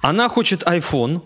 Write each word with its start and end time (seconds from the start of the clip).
Она 0.00 0.28
хочет 0.28 0.62
iPhone, 0.62 1.22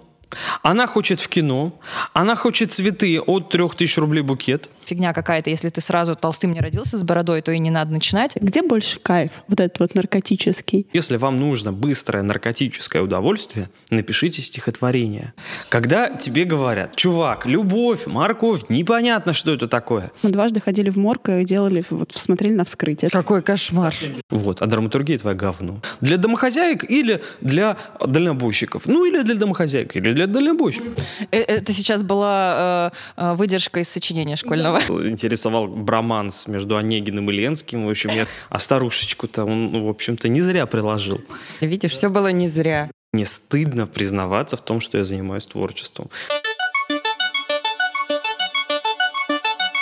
она 0.63 0.87
хочет 0.87 1.21
в 1.21 1.29
кино, 1.29 1.79
она 2.13 2.35
хочет 2.35 2.73
цветы 2.73 3.21
от 3.21 3.51
3000 3.51 4.01
рублей 4.01 4.23
букет. 4.23 4.71
Фигня 4.87 5.13
какая-то, 5.13 5.51
если 5.51 5.69
ты 5.69 5.81
сразу 5.81 6.15
толстым 6.15 6.53
не 6.53 6.61
родился 6.61 6.99
с 6.99 7.03
бородой, 7.03 7.41
то 7.43 7.53
и 7.53 7.59
не 7.59 7.71
надо 7.71 7.93
начинать. 7.93 8.37
Где 8.37 8.63
больше 8.63 8.99
кайф, 9.01 9.33
вот 9.49 9.61
этот 9.61 9.79
вот 9.81 9.95
наркотический? 9.95 10.87
Если 10.93 11.17
вам 11.17 11.37
нужно 11.37 11.73
быстрое 11.73 12.23
наркотическое 12.23 13.03
удовольствие, 13.03 13.69
напишите 13.91 14.43
стихотворение. 14.43 15.33
Когда 15.69 16.11
тебе 16.11 16.45
говорят, 16.45 16.97
чувак, 16.97 17.47
любовь, 17.47 18.07
морковь, 18.07 18.63
непонятно, 18.69 19.33
что 19.33 19.53
это 19.53 19.69
такое. 19.69 20.13
Мы 20.23 20.31
дважды 20.31 20.61
ходили 20.61 20.91
в 20.91 20.97
морг 20.97 21.29
и 21.29 21.45
делали, 21.45 21.85
вот 21.91 22.13
смотрели 22.15 22.55
на 22.55 22.65
вскрытие. 22.65 23.11
Какой 23.11 23.43
кошмар. 23.43 23.95
Вот, 24.31 24.63
а 24.63 24.67
драматургия 24.67 25.19
твоя 25.19 25.37
говно. 25.37 25.81
Для 26.01 26.17
домохозяек 26.17 26.89
или 26.91 27.23
для 27.41 27.77
дальнобойщиков? 28.05 28.87
Ну, 28.87 29.05
или 29.05 29.23
для 29.23 29.35
домохозяек, 29.35 29.97
или 29.97 30.13
для 30.13 30.27
дальнобойщиков. 30.27 30.93
Э, 31.31 31.41
Это 31.41 31.73
сейчас 31.73 32.03
была 32.03 32.91
э, 33.17 33.23
э, 33.23 33.35
выдержка 33.35 33.81
из 33.81 33.89
сочинения 33.89 34.37
школьного. 34.37 34.74
Интересовал 34.81 35.67
броманс 35.67 36.47
между 36.47 36.77
Онегиным 36.77 37.31
и 37.31 37.35
Ленским. 37.35 37.87
В 37.87 37.91
общем, 37.91 38.11
я, 38.11 38.27
а 38.49 38.59
старушечку-то 38.59 39.45
он, 39.45 39.73
ну, 39.73 39.87
в 39.87 39.89
общем-то, 39.89 40.29
не 40.29 40.41
зря 40.41 40.67
приложил. 40.67 41.21
Видишь, 41.61 41.93
все 41.93 42.09
было 42.11 42.33
не 42.33 42.49
зря. 42.49 42.91
Мне 43.13 43.27
стыдно 43.27 43.87
признаваться 43.87 44.57
в 44.57 44.61
том, 44.61 44.81
что 44.81 44.99
я 44.99 45.05
занимаюсь 45.05 45.47
творчеством. 45.47 46.11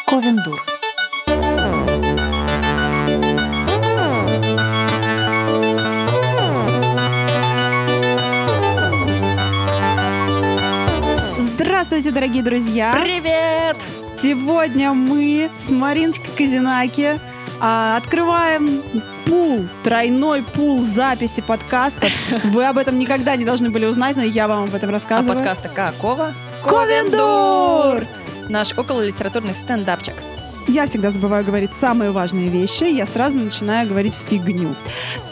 Ковендур. 0.06 0.62
Здравствуйте, 11.38 12.10
дорогие 12.10 12.42
друзья! 12.42 12.92
Привет! 13.02 14.01
Сегодня 14.22 14.92
мы 14.92 15.50
с 15.58 15.70
Мариночкой 15.70 16.30
Казинаки 16.38 17.18
а, 17.58 17.96
открываем 17.96 18.80
пул, 19.26 19.66
тройной 19.82 20.44
пул 20.44 20.80
записи 20.84 21.40
подкастов. 21.40 22.08
Вы 22.44 22.64
об 22.64 22.78
этом 22.78 23.00
никогда 23.00 23.34
не 23.34 23.44
должны 23.44 23.70
были 23.70 23.84
узнать, 23.84 24.14
но 24.14 24.22
я 24.22 24.46
вам 24.46 24.62
об 24.62 24.74
этом 24.76 24.90
А 24.90 24.92
рассказываю. 24.92 25.38
подкаста 25.38 25.68
какого? 25.70 26.34
Ковендур! 26.62 28.06
Наш 28.48 28.78
окололитературный 28.78 29.54
стендапчик. 29.54 30.14
Я 30.68 30.86
всегда 30.86 31.10
забываю 31.10 31.44
говорить 31.44 31.72
самые 31.72 32.12
важные 32.12 32.48
вещи, 32.48 32.84
я 32.84 33.04
сразу 33.04 33.38
начинаю 33.38 33.88
говорить 33.88 34.14
фигню. 34.14 34.74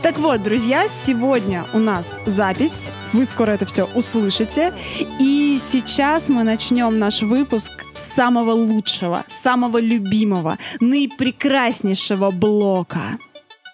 Так 0.02 0.18
вот, 0.18 0.42
друзья, 0.42 0.88
сегодня 0.88 1.64
у 1.72 1.78
нас 1.78 2.18
запись, 2.26 2.90
вы 3.12 3.24
скоро 3.24 3.52
это 3.52 3.64
все 3.64 3.84
услышите, 3.94 4.74
и 5.20 5.58
сейчас 5.62 6.28
мы 6.28 6.42
начнем 6.42 6.98
наш 6.98 7.22
выпуск 7.22 7.70
с 7.94 8.02
самого 8.02 8.52
лучшего, 8.52 9.24
самого 9.28 9.78
любимого, 9.78 10.58
наипрекраснейшего 10.80 12.30
блока. 12.30 13.18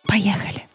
Поехали! 0.07 0.67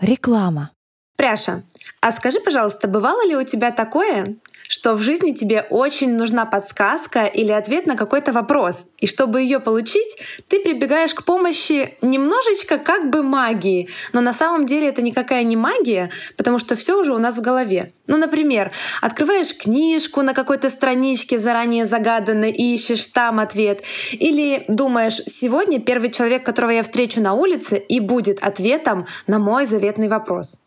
Реклама. 0.00 0.70
Пряша, 1.16 1.64
а 2.00 2.12
скажи, 2.12 2.40
пожалуйста, 2.40 2.86
бывало 2.88 3.26
ли 3.26 3.36
у 3.36 3.42
тебя 3.42 3.72
такое, 3.72 4.36
что 4.68 4.94
в 4.94 5.02
жизни 5.02 5.32
тебе 5.32 5.66
очень 5.70 6.14
нужна 6.14 6.44
подсказка 6.44 7.24
или 7.24 7.50
ответ 7.50 7.86
на 7.86 7.96
какой-то 7.96 8.32
вопрос, 8.32 8.86
и 8.98 9.06
чтобы 9.06 9.40
ее 9.40 9.60
получить, 9.60 10.18
ты 10.46 10.60
прибегаешь 10.60 11.14
к 11.14 11.24
помощи 11.24 11.96
немножечко 12.02 12.78
как 12.78 13.10
бы 13.10 13.22
магии, 13.22 13.88
но 14.12 14.20
на 14.20 14.32
самом 14.32 14.66
деле 14.66 14.88
это 14.88 15.02
никакая 15.02 15.42
не 15.42 15.56
магия, 15.56 16.10
потому 16.36 16.58
что 16.58 16.76
все 16.76 16.98
уже 16.98 17.14
у 17.14 17.18
нас 17.18 17.38
в 17.38 17.40
голове. 17.40 17.92
Ну, 18.06 18.16
например, 18.16 18.72
открываешь 19.00 19.56
книжку 19.56 20.22
на 20.22 20.34
какой-то 20.34 20.70
страничке 20.70 21.38
заранее 21.38 21.84
загаданной 21.84 22.50
и 22.50 22.74
ищешь 22.74 23.06
там 23.06 23.40
ответ, 23.40 23.82
или 24.12 24.64
думаешь, 24.68 25.20
сегодня 25.26 25.80
первый 25.80 26.10
человек, 26.10 26.44
которого 26.44 26.70
я 26.70 26.82
встречу 26.82 27.20
на 27.20 27.34
улице, 27.34 27.76
и 27.76 28.00
будет 28.00 28.42
ответом 28.42 29.06
на 29.26 29.38
мой 29.38 29.66
заветный 29.66 30.08
вопрос. 30.08 30.58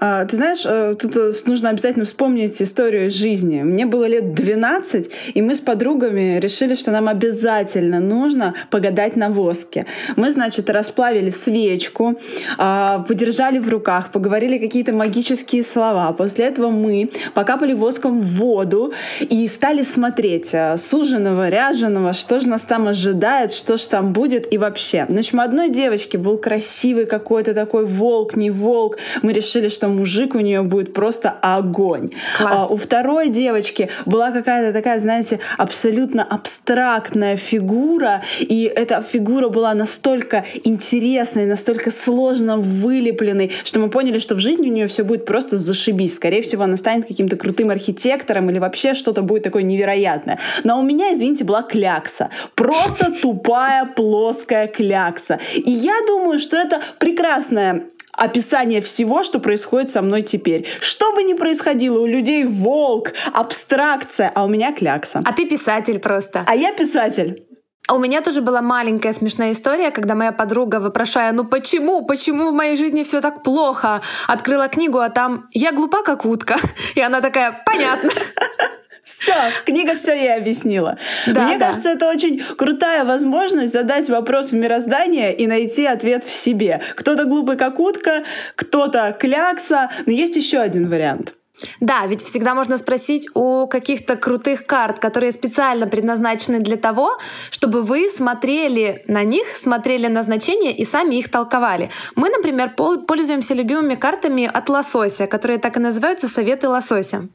А, 0.00 0.24
Ты 0.24 0.36
знаешь, 0.36 0.62
э, 0.64 0.94
тут 0.98 1.16
э, 1.16 1.32
нужно 1.44 1.68
обязательно 1.68 2.06
вспомнить 2.06 2.62
историю 2.62 3.08
из 3.08 3.14
жизни. 3.14 3.62
Мне 3.62 3.84
было 3.84 4.06
лет 4.06 4.32
12, 4.32 5.10
и 5.34 5.42
мы 5.42 5.54
с 5.54 5.60
подругами 5.60 6.38
решили, 6.38 6.74
что 6.74 6.90
нам 6.90 7.08
обязательно 7.08 8.00
нужно 8.00 8.54
погадать 8.70 9.16
на 9.16 9.28
воске. 9.28 9.84
Мы, 10.16 10.30
значит, 10.30 10.70
расплавили 10.70 11.28
свечку, 11.28 12.18
а, 12.56 13.00
подержали 13.00 13.58
в 13.58 13.68
руках, 13.68 14.12
поговорили 14.12 14.56
какие-то 14.58 14.94
магические 14.94 15.62
слова. 15.62 16.10
После 16.12 16.46
этого 16.46 16.70
мы 16.70 17.10
покапали 17.34 17.74
воском 17.74 18.20
в 18.20 18.24
воду 18.36 18.94
и 19.20 19.46
стали 19.46 19.82
смотреть 19.82 20.54
э, 20.54 20.78
суженого, 20.78 21.50
ряженого, 21.50 22.14
что 22.14 22.40
же 22.40 22.48
нас 22.48 22.62
там 22.62 22.88
ожидает, 22.88 23.52
что 23.52 23.76
же 23.76 23.88
там 23.88 24.14
будет 24.14 24.50
и 24.50 24.56
вообще. 24.56 25.04
Значит, 25.08 25.34
у 25.34 25.40
одной 25.40 25.68
девочки 25.68 26.16
был 26.16 26.38
красивый 26.38 27.04
какой-то 27.04 27.52
такой 27.52 27.84
волк, 27.84 28.36
не 28.36 28.50
волк. 28.50 28.96
Мы 29.20 29.34
решили, 29.34 29.65
что 29.68 29.88
мужик 29.88 30.34
у 30.34 30.40
нее 30.40 30.62
будет 30.62 30.92
просто 30.92 31.30
огонь. 31.30 32.10
Класс. 32.38 32.62
А 32.62 32.66
у 32.66 32.76
второй 32.76 33.28
девочки 33.28 33.90
была 34.04 34.30
какая-то 34.30 34.72
такая, 34.72 34.98
знаете, 34.98 35.40
абсолютно 35.58 36.24
абстрактная 36.24 37.36
фигура, 37.36 38.22
и 38.40 38.64
эта 38.64 39.02
фигура 39.02 39.48
была 39.48 39.74
настолько 39.74 40.44
интересной, 40.64 41.46
настолько 41.46 41.90
сложно 41.90 42.56
вылепленной, 42.56 43.52
что 43.64 43.80
мы 43.80 43.90
поняли, 43.90 44.18
что 44.18 44.34
в 44.34 44.38
жизни 44.38 44.68
у 44.68 44.72
нее 44.72 44.86
все 44.86 45.02
будет 45.02 45.24
просто 45.24 45.58
зашибись. 45.58 46.16
Скорее 46.16 46.42
всего, 46.42 46.64
она 46.64 46.76
станет 46.76 47.06
каким-то 47.06 47.36
крутым 47.36 47.70
архитектором 47.70 48.50
или 48.50 48.58
вообще 48.58 48.94
что-то 48.94 49.22
будет 49.22 49.42
такое 49.42 49.62
невероятное. 49.62 50.38
Но 50.64 50.80
у 50.80 50.82
меня, 50.82 51.12
извините, 51.12 51.44
была 51.44 51.62
клякса. 51.62 52.30
Просто 52.54 53.12
тупая 53.20 53.84
плоская 53.84 54.66
клякса. 54.66 55.38
И 55.54 55.70
я 55.70 55.94
думаю, 56.06 56.38
что 56.38 56.56
это 56.56 56.80
прекрасная 56.98 57.84
описание 58.16 58.80
всего, 58.80 59.22
что 59.22 59.38
происходит 59.38 59.90
со 59.90 60.02
мной 60.02 60.22
теперь. 60.22 60.66
Что 60.80 61.12
бы 61.12 61.22
ни 61.22 61.34
происходило, 61.34 62.00
у 62.00 62.06
людей 62.06 62.44
волк, 62.44 63.12
абстракция, 63.32 64.30
а 64.34 64.44
у 64.44 64.48
меня 64.48 64.72
клякса. 64.72 65.20
А 65.24 65.32
ты 65.32 65.46
писатель 65.46 65.98
просто. 65.98 66.44
А 66.46 66.54
я 66.54 66.72
писатель. 66.72 67.46
А 67.88 67.94
у 67.94 67.98
меня 68.00 68.20
тоже 68.20 68.42
была 68.42 68.62
маленькая 68.62 69.12
смешная 69.12 69.52
история, 69.52 69.92
когда 69.92 70.16
моя 70.16 70.32
подруга, 70.32 70.80
вопрошая, 70.80 71.32
ну 71.32 71.44
почему, 71.44 72.04
почему 72.04 72.50
в 72.50 72.52
моей 72.52 72.76
жизни 72.76 73.04
все 73.04 73.20
так 73.20 73.44
плохо, 73.44 74.02
открыла 74.26 74.66
книгу, 74.66 74.98
а 74.98 75.08
там 75.08 75.46
«Я 75.52 75.70
глупа, 75.70 76.02
как 76.02 76.24
утка». 76.24 76.56
И 76.96 77.00
она 77.00 77.20
такая 77.20 77.62
«Понятно». 77.64 78.10
Все, 79.06 79.34
книга 79.64 79.94
все 79.94 80.14
ей 80.14 80.34
объяснила. 80.34 80.98
Да, 81.28 81.44
Мне 81.46 81.58
да. 81.58 81.66
кажется, 81.66 81.90
это 81.90 82.08
очень 82.10 82.40
крутая 82.40 83.04
возможность 83.04 83.72
задать 83.72 84.08
вопрос 84.08 84.50
в 84.50 84.54
мироздание 84.54 85.32
и 85.34 85.46
найти 85.46 85.86
ответ 85.86 86.24
в 86.24 86.30
себе. 86.30 86.80
Кто-то 86.96 87.24
глупый 87.24 87.56
как 87.56 87.78
утка, 87.78 88.24
кто-то 88.56 89.16
клякса, 89.18 89.90
но 90.06 90.12
есть 90.12 90.34
еще 90.36 90.58
один 90.58 90.88
вариант. 90.90 91.34
Да, 91.80 92.04
ведь 92.06 92.22
всегда 92.22 92.54
можно 92.54 92.76
спросить 92.78 93.28
у 93.34 93.66
каких-то 93.68 94.16
крутых 94.16 94.66
карт, 94.66 94.98
которые 94.98 95.32
специально 95.32 95.86
предназначены 95.86 96.58
для 96.58 96.76
того, 96.76 97.16
чтобы 97.50 97.82
вы 97.82 98.10
смотрели 98.10 99.04
на 99.06 99.22
них, 99.22 99.46
смотрели 99.56 100.08
на 100.08 100.22
значения 100.22 100.76
и 100.76 100.84
сами 100.84 101.14
их 101.14 101.30
толковали. 101.30 101.90
Мы, 102.14 102.28
например, 102.28 102.72
пол- 102.76 103.02
пользуемся 103.06 103.54
любимыми 103.54 103.94
картами 103.94 104.50
от 104.52 104.68
лосося, 104.68 105.26
которые 105.26 105.58
так 105.58 105.76
и 105.76 105.80
называются 105.80 106.28
«Советы 106.28 106.68
лосося». 106.68 107.28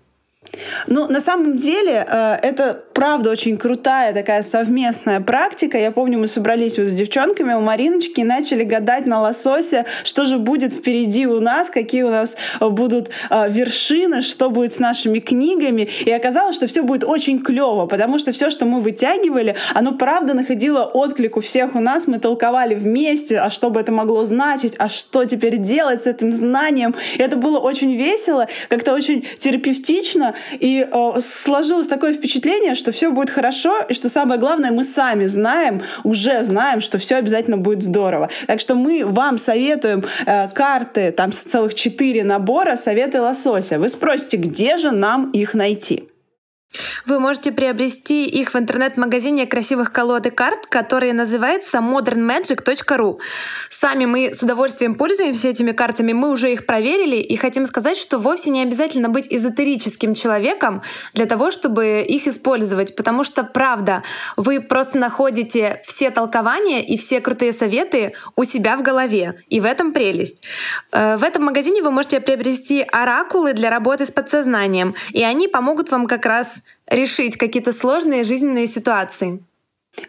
Ну, 0.88 1.08
на 1.08 1.22
самом 1.22 1.58
деле, 1.58 2.06
э, 2.08 2.38
это 2.42 2.84
правда 2.94 3.32
очень 3.32 3.58
крутая 3.58 4.14
такая 4.14 4.42
совместная 4.42 5.22
практика. 5.22 5.78
Я 5.78 5.92
помню, 5.92 6.20
мы 6.20 6.28
собрались 6.28 6.78
вот 6.78 6.88
с 6.88 6.94
девчонками 6.94 7.54
у 7.54 7.62
Мариночки 7.62 8.22
и 8.22 8.24
начали 8.24 8.64
гадать 8.64 9.06
на 9.06 9.22
лососе, 9.22 9.86
что 10.04 10.26
же 10.26 10.38
будет 10.38 10.74
впереди 10.74 11.26
у 11.26 11.40
нас, 11.40 11.70
какие 11.70 12.04
у 12.04 12.10
нас 12.10 12.36
э, 12.60 12.68
будут 12.70 13.10
э, 13.30 13.50
вершины, 13.50 14.22
что 14.22 14.50
будет 14.50 14.74
с 14.74 14.80
нашими 14.80 15.20
книгами. 15.20 15.88
И 16.06 16.12
оказалось, 16.12 16.56
что 16.56 16.68
все 16.68 16.84
будет 16.84 17.04
очень 17.04 17.40
клево, 17.40 17.86
потому 17.86 18.20
что 18.20 18.32
все, 18.32 18.50
что 18.50 18.66
мы 18.66 18.82
вытягивали, 18.82 19.56
оно 19.74 19.94
правда 19.94 20.34
находило 20.34 20.84
отклик 20.84 21.38
у 21.38 21.42
всех 21.42 21.76
у 21.76 21.80
нас. 21.80 22.08
Мы 22.08 22.20
толковали 22.20 22.76
вместе, 22.76 23.40
а 23.40 23.50
что 23.50 23.70
бы 23.70 23.80
это 23.80 23.92
могло 23.92 24.24
значить, 24.26 24.74
а 24.78 24.90
что 24.90 25.24
теперь 25.26 25.58
делать 25.58 26.04
с 26.04 26.08
этим 26.08 26.34
знанием. 26.34 26.94
И 27.16 27.22
это 27.22 27.38
было 27.38 27.60
очень 27.60 27.96
весело, 27.96 28.48
как-то 28.68 28.94
очень 28.94 29.26
терапевтично. 29.40 30.36
И 30.60 30.88
э, 30.90 31.20
сложилось 31.20 31.88
такое 31.88 32.14
впечатление, 32.14 32.76
что 32.76 32.92
все 32.92 33.12
будет 33.12 33.30
хорошо, 33.30 33.80
и 33.90 33.94
что 33.94 34.10
самое 34.10 34.40
главное, 34.40 34.72
мы 34.72 34.84
сами 34.84 35.26
знаем, 35.26 35.82
уже 36.04 36.44
знаем, 36.44 36.82
что 36.82 36.98
все 36.98 37.16
обязательно 37.16 37.58
будет 37.58 37.84
здорово. 37.84 38.30
Так 38.48 38.60
что 38.60 38.76
мы 38.76 39.06
вам 39.06 39.38
советуем 39.38 40.04
э, 40.26 40.50
карты, 40.50 41.12
там 41.12 41.32
целых 41.32 41.74
четыре 41.74 42.24
набора, 42.24 42.76
советы 42.76 43.22
лосося. 43.22 43.80
Вы 43.80 43.90
спросите, 43.90 44.38
где 44.38 44.78
же 44.78 44.92
нам 44.92 45.32
их 45.32 45.54
найти? 45.54 46.08
Вы 47.06 47.20
можете 47.20 47.52
приобрести 47.52 48.26
их 48.26 48.54
в 48.54 48.58
интернет-магазине 48.58 49.46
красивых 49.46 49.92
колод 49.92 50.28
и 50.28 50.30
карт, 50.30 50.68
который 50.68 51.12
называется 51.12 51.80
modernmagic.ru. 51.80 53.20
Сами 53.70 54.06
мы 54.06 54.34
с 54.34 54.42
удовольствием 54.42 54.94
пользуемся 54.94 55.50
этими 55.50 55.74
картами, 55.74 56.14
мы 56.14 56.30
уже 56.30 56.54
их 56.54 56.66
проверили 56.66 57.18
и 57.18 57.36
хотим 57.36 57.66
сказать, 57.66 57.98
что 57.98 58.20
вовсе 58.20 58.52
не 58.52 58.62
обязательно 58.62 59.10
быть 59.10 59.28
эзотерическим 59.30 60.14
человеком 60.14 60.82
для 61.14 61.26
того, 61.26 61.52
чтобы 61.52 62.06
их 62.08 62.28
использовать, 62.28 62.96
потому 62.96 63.24
что, 63.24 63.44
правда, 63.44 64.04
вы 64.38 64.62
просто 64.62 64.98
находите 64.98 65.82
все 65.86 66.10
толкования 66.10 66.84
и 66.86 66.98
все 66.98 67.20
крутые 67.20 67.52
советы 67.52 68.14
у 68.36 68.44
себя 68.44 68.78
в 68.78 68.82
голове, 68.82 69.44
и 69.50 69.60
в 69.60 69.66
этом 69.66 69.92
прелесть. 69.92 70.42
Э, 70.92 71.18
в 71.18 71.24
этом 71.24 71.44
магазине 71.44 71.82
вы 71.82 71.92
можете 71.92 72.22
приобрести 72.22 72.82
оракулы 72.82 73.54
для 73.54 73.70
работы 73.70 74.06
с 74.06 74.12
подсознанием, 74.12 74.96
и 75.10 75.24
они 75.24 75.48
помогут 75.48 75.92
вам 75.92 76.06
как 76.06 76.26
раз 76.26 76.61
решить 76.88 77.38
какие-то 77.38 77.72
сложные 77.72 78.24
жизненные 78.24 78.68
ситуации. 78.68 79.44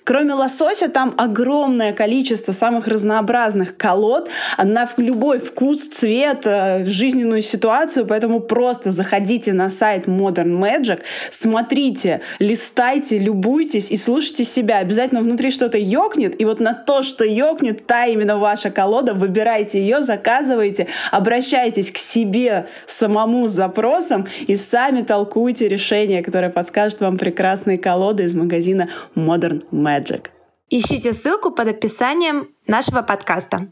Кроме 0.05 0.35
лосося, 0.35 0.89
там 0.89 1.15
огромное 1.17 1.93
количество 1.93 2.53
самых 2.53 2.87
разнообразных 2.87 3.77
колод. 3.77 4.29
На 4.63 4.89
любой 4.97 5.39
вкус, 5.39 5.89
цвет, 5.89 6.43
э, 6.45 6.85
жизненную 6.85 7.43
ситуацию, 7.43 8.07
поэтому 8.07 8.41
просто 8.41 8.91
заходите 8.91 9.53
на 9.53 9.71
сайт 9.71 10.07
Modern 10.07 10.61
Magic, 10.61 11.01
смотрите, 11.31 12.21
листайте, 12.39 13.19
любуйтесь 13.19 13.91
и 13.91 13.97
слушайте 13.97 14.45
себя. 14.45 14.79
Обязательно 14.79 15.21
внутри 15.21 15.51
что-то 15.51 15.79
ёкнет, 15.79 16.41
и 16.41 16.45
вот 16.45 16.61
на 16.61 16.75
то, 16.75 17.03
что 17.03 17.25
ёкнет, 17.25 17.87
та 17.87 18.07
именно 18.07 18.39
ваша 18.39 18.71
колода, 18.71 19.15
выбирайте 19.15 19.81
ее, 19.81 20.03
заказывайте, 20.03 20.87
обращайтесь 21.11 21.91
к 21.91 21.99
себе 21.99 22.67
самому 22.87 23.49
с 23.49 23.53
запросом 23.53 24.27
и 24.47 24.57
сами 24.57 25.03
толкуйте 25.03 25.69
решение, 25.69 26.23
которое 26.23 26.51
подскажет 26.51 27.01
вам 27.01 27.19
прекрасные 27.19 27.79
колоды 27.79 28.25
из 28.25 28.35
магазина 28.35 28.89
Modern 29.17 29.63
Magic. 29.73 30.29
Ищите 30.71 31.13
ссылку 31.13 31.51
под 31.51 31.69
описанием 31.69 32.49
нашего 32.67 33.03
подкаста. 33.03 33.69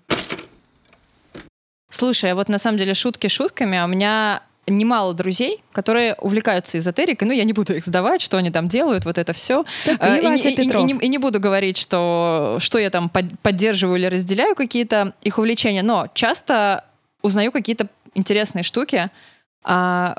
Слушай, 1.91 2.33
а 2.33 2.35
вот 2.35 2.49
на 2.49 2.59
самом 2.59 2.79
деле 2.79 2.95
шутки 2.95 3.27
шутками, 3.27 3.77
а 3.79 3.85
у 3.85 3.89
меня 3.89 4.43
немало 4.67 5.15
друзей, 5.15 5.63
которые 5.73 6.15
увлекаются 6.15 6.79
эзотерикой. 6.79 7.27
Ну, 7.27 7.35
я 7.35 7.43
не 7.45 7.53
буду 7.53 7.75
их 7.75 7.85
сдавать, 7.85 8.21
что 8.21 8.37
они 8.37 8.51
там 8.51 8.69
делают, 8.69 9.05
вот 9.05 9.19
это 9.19 9.33
все. 9.33 9.65
ты, 9.85 9.93
и, 9.93 9.95
не- 9.95 10.29
Вася 10.29 10.49
и- 10.49 10.53
и 10.53 10.57
Петров. 10.57 10.85
не, 10.85 10.95
и 10.95 11.09
не 11.09 11.19
буду 11.19 11.41
говорить, 11.41 11.77
что, 11.77 12.59
что 12.61 12.79
я 12.79 12.91
там 12.91 13.09
под- 13.09 13.39
поддерживаю 13.41 13.97
или 13.99 14.07
разделяю 14.07 14.55
какие-то 14.55 15.15
их 15.23 15.39
увлечения, 15.39 15.83
но 15.83 16.07
часто 16.15 16.85
узнаю 17.23 17.51
какие-то 17.51 17.89
интересные 18.15 18.63
штуки. 18.63 19.11
А, 19.65 20.17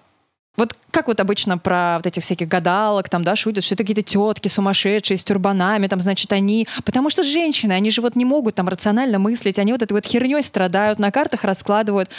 вот 0.57 0.73
как 0.91 1.07
вот 1.07 1.19
обычно 1.19 1.57
про 1.57 1.97
вот 1.97 2.07
этих 2.07 2.23
всяких 2.23 2.47
гадалок 2.47 3.09
там, 3.09 3.23
да, 3.23 3.35
шутят, 3.35 3.63
что 3.63 3.75
это 3.75 3.83
какие-то 3.83 4.03
тетки 4.03 4.47
сумасшедшие 4.47 5.17
с 5.17 5.23
тюрбанами, 5.23 5.87
там, 5.87 5.99
значит, 5.99 6.31
они... 6.33 6.67
Потому 6.83 7.09
что 7.09 7.23
женщины, 7.23 7.71
они 7.71 7.89
же 7.89 8.01
вот 8.01 8.15
не 8.15 8.25
могут 8.25 8.55
там 8.55 8.67
рационально 8.67 9.17
мыслить, 9.17 9.59
они 9.59 9.71
вот 9.71 9.81
этой 9.81 9.93
вот 9.93 10.05
херней 10.05 10.43
страдают, 10.43 10.99
на 10.99 11.11
картах 11.11 11.43
раскладывают. 11.43 12.09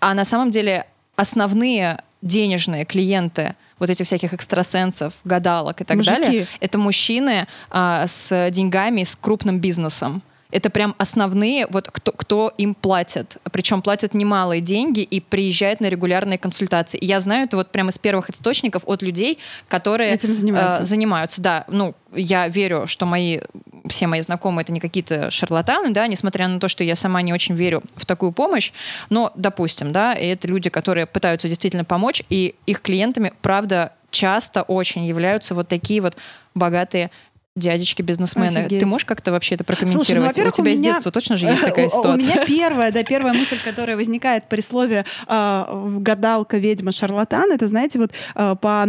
А 0.00 0.14
на 0.14 0.24
самом 0.24 0.50
деле 0.50 0.86
основные 1.16 2.02
денежные 2.20 2.84
клиенты 2.84 3.54
вот 3.78 3.90
этих 3.90 4.06
всяких 4.06 4.34
экстрасенсов, 4.34 5.12
гадалок 5.24 5.80
и 5.80 5.84
так 5.84 5.98
Мужики. 5.98 6.20
далее, 6.20 6.46
это 6.58 6.78
мужчины 6.78 7.46
а, 7.70 8.08
с 8.08 8.50
деньгами, 8.50 9.04
с 9.04 9.14
крупным 9.14 9.60
бизнесом. 9.60 10.22
Это 10.50 10.70
прям 10.70 10.94
основные, 10.98 11.66
вот 11.68 11.90
кто, 11.90 12.12
кто 12.12 12.52
им 12.56 12.74
платит. 12.74 13.36
Причем 13.52 13.82
платят 13.82 14.14
немалые 14.14 14.62
деньги 14.62 15.00
и 15.00 15.20
приезжают 15.20 15.80
на 15.80 15.88
регулярные 15.90 16.38
консультации. 16.38 16.96
И 16.96 17.04
я 17.04 17.20
знаю 17.20 17.44
это 17.44 17.56
вот 17.56 17.70
прямо 17.70 17.90
из 17.90 17.98
первых 17.98 18.30
источников 18.30 18.82
от 18.86 19.02
людей, 19.02 19.38
которые 19.68 20.12
Этим 20.14 20.32
занимаются. 20.32 20.82
э, 20.82 20.84
занимаются. 20.84 21.42
Да, 21.42 21.64
ну, 21.68 21.94
я 22.14 22.48
верю, 22.48 22.86
что 22.86 23.04
мои, 23.04 23.40
все 23.88 24.06
мои 24.06 24.22
знакомые 24.22 24.62
это 24.62 24.72
не 24.72 24.80
какие-то 24.80 25.30
шарлатаны, 25.30 25.90
да, 25.90 26.06
несмотря 26.06 26.48
на 26.48 26.60
то, 26.60 26.68
что 26.68 26.82
я 26.82 26.94
сама 26.94 27.20
не 27.20 27.34
очень 27.34 27.54
верю 27.54 27.82
в 27.96 28.06
такую 28.06 28.32
помощь. 28.32 28.72
Но, 29.10 29.32
допустим, 29.36 29.92
да, 29.92 30.14
это 30.14 30.48
люди, 30.48 30.70
которые 30.70 31.04
пытаются 31.04 31.48
действительно 31.48 31.84
помочь, 31.84 32.22
и 32.30 32.54
их 32.64 32.80
клиентами, 32.80 33.34
правда, 33.42 33.92
часто 34.10 34.62
очень 34.62 35.04
являются 35.04 35.54
вот 35.54 35.68
такие 35.68 36.00
вот 36.00 36.16
богатые 36.54 37.10
дядечки-бизнесмены. 37.58 38.68
Ты 38.68 38.86
можешь 38.86 39.04
как-то 39.04 39.30
вообще 39.32 39.54
это 39.56 39.64
Слушай, 39.64 39.78
прокомментировать? 39.78 40.22
ну, 40.22 40.26
во-первых, 40.28 40.54
у 40.54 40.56
тебя 40.62 40.72
у 40.72 40.74
с 40.76 40.78
меня- 40.80 40.92
детства 40.92 41.10
точно 41.12 41.36
же 41.36 41.46
есть 41.46 41.62
такая 41.64 41.86
У- 41.86 41.88
У 41.88 41.90
ситуация? 41.90 42.34
меня 42.36 42.46
первая, 42.46 42.92
да, 42.92 43.04
первая 43.04 43.34
мысль, 43.34 43.58
которая 43.62 43.96
возникает 43.96 44.48
при 44.48 44.60
слове 44.60 45.04
э, 45.26 45.64
гадалка, 45.98 46.58
ведьма, 46.58 46.92
шарлатан, 46.92 47.52
это, 47.52 47.66
знаете, 47.68 47.98
вот 47.98 48.12
э, 48.34 48.56
по 48.60 48.88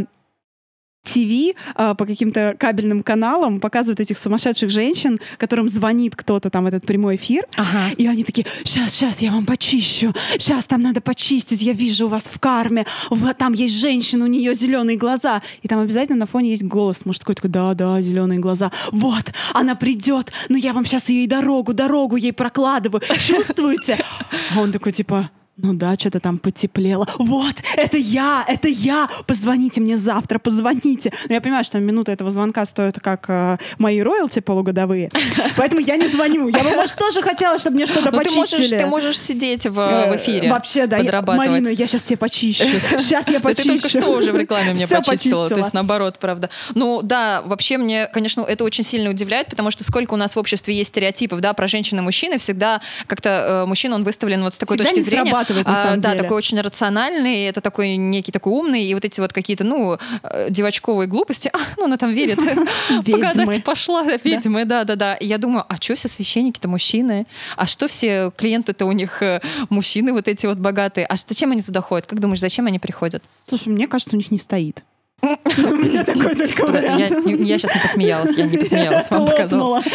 ТВ, 1.04 1.56
э, 1.76 1.96
по 1.96 2.06
каким-то 2.06 2.56
кабельным 2.60 3.04
каналам 3.04 3.60
показывают 3.60 4.00
этих 4.00 4.18
сумасшедших 4.18 4.70
женщин, 4.70 5.18
которым 5.38 5.70
звонит 5.70 6.16
кто-то 6.16 6.50
там 6.50 6.68
этот 6.68 6.86
прямой 6.86 7.16
эфир, 7.16 7.46
Ага. 7.56 7.94
и 7.98 8.06
они 8.08 8.24
такие, 8.24 8.46
сейчас, 8.64 8.94
сейчас, 8.94 9.22
я 9.22 9.32
вам 9.32 9.46
почищу, 9.46 10.14
сейчас 10.38 10.66
там 10.66 10.82
надо 10.82 11.02
почистить, 11.02 11.62
я 11.62 11.74
вижу 11.74 12.06
у 12.06 12.10
вас 12.10 12.24
в 12.24 12.40
карме, 12.40 12.86
вот 13.10 13.38
там 13.38 13.54
есть 13.54 13.76
женщина, 13.76 14.26
у 14.26 14.28
нее 14.28 14.54
зеленые 14.54 14.98
глаза, 14.98 15.42
и 15.62 15.68
там 15.68 15.80
обязательно 15.80 16.20
на 16.20 16.26
фоне 16.26 16.52
есть 16.52 16.64
голос 16.64 17.06
мужской, 17.06 17.36
такой, 17.36 17.50
да, 17.50 17.74
да, 17.74 18.02
зеленые 18.02 18.40
глаза, 18.40 18.72
вот, 18.92 19.34
она 19.54 19.76
придет, 19.76 20.32
ну 20.50 20.58
я 20.58 20.74
вам 20.74 20.86
сейчас 20.86 21.10
ей 21.10 21.28
дорогу, 21.28 21.74
дорогу 21.74 22.18
ей 22.18 22.34
прокладываю, 22.34 23.02
чувствуете? 23.20 23.98
А 24.56 24.62
он 24.62 24.72
такой, 24.72 24.92
типа, 24.92 25.30
ну 25.62 25.74
да, 25.74 25.96
что-то 25.96 26.20
там 26.20 26.38
потеплело. 26.38 27.08
Вот, 27.20 27.56
это 27.76 27.98
я, 27.98 28.46
это 28.48 28.68
я. 28.68 29.10
Позвоните 29.28 29.82
мне 29.82 29.98
завтра, 29.98 30.40
позвоните. 30.40 31.12
Но 31.28 31.36
я 31.36 31.42
понимаю, 31.42 31.64
что 31.64 31.80
минута 31.80 32.12
этого 32.12 32.30
звонка 32.32 32.66
стоит 32.66 33.00
как 33.00 33.26
э, 33.30 33.58
мои 33.78 34.02
роялти 34.02 34.40
полугодовые. 34.40 35.12
Поэтому 35.58 35.82
я 35.82 35.98
не 35.98 36.08
звоню. 36.08 36.48
Я 36.50 36.64
бы, 36.64 36.72
может, 36.72 36.96
тоже 36.96 37.22
хотела, 37.22 37.60
чтобы 37.60 37.76
мне 37.76 37.86
что-то 37.88 38.12
Ну, 38.12 38.20
ты 38.22 38.32
можешь, 38.32 38.52
почистили. 38.52 38.80
ты 38.80 38.86
можешь 38.86 39.20
сидеть 39.20 39.66
в, 39.68 39.80
Э, 39.80 40.12
в 40.12 40.16
эфире, 40.18 40.50
Вообще, 40.50 40.88
да. 40.88 40.98
я- 40.98 41.04
подрабатывать. 41.04 41.50
Марина, 41.50 41.68
я 41.70 41.88
сейчас 41.88 42.04
тебе 42.04 42.18
почищу. 42.18 42.64
Сейчас 42.98 43.28
я 43.28 43.40
Да 43.40 43.50
ты 43.50 43.56
почищу. 43.56 43.68
только 43.70 43.90
что 43.90 44.08
уже 44.12 44.32
в 44.32 44.38
рекламе 44.38 44.74
мне 44.74 44.88
почистила, 44.88 45.50
то 45.50 45.58
есть 45.58 45.74
наоборот, 45.74 46.18
правда. 46.20 46.50
Ну 46.74 47.02
да, 47.04 47.42
вообще 47.46 47.78
мне, 47.78 48.08
конечно, 48.08 48.42
это 48.42 48.64
очень 48.64 48.84
сильно 48.84 49.10
удивляет, 49.10 49.48
потому 49.48 49.72
что 49.72 49.84
сколько 49.84 50.14
у 50.14 50.18
нас 50.18 50.36
в 50.36 50.40
обществе 50.40 50.74
есть 50.76 50.90
стереотипов, 50.90 51.42
да, 51.42 51.54
про 51.54 51.68
женщин 51.68 51.98
и 52.00 52.02
мужчин, 52.02 52.34
и 52.34 52.38
всегда 52.38 52.82
как-то 53.08 53.30
э, 53.30 53.66
мужчина, 53.68 53.96
он 53.96 54.04
выставлен 54.04 54.42
вот 54.44 54.54
с 54.54 54.58
такой 54.58 54.78
Всегда 54.78 54.90
точки 54.92 55.04
зрения. 55.06 55.32
Срабатывает, 55.50 55.68
на 55.68 55.80
а, 55.80 55.84
самом 55.84 56.02
да, 56.02 56.10
деле. 56.10 56.24
такой 56.24 56.38
очень 56.38 56.62
рациональный, 56.62 57.44
это 57.46 57.62
такой 57.62 57.96
некий 57.98 58.32
такой 58.32 58.54
умный, 58.54 58.84
и 58.84 58.94
вот 58.94 59.06
эти 59.06 59.20
вот 59.20 59.34
какие-то, 59.34 59.64
ну, 59.64 59.98
э, 60.24 60.48
девочковые 60.50 61.08
глупости, 61.08 61.50
а, 61.54 61.58
ну 61.78 61.86
она 61.86 61.98
там 61.98 62.12
верит, 62.12 62.40
погадать 63.06 63.64
пошла, 63.64 64.04
ведьмы, 64.24 64.66
да-да-да. 64.66 65.18
Я 65.20 65.38
думаю, 65.38 65.66
а 65.68 65.76
что 65.76 65.96
все 65.96 66.08
священники-то 66.08 66.68
мужчины? 66.68 67.26
А 67.56 67.66
что 67.66 67.88
все 67.88 68.32
клиенты-то 68.36 68.86
у 68.86 68.92
них 68.92 69.22
э, 69.22 69.42
мужчины 69.70 70.14
вот 70.14 70.28
эти 70.28 70.46
вот 70.46 70.58
богатые? 70.58 71.06
А 71.06 71.16
зачем 71.16 71.52
они 71.52 71.62
туда 71.62 71.82
ходят? 71.82 72.06
Как 72.06 72.20
думаешь, 72.20 72.40
зачем 72.40 72.68
они 72.68 72.80
приходят? 72.80 73.24
Слушай, 73.48 73.70
мне 73.70 73.88
кажется, 73.88 74.16
у 74.16 74.18
них 74.18 74.32
не 74.32 74.40
стоит. 74.40 74.84
У 75.22 75.76
меня 75.76 76.04
такой 76.04 76.36
только 76.36 76.66
вариант. 76.66 77.28
я 77.28 77.58
сейчас 77.58 77.76
не 77.76 77.82
посмеялась, 77.82 78.38
я 78.38 78.46
не 78.46 78.58
посмеялась, 78.60 79.10
вам 79.10 79.26
показалось. 79.26 79.86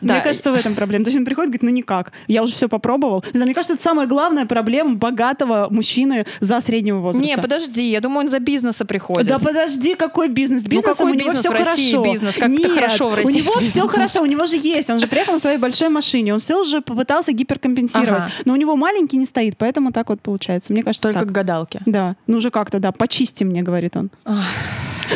Мне 0.00 0.20
кажется, 0.20 0.52
в 0.52 0.54
этом 0.54 0.74
проблема. 0.74 1.04
То 1.04 1.10
есть 1.10 1.18
он 1.18 1.24
приходит, 1.24 1.50
говорит, 1.50 1.62
ну 1.62 1.70
никак, 1.70 2.12
я 2.26 2.42
уже 2.42 2.54
все 2.54 2.68
попробовал. 2.68 3.24
Мне 3.32 3.54
кажется, 3.54 3.74
это 3.74 3.82
самая 3.82 4.06
главная 4.06 4.46
проблема 4.46 4.96
богатого 4.96 5.68
мужчины 5.70 6.26
за 6.40 6.60
среднего 6.60 6.98
возраста. 6.98 7.26
Не, 7.26 7.36
подожди, 7.36 7.90
я 7.90 8.00
думаю, 8.00 8.24
он 8.24 8.28
за 8.28 8.40
бизнеса 8.40 8.84
приходит. 8.84 9.28
Да 9.28 9.38
подожди, 9.38 9.94
какой 9.94 10.28
бизнес? 10.28 10.64
Бизнес 10.64 10.96
какой 10.96 11.12
у 11.12 11.14
него 11.14 11.30
бизнес 11.30 11.40
все 11.40 11.50
в 11.50 11.52
России 11.52 11.92
хорошо. 11.92 12.12
бизнес? 12.12 12.34
Как 12.36 12.48
Нет, 12.48 12.72
хорошо 12.72 13.08
в 13.08 13.12
У 13.12 13.16
России 13.16 13.38
него 13.38 13.60
с 13.60 13.62
все 13.62 13.86
хорошо, 13.86 14.22
у 14.22 14.26
него 14.26 14.46
же 14.46 14.56
есть. 14.56 14.90
Он 14.90 14.98
же 14.98 15.06
приехал 15.06 15.34
на 15.34 15.40
своей 15.40 15.58
большой 15.58 15.88
машине, 15.88 16.34
он 16.34 16.40
все 16.40 16.60
уже 16.60 16.80
попытался 16.80 17.32
гиперкомпенсировать. 17.32 18.24
Ага. 18.24 18.32
Но 18.44 18.52
у 18.52 18.56
него 18.56 18.76
маленький 18.76 19.16
не 19.16 19.26
стоит, 19.26 19.56
поэтому 19.56 19.92
так 19.92 20.08
вот 20.08 20.20
получается. 20.20 20.72
Мне 20.72 20.82
кажется, 20.82 21.02
Только 21.08 21.20
так. 21.20 21.28
к 21.28 21.32
гадалке. 21.32 21.80
Да, 21.86 22.16
ну 22.26 22.38
уже 22.38 22.50
как-то, 22.50 22.78
да, 22.78 22.92
почисти 22.92 23.44
мне, 23.44 23.62
говорит 23.62 23.96
он. 23.96 24.10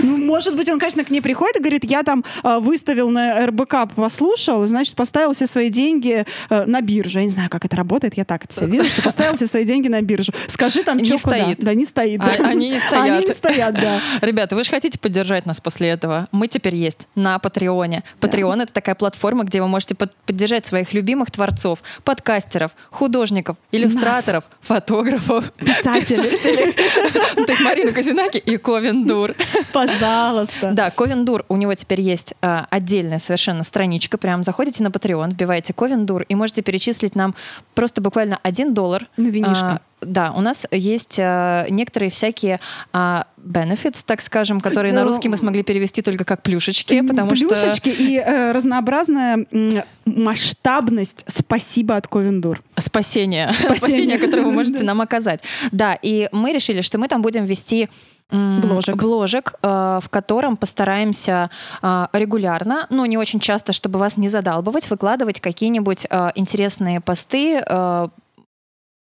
Ну, 0.02 0.16
может 0.18 0.54
быть, 0.54 0.68
он, 0.68 0.78
конечно, 0.78 1.02
к 1.02 1.10
ней 1.10 1.20
приходит 1.20 1.56
и 1.56 1.60
говорит, 1.60 1.84
я 1.84 2.02
там 2.02 2.22
э, 2.44 2.58
выставил 2.58 3.08
на 3.08 3.46
РБК, 3.46 3.94
послушал, 3.96 4.66
значит, 4.66 4.94
поставил 4.94 5.32
все 5.32 5.46
свои 5.46 5.70
деньги 5.70 6.24
э, 6.50 6.64
на 6.66 6.82
бирже. 6.82 7.20
Я 7.20 7.24
не 7.24 7.30
знаю, 7.30 7.48
как 7.48 7.64
это 7.64 7.74
работает, 7.74 8.14
я 8.16 8.24
так 8.24 8.44
это 8.44 8.54
себе 8.54 8.66
вижу, 8.78 8.90
что 8.90 9.02
поставил 9.02 9.34
все 9.34 9.46
свои 9.46 9.64
деньги 9.64 9.88
на 9.88 10.02
биржу. 10.02 10.32
Скажи 10.46 10.82
там, 10.82 11.02
что 11.04 11.18
куда. 11.18 11.36
стоит. 11.38 11.58
Да, 11.60 11.74
не 11.74 11.86
стоит. 11.86 12.20
А- 12.20 12.36
да. 12.38 12.48
они 12.48 12.70
не 12.70 12.80
стоят. 12.80 13.04
Они 13.16 13.26
не 13.26 13.32
стоят, 13.32 13.74
да. 13.74 14.00
Ребята, 14.20 14.56
вы 14.56 14.64
же 14.64 14.70
хотите 14.70 14.98
поддержать 14.98 15.46
нас 15.46 15.60
после 15.60 15.88
этого? 15.88 16.28
Мы 16.32 16.48
теперь 16.48 16.76
есть 16.76 17.08
на 17.14 17.38
Патреоне. 17.38 18.04
Патреон— 18.20 18.60
это 18.62 18.72
такая 18.72 18.94
платформа, 18.94 19.44
где 19.44 19.62
вы 19.62 19.68
можете 19.68 19.94
под- 19.94 20.14
поддержать 20.26 20.66
своих 20.66 20.92
любимых 20.92 21.30
творцов, 21.30 21.82
подкастеров, 22.04 22.72
художников, 22.90 23.56
иллюстраторов, 23.72 24.44
фотографов, 24.60 25.50
Писатели. 25.56 26.28
Ну, 27.38 27.44
То 27.46 27.52
есть 27.52 27.62
Марину 27.64 27.92
Казинаки 27.92 28.38
и 28.38 28.56
Ковен 28.56 29.06
Дур. 29.06 29.32
Пожалуйста. 29.72 30.72
Да, 30.72 30.90
Ковендур, 30.90 31.44
у 31.48 31.56
него 31.56 31.74
теперь 31.74 32.00
есть 32.00 32.34
а, 32.40 32.66
отдельная 32.70 33.18
совершенно 33.18 33.64
страничка. 33.64 34.18
Прям 34.18 34.42
заходите 34.42 34.82
на 34.82 34.88
Patreon, 34.88 35.30
вбиваете 35.30 35.72
Ковендур 35.72 36.22
и 36.22 36.34
можете 36.34 36.62
перечислить 36.62 37.14
нам 37.14 37.34
просто 37.74 38.00
буквально 38.00 38.38
один 38.42 38.74
доллар. 38.74 39.06
На 39.16 39.28
винишко. 39.28 39.66
а, 39.66 39.80
да, 40.00 40.32
у 40.36 40.40
нас 40.40 40.66
есть 40.70 41.18
э, 41.18 41.66
некоторые 41.70 42.10
всякие 42.10 42.60
э, 42.92 43.22
benefits, 43.36 44.04
так 44.06 44.20
скажем, 44.20 44.60
которые 44.60 44.92
на 44.92 45.00
Ну, 45.00 45.06
русский 45.06 45.28
мы 45.28 45.36
смогли 45.36 45.62
перевести 45.62 46.02
только 46.02 46.24
как 46.24 46.42
плюшечки, 46.42 47.00
потому 47.00 47.34
что... 47.34 47.48
Плюшечки 47.48 47.88
и 47.88 48.16
э, 48.16 48.52
разнообразная 48.52 49.44
м, 49.50 49.82
масштабность 50.04 51.24
спасибо 51.26 51.96
от 51.96 52.06
Ковендур. 52.06 52.62
Спасение. 52.78 53.52
Спасение. 53.76 54.18
Которое 54.18 54.42
вы 54.42 54.52
можете 54.52 54.84
нам 54.84 55.00
оказать. 55.00 55.42
Да, 55.72 55.98
и 56.00 56.28
мы 56.32 56.52
решили, 56.52 56.80
что 56.80 56.98
мы 56.98 57.08
там 57.08 57.20
будем 57.20 57.44
вести 57.44 57.88
Бложек. 58.30 58.96
бложек, 58.96 59.54
э, 59.62 60.00
в 60.02 60.08
котором 60.10 60.56
постараемся 60.56 61.50
э, 61.82 62.06
регулярно, 62.12 62.86
но 62.90 63.06
не 63.06 63.16
очень 63.16 63.40
часто, 63.40 63.72
чтобы 63.72 63.98
вас 63.98 64.16
не 64.16 64.28
задалбывать, 64.28 64.90
выкладывать 64.90 65.40
какие-нибудь 65.40 66.06
э, 66.10 66.30
интересные 66.34 67.00
посты 67.00 67.62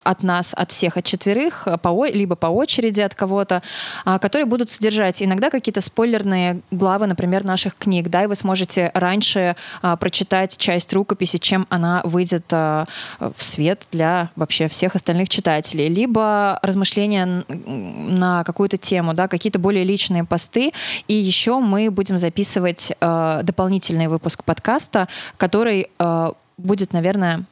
от 0.04 0.24
нас, 0.24 0.54
от 0.54 0.72
всех, 0.72 0.98
от 0.98 1.06
четверых, 1.06 1.68
э, 1.68 1.78
по, 1.78 2.06
либо 2.06 2.36
по 2.36 2.48
очереди 2.48 3.02
от 3.02 3.16
кого-то, 3.16 3.62
а, 4.06 4.20
которые 4.20 4.46
будут 4.46 4.70
содержать 4.70 5.22
иногда 5.22 5.50
какие-то 5.50 5.82
спойлерные 5.82 6.62
главы, 6.72 7.08
например, 7.08 7.44
наших 7.44 7.76
книг, 7.76 8.10
да, 8.10 8.24
и 8.24 8.28
вы 8.28 8.36
сможете 8.36 8.92
раньше 8.94 9.56
а, 9.82 9.96
прочитать 9.96 10.58
часть 10.58 10.94
рукописи, 10.94 11.38
чем 11.38 11.68
она 11.70 12.02
выйдет 12.04 12.46
а, 12.52 12.86
в 13.20 13.44
свет 13.44 13.88
для 13.92 14.30
вообще 14.36 14.68
всех 14.68 14.96
остальных 14.96 15.30
читателей, 15.30 15.88
либо 15.88 16.60
размышления 16.62 17.44
на 17.48 18.44
какую-то 18.44 18.78
тему, 18.78 19.14
да, 19.14 19.28
какие-то 19.28 19.60
более 19.60 19.84
личные 19.84 20.24
посты, 20.24 20.74
и 21.08 21.14
еще 21.14 21.60
мы 21.60 21.90
будем 21.92 22.18
записывать 22.18 22.92
а, 23.00 23.42
дополнительный 23.44 24.08
выпуск 24.08 24.44
подкаста, 24.44 25.08
который 25.38 25.90
а, 26.00 26.34
будет, 26.58 26.94
наверное, 26.94 27.46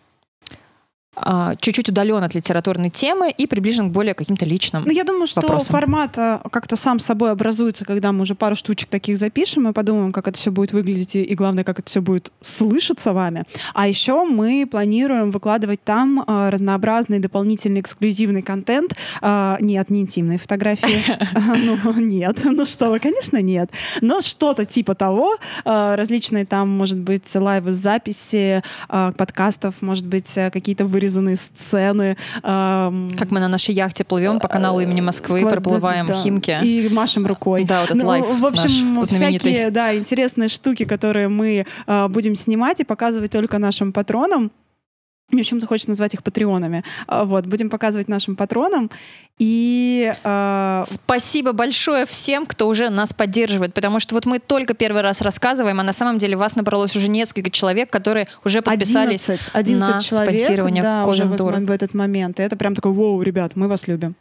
чуть-чуть 1.60 1.89
удален 1.89 2.24
от 2.24 2.34
литературной 2.34 2.89
темы 2.89 3.32
и 3.32 3.46
приближен 3.46 3.89
к 3.89 3.91
более 3.91 4.13
каким-то 4.13 4.46
личным. 4.46 4.84
Ну, 4.86 4.91
я 4.91 5.03
думаю, 5.03 5.27
что 5.27 5.41
вопросам. 5.41 5.75
формат 5.75 6.18
э, 6.18 6.39
как-то 6.51 6.77
сам 6.77 7.00
собой 7.00 7.32
образуется, 7.32 7.84
когда 7.84 8.12
мы 8.13 8.22
уже 8.22 8.34
пару 8.34 8.56
штучек 8.56 8.89
таких 8.89 9.18
запишем 9.18 9.68
и 9.68 9.74
подумаем, 9.74 10.13
как 10.13 10.30
это 10.30 10.38
все 10.39 10.51
будет 10.51 10.72
выглядеть 10.72 11.15
и, 11.15 11.36
главное, 11.36 11.63
как 11.65 11.80
это 11.80 11.89
все 11.89 12.01
будет 12.01 12.32
слышаться 12.39 13.12
вами. 13.12 13.44
А 13.74 13.88
еще 13.88 14.24
мы 14.24 14.65
планируем 14.70 15.32
выкладывать 15.32 15.84
там 15.84 16.24
э, 16.25 16.50
разнообразный 16.50 17.20
дополнительный 17.20 17.82
эксклюзивный 17.82 18.41
контент. 18.41 18.96
Э, 19.22 19.58
нет, 19.60 19.89
не 19.89 20.01
интимные 20.01 20.38
фотографии. 20.38 21.01
Ну, 21.62 21.94
нет. 22.00 22.39
Ну 22.44 22.65
что 22.65 22.89
вы, 22.89 23.00
конечно, 23.00 23.41
нет. 23.41 23.70
Но 24.01 24.22
что-то 24.22 24.65
типа 24.65 24.96
того. 24.96 25.38
Э, 25.65 25.96
Различные 25.96 26.46
там, 26.46 26.70
может 26.70 26.98
быть, 26.98 27.34
лайвы 27.36 27.74
записи 27.74 28.63
э, 28.89 29.12
подкастов, 29.18 29.82
может 29.82 30.06
быть, 30.06 30.34
какие-то 30.34 30.86
вырезанные 31.01 31.36
сцены. 31.36 32.15
эм, 32.43 33.12
Как 33.17 33.31
мы 33.31 33.39
на 33.39 33.48
нашей 33.48 33.74
яхте 33.74 34.03
плывем 34.03 34.39
по 34.39 34.48
каналу 34.48 34.79
имени 34.81 35.01
Москвы, 35.01 35.41
Сквад- 35.41 35.50
проплываем 35.50 36.05
да, 36.08 36.13
да. 36.13 36.20
Химки. 36.20 36.58
И 36.63 36.89
машем 36.89 37.25
рукой. 37.25 37.63
Да, 37.63 37.81
вот 37.81 37.86
этот 37.91 37.98
Ну, 37.98 38.08
лайф 38.08 38.25
в 38.39 38.46
общем, 38.46 38.93
наш 38.96 39.08
знаменитый. 39.10 39.39
всякие, 39.51 39.72
да, 39.72 39.96
интересные 39.98 40.50
штуки, 40.50 40.86
которые 40.86 41.27
мы 41.27 41.65
э, 41.88 42.08
будем 42.08 42.36
снимать 42.36 42.79
и 42.79 42.84
показывать 42.84 43.31
только 43.31 43.58
нашим 43.58 43.91
патронам. 43.91 44.51
Мне 45.31 45.43
почему-то 45.43 45.67
хочется 45.67 45.89
назвать 45.89 46.13
их 46.13 46.23
патреонами. 46.23 46.83
А, 47.07 47.25
Вот, 47.25 47.45
будем 47.45 47.69
показывать 47.69 48.07
нашим 48.07 48.35
патронам. 48.35 48.89
И 49.39 50.11
э, 50.23 50.83
Спасибо 50.85 51.51
большое 51.53 52.05
всем, 52.05 52.45
кто 52.45 52.67
уже 52.67 52.89
нас 52.89 53.13
поддерживает, 53.13 53.73
потому 53.73 54.00
что 54.00 54.13
вот 54.15 54.25
мы 54.25 54.39
только 54.39 54.73
первый 54.73 55.01
раз 55.01 55.21
рассказываем, 55.21 55.79
а 55.79 55.83
на 55.83 55.93
самом 55.93 56.17
деле 56.19 56.35
вас 56.35 56.55
набралось 56.55 56.95
уже 56.95 57.07
несколько 57.07 57.50
человек, 57.50 57.89
которые 57.89 58.27
уже 58.45 58.61
подписались 58.61 59.27
11, 59.29 59.50
11 59.53 59.95
на 59.95 60.01
человек, 60.01 60.29
спонсирование 60.39 60.83
да, 60.83 61.03
уже 61.05 61.23
в, 61.23 61.27
Ковендур. 61.27 61.53
этот- 61.53 61.67
в 61.67 61.71
этот 61.71 61.93
момент. 61.95 62.39
И 62.39 62.43
это 62.43 62.55
прям 62.55 62.75
такой, 62.75 62.91
воу, 62.91 63.21
ребят, 63.23 63.55
мы 63.55 63.67
вас 63.67 63.88
любим. 63.88 64.15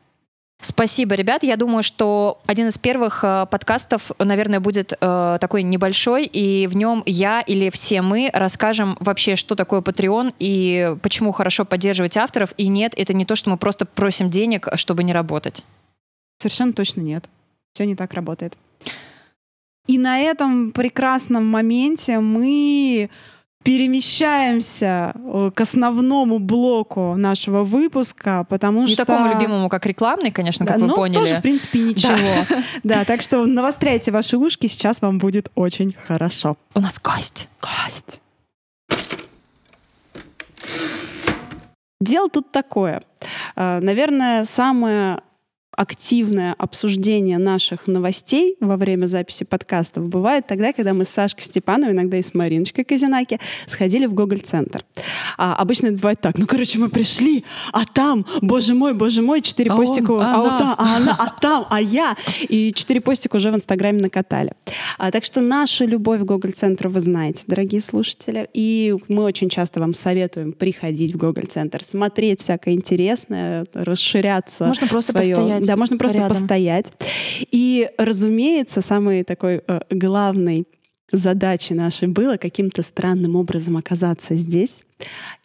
Спасибо, 0.61 1.15
ребят. 1.15 1.43
Я 1.43 1.57
думаю, 1.57 1.83
что 1.83 2.41
один 2.47 2.69
из 2.69 2.77
первых 2.77 3.25
э, 3.25 3.47
подкастов, 3.51 4.11
наверное, 4.19 4.61
будет 4.61 4.93
э, 4.93 5.39
такой 5.41 5.63
небольшой, 5.63 6.27
и 6.27 6.67
в 6.67 6.77
нем 6.77 7.03
я 7.07 7.41
или 7.41 7.71
все 7.71 8.03
мы 8.03 8.31
расскажем 8.33 8.97
вообще, 9.01 9.37
что 9.37 9.55
такое 9.55 9.81
Patreon 9.81 10.35
и 10.39 10.97
почему 11.03 11.33
хорошо 11.33 11.65
поддерживать 11.65 12.19
авторов. 12.19 12.53
И 12.59 12.69
нет, 12.69 12.93
это 12.97 13.15
не 13.15 13.25
то, 13.25 13.37
что 13.37 13.49
мы 13.49 13.57
просто 13.57 13.87
просим 13.87 14.29
денег, 14.29 14.69
чтобы 14.75 15.03
не 15.03 15.15
работать. 15.15 15.65
Совершенно 16.39 16.75
точно 16.75 17.01
нет. 17.01 17.25
Все 17.73 17.87
не 17.87 17.97
так 17.97 18.13
работает. 18.13 18.57
И 19.87 19.99
на 19.99 20.21
этом 20.21 20.73
прекрасном 20.73 21.47
моменте 21.47 22.21
мы 22.21 23.09
перемещаемся 23.63 25.13
э, 25.15 25.51
к 25.55 25.61
основному 25.61 26.39
блоку 26.39 27.15
нашего 27.17 27.63
выпуска, 27.63 28.47
потому 28.49 28.83
Не 28.87 28.95
что... 28.95 29.05
такому 29.05 29.33
любимому, 29.33 29.69
как 29.69 29.85
рекламный, 29.87 30.31
конечно, 30.31 30.65
как 30.65 30.77
Да, 30.77 30.83
вы 30.83 30.89
ну, 30.89 30.95
поняли. 30.95 31.15
тоже, 31.19 31.37
в 31.37 31.43
принципе, 31.43 31.81
ничего. 31.81 32.47
Да. 32.83 33.05
так 33.05 33.21
что 33.21 33.45
навостряйте 33.45 34.11
ваши 34.13 34.37
ушки, 34.39 34.67
сейчас 34.67 35.03
вам 35.03 35.19
будет 35.19 35.51
очень 35.55 35.95
хорошо. 36.07 36.57
У 36.75 36.81
нас 36.81 37.01
гость. 37.01 37.49
Кость. 37.61 38.21
Дело 42.01 42.31
тут 42.31 42.51
такое. 42.51 43.03
А, 43.57 43.81
Наверное, 43.81 44.45
самое 44.47 45.21
активное 45.81 46.55
обсуждение 46.59 47.39
наших 47.39 47.87
новостей 47.87 48.55
во 48.61 48.77
время 48.77 49.07
записи 49.07 49.45
подкастов 49.45 50.09
бывает 50.09 50.47
тогда, 50.47 50.75
когда 50.75 50.93
мы 50.93 51.07
с 51.07 51.09
Сашкой 51.09 51.41
Степановой, 51.45 51.95
иногда 51.95 52.19
и 52.19 52.23
с 52.23 52.35
Мариночкой 52.35 52.85
Казинаки, 52.85 53.41
сходили 53.67 54.05
в 54.05 54.13
Гоголь-центр. 54.13 54.85
А 55.39 55.55
обычно 55.57 55.87
это 55.87 55.95
бывает 55.97 56.21
так. 56.21 56.37
Ну, 56.37 56.47
короче, 56.47 56.79
мы 56.79 56.91
пришли, 56.91 57.45
а 57.73 57.87
там, 57.87 58.27
боже 58.43 58.75
мой, 58.75 58.93
боже 58.93 59.23
мой, 59.23 59.41
четыре 59.41 59.71
А 59.71 59.77
постика, 59.77 60.11
он, 60.13 60.23
а 60.23 60.37
вот 60.37 60.53
она. 60.53 60.59
там, 60.59 60.75
а 60.79 60.97
она, 60.97 61.17
а 61.19 61.29
там, 61.41 61.67
а 61.71 61.81
я. 61.81 62.15
И 62.43 62.75
четыре 62.75 63.01
постика 63.01 63.37
уже 63.37 63.51
в 63.51 63.55
Инстаграме 63.55 64.03
накатали. 64.03 64.53
А, 64.99 65.11
так 65.11 65.25
что 65.25 65.41
нашу 65.41 65.87
любовь 65.87 66.21
к 66.21 66.25
Гоголь-центру 66.25 66.91
вы 66.91 67.01
знаете, 67.01 67.45
дорогие 67.47 67.81
слушатели. 67.81 68.51
И 68.53 68.95
мы 69.09 69.23
очень 69.23 69.49
часто 69.49 69.81
вам 69.81 69.95
советуем 69.95 70.53
приходить 70.53 71.15
в 71.15 71.17
Гоголь-центр, 71.17 71.83
смотреть 71.83 72.41
всякое 72.43 72.75
интересное, 72.75 73.65
расширяться. 73.73 74.67
Можно 74.67 74.87
просто 74.89 75.13
своё- 75.13 75.37
постоять 75.37 75.70
Да, 75.71 75.77
можно 75.77 75.97
просто 75.97 76.19
рядом. 76.19 76.31
постоять. 76.31 76.93
И, 77.53 77.89
разумеется, 77.97 78.81
самый 78.81 79.23
такой 79.23 79.63
э, 79.67 79.81
главный 79.91 80.67
задачей 81.13 81.75
нашей 81.75 82.09
было 82.09 82.37
каким-то 82.37 82.83
странным 82.83 83.37
образом 83.37 83.77
оказаться 83.77 84.35
здесь 84.35 84.85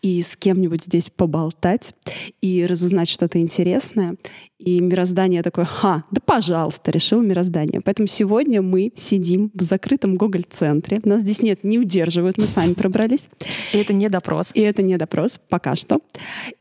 и 0.02 0.22
с 0.22 0.36
кем-нибудь 0.36 0.84
здесь 0.84 1.10
поболтать 1.10 1.94
и 2.42 2.66
разузнать 2.66 3.10
что-то 3.10 3.40
интересное. 3.40 4.16
И 4.58 4.80
мироздание 4.80 5.44
такое, 5.44 5.66
ха, 5.66 6.06
да 6.12 6.22
пожалуйста, 6.26 6.90
решил 6.90 7.22
мироздание. 7.22 7.82
Поэтому 7.84 8.08
сегодня 8.08 8.62
мы 8.62 8.94
сидим 8.96 9.52
в 9.54 9.62
закрытом 9.62 10.16
Гоголь-центре. 10.16 11.02
Нас 11.04 11.22
здесь 11.22 11.42
нет, 11.42 11.64
не 11.64 11.78
удерживают, 11.78 12.38
мы 12.38 12.48
сами 12.48 12.74
пробрались. 12.74 13.30
И 13.74 13.78
это 13.78 13.94
не 13.94 14.08
допрос. 14.08 14.52
И 14.54 14.62
это 14.62 14.82
не 14.82 14.96
допрос 14.98 15.40
пока 15.50 15.76
что. 15.76 16.00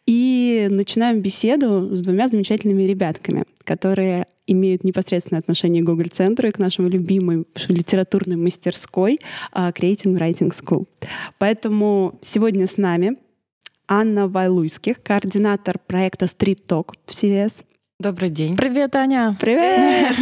И 0.06 0.66
начинаем 0.70 1.20
беседу 1.20 1.94
с 1.94 2.02
двумя 2.02 2.26
замечательными 2.26 2.82
ребятками, 2.82 3.44
которые 3.62 4.26
имеют 4.46 4.84
непосредственное 4.84 5.40
отношение 5.40 5.82
к 5.82 5.86
Google-центру 5.86 6.48
и 6.48 6.52
к 6.52 6.58
нашему 6.58 6.88
любимой 6.88 7.46
литературной 7.68 8.36
мастерской 8.36 9.20
а, 9.52 9.70
Creating 9.70 10.18
Writing 10.18 10.52
School. 10.52 10.86
Поэтому 11.38 12.18
сегодня 12.22 12.66
с 12.66 12.76
нами 12.76 13.16
Анна 13.86 14.28
Вайлуйских, 14.28 15.02
координатор 15.02 15.78
проекта 15.78 16.26
Street 16.26 16.66
Talk 16.66 16.94
в 17.06 17.10
CVS. 17.10 17.64
Добрый 18.00 18.28
день. 18.28 18.56
Привет, 18.56 18.96
Аня. 18.96 19.36
Привет! 19.38 20.16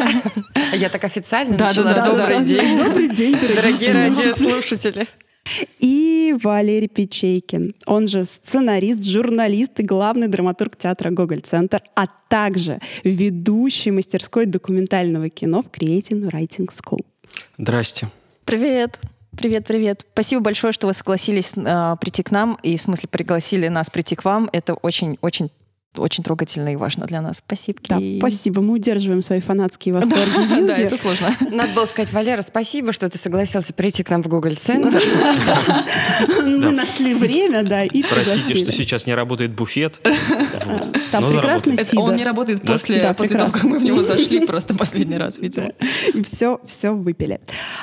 Я 0.75 0.91
так 0.91 1.05
официально 1.05 1.57
Да, 1.57 1.69
начала. 1.69 1.95
да, 1.95 2.05
да, 2.05 2.11
Добрый 2.11 2.39
да. 2.39 2.45
день. 2.45 2.77
Добрый 2.77 3.09
день, 3.09 3.33
Дорогие 3.33 3.93
дорогие 3.93 4.35
слушатели. 4.37 5.07
И 5.81 6.37
Валерий 6.43 6.89
Печейкин, 6.89 7.75
он 7.87 8.09
же 8.09 8.25
сценарист, 8.27 9.03
журналист 9.05 9.81
и 9.81 9.83
главный 9.85 10.29
драматург 10.29 10.77
театра 10.77 11.11
Гоголь-центр, 11.11 11.81
а 11.97 12.07
также 12.29 12.79
ведущий 13.05 13.91
мастерской 13.91 14.45
документального 14.45 15.31
кино 15.31 15.63
в 15.63 15.67
Creating 15.67 16.31
Writing 16.31 16.69
School. 16.69 17.05
Здрасте. 17.57 18.07
Привет. 18.45 19.01
Привет, 19.37 19.67
привет. 19.67 20.05
Спасибо 20.13 20.43
большое, 20.43 20.73
что 20.75 20.87
вы 20.87 20.93
согласились 20.93 21.55
э, 21.57 21.97
прийти 21.99 22.23
к 22.23 22.31
нам 22.31 22.59
и, 22.63 22.77
в 22.77 22.83
смысле, 22.83 23.09
пригласили 23.11 23.69
нас 23.69 23.89
прийти 23.89 24.15
к 24.15 24.27
вам. 24.27 24.51
Это 24.53 24.75
очень, 24.75 25.19
очень, 25.97 26.25
трогательно 26.25 26.73
и 26.73 26.77
важно 26.77 27.07
для 27.07 27.21
нас. 27.21 27.39
Спасибо. 27.39 27.79
Да, 27.89 28.01
спасибо, 28.19 28.63
мы 28.63 28.75
удерживаем 28.75 29.23
свои 29.23 29.41
фанатские 29.41 29.95
восторги 29.95 30.33
Да, 30.67 30.77
это 30.77 30.97
сложно. 30.97 31.37
Надо 31.51 31.73
было 31.75 31.87
сказать, 31.87 32.13
Валера, 32.13 32.43
спасибо, 32.43 32.93
что 32.93 33.09
ты 33.09 33.19
согласился 33.19 33.75
прийти 33.75 34.03
к 34.03 34.11
нам 34.11 34.23
в 34.23 34.29
Google 34.29 34.55
центр 34.57 35.03
Мы 36.39 36.71
нашли 36.71 37.15
время, 37.15 37.63
да, 37.63 37.85
и 37.85 38.03
Простите, 38.03 38.55
что 38.55 38.73
сейчас 38.73 39.07
не 39.07 39.15
работает 39.15 39.53
буфет. 39.53 40.01
Там 41.11 41.31
прекрасный. 41.31 41.75
Это 41.75 42.01
он 42.01 42.13
не 42.13 42.19
сидор. 42.19 42.27
работает 42.27 42.63
после, 42.63 43.01
того, 43.01 43.51
как 43.51 43.65
мы 43.65 43.79
в 43.79 43.85
него 43.85 44.03
зашли 44.03 44.47
просто 44.47 44.75
последний 44.75 45.17
раз, 45.17 45.39
видимо. 45.39 45.73
И 46.15 46.23
все, 46.25 46.61
все 46.67 46.91
выпили. 46.91 47.41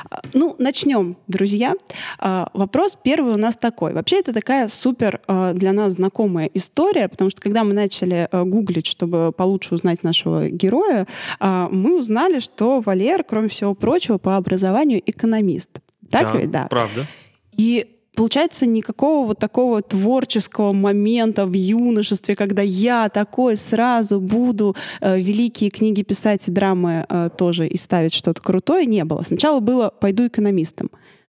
А, 0.09 0.21
Ну, 0.33 0.55
начнем, 0.57 1.17
друзья. 1.27 1.73
А, 2.17 2.49
Вопрос 2.53 2.97
первый 3.01 3.33
у 3.33 3.37
нас 3.37 3.55
такой. 3.55 3.93
Вообще 3.93 4.19
это 4.19 4.33
такая 4.33 4.67
супер 4.67 5.21
а, 5.27 5.53
для 5.53 5.73
нас 5.73 5.93
знакомая 5.93 6.49
история, 6.53 7.07
потому 7.07 7.29
что 7.29 7.41
когда 7.41 7.63
мы 7.63 7.73
начали 7.73 7.98
а, 8.05 8.43
гуглить, 8.43 8.85
чтобы 8.85 9.31
получше 9.31 9.75
узнать 9.75 10.03
нашего 10.03 10.49
героя, 10.49 11.07
а, 11.39 11.69
мы 11.71 11.97
узнали, 11.99 12.39
что 12.39 12.81
Валер, 12.81 13.23
кроме 13.23 13.49
всего 13.49 13.73
прочего, 13.73 14.17
по 14.17 14.37
образованию 14.37 15.01
экономист. 15.05 15.81
Так 16.09 16.35
ведь? 16.35 16.51
Да. 16.51 16.67
Правда. 16.69 17.07
И 17.55 17.85
получается 18.15 18.65
никакого 18.65 19.27
вот 19.27 19.39
такого 19.39 19.81
творческого 19.81 20.73
момента 20.73 21.45
в 21.45 21.53
юношестве, 21.53 22.35
когда 22.35 22.61
я 22.61 23.09
такой 23.09 23.55
сразу 23.55 24.19
буду 24.19 24.75
э, 24.99 25.19
великие 25.19 25.69
книги 25.69 26.01
писать 26.01 26.47
и 26.47 26.51
драмы 26.51 27.05
э, 27.07 27.29
тоже 27.37 27.67
и 27.67 27.77
ставить 27.77 28.13
что-то 28.13 28.41
крутое, 28.41 28.85
не 28.85 29.05
было. 29.05 29.23
Сначала 29.23 29.59
было 29.59 29.93
«пойду 30.01 30.27
экономистом». 30.27 30.89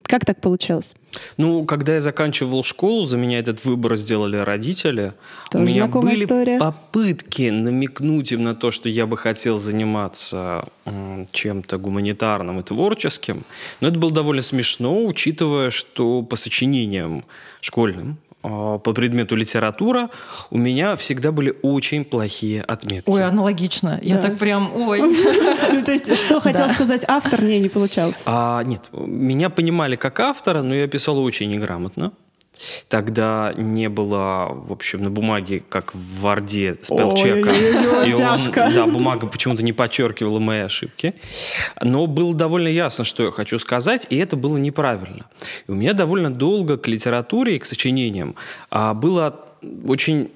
Как 0.04 0.26
так 0.26 0.42
получилось? 0.42 0.96
Ну, 1.38 1.66
когда 1.66 1.94
я 1.96 2.02
заканчивал 2.02 2.64
школу, 2.64 3.06
за 3.06 3.18
меня 3.18 3.38
этот 3.40 3.64
выбор 3.64 3.96
сделали 3.96 4.38
родители. 4.38 5.14
Тоже 5.52 5.64
У 5.64 5.68
меня 5.68 5.86
были 5.88 6.26
история. 6.26 6.58
попытки 6.58 7.50
намекнуть 7.50 8.32
им 8.32 8.44
на 8.44 8.56
то, 8.56 8.72
что 8.72 8.90
я 8.90 9.06
бы 9.06 9.18
хотел 9.18 9.60
заниматься 9.60 10.66
чем-то 11.32 11.78
гуманитарным 11.78 12.60
и 12.60 12.64
творческим. 12.64 13.44
Но 13.82 13.90
это 13.90 14.00
было 14.00 14.12
довольно 14.12 14.42
смешно, 14.42 15.06
учитывая, 15.06 15.70
что 15.70 16.24
по 16.24 16.36
сочинениям 16.36 17.24
школьным 17.62 18.18
по 18.42 18.94
предмету 18.94 19.36
литература 19.36 20.10
у 20.50 20.58
меня 20.58 20.96
всегда 20.96 21.32
были 21.32 21.56
очень 21.62 22.06
плохие 22.06 22.62
отметки. 22.62 23.10
Ой, 23.10 23.24
аналогично. 23.26 24.00
Я 24.02 24.16
Да. 24.16 24.22
так 24.24 24.38
прям, 24.38 24.72
ой. 24.76 25.00
Ну, 25.74 25.84
то 25.84 25.92
есть, 25.92 26.16
что 26.18 26.40
хотел 26.40 26.68
Да. 26.68 26.74
сказать 26.74 27.04
автор, 27.08 27.44
не, 27.44 27.60
не 27.60 27.70
получалось. 27.70 28.24
А, 28.26 28.64
нет, 28.64 28.90
меня 28.94 29.50
понимали 29.50 29.96
как 29.96 30.20
автора, 30.20 30.64
но 30.64 30.74
я 30.74 30.88
писал 30.88 31.20
очень 31.20 31.50
неграмотно. 31.52 32.12
Тогда 32.88 33.54
не 33.56 33.90
было, 33.90 34.48
в 34.52 34.72
общем, 34.72 35.04
на 35.04 35.10
бумаге, 35.10 35.62
как 35.70 35.94
в 35.96 36.22
Варде, 36.22 36.76
спелчека. 36.82 37.52
И 38.06 38.14
он- 38.14 38.20
да, 38.74 38.86
бумага 38.86 39.28
почему-то 39.28 39.64
не 39.64 39.74
подчеркивала 39.74 40.40
мои 40.40 40.60
ошибки. 40.60 41.14
Но 41.82 42.08
было 42.08 42.34
довольно 42.34 42.68
ясно, 42.68 43.04
что 43.04 43.24
я 43.26 43.32
хочу 43.32 43.60
сказать, 43.60 44.08
и 44.10 44.18
это 44.18 44.36
было 44.36 44.58
неправильно. 44.58 45.26
И 45.68 45.72
у 45.72 45.76
меня 45.76 45.94
довольно 45.94 46.32
долго 46.34 46.78
к 46.78 46.88
литературе 46.88 47.56
и 47.56 47.60
к 47.60 47.66
сочинениям 47.66 48.36
а, 48.70 48.94
было 48.94 49.40
очень 49.88 50.30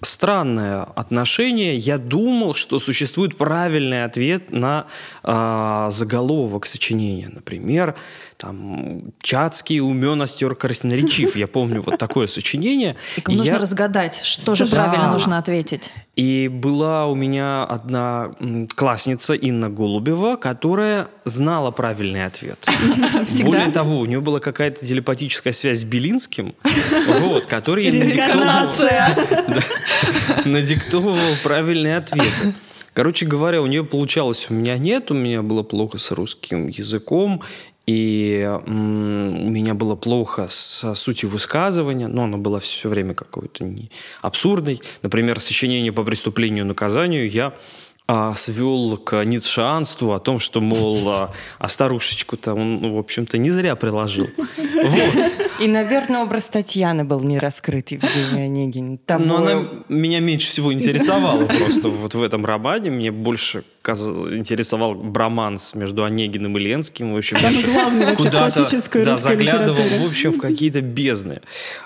странное 0.00 0.82
отношение. 0.82 1.76
Я 1.76 1.98
думал, 1.98 2.54
что 2.54 2.78
существует 2.78 3.36
правильный 3.36 4.04
ответ 4.04 4.50
на 4.52 4.86
а, 5.24 5.90
заголовок 5.90 6.66
сочинения. 6.66 7.28
Например, 7.28 7.94
там 8.38 9.12
«Чацкий 9.20 9.80
умен, 9.80 10.22
остер 10.22 10.54
красноречив». 10.54 11.36
Я 11.36 11.46
помню 11.48 11.82
вот 11.82 11.98
такое 11.98 12.26
сочинение. 12.28 12.96
И 13.26 13.36
нужно 13.36 13.50
Я- 13.52 13.58
разгадать, 13.58 14.20
что 14.22 14.54
же 14.54 14.64
Да. 14.66 14.76
правильно 14.76 15.12
нужно 15.12 15.38
ответить. 15.38 15.92
и 16.16 16.48
была 16.48 17.06
у 17.06 17.14
меня 17.14 17.64
одна 17.64 18.30
классница 18.74 19.34
Инна 19.34 19.68
Голубева, 19.70 20.36
которая 20.36 21.06
знала 21.24 21.70
правильный 21.72 22.24
ответ. 22.24 22.58
Всегда? 23.26 23.46
Более 23.46 23.70
того, 23.72 23.98
у 23.98 24.04
нее 24.06 24.20
была 24.20 24.40
какая-то 24.40 24.84
телепатическая 24.86 25.52
связь 25.52 25.80
с 25.80 25.84
Белинским, 25.84 26.54
вот, 27.20 27.46
который 27.46 27.90
надиктовывал, 27.92 28.70
надиктовывал 30.44 31.34
правильные 31.42 31.96
ответы. 31.98 32.54
Короче 32.94 33.26
говоря, 33.26 33.62
у 33.62 33.66
нее 33.66 33.84
получалось, 33.84 34.46
у 34.50 34.54
меня 34.54 34.76
нет, 34.76 35.10
у 35.10 35.14
меня 35.14 35.42
было 35.42 35.62
плохо 35.62 35.98
с 35.98 36.10
русским 36.10 36.66
языком, 36.68 37.42
и 37.88 38.46
у 38.66 38.70
меня 38.70 39.72
было 39.72 39.94
плохо 39.94 40.48
с 40.50 40.94
сутью 40.94 41.30
высказывания, 41.30 42.06
но 42.06 42.24
оно 42.24 42.36
было 42.36 42.60
все 42.60 42.90
время 42.90 43.14
какой-то 43.14 43.64
не 43.64 43.90
абсурдной. 44.20 44.82
Например, 45.00 45.40
сочинение 45.40 45.90
по 45.90 46.04
преступлению 46.04 46.66
и 46.66 46.68
наказанию 46.68 47.30
я 47.30 47.54
а, 48.06 48.34
свел 48.34 48.98
к 48.98 49.24
ницшеанству 49.24 50.12
о 50.12 50.20
том, 50.20 50.38
что, 50.38 50.60
мол, 50.60 51.08
а, 51.08 51.32
а 51.58 51.68
старушечку-то 51.68 52.52
он, 52.52 52.82
ну, 52.82 52.96
в 52.96 52.98
общем-то, 52.98 53.38
не 53.38 53.50
зря 53.50 53.74
приложил. 53.74 54.28
Вот. 54.58 55.32
И, 55.60 55.66
наверное, 55.66 56.22
образ 56.22 56.48
Татьяны 56.48 57.04
был 57.04 57.20
не 57.20 57.38
раскрыт, 57.38 57.90
Евгения 57.90 58.44
Онегин. 58.44 58.98
Того- 58.98 59.24
Но 59.24 59.36
она 59.38 59.62
меня 59.88 60.20
меньше 60.20 60.48
всего 60.48 60.74
интересовала 60.74 61.46
просто 61.46 61.88
вот 61.88 62.14
в 62.14 62.22
этом 62.22 62.44
романе. 62.44 62.90
Мне 62.90 63.10
больше 63.10 63.64
интересовал 63.94 64.94
броманс 64.94 65.74
между 65.74 66.04
Онегиным 66.04 66.56
и 66.58 66.60
Ленским. 66.60 67.14
В 67.14 67.16
общем, 67.16 67.36
куда-то 68.16 68.68
да, 69.04 69.16
заглядывал, 69.16 69.76
литературе. 69.76 70.04
в 70.04 70.08
общем, 70.08 70.32
в 70.32 70.38
какие-то 70.38 70.80
бездны. 70.80 71.40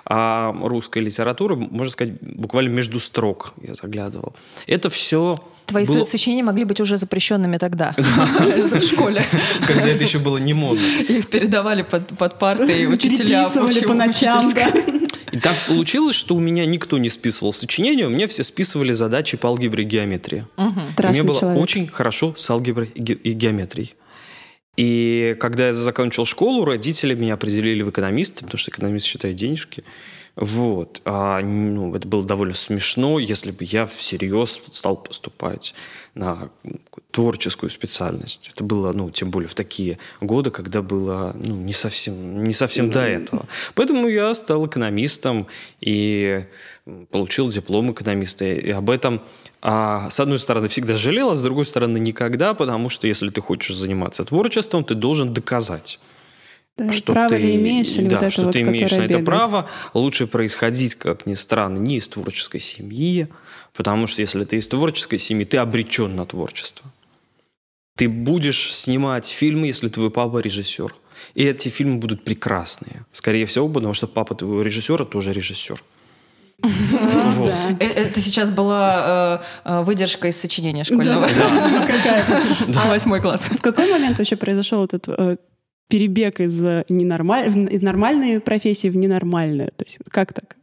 А 0.05 0.55
русская 0.63 1.01
литература, 1.01 1.55
можно 1.55 1.93
сказать, 1.93 2.15
буквально 2.21 2.71
между 2.71 3.01
строк 3.01 3.55
я 3.63 3.75
заглядывал. 3.75 4.35
Это 4.67 4.91
все 4.91 5.39
Твои 5.67 5.87
было, 5.87 6.05
сочинения 6.05 6.43
могли 6.43 6.65
быть 6.65 6.81
уже 6.81 6.99
запрещенными 6.99 7.57
тогда, 7.57 7.95
в 7.97 8.81
школе. 8.81 9.25
когда 9.67 9.87
это 9.89 10.03
еще 10.03 10.19
было 10.19 10.39
не 10.39 10.55
модно. 10.55 10.85
Их 11.09 11.29
передавали 11.29 11.83
под, 11.83 12.09
под 12.19 12.39
парты, 12.39 12.83
и 12.83 12.87
учителя 12.93 13.49
по 13.49 13.95
ночам. 13.95 14.43
И 15.33 15.39
так 15.39 15.57
получилось, 15.67 16.15
что 16.15 16.35
у 16.37 16.41
меня 16.41 16.67
никто 16.67 16.99
не 16.99 17.09
списывал 17.09 17.53
сочинения, 17.53 18.07
у 18.07 18.11
меня 18.11 18.29
все 18.29 18.43
списывали 18.45 18.93
задачи 18.93 19.37
по 19.37 19.49
алгебре 19.49 19.83
и 19.83 19.87
геометрии. 19.87 20.47
И 20.59 20.93
Страшный 20.93 21.23
мне 21.23 21.29
было 21.29 21.41
человек. 21.41 21.63
очень 21.63 21.87
хорошо 21.89 22.35
с 22.37 22.49
алгеброй 22.51 22.91
и 22.95 23.01
ге- 23.01 23.15
и 23.15 23.33
геометрией. 23.33 23.95
И 24.77 25.37
когда 25.41 25.67
я 25.69 25.73
закончил 25.75 26.25
школу, 26.25 26.65
родители 26.65 27.15
меня 27.15 27.35
определили 27.35 27.83
в 27.83 27.91
экономиста, 27.91 28.45
потому 28.45 28.59
что 28.59 28.71
экономист 28.71 29.07
считает 29.07 29.37
денежки. 29.37 29.85
Вот. 30.35 31.03
А, 31.05 31.41
ну, 31.43 31.95
это 31.95 32.09
было 32.09 32.25
довольно 32.25 32.55
смешно, 32.55 33.19
если 33.19 33.51
бы 33.51 33.65
я 33.65 33.85
всерьез 33.85 34.61
стал 34.71 34.97
поступать 34.97 35.75
на 36.15 36.51
творческую 37.11 37.71
специальность. 37.71 38.51
Это 38.55 38.65
было, 38.65 38.93
ну, 38.93 39.11
тем 39.11 39.31
более 39.31 39.49
в 39.49 39.55
такие 39.55 39.99
годы, 40.21 40.51
когда 40.51 40.83
было 40.83 41.35
ну, 41.39 41.57
не, 41.57 41.73
совсем, 41.73 42.45
не 42.45 42.53
совсем 42.53 42.91
до 42.91 43.01
этого. 43.01 43.47
Поэтому 43.75 44.09
я 44.09 44.35
стал 44.35 44.67
экономистом 44.67 45.47
и 45.81 46.45
получил 47.11 47.49
диплом 47.49 47.93
экономиста. 47.93 48.45
И 48.45 48.71
об 48.71 48.91
этом, 48.91 49.23
а, 49.63 50.11
с 50.11 50.21
одной 50.21 50.39
стороны, 50.39 50.69
всегда 50.69 50.97
жалел, 50.97 51.31
а 51.31 51.37
с 51.37 51.43
другой 51.43 51.65
стороны, 51.65 51.99
никогда, 51.99 52.53
потому 52.55 52.89
что 52.91 53.07
если 53.07 53.31
ты 53.31 53.41
хочешь 53.41 53.77
заниматься 53.77 54.25
творчеством, 54.25 54.85
ты 54.85 54.95
должен 54.95 55.33
доказать 55.33 55.99
Да, 56.77 56.93
что 56.93 57.13
право 57.13 57.31
ты, 57.31 57.37
ли 57.39 57.57
имеешь, 57.57 57.97
или 57.97 58.09
да, 58.09 58.17
вот 58.17 58.25
это 58.25 58.33
что 58.33 58.43
вот, 58.43 58.53
ты 58.53 58.61
имеешь 58.63 58.91
на 58.91 59.05
это 59.05 59.09
бегает? 59.09 59.25
право. 59.27 59.69
Лучше 59.95 60.27
происходить, 60.27 60.97
как 60.97 61.25
ни 61.27 61.35
странно, 61.35 61.79
не 61.79 61.97
из 61.97 62.09
творческой 62.09 62.61
семьи, 62.61 63.29
потому 63.77 64.07
что 64.07 64.23
если 64.23 64.45
ты 64.45 64.57
из 64.57 64.69
творческой 64.69 65.19
семьи, 65.19 65.45
ты 65.45 65.59
обречен 65.59 66.15
на 66.17 66.25
творчество. 66.27 66.85
Ты 67.97 68.09
будешь 68.09 68.75
снимать 68.75 69.27
фильмы, 69.27 69.67
если 69.69 69.89
твой 69.89 70.11
папа 70.11 70.39
режиссер. 70.39 70.95
И 71.35 71.45
эти 71.45 71.69
фильмы 71.69 71.99
будут 71.99 72.25
прекрасные. 72.25 73.05
Скорее 73.13 73.45
всего, 73.47 73.69
потому 73.69 73.95
что 73.95 74.07
папа 74.07 74.35
твоего 74.35 74.63
режиссера 74.63 75.05
тоже 75.05 75.33
режиссер. 75.33 75.83
Вот. 76.63 77.47
Да. 77.49 77.77
Э, 77.81 77.87
Это 77.87 78.21
сейчас 78.21 78.51
была 78.51 79.41
э, 79.65 79.69
э, 79.71 79.83
выдержка 79.83 80.29
из 80.29 80.37
сочинения 80.37 80.85
школьного. 80.85 81.27
А 82.77 82.89
восьмой 82.89 83.21
класс. 83.21 83.43
В 83.43 83.61
какой 83.61 83.91
момент 83.91 84.19
вообще 84.19 84.37
произошел 84.37 84.85
этот 84.85 85.09
э, 85.09 85.37
перебег 85.89 86.41
из, 86.41 86.61
ненормаль- 86.89 87.51
в- 87.51 87.69
из 87.69 87.83
нормальной 87.83 88.41
профессии 88.41 88.89
в 88.89 88.97
ненормальную? 88.97 89.69
То 89.77 89.85
есть 89.85 89.99
как 90.11 90.33
так? 90.33 90.57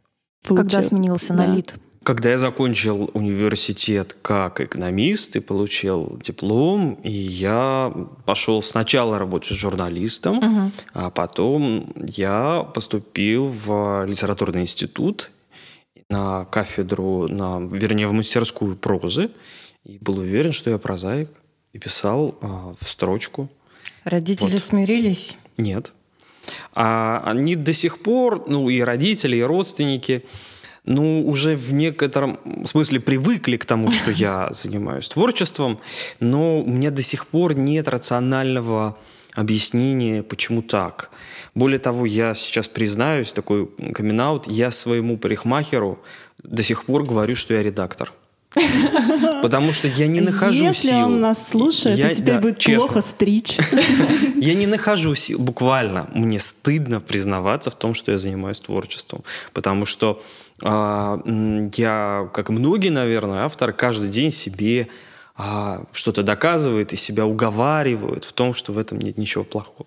Когда 0.46 0.82
сменился 0.82 1.34
на 1.34 1.46
лид. 1.54 1.74
Когда 2.02 2.30
я 2.30 2.38
закончил 2.38 3.10
университет 3.12 4.16
как 4.22 4.60
экономист 4.62 5.36
и 5.36 5.40
получил 5.40 6.18
диплом, 6.22 6.94
и 7.04 7.10
я 7.12 7.92
пошел 8.24 8.62
сначала 8.62 9.18
работать 9.18 9.50
журналистом, 9.56 10.36
Мгм. 10.36 10.72
а 10.94 11.10
потом 11.10 11.92
я 12.06 12.62
поступил 12.74 13.48
в 13.48 14.06
литературный 14.06 14.62
институт 14.62 15.30
на 16.08 16.46
кафедру, 16.46 17.28
на, 17.28 17.60
вернее, 17.60 18.06
в 18.06 18.12
мастерскую 18.12 18.76
прозы, 18.76 19.30
и 19.84 19.98
был 20.00 20.18
уверен, 20.18 20.52
что 20.52 20.70
я 20.70 20.78
прозаик, 20.78 21.30
и 21.74 21.78
писал 21.78 22.34
а, 22.40 22.74
в 22.80 22.88
строчку. 22.88 23.48
Родители 24.04 24.52
Вот. 24.54 24.62
смирились. 24.62 25.36
Нет. 25.58 25.92
А 26.74 27.22
они 27.26 27.54
до 27.56 27.72
сих 27.74 28.02
пор, 28.02 28.44
ну 28.48 28.70
и 28.70 28.80
родители, 28.80 29.36
и 29.36 29.42
родственники, 29.42 30.24
ну 30.84 31.26
уже 31.28 31.56
в 31.56 31.72
некотором 31.72 32.38
смысле 32.64 33.00
привыкли 33.00 33.56
к 33.56 33.64
тому, 33.64 33.90
что 33.90 34.10
я 34.10 34.48
занимаюсь 34.52 35.08
творчеством, 35.08 35.80
но 36.20 36.60
у 36.60 36.68
меня 36.70 36.90
до 36.90 37.02
сих 37.02 37.26
пор 37.26 37.56
нет 37.56 37.88
рационального 37.88 38.96
объяснения, 39.34 40.22
почему 40.22 40.62
так. 40.62 41.10
Более 41.54 41.78
того, 41.78 42.06
я 42.06 42.34
сейчас 42.34 42.68
признаюсь, 42.68 43.32
такой 43.32 43.66
камин 43.94 44.40
я 44.46 44.70
своему 44.70 45.16
парикмахеру 45.16 45.98
до 46.42 46.62
сих 46.62 46.84
пор 46.84 47.04
говорю, 47.04 47.36
что 47.36 47.54
я 47.54 47.62
редактор. 47.62 48.12
Потому 49.42 49.72
что 49.72 49.86
я 49.86 50.06
не 50.08 50.20
нахожу 50.20 50.64
Если 50.64 50.88
сил. 50.88 51.06
он 51.06 51.20
нас 51.20 51.48
слушает, 51.48 51.96
Я- 51.96 52.08
то 52.08 52.14
теперь 52.16 52.34
да, 52.34 52.40
будет 52.40 52.58
честно. 52.58 52.80
плохо 52.86 53.02
стричь. 53.02 53.56
Я 54.36 54.54
не 54.54 54.66
нахожу 54.66 55.14
сил, 55.14 55.38
буквально. 55.38 56.08
Мне 56.14 56.38
стыдно 56.40 57.00
признаваться 57.00 57.70
в 57.70 57.74
том, 57.74 57.94
что 57.94 58.10
я 58.10 58.18
занимаюсь 58.18 58.58
творчеством. 58.58 59.22
Потому 59.52 59.86
что 59.86 60.22
я, 60.62 62.28
как 62.32 62.50
и 62.50 62.52
многие, 62.52 62.90
наверное, 62.90 63.44
авторы, 63.44 63.72
каждый 63.72 64.10
день 64.10 64.30
себе 64.30 64.88
а, 65.36 65.82
что-то 65.92 66.22
доказывает 66.22 66.92
и 66.92 66.96
себя 66.96 67.24
уговаривают 67.24 68.24
в 68.24 68.32
том, 68.32 68.52
что 68.52 68.72
в 68.72 68.78
этом 68.78 68.98
нет 68.98 69.16
ничего 69.16 69.42
плохого. 69.44 69.86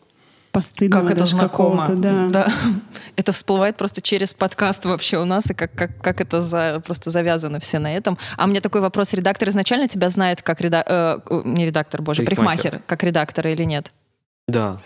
Постыдного 0.51 1.07
Как 1.07 1.17
это 1.17 1.25
знакомо. 1.25 1.85
какого-то, 1.85 2.29
да. 2.29 2.53
Это 3.15 3.31
всплывает 3.31 3.75
просто 3.75 4.03
через 4.03 4.35
подкаст 4.35 4.85
вообще 4.85 5.17
у 5.17 5.25
нас, 5.25 5.49
и 5.49 5.55
как, 5.55 5.71
как, 5.73 5.99
как 5.99 6.21
это 6.21 6.41
за, 6.41 6.79
просто 6.85 7.09
завязано 7.09 7.59
все 7.59 7.79
на 7.79 7.95
этом. 7.95 8.19
А 8.37 8.45
мне 8.45 8.61
такой 8.61 8.81
вопрос. 8.81 9.13
Редактор 9.13 9.49
изначально 9.49 9.87
тебя 9.87 10.11
знает 10.11 10.43
как 10.43 10.61
редактор... 10.61 11.23
не 11.43 11.65
редактор, 11.65 12.03
боже, 12.03 12.23
Парикмахер. 12.23 12.61
парикмахер, 12.61 12.83
как 12.85 13.03
редактора 13.03 13.51
или 13.51 13.63
нет? 13.63 13.91
Да. 14.47 14.77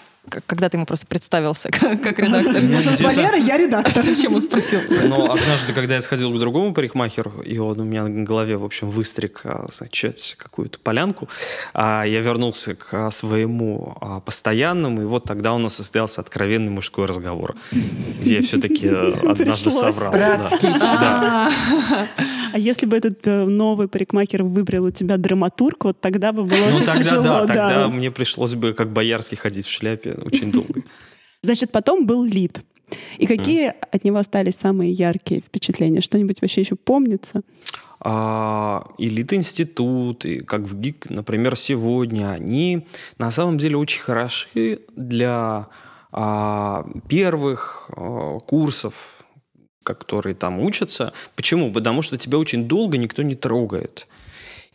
Когда 0.45 0.69
ты 0.69 0.77
ему 0.77 0.85
просто 0.85 1.07
представился 1.07 1.69
как, 1.71 2.01
как 2.01 2.19
редактор. 2.19 2.61
Ну, 2.61 2.81
Зовут 2.81 3.01
Валера, 3.01 3.37
я 3.37 3.57
редактор. 3.57 4.03
Зачем 4.03 4.35
он 4.35 4.41
спросил? 4.41 4.79
Но 5.07 5.31
однажды, 5.31 5.73
когда 5.73 5.95
я 5.95 6.01
сходил 6.01 6.31
к 6.33 6.39
другому 6.39 6.73
парикмахеру, 6.73 7.41
и 7.45 7.57
он 7.57 7.79
у 7.79 7.83
меня 7.83 8.03
на 8.07 8.23
голове, 8.23 8.57
в 8.57 8.63
общем, 8.65 8.89
выстриг, 8.89 9.41
а, 9.43 9.65
значит, 9.71 10.35
какую-то 10.37 10.79
полянку, 10.79 11.27
а 11.73 12.03
я 12.05 12.21
вернулся 12.21 12.75
к 12.75 12.87
а, 12.93 13.11
своему 13.11 13.95
постоянному, 14.25 15.01
и 15.01 15.05
вот 15.05 15.23
тогда 15.23 15.53
у 15.53 15.57
нас 15.57 15.75
состоялся 15.75 16.21
откровенный 16.21 16.71
мужской 16.71 17.05
разговор, 17.05 17.55
где 18.19 18.35
я 18.37 18.41
все-таки 18.41 18.87
однажды 18.87 19.43
Пришлось. 19.45 19.73
соврал. 19.95 20.11
да. 20.11 20.37
Братский. 20.37 20.69
Да. 20.79 21.51
А 22.53 22.57
если 22.59 22.85
бы 22.85 22.97
этот 22.97 23.25
э, 23.27 23.45
новый 23.45 23.87
парикмахер 23.87 24.43
выбрал 24.43 24.85
у 24.85 24.91
тебя 24.91 25.17
драматург, 25.17 25.85
вот 25.85 25.99
тогда 25.99 26.31
бы 26.31 26.43
было 26.43 26.57
Ну 26.57 26.67
очень 26.69 26.85
тогда 26.85 27.03
тяжело. 27.03 27.23
да, 27.23 27.39
да. 27.41 27.47
тогда 27.47 27.87
мне 27.89 28.09
пришлось 28.09 28.55
бы 28.55 28.73
как 28.73 28.91
боярский 28.91 29.37
ходить 29.37 29.65
в 29.67 29.69
шляпе 29.71 30.16
очень 30.23 30.51
долго. 30.51 30.81
Значит, 31.41 31.71
потом 31.71 32.05
был 32.05 32.23
лид. 32.23 32.61
И 33.17 33.27
какие 33.27 33.73
от 33.91 34.05
него 34.05 34.17
остались 34.17 34.55
самые 34.55 34.91
яркие 34.91 35.41
впечатления? 35.41 36.01
Что-нибудь 36.01 36.41
вообще 36.41 36.61
еще 36.61 36.75
помнится? 36.75 37.41
А, 37.99 38.87
Элит-институт, 38.97 40.25
как 40.45 40.61
в 40.61 40.79
ГИК, 40.79 41.09
например, 41.09 41.55
сегодня, 41.55 42.31
они 42.31 42.85
на 43.17 43.31
самом 43.31 43.57
деле 43.57 43.77
очень 43.77 44.01
хороши 44.01 44.79
для 44.95 45.67
а, 46.11 46.85
первых 47.09 47.89
а, 47.95 48.39
курсов, 48.39 49.25
которые 49.83 50.35
там 50.35 50.59
учатся. 50.59 51.13
Почему? 51.35 51.71
Потому 51.71 52.01
что 52.01 52.17
тебя 52.17 52.37
очень 52.37 52.67
долго 52.67 52.97
никто 52.97 53.23
не 53.23 53.35
трогает. 53.35 54.07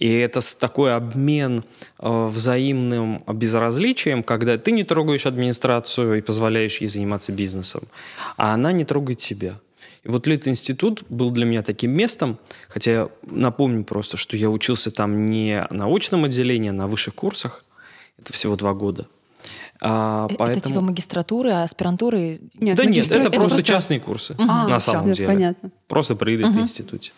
И 0.03 0.09
это 0.19 0.41
такой 0.59 0.97
обмен 0.97 1.63
э, 2.01 2.27
взаимным 2.27 3.23
безразличием, 3.29 4.25
когда 4.25 4.59
ты 4.59 4.73
не 4.73 4.83
трогаешь 4.83 5.27
администрацию 5.27 6.19
и 6.19 6.21
позволяешь 6.21 6.81
ей 6.81 6.89
заниматься 6.89 7.31
бизнесом, 7.31 7.83
а 8.37 8.53
она 8.55 8.73
не 8.73 8.85
трогает 8.85 9.19
тебя. 9.19 9.55
И 10.03 10.09
вот 10.09 10.27
Лит-институт 10.27 11.05
был 11.09 11.31
для 11.31 11.45
меня 11.45 11.63
таким 11.63 11.93
местом, 11.93 12.37
хотя 12.69 12.91
я 12.91 13.09
напомню 13.27 13.85
просто, 13.85 14.17
что 14.17 14.37
я 14.37 14.51
учился 14.51 14.91
там 14.91 15.27
не 15.27 15.65
на 15.71 15.87
очном 15.87 16.25
отделении, 16.25 16.71
а 16.71 16.73
на 16.73 16.89
высших 16.89 17.15
курсах. 17.15 17.65
Это 18.19 18.33
всего 18.33 18.57
два 18.57 18.75
года. 18.75 19.07
А, 19.81 20.27
Это 20.29 20.37
поэтому... 20.37 20.67
типа 20.75 20.81
магистратуры, 20.81 21.51
аспирантуры? 21.53 22.41
Нет, 22.55 22.77
Да 22.77 22.85
нет, 22.85 23.05
магистратура- 23.07 23.21
это, 23.21 23.29
это 23.29 23.41
просто 23.41 23.49
просто- 23.59 23.63
частные 23.63 24.01
курсы, 24.01 24.35
А, 24.39 24.67
на 24.69 24.79
всё, 24.81 24.93
самом 24.93 25.13
деле. 25.13 25.29
понятно. 25.29 25.71
Просто 25.87 26.17
при 26.17 26.35
институте. 26.43 27.13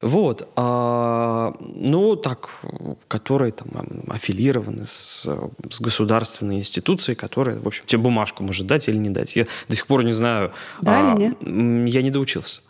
Вот, 0.00 0.48
а, 0.54 1.54
ну, 1.60 2.14
так, 2.14 2.50
которые 3.08 3.50
там 3.50 3.66
ам, 3.74 4.04
аффилированы 4.08 4.86
с, 4.86 5.26
с 5.70 5.80
государственной 5.80 6.58
институцией, 6.58 7.16
которая, 7.16 7.58
в 7.58 7.66
общем, 7.66 7.82
тебе 7.84 8.02
бумажку 8.02 8.44
может 8.44 8.66
дать 8.68 8.88
или 8.88 8.96
не 8.96 9.10
дать. 9.10 9.34
Я 9.34 9.46
до 9.68 9.74
сих 9.74 9.88
пор 9.88 10.04
не 10.04 10.12
знаю. 10.12 10.52
Дали, 10.80 11.10
а, 11.10 11.18
нет? 11.18 11.36
м, 11.42 11.84
Я 11.86 12.02
не 12.02 12.10
доучился. 12.12 12.60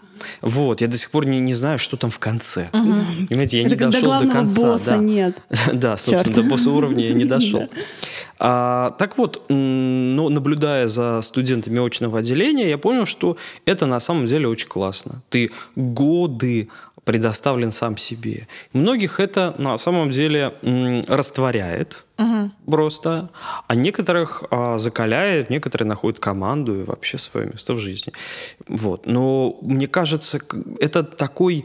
Вот, 0.40 0.80
я 0.80 0.88
до 0.88 0.96
сих 0.96 1.10
пор 1.12 1.26
не, 1.26 1.38
не 1.38 1.54
знаю, 1.54 1.78
что 1.78 1.96
там 1.96 2.10
в 2.10 2.18
конце. 2.18 2.68
Понимаете, 2.72 3.60
я 3.60 3.66
Это 3.68 3.76
не 3.76 3.80
дошел 3.92 4.00
до 4.00 4.06
главного 4.08 4.32
конца. 4.32 4.72
босса 4.72 4.86
да. 4.92 4.96
нет. 4.96 5.36
Да, 5.74 5.96
собственно, 5.96 6.24
Чёрт. 6.24 6.34
до 6.34 6.42
босса 6.50 6.70
уровня 6.70 7.06
я 7.06 7.12
не 7.14 7.24
дошел. 7.36 7.68
А, 8.40 8.90
так 8.98 9.16
вот, 9.18 9.44
ну, 9.48 10.28
наблюдая 10.28 10.88
за 10.88 11.20
студентами 11.22 11.78
очного 11.86 12.18
отделения, 12.18 12.68
я 12.68 12.78
понял, 12.78 13.04
что 13.06 13.36
это 13.64 13.86
на 13.86 14.00
самом 14.00 14.26
деле 14.26 14.48
очень 14.48 14.68
классно. 14.68 15.22
Ты 15.28 15.50
годы 15.76 16.68
предоставлен 17.08 17.70
сам 17.70 17.96
себе. 17.96 18.46
Многих 18.74 19.18
это 19.18 19.54
на 19.56 19.78
самом 19.78 20.10
деле 20.10 20.52
м, 20.62 21.00
растворяет 21.08 22.04
просто, 22.66 23.30
а 23.66 23.74
некоторых 23.74 24.44
а, 24.50 24.76
закаляет, 24.76 25.48
некоторые 25.48 25.88
находят 25.88 26.20
команду 26.20 26.80
и 26.80 26.82
вообще 26.82 27.16
свое 27.16 27.46
место 27.46 27.72
в 27.72 27.78
жизни. 27.78 28.12
Вот. 28.68 29.06
Но 29.06 29.56
мне 29.62 29.86
кажется, 29.86 30.38
это 30.80 31.02
такой 31.02 31.64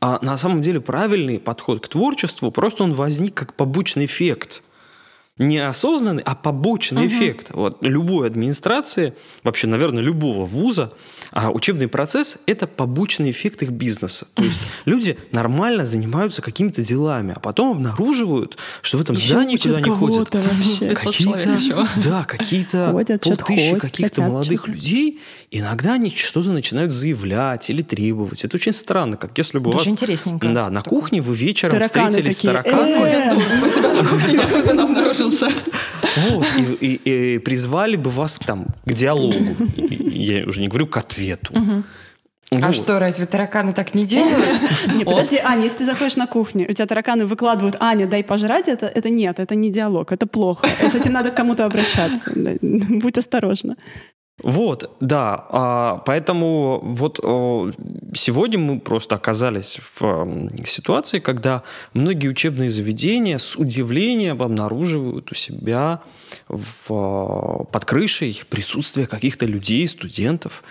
а, 0.00 0.18
на 0.22 0.36
самом 0.36 0.60
деле 0.60 0.80
правильный 0.80 1.38
подход 1.38 1.80
к 1.80 1.88
творчеству, 1.88 2.50
просто 2.50 2.82
он 2.82 2.92
возник 2.92 3.34
как 3.34 3.54
побочный 3.54 4.06
эффект. 4.06 4.62
Не 5.40 5.58
осознанный, 5.58 6.22
а 6.24 6.34
побочный 6.34 7.06
эффект. 7.06 7.48
Вот 7.54 7.78
любой 7.80 8.26
администрации, 8.26 9.14
вообще, 9.42 9.66
наверное, 9.66 10.02
любого 10.02 10.44
вуза, 10.44 10.92
а 11.32 11.50
учебный 11.50 11.88
процесс– 11.88 12.36
это 12.46 12.66
побочный 12.66 13.30
эффект 13.30 13.62
их 13.62 13.70
бизнеса. 13.70 14.26
То 14.34 14.42
есть 14.42 14.60
люди 14.84 15.16
нормально 15.32 15.86
занимаются 15.86 16.42
какими-то 16.42 16.82
делами, 16.82 17.32
а 17.34 17.40
потом 17.40 17.70
обнаруживают, 17.78 18.58
что 18.82 18.98
в 18.98 19.00
этом 19.00 19.16
Ещё 19.16 19.28
здании, 19.28 19.56
куда 19.56 19.76
они 19.76 19.90
ходят, 19.90 20.28
кого-то 20.28 20.42
вообще. 20.42 20.88
500 20.90 21.14
человек 21.14 21.42
какие-то, 21.44 21.62
еще. 21.64 21.88
да, 22.10 22.24
какие-то 22.24 22.92
полтысячи 23.22 23.76
каких-то 23.78 24.22
молодых 24.22 24.68
людей, 24.68 25.20
иногда 25.50 25.94
они 25.94 26.10
что-то 26.14 26.50
начинают 26.52 26.92
заявлять 26.92 27.70
или 27.70 27.80
требовать. 27.82 28.44
Это 28.44 28.56
очень 28.56 28.74
странно, 28.74 29.16
как 29.16 29.38
если 29.38 29.58
бы 29.58 29.70
у 29.70 29.72
вас... 29.72 29.84
Да, 30.52 30.68
на 30.68 30.82
кухне 30.82 31.22
вы 31.22 31.34
вечером 31.34 31.80
встретились 31.82 32.38
с 32.38 32.40
тараканами, 32.40 32.90
«Э, 33.00 33.66
У 33.66 33.72
тебя 33.72 33.92
на 33.94 34.06
кухне 34.06 34.34
неожиданно 34.34 34.86
обнаружился. 35.30 35.48
вот, 36.30 36.46
и, 36.80 36.86
и- 36.94 37.34
и 37.34 37.38
призвали 37.38 37.96
бы 37.96 38.10
вас 38.10 38.38
там 38.38 38.66
к 38.84 38.92
диалогу. 38.92 39.56
Я 39.76 40.44
уже 40.46 40.60
не 40.60 40.68
говорю 40.68 40.86
к 40.86 40.96
ответу. 40.96 41.54
А 42.52 42.56
Вот. 42.66 42.74
что, 42.74 42.98
разве 42.98 43.26
тараканы 43.26 43.72
так 43.72 43.94
не 43.94 44.02
делают? 44.04 44.36
Не, 44.96 45.04
подожди, 45.04 45.36
Аня, 45.38 45.62
если 45.62 45.78
ты 45.78 45.84
заходишь 45.84 46.16
на 46.16 46.26
кухню, 46.26 46.66
у 46.68 46.72
тебя 46.72 46.86
тараканы 46.86 47.24
выкладывают, 47.24 47.76
Аня, 47.78 48.08
дай 48.08 48.24
пожрать, 48.24 48.66
это, 48.66 48.86
это 48.86 49.08
нет, 49.08 49.38
это 49.38 49.54
не 49.54 49.70
диалог, 49.70 50.10
это 50.10 50.26
плохо. 50.26 50.66
С 50.82 50.96
этим 50.96 51.12
надо 51.12 51.30
к 51.30 51.36
кому-то 51.36 51.64
обращаться. 51.64 52.32
Будь 52.60 53.18
осторожна. 53.18 53.76
Вот, 54.42 54.96
да. 55.00 55.46
а, 55.50 56.02
поэтому 56.06 56.80
вот 56.82 57.20
о, 57.22 57.70
сегодня 58.14 58.58
мы 58.58 58.80
просто 58.80 59.16
оказались 59.16 59.80
в 59.94 60.50
ситуации, 60.64 61.18
когда 61.18 61.62
многие 61.92 62.28
учебные 62.28 62.70
заведения 62.70 63.38
с 63.38 63.56
удивлением 63.56 64.42
обнаруживают 64.42 65.30
у 65.30 65.34
себя 65.34 66.00
в, 66.48 66.90
а, 66.90 67.64
под 67.64 67.84
крышей 67.84 68.42
присутствие 68.48 69.06
каких-то 69.06 69.46
людей, 69.46 69.86
студентов, 69.86 70.62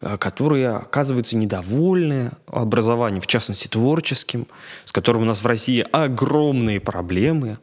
а, 0.00 0.16
которые 0.16 0.70
оказываются 0.70 1.36
недовольны 1.36 2.30
образованием, 2.48 3.20
в 3.20 3.28
частности 3.28 3.68
творческим, 3.68 4.48
с 4.84 4.90
которым 4.90 5.22
у 5.22 5.26
нас 5.26 5.42
в 5.42 5.46
России 5.46 5.86
огромные 5.92 6.80
проблемы. 6.80 7.58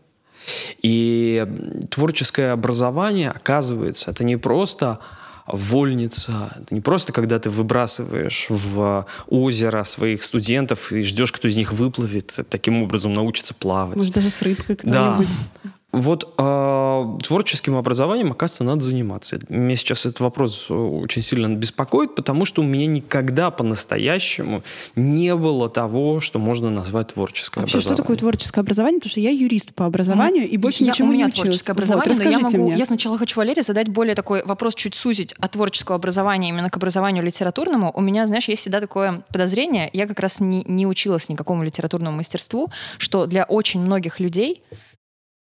И 0.81 1.45
творческое 1.91 2.53
образование, 2.53 3.29
оказывается, 3.29 4.09
это 4.09 4.23
не 4.23 4.37
просто 4.37 4.99
вольница, 5.51 6.51
это 6.61 6.73
не 6.75 6.81
просто 6.81 7.13
когда 7.13 7.39
ты 7.39 7.49
выбрасываешь 7.49 8.47
в 8.49 9.05
озеро 9.27 9.83
своих 9.83 10.23
студентов 10.23 10.91
и 10.91 11.01
ждешь, 11.01 11.31
кто 11.31 11.47
из 11.47 11.57
них 11.57 11.73
выплывет, 11.73 12.39
таким 12.49 12.83
образом 12.83 13.13
научится 13.13 13.53
плавать. 13.53 13.97
Может, 13.97 14.13
даже 14.13 14.29
с 14.29 14.41
рыбкой 14.41 14.77
Да. 14.83 15.19
Вот 15.91 16.35
а, 16.37 17.17
творческим 17.23 17.75
образованием, 17.75 18.31
оказывается, 18.31 18.63
надо 18.63 18.81
заниматься. 18.81 19.39
Меня 19.49 19.75
сейчас 19.75 20.05
этот 20.05 20.19
вопрос 20.19 20.67
э, 20.69 20.73
очень 20.73 21.23
сильно 21.23 21.47
беспокоит, 21.55 22.13
потому 22.13 22.45
что 22.45 22.61
у 22.61 22.65
меня 22.65 22.85
никогда 22.85 23.49
по-настоящему 23.49 24.61
не 24.95 25.35
было 25.35 25.67
того, 25.67 26.19
что 26.19 26.37
можно 26.37 26.69
назвать 26.69 27.07
творческое 27.07 27.61
Вообще, 27.61 27.79
что 27.79 27.89
образование. 27.89 28.03
такое 28.03 28.17
творческое 28.17 28.61
образование? 28.61 28.99
Потому 28.99 29.09
что 29.09 29.19
я 29.19 29.31
юрист 29.31 29.73
по 29.73 29.87
образованию 29.87 30.47
и 30.47 30.57
больше 30.57 30.83
Я- 30.83 30.91
ничему 30.91 31.09
у 31.09 31.13
меня 31.13 31.25
не 31.25 31.29
училась. 31.31 31.47
творческое 31.61 31.73
Вот, 31.73 31.79
образование, 31.79 32.15
но 32.23 32.29
я 32.29 32.39
могу. 32.39 32.57
мне. 32.69 32.75
Я 32.75 32.85
сначала 32.85 33.17
хочу 33.17 33.39
Валерии 33.39 33.61
задать 33.61 33.87
более 33.89 34.13
такой 34.13 34.43
вопрос, 34.45 34.75
чуть 34.75 34.93
сузить 34.93 35.33
от 35.39 35.51
творческого 35.53 35.95
образования 35.95 36.49
именно 36.49 36.69
к 36.69 36.77
образованию 36.77 37.23
литературному. 37.23 37.91
У 37.95 38.01
меня, 38.01 38.27
знаешь, 38.27 38.47
есть 38.47 38.61
всегда 38.61 38.79
такое 38.79 39.23
подозрение. 39.33 39.89
Я 39.93 40.05
как 40.05 40.19
раз 40.19 40.39
не, 40.39 40.63
не 40.67 40.85
училась 40.85 41.29
никакому 41.29 41.63
литературному 41.63 42.15
мастерству, 42.17 42.69
что 42.99 43.25
для 43.25 43.43
очень 43.45 43.79
многих 43.79 44.19
людей 44.19 44.61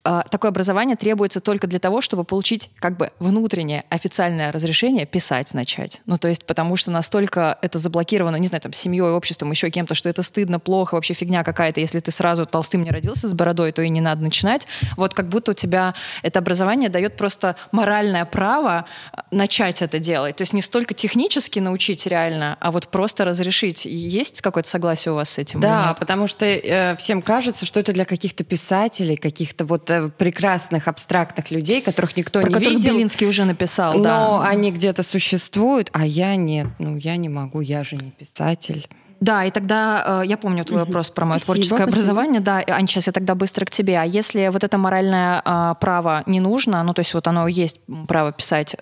такое 0.04 0.50
образование 0.50 0.96
требуется 0.96 1.40
только 1.40 1.68
для 1.68 1.80
того, 1.80 2.02
чтобы 2.02 2.24
получить 2.24 2.70
как 2.80 2.98
бы 2.98 3.12
внутреннее 3.20 3.84
официальное 3.90 4.52
разрешение 4.52 5.06
писать 5.06 5.54
начать. 5.54 6.02
Ну, 6.06 6.18
то 6.18 6.28
есть 6.28 6.46
потому 6.46 6.76
что 6.76 6.92
настолько 6.92 7.58
это 7.62 7.78
заблокировано, 7.78 8.36
не 8.38 8.48
знаю, 8.48 8.62
там, 8.62 8.74
семьей, 8.74 9.12
обществом, 9.12 9.52
еще 9.52 9.70
кем-то, 9.70 9.94
что 9.94 10.10
это 10.10 10.24
стыдно, 10.24 10.60
плохо, 10.60 10.96
вообще 10.96 11.14
фигня 11.14 11.44
какая-то. 11.44 11.80
Если 11.80 12.00
ты 12.00 12.12
сразу 12.12 12.46
толстым 12.46 12.84
не 12.84 12.90
родился 12.90 13.30
с 13.30 13.34
бородой, 13.34 13.72
то 13.72 13.82
и 13.82 13.90
не 13.90 14.02
надо 14.02 14.24
начинать. 14.24 14.68
Вот 14.98 15.14
как 15.14 15.30
будто 15.30 15.52
у 15.52 15.54
тебя 15.54 15.94
это 16.24 16.40
образование 16.40 16.90
дает 16.90 17.16
просто 17.16 17.56
моральное 17.72 18.26
право 18.26 18.86
а, 19.12 19.24
начать 19.32 19.82
это 19.82 20.00
делать. 20.00 20.36
То 20.38 20.42
есть 20.42 20.54
не 20.54 20.62
столько 20.62 20.94
технически 20.94 21.60
научить 21.60 22.08
реально, 22.08 22.58
а 22.60 22.72
вот 22.72 22.88
просто 22.88 23.26
разрешить. 23.26 23.86
Есть 23.86 24.42
какое-то 24.42 24.70
согласие 24.70 25.12
у 25.12 25.16
вас 25.16 25.30
с 25.30 25.38
этим? 25.38 25.60
Да, 25.60 25.96
потому 26.00 26.28
что 26.28 26.46
э, 26.46 26.96
всем 26.98 27.22
кажется, 27.22 27.66
что 27.66 27.80
это 27.80 27.94
для 27.94 28.06
каких-то 28.06 28.44
писателей, 28.44 29.16
каких-то 29.16 29.66
вот 29.66 29.91
прекрасных 30.18 30.88
абстрактных 30.88 31.52
людей, 31.52 31.82
которых 31.82 32.16
никто 32.18 32.42
Про 32.42 32.50
не 32.50 32.54
которых 32.54 32.74
видел. 32.74 32.94
Белинский 32.94 33.28
уже 33.28 33.46
написал, 33.46 33.94
но 33.96 34.04
да. 34.04 34.42
они 34.48 34.72
где-то 34.72 35.04
существуют, 35.04 35.90
а 35.94 36.06
я 36.06 36.36
нет. 36.36 36.68
Ну, 36.80 36.98
я 36.98 37.16
не 37.18 37.30
могу, 37.30 37.62
я 37.62 37.84
же 37.84 37.96
не 37.96 38.12
писатель. 38.12 38.88
Да, 39.22 39.46
и 39.46 39.52
тогда 39.52 40.22
э, 40.24 40.26
я 40.26 40.36
помню 40.36 40.66
твой 40.66 40.80
вопрос 40.80 41.12
про 41.12 41.26
мое 41.26 41.38
Спасибо, 41.38 41.54
творческое 41.54 41.76
спасибо. 41.76 41.94
образование. 41.94 42.42
Да, 42.42 42.64
Ань, 42.68 42.88
сейчас 42.88 43.06
я 43.06 43.14
тогда 43.14 43.36
быстро 43.36 43.66
к 43.66 43.70
тебе. 43.70 44.00
А 44.00 44.04
если 44.04 44.48
вот 44.48 44.64
это 44.64 44.80
моральное 44.80 45.44
э, 45.46 45.76
право 45.80 46.24
не 46.26 46.40
нужно, 46.40 46.82
ну 46.82 46.94
то 46.96 47.02
есть 47.02 47.14
вот 47.14 47.28
оно 47.28 47.48
есть 47.48 47.80
право 48.08 48.32
писать, 48.32 48.76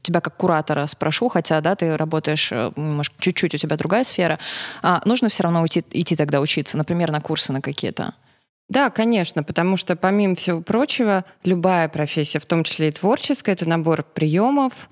тебя 0.00 0.22
как 0.22 0.38
куратора 0.38 0.86
спрошу, 0.86 1.28
хотя 1.28 1.60
да, 1.60 1.74
ты 1.74 1.94
работаешь, 1.94 2.48
э, 2.52 2.72
может, 2.74 3.12
чуть-чуть 3.18 3.54
у 3.54 3.58
тебя 3.58 3.76
другая 3.76 4.04
сфера, 4.04 4.38
а, 4.82 5.02
нужно 5.04 5.28
все 5.28 5.42
равно 5.42 5.60
уйти, 5.60 5.84
идти 5.90 6.16
тогда 6.16 6.40
учиться, 6.40 6.78
например, 6.78 7.12
на 7.12 7.20
курсы 7.20 7.52
на 7.52 7.60
какие-то. 7.60 8.14
Да, 8.68 8.90
конечно, 8.90 9.44
потому 9.44 9.76
что, 9.76 9.94
помимо 9.94 10.34
всего 10.34 10.60
прочего, 10.60 11.24
любая 11.44 11.88
профессия, 11.88 12.40
в 12.40 12.46
том 12.46 12.64
числе 12.64 12.88
и 12.88 12.92
творческая, 12.92 13.52
это 13.52 13.68
набор 13.68 14.02
приемов, 14.02 14.88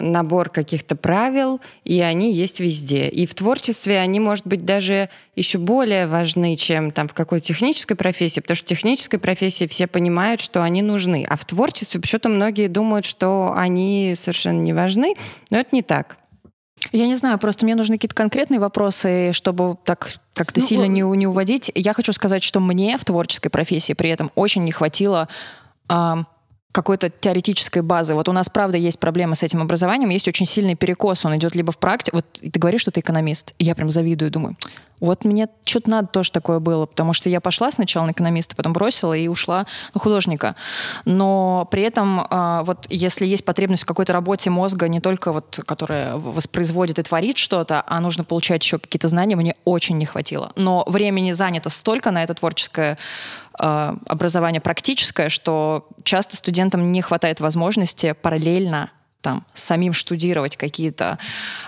набор 0.00 0.48
каких-то 0.48 0.96
правил, 0.96 1.60
и 1.84 2.00
они 2.00 2.32
есть 2.32 2.60
везде. 2.60 3.08
И 3.08 3.26
в 3.26 3.34
творчестве 3.34 3.98
они, 3.98 4.20
может 4.20 4.46
быть, 4.46 4.64
даже 4.64 5.08
еще 5.36 5.58
более 5.58 6.06
важны, 6.06 6.56
чем 6.56 6.90
там 6.90 7.08
в 7.08 7.14
какой 7.14 7.40
технической 7.40 7.96
профессии, 7.96 8.40
потому 8.40 8.56
что 8.56 8.66
в 8.66 8.68
технической 8.68 9.18
профессии 9.18 9.66
все 9.66 9.86
понимают, 9.86 10.40
что 10.40 10.62
они 10.62 10.82
нужны, 10.82 11.26
а 11.28 11.36
в 11.36 11.44
творчестве 11.44 12.00
почему-то 12.00 12.28
многие 12.28 12.68
думают, 12.68 13.04
что 13.04 13.52
они 13.54 14.14
совершенно 14.16 14.60
не 14.60 14.72
важны, 14.72 15.14
но 15.50 15.58
это 15.58 15.68
не 15.72 15.82
так. 15.82 16.18
Я 16.92 17.06
не 17.06 17.16
знаю, 17.16 17.38
просто 17.38 17.64
мне 17.64 17.74
нужны 17.74 17.96
какие-то 17.96 18.14
конкретные 18.14 18.60
вопросы, 18.60 19.32
чтобы 19.32 19.76
так 19.84 20.16
как-то 20.34 20.60
Ну, 20.60 20.66
сильно 20.66 20.84
не, 20.86 21.02
не 21.02 21.26
уводить. 21.26 21.70
Я 21.74 21.92
хочу 21.92 22.12
сказать, 22.12 22.42
что 22.42 22.60
мне 22.60 22.98
в 22.98 23.04
творческой 23.04 23.50
профессии 23.50 23.92
при 23.92 24.10
этом 24.10 24.30
очень 24.34 24.64
не 24.64 24.72
хватило 24.72 25.28
ам, 25.88 26.26
какой-то 26.74 27.08
теоретической 27.08 27.82
базы. 27.82 28.16
Вот 28.16 28.28
у 28.28 28.32
нас, 28.32 28.50
правда, 28.50 28.76
есть 28.76 28.98
проблемы 28.98 29.36
с 29.36 29.44
этим 29.44 29.62
образованием, 29.62 30.10
есть 30.10 30.26
очень 30.26 30.44
сильный 30.44 30.74
перекос, 30.74 31.24
он 31.24 31.36
идет 31.36 31.54
либо 31.54 31.70
в 31.70 31.78
практике, 31.78 32.10
вот 32.16 32.26
ты 32.32 32.58
говоришь, 32.58 32.80
что 32.80 32.90
ты 32.90 32.98
экономист, 32.98 33.54
и 33.60 33.64
я 33.64 33.76
прям 33.76 33.90
завидую, 33.90 34.32
думаю, 34.32 34.56
вот 35.00 35.24
мне 35.24 35.48
что-то 35.64 35.90
надо 35.90 36.08
тоже 36.08 36.32
такое 36.32 36.58
было, 36.60 36.86
потому 36.86 37.12
что 37.12 37.28
я 37.28 37.40
пошла 37.40 37.70
сначала 37.70 38.06
на 38.06 38.10
экономиста, 38.12 38.56
потом 38.56 38.72
бросила 38.72 39.12
и 39.12 39.28
ушла 39.28 39.66
на 39.92 40.00
художника. 40.00 40.56
Но 41.04 41.68
при 41.70 41.82
этом, 41.82 42.26
а, 42.28 42.62
вот 42.62 42.86
если 42.88 43.26
есть 43.26 43.44
потребность 43.44 43.82
в 43.82 43.86
какой-то 43.86 44.12
работе 44.12 44.50
мозга, 44.50 44.88
не 44.88 45.00
только 45.00 45.32
вот, 45.32 45.60
которая 45.66 46.16
воспроизводит 46.16 46.98
и 46.98 47.02
творит 47.02 47.36
что-то, 47.36 47.84
а 47.86 48.00
нужно 48.00 48.24
получать 48.24 48.64
еще 48.64 48.78
какие-то 48.78 49.08
знания, 49.08 49.36
мне 49.36 49.56
очень 49.64 49.98
не 49.98 50.06
хватило. 50.06 50.52
Но 50.56 50.84
времени 50.86 51.32
занято 51.32 51.70
столько 51.70 52.10
на 52.10 52.22
это 52.22 52.34
творческое 52.34 52.98
образование 53.58 54.60
практическое, 54.60 55.28
что 55.28 55.88
часто 56.02 56.36
студентам 56.36 56.92
не 56.92 57.02
хватает 57.02 57.40
возможности 57.40 58.12
параллельно 58.12 58.90
там 59.24 59.42
самим 59.54 59.94
штудировать 59.94 60.56
какие-то 60.56 61.18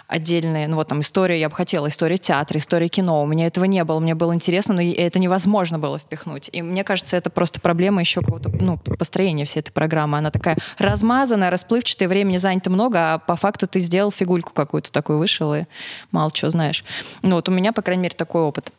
отдельные, 0.09 0.69
ну 0.69 0.77
вот 0.77 0.89
там 0.89 1.01
история, 1.01 1.41
я 1.41 1.49
бы 1.49 1.57
хотела, 1.57 1.89
история 1.89 2.19
театра, 2.19 2.59
история 2.59 2.89
кино. 2.89 3.23
У 3.23 3.27
меня 3.27 3.47
этого 3.47 3.65
не 3.65 3.83
было, 3.83 3.99
мне 3.99 4.15
было 4.15 4.35
интересно, 4.35 4.75
но 4.75 4.83
это 4.83 5.19
невозможно 5.19 5.79
было 5.79 5.99
впихнуть. 5.99 6.51
И 6.53 6.61
мне 6.61 6.85
кажется, 6.85 7.17
это 7.17 7.31
просто 7.31 7.59
проблема 7.59 8.01
еще 8.01 8.21
какого-то, 8.21 8.51
ну, 8.51 8.77
построения 8.77 9.47
всей 9.47 9.61
этой 9.61 9.73
программы. 9.73 10.19
Она 10.19 10.31
такая 10.31 10.59
размазанная, 10.77 11.49
расплывчатая, 11.49 12.09
времени 12.09 12.37
занято 12.37 12.69
много, 12.69 13.15
а 13.15 13.19
по 13.19 13.37
факту 13.37 13.67
ты 13.67 13.81
сделал 13.81 14.11
фигульку 14.11 14.53
какую-то 14.53 14.93
такую, 14.93 15.19
вышел 15.19 15.55
и 15.55 15.65
мало 16.13 16.31
чего 16.31 16.51
знаешь. 16.51 16.85
Ну 17.23 17.37
вот 17.37 17.49
у 17.49 17.53
меня, 17.53 17.73
по 17.73 17.81
крайней 17.81 18.03
мере, 18.03 18.15
такой 18.15 18.43
опыт. 18.43 18.71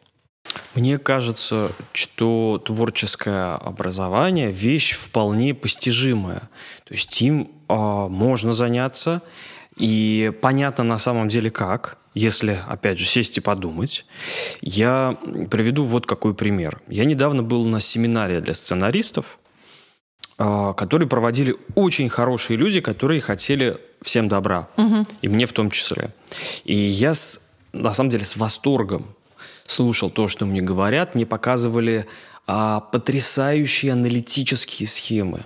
Мне 0.75 0.97
кажется, 0.97 1.71
что 1.93 2.61
творческое 2.63 3.55
образование 3.55 4.51
вещь 4.51 4.93
вполне 4.93 5.53
постижимая. 5.53 6.41
То 6.85 6.93
есть 6.93 7.19
им 7.21 7.49
а, 7.67 8.07
можно 8.07 8.53
заняться, 8.53 9.21
и 9.75 10.31
понятно 10.41 10.83
на 10.83 10.97
самом 10.99 11.27
деле 11.29 11.49
как, 11.49 11.97
если, 12.13 12.57
опять 12.67 12.97
же, 12.99 13.05
сесть 13.05 13.37
и 13.37 13.41
подумать. 13.41 14.05
Я 14.61 15.17
приведу 15.51 15.83
вот 15.83 16.05
какой 16.05 16.33
пример. 16.33 16.81
Я 16.87 17.05
недавно 17.05 17.43
был 17.43 17.65
на 17.67 17.79
семинаре 17.79 18.39
для 18.39 18.53
сценаристов, 18.53 19.39
а, 20.37 20.73
который 20.73 21.07
проводили 21.07 21.55
очень 21.75 22.09
хорошие 22.09 22.57
люди, 22.57 22.81
которые 22.81 23.21
хотели 23.21 23.77
всем 24.03 24.27
добра, 24.27 24.67
и 25.23 25.27
мне 25.27 25.47
в 25.47 25.53
том 25.53 25.71
числе. 25.71 26.13
И 26.65 26.75
я, 26.75 27.15
с- 27.15 27.55
на 27.73 27.93
самом 27.95 28.09
деле, 28.09 28.25
с 28.25 28.37
восторгом 28.37 29.15
слушал 29.67 30.09
то, 30.09 30.27
что 30.27 30.47
мне 30.47 30.61
говорят. 30.61 31.13
Мне 31.13 31.27
показывали 31.27 32.07
а, 32.47 32.79
потрясающие 32.79 33.91
аналитические 33.91 34.87
схемы. 34.87 35.41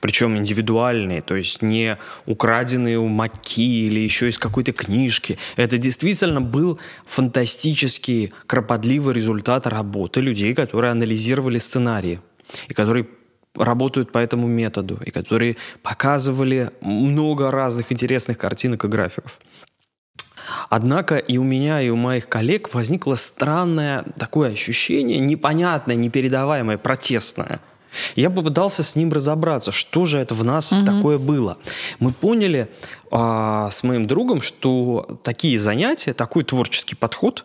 Причем 0.00 0.36
индивидуальные, 0.36 1.22
то 1.22 1.34
есть 1.34 1.62
не 1.62 1.96
украденные 2.26 2.98
у 2.98 3.08
Маки 3.08 3.86
или 3.86 4.00
еще 4.00 4.28
из 4.28 4.38
какой-то 4.38 4.72
книжки. 4.72 5.38
Это 5.56 5.78
действительно 5.78 6.42
был 6.42 6.78
фантастический, 7.06 8.34
кропотливый 8.46 9.14
результат 9.14 9.66
работы 9.66 10.20
людей, 10.20 10.52
которые 10.52 10.90
анализировали 10.90 11.56
сценарии 11.56 12.20
и 12.68 12.74
которые 12.74 13.06
работают 13.54 14.12
по 14.12 14.18
этому 14.18 14.46
методу, 14.46 15.00
и 15.06 15.10
которые 15.10 15.56
показывали 15.82 16.70
много 16.82 17.50
разных 17.50 17.90
интересных 17.92 18.36
картинок 18.36 18.84
и 18.84 18.88
графиков. 18.88 19.40
Однако 20.68 21.16
и 21.16 21.38
у 21.38 21.42
меня, 21.42 21.80
и 21.80 21.88
у 21.88 21.96
моих 21.96 22.28
коллег 22.28 22.72
возникло 22.74 23.14
странное 23.14 24.04
такое 24.18 24.52
ощущение, 24.52 25.18
непонятное, 25.18 25.96
непередаваемое, 25.96 26.78
протестное. 26.78 27.60
Я 28.16 28.30
попытался 28.30 28.82
с 28.82 28.96
ним 28.96 29.12
разобраться, 29.12 29.70
что 29.72 30.04
же 30.04 30.18
это 30.18 30.34
в 30.34 30.44
нас 30.44 30.72
такое 30.84 31.18
было. 31.18 31.58
Мы 32.00 32.12
поняли 32.12 32.68
а, 33.10 33.70
с 33.70 33.84
моим 33.84 34.06
другом, 34.06 34.42
что 34.42 35.06
такие 35.22 35.58
занятия, 35.58 36.12
такой 36.12 36.42
творческий 36.44 36.96
подход 36.96 37.44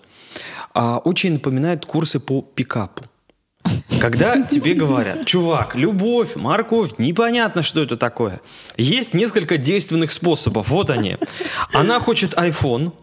а, 0.74 0.98
очень 0.98 1.34
напоминает 1.34 1.86
курсы 1.86 2.20
по 2.20 2.42
пикапу. 2.42 3.06
Когда 4.00 4.42
тебе 4.42 4.74
говорят, 4.74 5.26
чувак, 5.26 5.76
любовь, 5.76 6.36
морковь, 6.36 6.92
непонятно, 6.98 7.62
что 7.64 7.84
это 7.84 7.98
такое. 7.98 8.40
Есть 8.78 9.14
несколько 9.14 9.58
действенных 9.58 10.12
способов. 10.12 10.70
Вот 10.70 10.90
они. 10.90 11.18
Она 11.74 12.00
хочет 12.00 12.34
iPhone, 12.36 12.94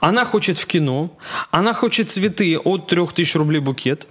она 0.00 0.24
хочет 0.24 0.56
в 0.56 0.66
кино, 0.66 1.10
она 1.50 1.74
хочет 1.74 2.10
цветы 2.10 2.58
от 2.58 2.86
3000 2.86 3.36
рублей 3.36 3.60
букет, 3.60 4.08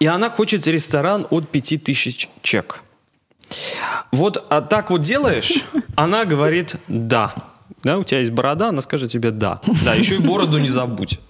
и 0.00 0.06
она 0.06 0.30
хочет 0.30 0.66
ресторан 0.66 1.26
от 1.30 1.48
5000 1.48 2.28
чек. 2.42 2.82
Вот 4.10 4.44
а 4.50 4.62
так 4.62 4.90
вот 4.90 5.02
делаешь, 5.02 5.64
она 5.94 6.24
говорит 6.24 6.76
«да». 6.88 7.34
Да, 7.82 7.98
у 7.98 8.04
тебя 8.04 8.20
есть 8.20 8.30
борода, 8.30 8.68
она 8.68 8.82
скажет 8.82 9.10
тебе 9.10 9.30
«да». 9.30 9.60
Да, 9.84 9.94
еще 9.94 10.16
и 10.16 10.18
бороду 10.18 10.58
не 10.58 10.68
забудь. 10.68 11.20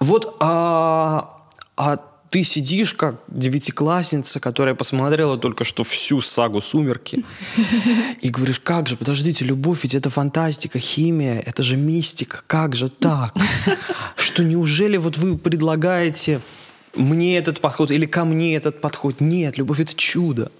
Вот, 0.00 0.36
а, 0.40 1.30
а 1.76 1.98
ты 2.34 2.42
сидишь 2.42 2.94
как 2.94 3.20
девятиклассница, 3.28 4.40
которая 4.40 4.74
посмотрела 4.74 5.36
только 5.38 5.62
что 5.62 5.84
всю 5.84 6.20
сагу 6.20 6.60
«Сумерки», 6.60 7.24
и 8.20 8.28
говоришь, 8.28 8.58
как 8.58 8.88
же, 8.88 8.96
подождите, 8.96 9.44
любовь, 9.44 9.84
ведь 9.84 9.94
это 9.94 10.10
фантастика, 10.10 10.80
химия, 10.80 11.38
это 11.38 11.62
же 11.62 11.76
мистика, 11.76 12.42
как 12.48 12.74
же 12.74 12.88
так? 12.88 13.32
Что 14.16 14.42
неужели 14.42 14.96
вот 14.96 15.16
вы 15.16 15.38
предлагаете 15.38 16.40
мне 16.96 17.38
этот 17.38 17.60
подход 17.60 17.92
или 17.92 18.04
ко 18.04 18.24
мне 18.24 18.56
этот 18.56 18.80
подход? 18.80 19.20
Нет, 19.20 19.56
любовь— 19.56 19.78
это 19.82 19.94
чудо. 19.94 20.50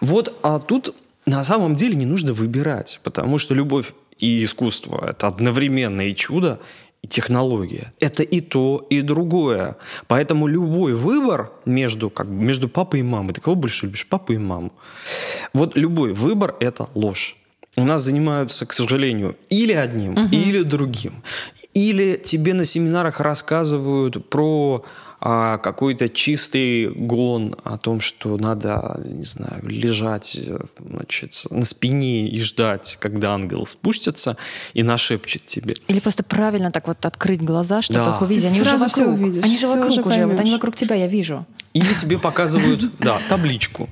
Вот, 0.00 0.40
а 0.42 0.58
тут 0.58 0.94
на 1.26 1.44
самом 1.44 1.76
деле 1.76 1.96
не 1.96 2.06
нужно 2.06 2.32
выбирать, 2.32 2.98
потому 3.02 3.36
что 3.36 3.52
любовь 3.52 3.92
и 4.18 4.42
искусство— 4.42 5.06
это 5.10 5.26
одновременно 5.26 6.08
и 6.08 6.14
чудо, 6.14 6.60
и 7.02 7.08
технология. 7.08 7.92
Это 8.00 8.22
и 8.22 8.40
то, 8.40 8.86
и 8.90 9.02
другое. 9.02 9.76
Поэтому 10.06 10.46
любой 10.46 10.94
выбор 10.94 11.50
между, 11.64 12.10
как, 12.10 12.26
между 12.26 12.68
папой 12.68 13.00
и 13.00 13.02
мамой, 13.02 13.34
ты 13.34 13.40
кого 13.40 13.56
больше 13.56 13.86
любишь, 13.86 14.06
папу 14.06 14.32
и 14.32 14.38
маму? 14.38 14.72
Вот 15.52 15.76
любой 15.76 16.12
выбор– 16.12 16.56
это 16.60 16.88
ложь. 16.94 17.36
У 17.76 17.84
нас 17.84 18.02
занимаются, 18.02 18.66
к 18.66 18.72
сожалению, 18.72 19.36
или 19.50 19.72
одним, 19.72 20.26
или 20.32 20.62
другим. 20.62 21.22
Или 21.74 22.16
тебе 22.16 22.54
на 22.54 22.64
семинарах 22.64 23.20
рассказывают 23.20 24.28
про 24.28 24.84
а, 25.20 25.58
какой-то 25.58 26.08
чистый 26.08 26.88
гон 26.88 27.56
о 27.64 27.76
том, 27.76 28.00
что 28.00 28.36
надо, 28.36 29.00
не 29.04 29.24
знаю, 29.24 29.60
лежать 29.62 30.38
значит, 30.78 31.44
на 31.50 31.64
спине 31.64 32.28
и 32.28 32.40
ждать, 32.40 32.96
когда 33.00 33.34
ангел 33.34 33.66
спустится 33.66 34.36
и 34.74 34.82
нашепчет 34.82 35.44
тебе. 35.46 35.74
Или 35.88 36.00
просто 36.00 36.22
правильно 36.22 36.70
так 36.70 36.86
вот 36.86 37.04
открыть 37.04 37.42
глаза, 37.42 37.82
чтобы 37.82 38.00
Да. 38.00 38.10
их 38.16 38.22
увидеть. 38.22 38.44
Ты 38.44 38.48
Они 38.50 38.60
уже 38.60 38.76
вокруг. 38.76 39.08
увидишь, 39.08 39.44
они 39.44 39.58
же 39.58 39.66
вокруг 39.66 39.90
уже 39.90 40.00
уже. 40.00 40.26
Вот 40.26 40.40
они 40.40 40.52
вокруг 40.52 40.76
тебя, 40.76 40.94
я 40.96 41.06
вижу. 41.06 41.44
Или 41.72 41.92
тебе 41.94 42.18
показывают, 42.18 42.98
да, 42.98 43.20
табличку. 43.28 43.88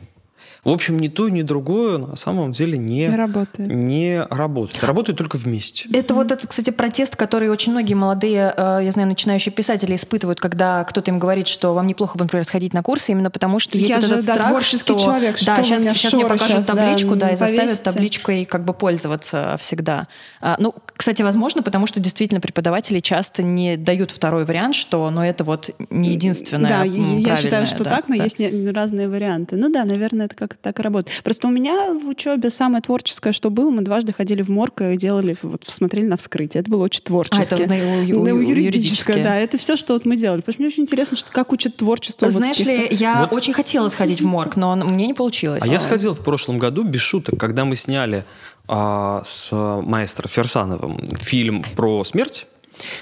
В 0.66 0.70
общем, 0.72 0.98
ни 0.98 1.06
то, 1.06 1.28
ни 1.28 1.42
другое 1.42 1.98
на 1.98 2.16
самом 2.16 2.50
деле 2.50 2.76
не, 2.76 3.06
Не 3.06 3.14
работает. 3.16 3.70
не 3.70 4.20
работает. 4.30 4.82
Работает 4.82 5.16
только 5.16 5.36
вместе. 5.36 5.88
Это 5.92 6.12
вот 6.12 6.32
этот, 6.32 6.50
кстати, 6.50 6.70
протест, 6.70 7.14
который 7.14 7.48
очень 7.50 7.70
многие 7.70 7.94
молодые, 7.94 8.52
э, 8.56 8.80
я 8.82 8.90
знаю, 8.90 9.06
начинающие 9.06 9.52
писатели 9.52 9.94
испытывают, 9.94 10.40
когда 10.40 10.82
кто-то 10.82 11.08
им 11.12 11.20
говорит, 11.20 11.46
что 11.46 11.72
вам 11.72 11.86
неплохо 11.86 12.18
бы, 12.18 12.24
например, 12.24 12.44
сходить 12.44 12.72
на 12.74 12.82
курсы, 12.82 13.12
именно 13.12 13.30
потому 13.30 13.60
что 13.60 13.78
есть 13.78 13.90
Я 13.90 13.96
вот 14.00 14.06
же, 14.06 14.14
этот 14.14 14.26
да, 14.26 14.34
страх, 14.34 14.48
творческий 14.48 14.78
что 14.94 14.98
человек, 14.98 15.36
что 15.36 15.46
да, 15.46 15.62
сейчас, 15.62 15.82
меня 15.84 15.94
сейчас 15.94 16.12
мне 16.14 16.26
покажут 16.26 16.66
да, 16.66 16.74
табличку, 16.74 17.14
да, 17.14 17.30
и 17.30 17.36
заставят 17.36 17.80
табличкой 17.84 18.44
как 18.44 18.64
бы 18.64 18.74
пользоваться 18.74 19.56
всегда. 19.60 20.08
А, 20.40 20.56
ну, 20.58 20.74
кстати, 20.96 21.22
возможно, 21.22 21.62
потому 21.62 21.86
что 21.86 22.00
действительно 22.00 22.40
преподаватели 22.40 22.98
часто 22.98 23.44
не 23.44 23.76
дают 23.76 24.10
второй 24.10 24.44
вариант, 24.44 24.74
что, 24.74 25.08
но 25.10 25.24
это 25.24 25.44
вот 25.44 25.70
не 25.90 26.10
единственное 26.10 26.70
Да, 26.70 26.84
м, 26.86 27.18
я 27.18 27.36
считаю, 27.36 27.68
что 27.68 27.84
да, 27.84 27.90
так, 27.90 28.08
но 28.08 28.16
да. 28.16 28.24
есть 28.24 28.40
не- 28.40 28.70
разные 28.72 29.08
варианты. 29.08 29.54
Ну 29.54 29.70
да, 29.70 29.84
наверное, 29.84 30.26
это 30.26 30.34
как-то 30.34 30.55
так 30.60 30.78
и 30.78 30.82
работает. 30.82 31.22
Просто 31.22 31.48
у 31.48 31.50
меня 31.50 31.92
в 31.94 32.08
учебе 32.08 32.50
самое 32.50 32.82
творческое, 32.82 33.32
что 33.32 33.50
было, 33.50 33.70
мы 33.70 33.82
дважды 33.82 34.12
ходили 34.12 34.42
в 34.42 34.48
морг 34.48 34.80
и 34.82 34.96
делали, 34.96 35.36
вот 35.42 35.64
смотрели 35.66 36.06
на 36.06 36.16
вскрытие. 36.16 36.60
Это 36.62 36.70
было 36.70 36.84
очень 36.84 37.00
А, 37.04 37.06
творчески. 37.08 37.54
это 37.54 37.66
на- 37.68 37.76
у- 38.16 38.20
у- 38.22 38.24
Да, 38.24 38.32
у- 38.34 38.40
юридическое, 38.40 39.22
да. 39.22 39.36
Это 39.36 39.58
все, 39.58 39.76
что 39.76 39.94
вот 39.94 40.04
мы 40.04 40.16
делали. 40.16 40.40
Потому 40.40 40.54
что 40.54 40.62
мне 40.62 40.68
очень 40.68 40.82
интересно, 40.84 41.16
что 41.16 41.30
как 41.32 41.52
учат 41.52 41.76
творчество. 41.76 42.26
вот 42.26 42.34
Знаешь 42.34 42.58
ли, 42.58 42.64
каких-то- 42.82 42.94
я 42.94 43.28
очень 43.30 43.52
хотела 43.52 43.88
сходить 43.88 44.20
в 44.20 44.26
морг, 44.26 44.56
но 44.56 44.76
мне 44.76 45.06
не 45.06 45.14
получилось. 45.14 45.62
А 45.62 45.66
я 45.66 45.80
сходил 45.80 46.14
в 46.14 46.20
прошлом 46.20 46.58
году, 46.58 46.82
без 46.84 47.00
шуток, 47.00 47.38
когда 47.38 47.64
мы 47.64 47.76
сняли 47.76 48.24
а, 48.68 49.22
с 49.24 49.50
маэстро 49.52 50.26
Ферсановым 50.28 50.98
фильм 51.20 51.64
про 51.76 52.02
смерть. 52.02 52.46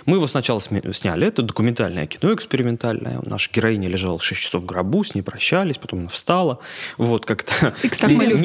Мы 0.07 0.17
его 0.17 0.27
сначала 0.27 0.61
сняли, 0.61 1.27
это 1.27 1.43
документальное 1.43 2.07
кино 2.07 2.33
экспериментальное. 2.35 3.21
Наша 3.25 3.51
героиня 3.53 3.89
лежала 3.89 4.21
6 4.21 4.41
часов 4.41 4.63
в 4.63 4.67
гробу, 4.67 5.05
с 5.05 5.15
ней 5.15 5.23
прощались, 5.23 5.79
потом 5.79 6.01
она 6.01 6.09
встала. 6.09 6.59
Вот 6.99 7.27
как-то 7.27 7.75
не, 7.83 8.45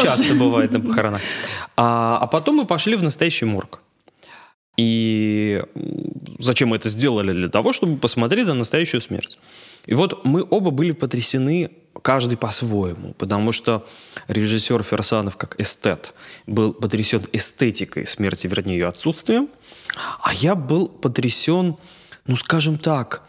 часто, 0.00 0.34
бывает 0.34 0.72
на 0.72 0.80
похоронах. 0.86 1.20
А, 1.76 2.18
а 2.20 2.26
потом 2.26 2.56
мы 2.56 2.64
пошли 2.66 2.96
в 2.96 3.02
настоящий 3.02 3.44
морг. 3.44 3.80
И 4.76 5.62
зачем 6.38 6.68
мы 6.68 6.76
это 6.76 6.88
сделали? 6.88 7.32
Для 7.32 7.48
того, 7.48 7.72
чтобы 7.72 7.98
посмотреть 7.98 8.46
на 8.46 8.54
настоящую 8.54 9.00
смерть. 9.00 9.38
И 9.86 9.94
вот 9.94 10.24
мы 10.24 10.46
оба 10.48 10.70
были 10.70 10.92
потрясены, 10.92 11.70
каждый 12.00 12.36
по-своему, 12.36 13.14
потому 13.14 13.52
что 13.52 13.86
режиссер 14.28 14.82
Ферсанов, 14.82 15.36
как 15.36 15.60
эстет, 15.60 16.14
был 16.46 16.72
потрясен 16.72 17.22
эстетикой 17.32 18.06
смерти, 18.06 18.46
вернее, 18.46 18.74
ее 18.78 18.88
отсутствием, 18.88 19.48
а 20.22 20.32
я 20.34 20.54
был 20.54 20.88
потрясен, 20.88 21.76
ну, 22.26 22.36
скажем 22.36 22.78
так, 22.78 23.22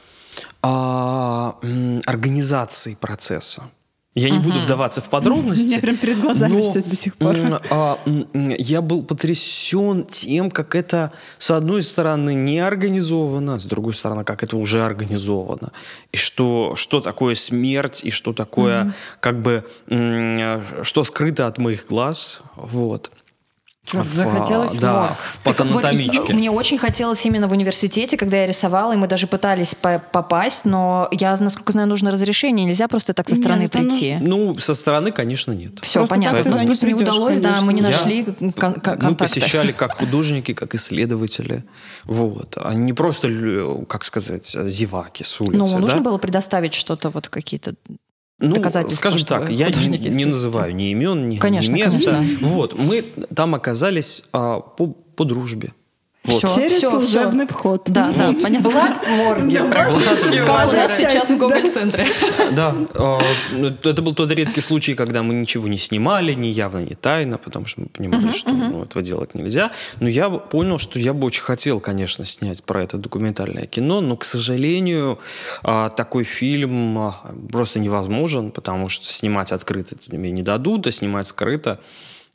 а, 0.62 1.58
организацией 2.06 2.96
процесса. 2.96 3.64
Я 4.16 4.30
не 4.30 4.40
буду 4.40 4.60
вдаваться 4.60 5.02
в 5.02 5.10
подробности. 5.10 5.66
У 5.66 5.70
меня 5.70 5.80
прям 5.80 5.98
перед 5.98 6.20
глазами 6.22 6.54
но, 6.54 6.62
всё 6.62 6.84
до 6.84 6.96
сих 6.96 7.16
пор. 7.16 7.36
а, 7.72 7.98
я 8.34 8.82
был 8.82 9.04
потрясен 9.04 10.04
тем, 10.04 10.52
как 10.52 10.76
это, 10.76 11.12
с 11.40 11.50
одной 11.50 11.82
стороны, 11.82 12.34
не 12.36 12.60
организовано, 12.60 13.60
с 13.60 13.66
другой 13.66 13.94
стороны, 13.94 14.24
как 14.24 14.44
это 14.44 14.56
уже 14.58 14.86
организовано. 14.86 15.72
И 16.12 16.18
что, 16.18 16.76
что 16.76 17.02
такое 17.02 17.34
смерть, 17.36 18.02
и 18.04 18.12
что 18.12 18.34
такое, 18.34 18.94
как 19.20 19.42
бы, 19.42 19.66
м, 19.88 20.62
что 20.84 21.04
скрыто 21.04 21.48
от 21.48 21.58
моих 21.58 21.88
глаз. 21.88 22.42
Вот. 22.56 23.12
Захотелось 23.92 24.74
в 24.76 24.80
да, 24.80 25.02
морг. 25.02 25.18
в 25.18 25.40
Так 25.40 25.60
вот, 25.60 25.68
патанатомичке. 25.72 26.34
Мне 26.34 26.50
очень 26.50 26.78
хотелось 26.78 27.24
именно 27.26 27.48
в 27.48 27.52
университете, 27.52 28.18
когда 28.18 28.38
я 28.38 28.48
рисовала, 28.48 28.94
и 28.94 28.96
мы 28.96 29.08
даже 29.08 29.28
пытались 29.28 29.76
по- 29.76 30.00
попасть, 30.00 30.66
но 30.66 31.08
я, 31.12 31.36
насколько 31.40 31.74
знаю, 31.74 31.88
нужно 31.88 32.10
разрешение, 32.10 32.66
нельзя 32.66 32.88
просто 32.88 33.14
так 33.14 33.28
со 33.28 33.36
Нет, 33.36 33.44
стороны 33.44 33.70
нужно- 33.72 33.90
прийти. 33.90 34.18
Ну, 34.22 34.58
со 34.58 34.74
стороны, 34.74 35.12
конечно, 35.12 35.52
нет. 35.52 35.74
Все, 35.82 36.00
Просто 36.00 36.16
понятно. 36.16 36.38
так 36.40 36.48
У 36.48 36.50
нас 36.50 36.62
не 36.62 36.66
просто 36.68 36.86
не 36.88 36.94
удалось, 36.96 37.40
да, 37.40 37.62
мы 37.62 37.74
не 37.74 37.82
конечно. 37.82 38.02
нашли 38.06 38.24
кон- 38.24 38.52
кон- 38.54 38.74
Мы 38.76 38.82
контакты. 38.82 39.16
посещали 39.16 39.72
как 39.78 39.98
художники, 39.98 40.54
как 40.54 40.74
исследователи. 40.76 41.64
Вот. 42.06 42.58
А 42.64 42.74
не 42.74 42.94
просто, 42.94 43.86
как 43.88 44.06
сказать, 44.06 44.48
зеваки 44.66 45.24
с 45.24 45.40
улицы. 45.42 45.58
Ну, 45.58 45.66
да? 45.72 45.80
нужно 45.80 46.02
было 46.02 46.18
предоставить 46.18 46.74
что-то, 46.74 47.10
вот 47.10 47.28
какие-то... 47.30 47.76
Ну, 48.44 48.56
доказательства, 48.56 49.00
скажем 49.10 49.26
так, 49.26 49.50
я 49.50 49.70
не, 49.70 49.98
не 50.10 50.26
называю 50.26 50.76
ни 50.76 50.92
имен, 50.92 51.30
ни, 51.30 51.38
Конечно, 51.38 51.72
ни 51.72 51.82
места. 51.82 52.12
конечно. 52.12 52.48
Вот, 52.48 52.78
мы 52.78 53.02
там 53.34 53.56
оказались 53.56 54.24
а, 54.34 54.60
по, 54.60 54.88
по 54.88 55.24
дружбе. 55.24 55.72
Вот. 56.24 56.38
Всё, 56.38 56.56
Через 56.56 56.78
всё, 56.78 56.90
служебный 56.90 57.46
всё. 57.46 57.56
вход. 57.56 57.84
Да, 57.88 58.14
да, 58.18 58.34
понятно. 58.42 58.70
Влад 58.70 58.98
в 58.98 59.10
морге. 59.10 59.62
Как 59.70 59.94
у 59.94 60.00
нас 60.00 60.98
сейчас 60.98 61.30
в. 61.30 61.38
Гоголь-центре. 61.38 62.08
Да, 62.52 62.74
а, 62.94 63.20
ну, 63.52 63.68
это 63.68 64.02
был 64.02 64.14
тот 64.14 64.32
редкий 64.32 64.62
случай, 64.62 64.94
когда 64.94 65.22
мы 65.22 65.34
ничего 65.34 65.68
не 65.68 65.78
снимали, 65.78 66.34
ни 66.34 66.48
явно, 66.48 66.80
ни 66.80 66.94
тайно, 66.94 67.38
потому 67.38 67.66
что 67.66 67.82
мы 67.82 67.88
понимали, 67.88 68.32
что 68.32 68.52
ну, 68.52 68.84
этого 68.84 69.04
делать 69.04 69.36
нельзя. 69.36 69.72
Но 70.00 70.08
я 70.08 70.30
понял, 70.30 70.78
что 70.78 70.98
я 70.98 71.14
бы 71.14 71.28
очень 71.28 71.42
хотел, 71.42 71.82
конечно, 71.82 72.24
снять 72.26 72.64
про 72.64 72.84
это 72.84 72.98
документальное 72.98 73.66
кино, 73.66 74.00
но, 74.00 74.16
к 74.16 74.24
сожалению, 74.24 75.20
а, 75.64 75.90
такой 75.90 76.24
фильм 76.24 76.98
а, 77.00 77.22
просто 77.52 77.80
невозможен, 77.80 78.52
потому 78.52 78.88
что 78.88 79.12
снимать 79.12 79.52
открыто 79.52 79.98
тебе 79.98 80.32
не 80.32 80.42
дадут, 80.42 80.88
а 80.88 80.92
снимать 80.92 81.28
скрыто, 81.28 81.80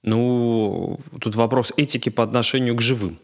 ну, 0.02 1.00
тут 1.20 1.36
вопрос 1.36 1.72
этики 1.76 2.10
по 2.10 2.22
отношению 2.22 2.74
к 2.76 2.82
живым 2.82 3.18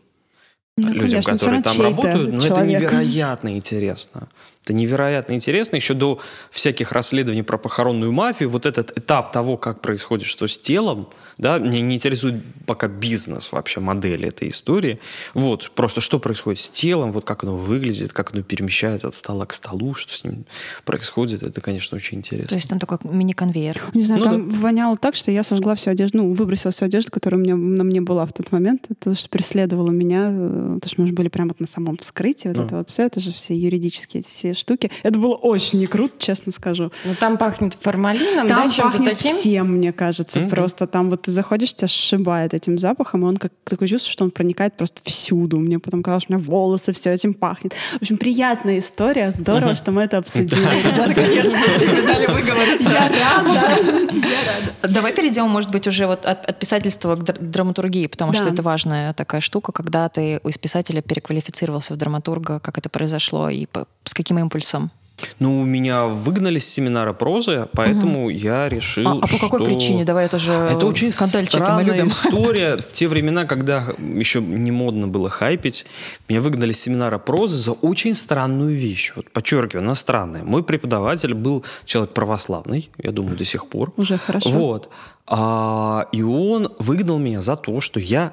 Ну, 0.77 0.89
людям, 0.89 1.23
конечно, 1.23 1.33
которые 1.33 1.63
там 1.63 1.81
работают. 1.81 2.33
Но 2.33 2.39
это 2.39 2.49
человек. 2.49 2.81
невероятно 2.81 3.57
интересно. 3.57 4.29
Это 4.65 4.73
невероятно 4.73 5.35
интересно. 5.35 5.77
Еще 5.77 5.93
до 5.93 6.19
всяких 6.51 6.93
расследований 6.93 7.43
про 7.43 7.59
похоронную 7.59 8.13
мафию, 8.13 8.49
вот 8.49 8.65
этот 8.65 8.97
этап 8.97 9.31
того, 9.31 9.59
как 9.59 9.83
происходит 9.83 10.27
что 10.27 10.47
с 10.47 10.59
телом, 10.59 11.11
да, 11.37 11.59
меня 11.59 11.83
не 11.83 11.97
интересует 11.97 12.43
пока 12.65 12.89
бизнес 12.89 13.53
вообще, 13.53 13.81
модели 13.81 14.29
этой 14.29 14.49
истории. 14.49 15.01
Вот, 15.35 15.71
просто 15.75 16.01
что 16.01 16.19
происходит 16.19 16.61
с 16.61 16.71
телом, 16.71 17.13
вот 17.13 17.27
как 17.27 17.45
оно 17.45 17.57
выглядит, 17.57 18.15
как 18.15 18.33
оно 18.33 18.43
перемещает 18.43 19.05
от 19.05 19.15
стола 19.15 19.45
к 19.45 19.53
столу, 19.53 19.93
что 19.95 20.15
с 20.15 20.25
ним 20.25 20.47
происходит, 20.87 21.43
это, 21.43 21.61
конечно, 21.61 21.97
очень 21.97 22.19
интересно. 22.19 22.49
То 22.49 22.55
есть 22.55 22.69
там 22.71 22.79
такой 22.79 22.99
мини-конвейер. 23.03 23.83
Не 23.93 24.03
знаю, 24.03 24.23
Ну 24.25 24.31
там 24.31 24.51
воняло 24.51 24.97
так, 24.97 25.15
что 25.15 25.31
я 25.31 25.43
сожгла 25.43 25.75
всю 25.75 25.91
одежду, 25.91 26.19
ну, 26.19 26.33
выбросила 26.33 26.73
всю 26.73 26.87
одежду, 26.87 27.11
которая 27.11 27.39
у 27.39 27.45
меня, 27.45 27.55
на 27.55 27.85
мне 27.85 28.01
была 28.01 28.25
в 28.25 28.33
тот 28.33 28.51
момент. 28.51 28.87
Это 28.89 29.15
что 29.15 29.29
преследовало 29.29 29.91
меня, 29.91 30.31
э, 30.31 30.75
потому 30.77 30.91
что 30.91 31.01
мы 31.03 31.07
же 31.09 31.13
были 31.13 31.29
прямо 31.29 31.49
вот 31.49 31.61
на 31.61 31.67
самом 31.67 31.99
вскрытии, 31.99 32.49
вот 32.49 32.57
Ну. 32.57 32.65
это 32.65 32.77
вот 32.77 32.89
все, 32.89 33.03
это 33.03 33.21
же 33.21 33.31
все 33.31 33.55
юридические 33.55 34.21
эти 34.21 34.31
все 34.31 34.54
штуки. 34.59 34.91
Это 35.03 35.19
было 35.19 35.35
очень 35.35 35.79
не 35.79 35.87
круто, 35.87 36.13
честно 36.19 36.53
скажу. 36.53 36.91
Ну 37.05 37.15
там 37.19 37.37
пахнет 37.39 37.75
формалином, 37.75 38.47
Там 38.49 38.65
да, 38.65 38.71
чем-то 38.71 38.99
пахнет 38.99 39.19
таким. 39.19 39.37
всем, 39.37 39.73
мне 39.73 39.93
кажется, 39.93 40.41
Мгм. 40.41 40.51
просто 40.51 40.87
там 40.87 41.11
вот 41.11 41.23
ты 41.23 41.31
заходишь, 41.31 41.75
тебя 41.75 41.89
сшибает 41.89 42.55
этим 42.55 42.79
запахом, 42.79 43.23
и 43.23 43.27
он 43.27 43.37
как 43.37 43.53
такое 43.65 43.89
чувство, 43.89 44.11
что 44.13 44.25
он 44.25 44.31
проникает 44.31 44.77
просто 44.77 45.01
всюду. 45.05 45.59
Мне 45.59 45.79
потом 45.79 46.03
казалось, 46.03 46.25
что 46.25 46.33
у 46.33 46.37
меня 46.37 46.45
волосы 46.47 46.93
все 46.93 47.13
этим 47.13 47.35
пахнет. 47.35 47.73
В 47.75 48.03
общем, 48.03 48.17
приятная 48.19 48.79
история, 48.79 49.31
здорово, 49.31 49.75
что 49.75 49.93
мы 49.93 50.03
это 50.03 50.19
обсудили. 50.19 50.55
Я 52.95 54.47
рада. 54.47 54.95
Давай 54.95 55.13
перейдем, 55.13 55.49
может 55.49 55.71
быть, 55.71 55.87
уже 55.87 56.07
вот 56.07 56.25
от, 56.27 56.59
писательства 56.59 57.17
к 57.17 57.23
др- 57.25 57.39
драматургии, 57.41 58.07
потому 58.07 58.33
что 58.33 58.49
это 58.49 58.63
важная 58.63 59.13
такая 59.15 59.41
штука, 59.41 59.73
когда 59.73 60.09
ты 60.09 60.41
из 60.45 60.59
писателя 60.59 61.01
переквалифицировался 61.03 61.95
в 61.95 61.97
драматурга, 61.97 62.61
как 62.61 62.79
это 62.79 62.89
произошло 62.89 63.49
и 63.49 63.67
с 64.05 64.15
каким 64.15 64.39
импульсом? 64.45 64.91
Ну, 65.39 65.65
меня 65.65 66.07
выгнали 66.07 66.59
с 66.59 66.69
семинара 66.69 67.13
прозы, 67.13 67.69
поэтому 67.73 68.29
я 68.31 68.69
решил, 68.69 69.09
А, 69.09 69.19
а 69.23 69.27
по 69.27 69.39
какой 69.39 69.61
что- 69.61 69.65
причине? 69.65 70.05
Давай 70.05 70.27
это 70.27 70.39
же 70.39 70.53
Это 70.53 70.87
очень 70.87 71.09
странная 71.09 72.07
история. 72.07 72.77
В 72.77 72.93
те 72.93 73.07
времена, 73.07 73.45
когда 73.45 73.85
еще 73.99 74.41
не 74.41 74.73
модно 74.73 75.07
было 75.09 75.31
хайпить, 75.31 75.87
меня 76.29 76.41
выгнали 76.41 76.73
с 76.73 76.81
семинара 76.81 77.19
прозы 77.19 77.59
за 77.59 77.73
очень 77.73 78.15
странную 78.15 78.75
вещь. 78.75 79.13
Вот 79.17 79.31
подчеркиваю, 79.31 79.85
она 79.85 79.95
странная. 79.95 80.43
Мой 80.43 80.63
преподаватель 80.65 81.35
был 81.35 81.65
человек 81.85 82.13
православный, 82.13 82.91
я 82.99 83.13
думаю, 83.13 83.37
до 83.37 83.45
сих 83.45 83.67
пор. 83.69 83.93
Уже 83.97 84.19
хорошо. 84.19 84.51
Вот. 84.51 84.91
А, 85.27 86.07
и 86.13 86.23
он 86.23 86.73
выгнал 86.79 87.19
меня 87.19 87.41
за 87.41 87.57
то, 87.57 87.81
что 87.81 88.01
я 88.01 88.33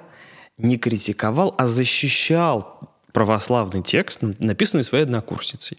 не 0.58 0.78
критиковал, 0.78 1.54
а 1.58 1.67
защищал 1.67 2.80
православный 3.13 3.82
текст, 3.82 4.21
написанный 4.21 4.84
своей 4.84 5.04
однокурсницей. 5.04 5.78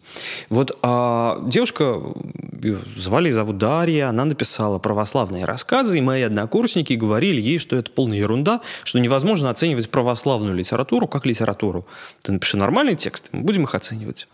Вот 0.49 0.79
а, 0.83 1.41
девушка, 1.47 2.01
её 2.63 2.79
звали 2.97 3.29
и 3.29 3.33
зовут 3.33 3.59
Дарья, 3.59 4.09
она 4.09 4.25
написала 4.25 4.79
православные 4.79 5.45
рассказы, 5.45 5.99
и 5.99 6.01
мои 6.01 6.23
однокурсники 6.23 6.95
говорили 6.95 7.41
ей, 7.41 7.59
что 7.59 7.77
это 7.77 7.91
полная 7.91 8.19
ерунда, 8.19 8.61
что 8.85 8.99
невозможно 8.99 9.51
оценивать 9.51 9.91
православную 9.91 10.55
литературу 10.55 11.07
как 11.07 11.27
литературу. 11.27 11.87
Ты 12.23 12.33
напиши 12.33 12.57
нормальный 12.57 12.97
текст, 12.97 13.29
мы 13.33 13.43
будем 13.43 13.65
их 13.65 13.75
оценивать. 13.75 14.29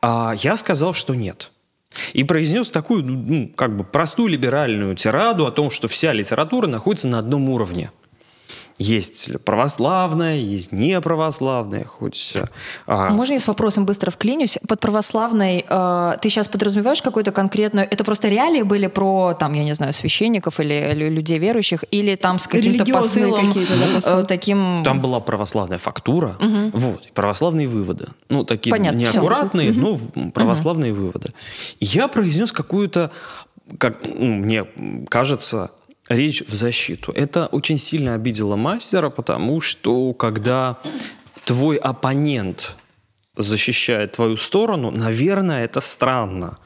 А 0.00 0.34
я 0.38 0.56
сказал, 0.56 0.94
что 0.94 1.14
нет. 1.14 1.50
И 2.14 2.24
произнес 2.24 2.70
такую, 2.70 3.04
ну, 3.04 3.48
как 3.54 3.76
бы 3.76 3.84
простую 3.84 4.28
либеральную 4.28 4.94
тираду 4.96 5.46
о 5.46 5.50
том, 5.50 5.70
что 5.70 5.88
вся 5.88 6.12
литература 6.12 6.66
находится 6.66 7.08
на 7.08 7.18
одном 7.18 7.48
уровне. 7.50 7.90
Есть 8.78 9.30
православная, 9.44 10.36
есть 10.36 10.72
неправославная, 10.72 11.84
хоть... 11.84 12.34
а, 12.86 13.10
Можно 13.10 13.34
я 13.34 13.40
с 13.40 13.46
вопросом 13.46 13.84
быстро 13.84 14.10
вклинюсь? 14.10 14.58
Под 14.66 14.80
православной 14.80 15.64
э, 15.68 16.16
ты 16.20 16.28
сейчас 16.28 16.48
подразумеваешь 16.48 17.02
какую-то 17.02 17.32
конкретную... 17.32 17.86
Это 17.90 18.02
просто 18.04 18.28
реалии 18.28 18.62
были 18.62 18.86
про, 18.86 19.34
там, 19.34 19.52
я 19.52 19.64
не 19.64 19.74
знаю, 19.74 19.92
священников 19.92 20.58
или 20.60 20.92
лю- 20.94 21.10
людей 21.10 21.38
верующих, 21.38 21.84
или 21.90 22.14
там 22.16 22.38
с 22.38 22.46
каким-то 22.46 22.84
посылом 22.92 23.52
да, 23.52 24.20
э, 24.20 24.24
таким... 24.26 24.82
Там 24.84 25.00
была 25.00 25.20
православная 25.20 25.78
фактура, 25.78 26.36
вот, 26.72 27.06
и 27.06 27.12
православные 27.12 27.68
выводы. 27.68 28.06
Ну, 28.28 28.44
такие 28.44 28.70
Понятно, 28.70 28.98
неаккуратные, 28.98 29.72
но 29.72 29.94
в- 29.94 30.30
православные 30.30 30.92
выводы. 30.92 31.30
И 31.80 31.84
я 31.84 32.08
произнес 32.08 32.52
какую-то, 32.52 33.10
как 33.78 33.98
ну, 34.04 34.36
мне 34.36 34.66
кажется, 35.08 35.70
речь 36.08 36.42
в 36.46 36.52
защиту. 36.54 37.12
Это 37.12 37.46
очень 37.46 37.78
сильно 37.78 38.14
обидело 38.14 38.56
мастера, 38.56 39.10
потому 39.10 39.60
что 39.60 40.12
когда 40.14 40.78
твой 41.44 41.76
оппонент 41.76 42.76
защищает 43.36 44.12
твою 44.12 44.36
сторону, 44.36 44.90
наверное, 44.90 45.64
это 45.64 45.80
странно. 45.80 46.56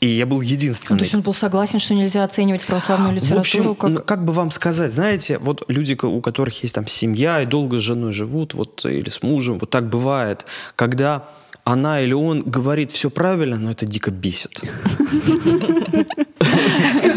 И 0.00 0.06
я 0.08 0.26
был 0.26 0.38
Ну, 0.38 0.42
единственный. 0.42 0.98
то 0.98 1.04
есть 1.04 1.14
он 1.14 1.20
был 1.20 1.32
согласен, 1.32 1.78
что 1.78 1.94
нельзя 1.94 2.24
оценивать 2.24 2.66
православную 2.66 3.14
литературу 3.14 3.38
В 3.38 3.40
общем, 3.40 3.74
как... 3.76 3.90
ну, 3.90 4.00
как 4.00 4.24
бы 4.24 4.32
вам 4.32 4.50
сказать, 4.50 4.92
знаете, 4.92 5.38
вот 5.38 5.64
люди, 5.68 5.96
у 6.04 6.20
которых 6.20 6.60
есть 6.64 6.74
там 6.74 6.88
семья 6.88 7.40
и 7.40 7.46
долго 7.46 7.78
с 7.78 7.82
женой 7.82 8.12
живут, 8.12 8.52
вот 8.54 8.84
или 8.84 9.08
с 9.08 9.22
мужем, 9.22 9.58
вот 9.60 9.70
так 9.70 9.88
бывает, 9.88 10.44
когда 10.74 11.28
она 11.62 12.00
или 12.00 12.12
он 12.14 12.42
говорит 12.42 12.90
все 12.90 13.10
правильно, 13.10 13.56
но 13.56 13.70
это 13.70 13.86
дико 13.86 14.10
бесит. 14.10 14.62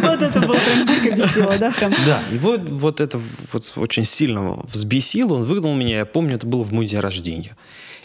Вот 0.02 0.22
это 0.22 0.40
было 0.40 0.56
прям 0.58 0.88
дико 0.88 1.15
весело, 1.26 1.58
да? 1.58 1.72
Прям. 1.72 1.94
Да, 2.06 2.20
вот, 2.40 2.70
вот 2.70 3.02
это 3.02 3.20
вот 3.52 3.74
очень 3.78 4.06
сильно 4.06 4.60
взбесило, 4.64 5.36
он 5.36 5.44
выгнал 5.44 5.74
меня, 5.74 6.00
я 6.00 6.06
помню, 6.06 6.36
это 6.36 6.46
было 6.46 6.64
в 6.64 6.72
мой 6.72 6.86
день 6.86 7.00
рождения. 7.00 7.56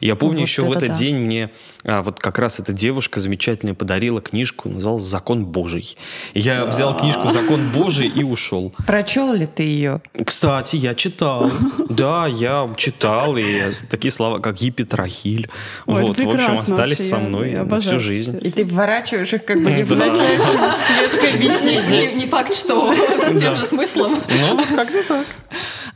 Я 0.01 0.16
помню, 0.16 0.40
Вот 0.40 0.48
еще 0.48 0.62
в 0.62 0.70
это 0.70 0.78
этот 0.86 0.88
да. 0.88 0.94
день 0.94 1.16
мне 1.16 1.51
а, 1.84 2.03
вот 2.03 2.18
как 2.20 2.38
раз 2.38 2.59
эта 2.59 2.72
девушка 2.72 3.20
замечательная 3.20 3.74
подарила 3.74 4.20
книжку, 4.20 4.68
называлась 4.68 5.05
«Закон 5.05 5.44
Божий». 5.44 5.96
Я 6.34 6.64
взял 6.66 6.96
книжку 6.96 7.28
«Закон 7.28 7.61
Божий» 7.74 8.09
и 8.09 8.22
ушел. 8.22 8.72
Прочел 8.86 9.32
ли 9.32 9.46
ты 9.46 9.62
ее? 9.62 10.01
Кстати, 10.24 10.76
я 10.76 10.94
читал. 10.94 11.51
Да, 11.88 12.26
я 12.26 12.68
читал, 12.76 13.36
и 13.36 13.62
такие 13.90 14.11
слова, 14.11 14.38
как 14.38 14.62
Епитрахиль. 14.62 15.48
Вот, 15.86 16.18
в 16.18 16.28
общем, 16.28 16.59
остались 16.59 17.09
со 17.09 17.18
мной 17.18 17.53
на 17.53 17.80
всю 17.80 17.98
жизнь. 17.98 18.38
И 18.42 18.51
ты 18.51 18.64
вворачиваешь 18.64 19.32
их 19.32 19.44
как 19.44 19.62
бы 19.62 19.70
не 19.70 19.82
в 19.82 19.94
начале 19.94 20.40
светской 20.86 21.32
беседе. 21.38 22.12
Не 22.14 22.26
факт, 22.26 22.55
что 22.55 22.92
с 23.22 23.40
тем 23.40 23.55
же 23.55 23.64
смыслом. 23.64 24.18
Ну, 24.28 24.57
как-то 24.74 25.09
так. 25.09 25.26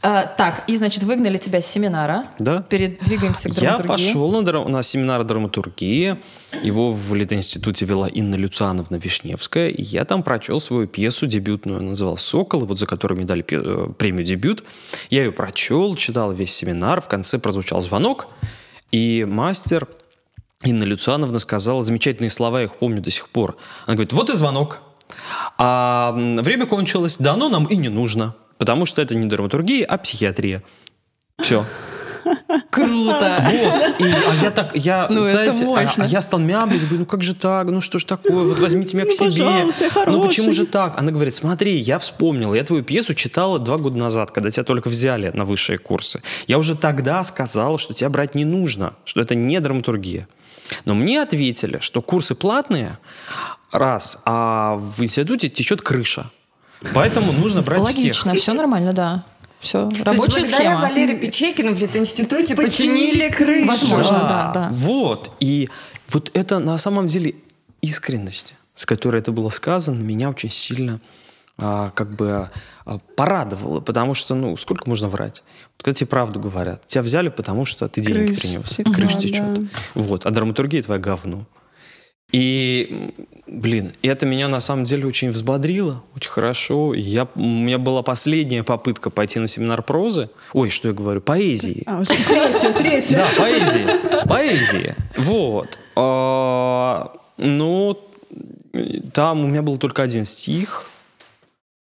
А, 0.07 0.27
Так, 0.27 0.65
и, 0.67 0.77
значит, 0.77 1.03
выгнали 1.05 1.39
тебя 1.39 1.63
с 1.63 1.67
семинара. 1.67 2.27
Да. 2.39 2.61
Передвигаемся 2.61 3.49
к 3.49 3.53
Я 3.55 3.77
драматургии. 3.77 3.89
пошел 4.07 4.31
на, 4.33 4.47
дра- 4.47 4.69
на 4.69 4.83
семинар 4.83 5.25
драматургии. 5.25 6.17
Его 6.63 6.91
в 6.91 7.15
Литинституте 7.15 7.87
вела 7.87 8.07
Инна 8.09 8.35
Люциановна 8.35 8.97
Вишневская. 8.97 9.69
И 9.69 9.81
я 9.83 10.05
там 10.05 10.23
прочел 10.23 10.61
свою 10.61 10.87
пьесу 10.87 11.27
дебютную. 11.27 11.79
Она 11.79 11.89
называлась 11.89 12.21
«Сокол», 12.23 12.67
вот 12.67 12.79
за 12.79 12.87
которую 12.87 13.17
мне 13.17 13.27
дали 13.27 13.43
э, 13.51 13.93
премию 13.95 14.27
«Дебют». 14.27 14.63
Я 15.09 15.25
ее 15.25 15.33
прочел, 15.33 15.97
читал 15.97 16.33
весь 16.33 16.55
семинар. 16.55 17.01
В 17.01 17.09
конце 17.09 17.39
прозвучал 17.39 17.81
звонок. 17.81 18.27
И 18.93 19.27
мастер 19.27 19.89
Инна 20.65 20.85
Люциановна 20.85 21.39
сказала 21.39 21.83
замечательные 21.83 22.31
слова, 22.31 22.59
я 22.59 22.65
их 22.67 22.77
помню 22.77 23.01
до 23.01 23.11
сих 23.11 23.31
пор. 23.31 23.57
Она 23.87 23.95
говорит, 23.95 24.13
вот 24.13 24.29
и 24.29 24.35
звонок. 24.35 24.83
А 25.57 26.13
время 26.15 26.67
кончилось, 26.67 27.17
да 27.19 27.33
оно 27.33 27.49
нам 27.49 27.65
и 27.65 27.77
не 27.77 27.89
нужно. 27.89 28.35
Потому 28.59 28.87
что 28.87 29.03
это 29.03 29.15
не 29.15 29.27
драматургия, 29.27 29.85
а 29.87 29.99
психиатрия. 29.99 30.63
Все. 31.39 31.65
Круто. 32.71 33.45
Вот. 33.45 34.01
И, 34.01 34.05
а 34.05 34.35
я 34.43 34.51
так, 34.51 34.75
я, 34.75 35.07
Ну, 35.11 35.21
знаете, 35.21 35.65
а- 35.67 36.03
а, 36.03 36.07
я 36.07 36.23
стал 36.23 36.41
мямлить, 36.41 36.83
говорю, 36.83 37.01
ну 37.01 37.07
как 37.07 37.23
же 37.23 37.35
так, 37.35 37.67
ну 37.67 37.81
что 37.83 37.99
ж 37.99 38.05
такое, 38.05 38.33
вот 38.45 38.59
возьмите 38.59 38.97
меня 38.97 39.07
к 39.07 39.13
Ну, 39.21 39.31
себе. 39.31 40.07
ну 40.07 40.23
почему 40.27 40.53
же 40.53 40.65
так? 40.67 40.99
Она 40.99 41.13
говорит, 41.13 41.35
смотри, 41.35 41.77
я 41.77 41.99
вспомнил, 41.99 42.55
я 42.55 42.65
твою 42.65 42.83
пьесу 42.83 43.13
читала 43.15 43.59
два 43.59 43.77
года 43.77 43.99
назад, 43.99 44.31
когда 44.31 44.51
тебя 44.51 44.65
только 44.65 44.89
взяли 44.89 45.31
на 45.35 45.45
высшие 45.45 45.79
курсы. 45.79 46.23
Я 46.47 46.59
уже 46.59 46.75
тогда 46.77 47.23
сказала, 47.25 47.79
что 47.79 47.93
тебя 47.93 48.09
брать 48.09 48.35
не 48.35 48.45
нужно, 48.47 48.95
что 49.05 49.21
это 49.21 49.35
не 49.35 49.61
драматургия. 49.61 50.27
Но 50.87 50.95
мне 50.95 51.21
ответили, 51.21 51.79
что 51.81 52.01
курсы 52.01 52.35
платные, 52.35 52.99
раз, 53.71 54.19
а 54.25 54.77
в 54.77 55.03
институте 55.03 55.51
течет 55.51 55.83
крыша. 55.83 56.31
Поэтому 56.93 57.33
нужно 57.33 57.63
брать 57.63 57.83
всех. 57.87 57.97
Логично, 57.97 58.35
все 58.35 58.53
нормально, 58.53 58.93
да. 58.93 59.25
Все, 59.61 59.89
То 59.89 59.91
есть 59.91 60.05
рабочая 60.05 60.41
благодаря 60.41 60.57
схема. 60.59 60.81
Валерию 60.83 61.19
Печейкину 61.19 61.75
в 61.75 61.79
Литинституте 61.79 62.55
Починили 62.55 63.29
починили 63.29 63.31
крышу. 63.31 63.67
Возможно. 63.67 64.19
да, 64.19 64.53
да. 64.55 64.69
Вот. 64.73 65.33
И 65.41 65.71
вот 66.09 66.31
это 66.35 66.59
на 66.59 66.77
самом 66.77 67.07
деле 67.07 67.35
искренность, 67.81 68.55
с 68.75 68.85
которой 68.85 69.23
это 69.23 69.33
было 69.33 69.49
сказано, 69.49 70.01
меня 70.01 70.29
очень 70.29 70.51
сильно 70.51 71.01
а, 71.57 71.91
как 71.91 72.11
бы 72.11 72.49
а, 72.85 72.99
порадовало, 73.17 73.81
потому 73.81 74.15
что, 74.15 74.35
ну, 74.35 74.57
сколько 74.57 74.89
можно 74.89 75.09
врать? 75.09 75.43
Вот 75.77 75.85
когда 75.85 75.95
тебе 75.95 76.09
правду 76.09 76.41
говорят, 76.41 76.87
тебя 76.87 77.03
взяли, 77.03 77.29
потому 77.29 77.65
что 77.65 77.89
ты 77.89 78.01
деньги 78.01 78.35
Крыша 78.35 78.41
принес, 78.41 78.95
крыша 78.95 79.15
да. 79.17 79.21
течет. 79.21 79.71
Вот, 79.95 80.27
а 80.27 80.31
драматургия 80.31 80.83
твоя 80.83 81.01
говно. 81.01 81.47
И, 82.35 83.13
блин, 83.47 83.93
это 84.03 84.27
меня 84.27 84.49
на 84.49 84.59
самом 84.59 84.83
деле 84.83 85.07
очень 85.07 85.31
взбодрило, 85.31 86.03
очень 86.17 86.31
хорошо. 86.31 86.93
Я, 86.93 87.29
у 87.37 87.41
меня 87.41 87.79
была 87.79 88.03
последняя 88.03 88.65
попытка 88.65 89.09
пойти 89.09 89.39
на 89.39 89.47
семинар 89.47 89.85
прозы. 89.85 90.31
Ой, 90.53 90.69
что 90.71 90.89
я 90.89 90.95
говорю, 90.95 91.21
поэзии. 91.21 91.85
А, 91.87 92.01
уже 92.01 92.11
третья, 92.11 92.73
третья. 92.73 93.17
Да, 93.19 93.29
поэзии. 93.39 93.87
Поэзии. 94.27 94.97
Вот. 95.17 95.79
А, 95.95 97.13
Ну, 97.37 98.01
там 99.13 99.45
у 99.45 99.47
меня 99.47 99.63
был 99.63 99.79
только 99.79 100.03
один 100.03 100.25
стих. 100.25 100.91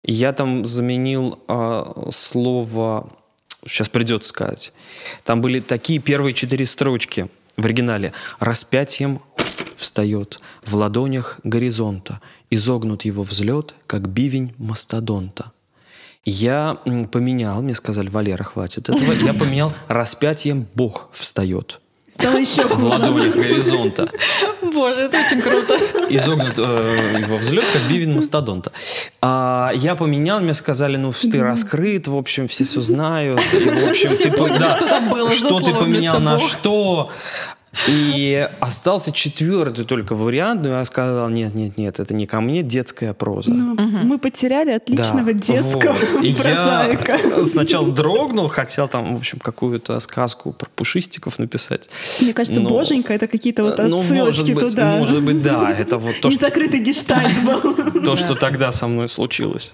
Я 0.05 0.34
там 0.34 0.66
заменил 0.66 1.38
а, 1.49 2.11
слово... 2.11 3.09
Сейчас 3.66 3.88
придется 3.88 4.28
сказать. 4.28 4.74
Там 5.22 5.40
были 5.40 5.61
такие 5.61 6.01
первые 6.01 6.34
четыре 6.34 6.66
строчки 6.66 7.28
в 7.57 7.64
оригинале. 7.64 8.12
«Распятием 8.40 9.22
встает 9.77 10.41
в 10.65 10.75
ладонях 10.75 11.41
горизонта, 11.45 12.21
изогнут 12.51 13.05
его 13.05 13.23
взлет, 13.23 13.75
как 13.87 14.09
бивень 14.09 14.55
мастодонта». 14.59 15.53
Я 16.27 16.79
поменял, 17.13 17.61
мне 17.61 17.75
сказали, 17.75 18.09
Валера, 18.09 18.45
хватит 18.45 18.89
этого. 18.89 19.13
Я 19.13 19.35
поменял 19.35 19.73
«распятием 19.89 20.67
Бог 20.75 21.11
встает» 21.13 21.81
Стало 22.17 22.37
еще 22.37 22.65
в 22.65 22.85
ладонях 22.85 23.35
горизонта. 23.35 24.09
Боже, 24.63 25.03
это 25.03 25.19
очень 25.19 25.41
круто. 25.41 25.77
Изогнут 26.11 26.55
э, 26.59 27.19
его 27.21 27.37
взлет, 27.37 27.65
как 27.73 27.83
бивень 27.91 28.15
мастодонта. 28.15 28.71
А 29.21 29.73
я 29.75 29.97
поменял, 29.97 30.41
мне 30.41 30.55
сказали, 30.55 30.97
ну, 30.97 31.13
ты 31.13 31.43
раскрыт, 31.43 32.07
в 32.07 32.17
общем, 32.17 32.47
все 32.47 32.65
все 32.65 32.81
знают. 32.81 33.41
И, 33.53 33.69
в 33.69 33.89
общем, 33.89 34.11
Все 34.11 34.25
ты, 34.25 34.31
по- 34.31 34.39
поняли, 34.39 34.59
да, 34.59 34.71
что 34.71 34.87
там 34.87 35.11
было 35.11 35.31
Что 35.33 35.61
ты 35.61 35.75
поменял 35.75 36.21
на 36.21 36.39
что. 36.39 37.11
И 37.89 38.49
остался 38.61 39.12
четвертый 39.12 39.85
только 39.85 40.14
вариант, 40.14 40.62
но 40.62 40.68
я 40.70 40.85
сказал, 40.85 41.29
нет, 41.29 41.55
нет, 41.55 41.77
нет, 41.77 42.01
это 42.01 42.14
не 42.14 42.27
ко 42.27 42.41
мне, 42.41 42.62
детская 42.62 43.14
проза. 43.14 43.51
Ну, 43.51 43.75
Мы 43.77 44.18
потеряли 44.18 44.70
отличного 44.70 45.33
Да, 45.33 45.39
детского 45.39 45.93
вот. 45.93 46.37
Прозаика. 46.43 47.18
я 47.22 47.45
сначала 47.47 47.89
дрогнул, 47.91 48.49
хотел 48.49 48.89
там, 48.89 49.14
в 49.14 49.18
общем, 49.18 49.39
какую-то 49.39 49.99
сказку 50.01 50.53
про 50.53 50.68
пушистиков 50.75 51.39
написать. 51.39 51.89
Мне 52.20 52.33
кажется, 52.33 52.61
Но- 52.61 52.68
боженька 52.70 53.12
это 53.12 53.27
какие-то 53.27 53.64
вот 53.64 53.79
Ну, 53.79 54.01
отсылочки 54.01 54.41
может 54.43 54.55
быть, 54.55 54.68
туда. 54.70 54.97
может 54.99 55.22
быть, 55.22 55.43
да, 55.43 55.72
это 55.72 55.99
вот 55.99 56.14
то, 56.20 56.31
что 56.31 56.39
Незакрытый 56.41 56.81
гештальт 56.81 57.35
был. 57.45 58.03
то, 58.05 58.16
что 58.16 58.35
тогда 58.35 58.72
со 58.72 58.87
мной 58.87 59.09
случилось. 59.09 59.72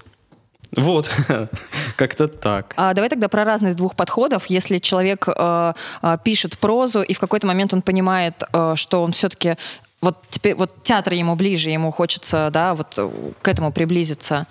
Вот, 0.75 1.11
как-то 1.95 2.27
так. 2.27 2.73
А 2.77 2.93
давай 2.93 3.09
тогда 3.09 3.27
про 3.27 3.43
разность 3.43 3.77
двух 3.77 3.95
подходов. 3.95 4.45
Если 4.45 4.77
человек 4.77 5.27
э, 5.27 5.73
э, 6.01 6.17
пишет 6.23 6.57
прозу, 6.57 7.01
и 7.01 7.13
в 7.13 7.19
какой-то 7.19 7.47
момент 7.47 7.73
он 7.73 7.81
понимает, 7.81 8.43
э, 8.53 8.73
что 8.75 9.03
он 9.03 9.11
все-таки 9.11 9.55
вот 10.01 10.17
теперь 10.29 10.55
вот 10.55 10.83
театр 10.83 11.13
ему 11.13 11.35
ближе, 11.35 11.69
ему 11.69 11.91
хочется, 11.91 12.49
да, 12.51 12.73
вот 12.73 12.97
э, 12.97 13.09
к 13.41 13.47
этому 13.47 13.71
приблизиться. 13.71 14.47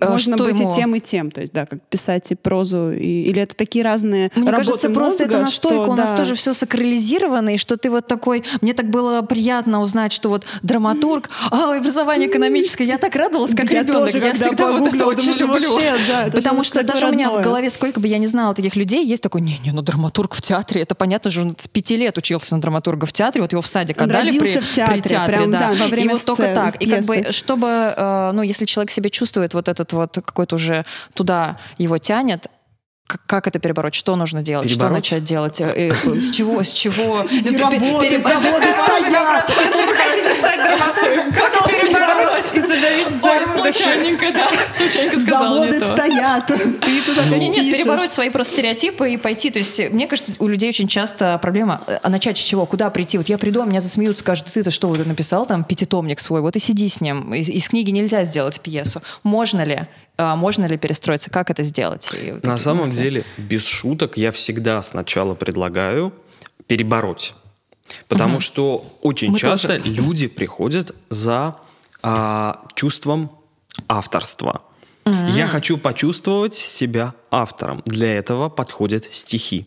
Э, 0.00 0.08
Можно 0.08 0.36
что 0.36 0.44
быть 0.44 0.58
ему- 0.58 0.70
и 0.70 0.74
тем, 0.74 0.94
и 0.94 1.00
тем. 1.00 1.30
То 1.30 1.40
есть, 1.40 1.52
да, 1.52 1.66
как 1.66 1.80
писать 1.88 2.30
и 2.30 2.34
прозу. 2.34 2.92
И, 2.92 3.22
или 3.22 3.42
это 3.42 3.56
такие 3.56 3.84
разные 3.84 4.30
Мне 4.34 4.50
работы 4.50 4.66
кажется, 4.70 4.90
просто 4.90 5.24
это 5.24 5.32
мозга, 5.34 5.44
настолько 5.44 5.84
что, 5.84 5.92
у 5.92 5.96
нас 5.96 6.10
да. 6.10 6.16
тоже 6.16 6.34
все 6.34 6.54
сакрализировано, 6.54 7.54
и 7.54 7.56
что 7.58 7.76
ты 7.76 7.90
вот 7.90 8.06
такой... 8.06 8.44
Мне 8.60 8.74
так 8.74 8.90
было 8.90 9.22
приятно 9.22 9.80
узнать, 9.80 10.12
что 10.12 10.28
вот 10.28 10.44
драматург, 10.62 11.28
а, 11.50 11.76
образование 11.76 12.28
экономическое. 12.28 12.84
Я 12.84 12.98
так 12.98 13.14
радовалась, 13.16 13.54
как 13.54 13.70
Я 13.72 13.82
ребенок. 13.82 14.06
тоже, 14.12 14.18
Я 14.18 14.34
всегда 14.34 14.70
вот 14.72 14.86
это 14.86 15.06
очень 15.06 15.32
ну 15.32 15.38
люблю. 15.38 15.70
вообще, 15.70 15.96
да, 16.08 16.22
это 16.26 16.36
Потому 16.36 16.62
что 16.64 16.82
даже 16.82 17.06
у 17.08 17.12
меня 17.12 17.26
в 17.30 17.36
родное. 17.36 17.44
голове, 17.44 17.70
сколько 17.70 18.00
бы 18.00 18.08
я 18.08 18.18
не 18.18 18.26
знала 18.26 18.54
таких 18.54 18.76
людей, 18.76 19.04
есть 19.04 19.22
такой, 19.22 19.40
не-не, 19.40 19.72
ну 19.72 19.82
драматург 19.82 20.34
в 20.34 20.42
театре, 20.42 20.82
это 20.82 20.94
понятно 20.94 21.30
же, 21.30 21.42
он 21.42 21.54
с 21.58 21.68
пяти 21.68 21.96
лет 21.96 22.16
учился 22.18 22.54
на 22.54 22.60
драматурга 22.60 23.06
в 23.06 23.12
театре, 23.12 23.42
вот 23.42 23.52
его 23.52 23.62
в 23.62 23.66
садик 23.66 24.00
отдали 24.00 24.38
при, 24.38 24.48
в 24.60 24.74
театре, 24.74 25.00
при 25.00 25.08
театре, 25.08 25.36
прям, 25.38 25.50
да. 25.50 25.58
да, 25.58 25.72
во 25.72 25.86
и 25.86 25.90
время 25.90 26.12
вот 26.14 26.24
только 26.24 26.42
сцены, 26.42 26.54
так. 26.54 26.76
И 26.82 26.88
как 26.88 27.04
бы, 27.04 27.32
чтобы, 27.32 27.66
э, 27.68 28.30
ну, 28.34 28.42
если 28.42 28.64
человек 28.64 28.90
себе 28.90 29.10
чувствует 29.10 29.54
вот 29.54 29.68
этот 29.68 29.87
вот 29.92 30.14
какой-то 30.14 30.56
уже 30.56 30.84
туда 31.14 31.58
его 31.78 31.98
тянет, 31.98 32.48
как, 33.08 33.22
как 33.24 33.46
это 33.46 33.58
перебороть? 33.58 33.94
Что 33.94 34.16
нужно 34.16 34.42
делать? 34.42 34.68
Что 34.68 34.80
Перебороть? 34.80 34.98
начать 34.98 35.24
делать? 35.24 35.62
Э, 35.62 35.72
э, 35.74 35.92
С 36.20 36.30
чего? 36.30 36.62
С 36.62 36.72
чего? 36.72 37.16
Заводы 37.28 38.68
стоят. 38.76 39.46
Как 41.34 41.66
перебороть? 41.66 42.52
И 42.54 42.60
задавить 42.60 43.06
Ой, 43.22 43.46
случайненько, 43.46 44.30
да. 44.32 44.48
Случайненько 44.74 45.20
сказала 45.20 45.48
Заводы 45.48 45.80
стоят. 45.80 46.46
Ты 46.48 47.02
туда 47.02 47.22
как 47.22 47.38
Не, 47.38 47.48
нет, 47.48 47.74
перебороть 47.74 48.12
свои 48.12 48.28
просто 48.28 48.52
стереотипы 48.52 49.10
и 49.10 49.16
пойти. 49.16 49.50
То 49.50 49.58
есть, 49.58 49.90
мне 49.90 50.06
кажется, 50.06 50.32
у 50.38 50.46
людей 50.46 50.68
очень 50.68 50.86
часто 50.86 51.38
проблема, 51.40 51.80
э, 51.86 51.98
а 52.02 52.10
начать 52.10 52.36
с 52.36 52.42
чего? 52.42 52.66
Куда 52.66 52.90
прийти? 52.90 53.16
Вот 53.16 53.30
я 53.30 53.38
приду, 53.38 53.62
а 53.62 53.64
меня 53.64 53.80
засмеют, 53.80 54.18
скажут, 54.18 54.48
ты-то 54.48 54.70
что, 54.70 54.86
вот 54.86 55.06
написал 55.06 55.46
там 55.46 55.64
пятитомник 55.64 56.20
свой, 56.20 56.42
вот 56.42 56.56
и 56.56 56.58
сиди 56.58 56.86
с 56.86 57.00
ним. 57.00 57.32
Из 57.32 57.68
книги 57.70 57.90
нельзя 57.90 58.24
сделать 58.24 58.60
пьесу. 58.60 59.00
Можно 59.22 59.64
ли? 59.64 59.86
А, 60.18 60.34
можно 60.34 60.66
ли 60.66 60.76
перестроиться? 60.76 61.30
Как 61.30 61.48
это 61.48 61.62
сделать? 61.62 62.10
На 62.42 62.58
самом 62.58 62.80
мысли. 62.80 62.96
деле, 62.96 63.24
без 63.36 63.64
шуток, 63.66 64.18
я 64.18 64.32
всегда 64.32 64.82
сначала 64.82 65.34
предлагаю 65.34 66.12
перебороть. 66.66 67.34
Потому 68.08 68.40
что 68.40 68.84
очень 69.00 69.30
Мы 69.30 69.38
часто 69.38 69.78
тоже. 69.78 69.90
люди 69.90 70.26
приходят 70.26 70.94
за 71.08 71.56
а, 72.02 72.64
чувством 72.74 73.30
авторства. 73.88 74.62
Я 75.30 75.46
хочу 75.46 75.78
почувствовать 75.78 76.54
себя 76.54 77.14
автором. 77.30 77.82
Для 77.86 78.14
этого 78.14 78.50
подходят 78.50 79.06
стихи. 79.10 79.66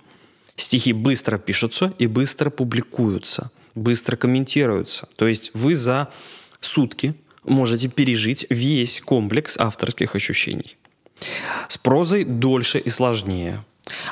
Стихи 0.55 0.93
быстро 0.93 1.39
пишутся 1.39 1.93
и 1.97 2.05
быстро 2.05 2.51
публикуются, 2.51 3.49
быстро 3.73 4.17
комментируются. 4.17 5.07
То 5.15 5.27
есть 5.27 5.49
вы 5.55 5.73
за 5.73 6.09
сутки 6.59 7.15
можете 7.45 7.87
пережить 7.87 8.45
весь 8.49 9.01
комплекс 9.01 9.57
авторских 9.57 10.15
ощущений. 10.15 10.77
С 11.67 11.77
прозой 11.77 12.23
дольше 12.23 12.79
и 12.79 12.89
сложнее. 12.89 13.63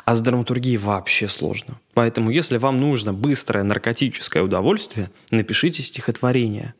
А 0.06 0.16
с 0.16 0.22
драматургией 0.22 0.78
вообще 0.78 1.28
сложно. 1.28 1.80
Поэтому, 1.94 2.32
если 2.32 2.58
вам 2.58 2.78
нужно 2.78 3.14
быстрое 3.14 3.64
наркотическое 3.64 4.44
удовольствие, 4.44 5.10
напишите 5.32 5.84
стихотворение. 5.84 6.74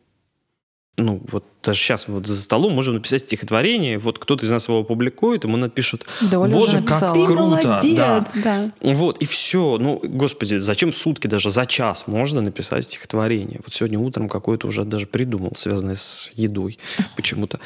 Ну, 0.98 1.22
вот 1.32 1.46
даже 1.64 1.80
сейчас 1.80 2.08
вот 2.08 2.26
за 2.26 2.42
столом 2.42 2.74
можем 2.74 2.96
написать 2.96 3.22
стихотворение. 3.22 3.98
Вот 3.98 4.20
кто-то 4.20 4.46
из 4.46 4.52
нас 4.52 4.68
его 4.68 4.80
опубликует, 4.80 5.44
ему 5.44 5.58
напишут 5.58 6.06
Да, 6.22 6.40
Оля 6.40 6.52
«Боже, 6.52 6.78
как 6.78 6.82
написала». 6.82 7.14
Ты 7.14 7.26
круто!» 7.26 7.42
молодец, 7.42 7.96
да. 7.96 8.28
да. 8.36 8.72
Вот, 8.82 9.18
и 9.18 9.26
все. 9.26 9.78
Ну, 9.80 10.02
господи, 10.04 10.58
зачем 10.58 10.92
сутки, 10.92 11.28
даже 11.28 11.52
за 11.52 11.66
час 11.66 12.08
можно 12.08 12.42
написать 12.42 12.86
стихотворение? 12.86 13.60
Вот 13.64 13.74
сегодня 13.74 14.00
утром 14.00 14.30
какое-то 14.30 14.68
уже 14.68 14.84
даже 14.84 15.08
придумал, 15.08 15.54
связанное 15.56 15.96
с 15.96 16.32
едой 16.36 16.78
почему-то, 17.16 17.60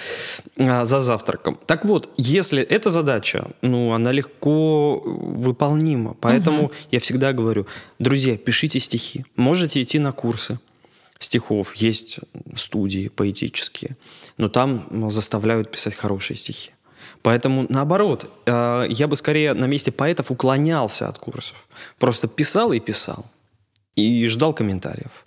а, 0.58 0.86
за 0.86 1.02
завтраком. 1.02 1.58
Так 1.66 1.86
вот, 1.86 2.10
если 2.18 2.62
эта 2.62 2.90
задача, 2.90 3.52
ну, 3.62 3.94
она 3.94 4.12
легко 4.12 5.02
выполнима. 5.04 6.16
Поэтому 6.20 6.72
я 6.92 7.00
всегда 7.00 7.34
говорю, 7.34 7.68
друзья, 8.00 8.38
пишите 8.38 8.80
стихи. 8.80 9.26
Можете 9.36 9.82
идти 9.82 10.00
на 10.00 10.12
курсы 10.12 10.60
стихов, 11.20 11.76
есть 11.76 12.20
студии 12.56 13.08
поэтические, 13.08 13.98
но 14.38 14.50
там 14.50 15.12
заставляют 15.12 15.72
писать 15.72 15.96
хорошие 15.96 16.38
стихи. 16.38 16.72
Поэтому, 17.22 17.66
наоборот, 17.70 18.30
э, 18.46 18.86
я 18.90 19.08
бы 19.08 19.16
скорее 19.16 19.54
на 19.54 19.66
месте 19.66 19.92
поэтов 19.92 20.30
уклонялся 20.30 21.08
от 21.08 21.18
курсов. 21.20 21.68
Просто 21.98 22.28
писал 22.28 22.74
и 22.74 22.80
писал. 22.80 23.26
И 23.96 24.28
ждал 24.28 24.54
комментариев. 24.54 25.26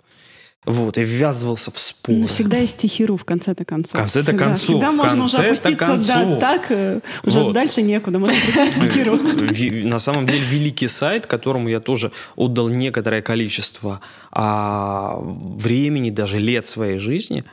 Вот, 0.67 0.97
и 0.97 1.01
ввязывался 1.01 1.71
в 1.71 1.79
споры. 1.79 2.17
Ну, 2.17 2.27
всегда 2.27 2.57
есть 2.57 2.73
стихиру 2.73 3.15
в 3.15 3.23
конце-то 3.23 3.63
концов. 3.63 3.93
В 3.93 3.95
конце-то 3.95 4.25
Всегда- 4.31 4.45
концов, 4.45 4.67
Всегда 4.67 4.91
в 4.91 4.95
можно 4.95 5.23
уже 5.23 5.37
конце-то 5.37 5.69
опуститься, 5.69 5.85
концов. 5.85 6.39
да, 6.39 6.39
так, 6.41 6.65
э, 6.71 6.99
уже 7.23 7.39
Вот. 7.39 7.53
дальше 7.53 7.81
некуда, 7.81 8.19
можно 8.19 8.35
прийти 8.37 8.71
стихиру. 8.71 9.17
На 9.87 9.99
самом 9.99 10.25
деле 10.27 10.43
великий 10.43 10.89
сайт, 10.89 11.25
которому 11.25 11.69
я 11.69 11.79
тоже 11.79 12.11
отдал 12.35 12.67
некоторое 12.67 13.21
количество 13.21 14.01
а, 14.33 15.19
времени, 15.21 16.09
даже 16.09 16.37
лет 16.37 16.67
своей 16.67 16.97
жизни, 16.99 17.45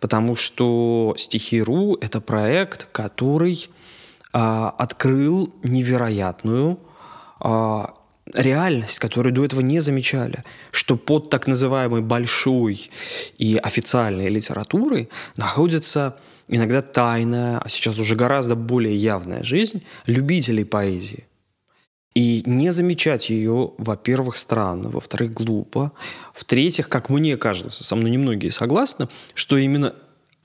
потому 0.00 0.34
что 0.34 1.14
Стихи.ру— 1.18 1.98
это 2.00 2.22
проект, 2.22 2.88
который 2.90 3.68
а, 4.32 4.70
открыл 4.78 5.52
невероятную 5.62 6.78
а, 7.38 7.92
реальность, 8.34 8.98
которую 8.98 9.32
до 9.32 9.44
этого 9.44 9.60
не 9.60 9.80
замечали, 9.80 10.44
что 10.70 10.96
под 10.96 11.30
так 11.30 11.46
называемой 11.46 12.02
большой 12.02 12.90
и 13.38 13.56
официальной 13.56 14.28
литературой 14.28 15.08
находится 15.36 16.16
иногда 16.48 16.82
тайная, 16.82 17.58
а 17.58 17.68
сейчас 17.68 17.98
уже 17.98 18.16
гораздо 18.16 18.54
более 18.54 18.94
явная 18.94 19.42
жизнь 19.42 19.82
любителей 20.06 20.64
поэзии. 20.64 21.24
И 22.14 22.42
не 22.44 22.70
замечать 22.72 23.30
ее, 23.30 23.72
во-первых, 23.78 24.36
странно, 24.36 24.90
во-вторых, 24.90 25.32
глупо, 25.32 25.92
в-третьих, 26.34 26.88
как 26.88 27.08
мне 27.08 27.38
кажется, 27.38 27.84
со 27.84 27.96
мной 27.96 28.10
немногие 28.10 28.50
согласны, 28.50 29.08
что 29.34 29.56
именно 29.56 29.94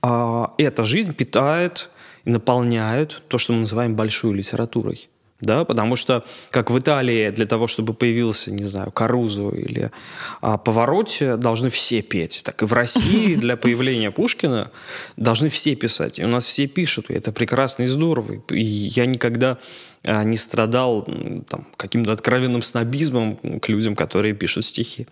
а, 0.00 0.54
эта 0.56 0.84
жизнь 0.84 1.12
питает 1.12 1.90
и 2.24 2.30
наполняет 2.30 3.22
то, 3.28 3.36
что 3.36 3.52
мы 3.52 3.60
называем 3.60 3.96
большой 3.96 4.34
литературой. 4.34 5.10
Да, 5.40 5.64
потому 5.64 5.94
что, 5.94 6.24
как 6.50 6.68
в 6.68 6.78
Италии, 6.78 7.30
для 7.30 7.46
того, 7.46 7.68
чтобы 7.68 7.94
появился, 7.94 8.50
не 8.50 8.64
знаю, 8.64 8.90
Карузо 8.90 9.50
или 9.50 9.92
а, 10.40 10.58
Повороте, 10.58 11.36
должны 11.36 11.68
все 11.68 12.02
петь. 12.02 12.40
Так 12.44 12.60
и 12.62 12.66
в 12.66 12.72
России 12.72 13.34
для 13.36 13.56
появления 13.56 14.10
Пушкина 14.10 14.72
должны 15.16 15.48
все 15.48 15.76
писать. 15.76 16.18
И 16.18 16.24
у 16.24 16.28
нас 16.28 16.44
все 16.44 16.66
пишут, 16.66 17.10
и 17.10 17.14
это 17.14 17.30
прекрасно 17.30 17.84
и 17.84 17.86
здорово. 17.86 18.42
И 18.50 18.60
я 18.60 19.06
никогда 19.06 19.58
а, 20.02 20.24
не 20.24 20.36
страдал 20.36 21.06
там, 21.48 21.68
каким-то 21.76 22.12
откровенным 22.12 22.62
снобизмом 22.62 23.36
к 23.36 23.68
людям, 23.68 23.94
которые 23.94 24.34
пишут 24.34 24.64
стихи. 24.64 25.06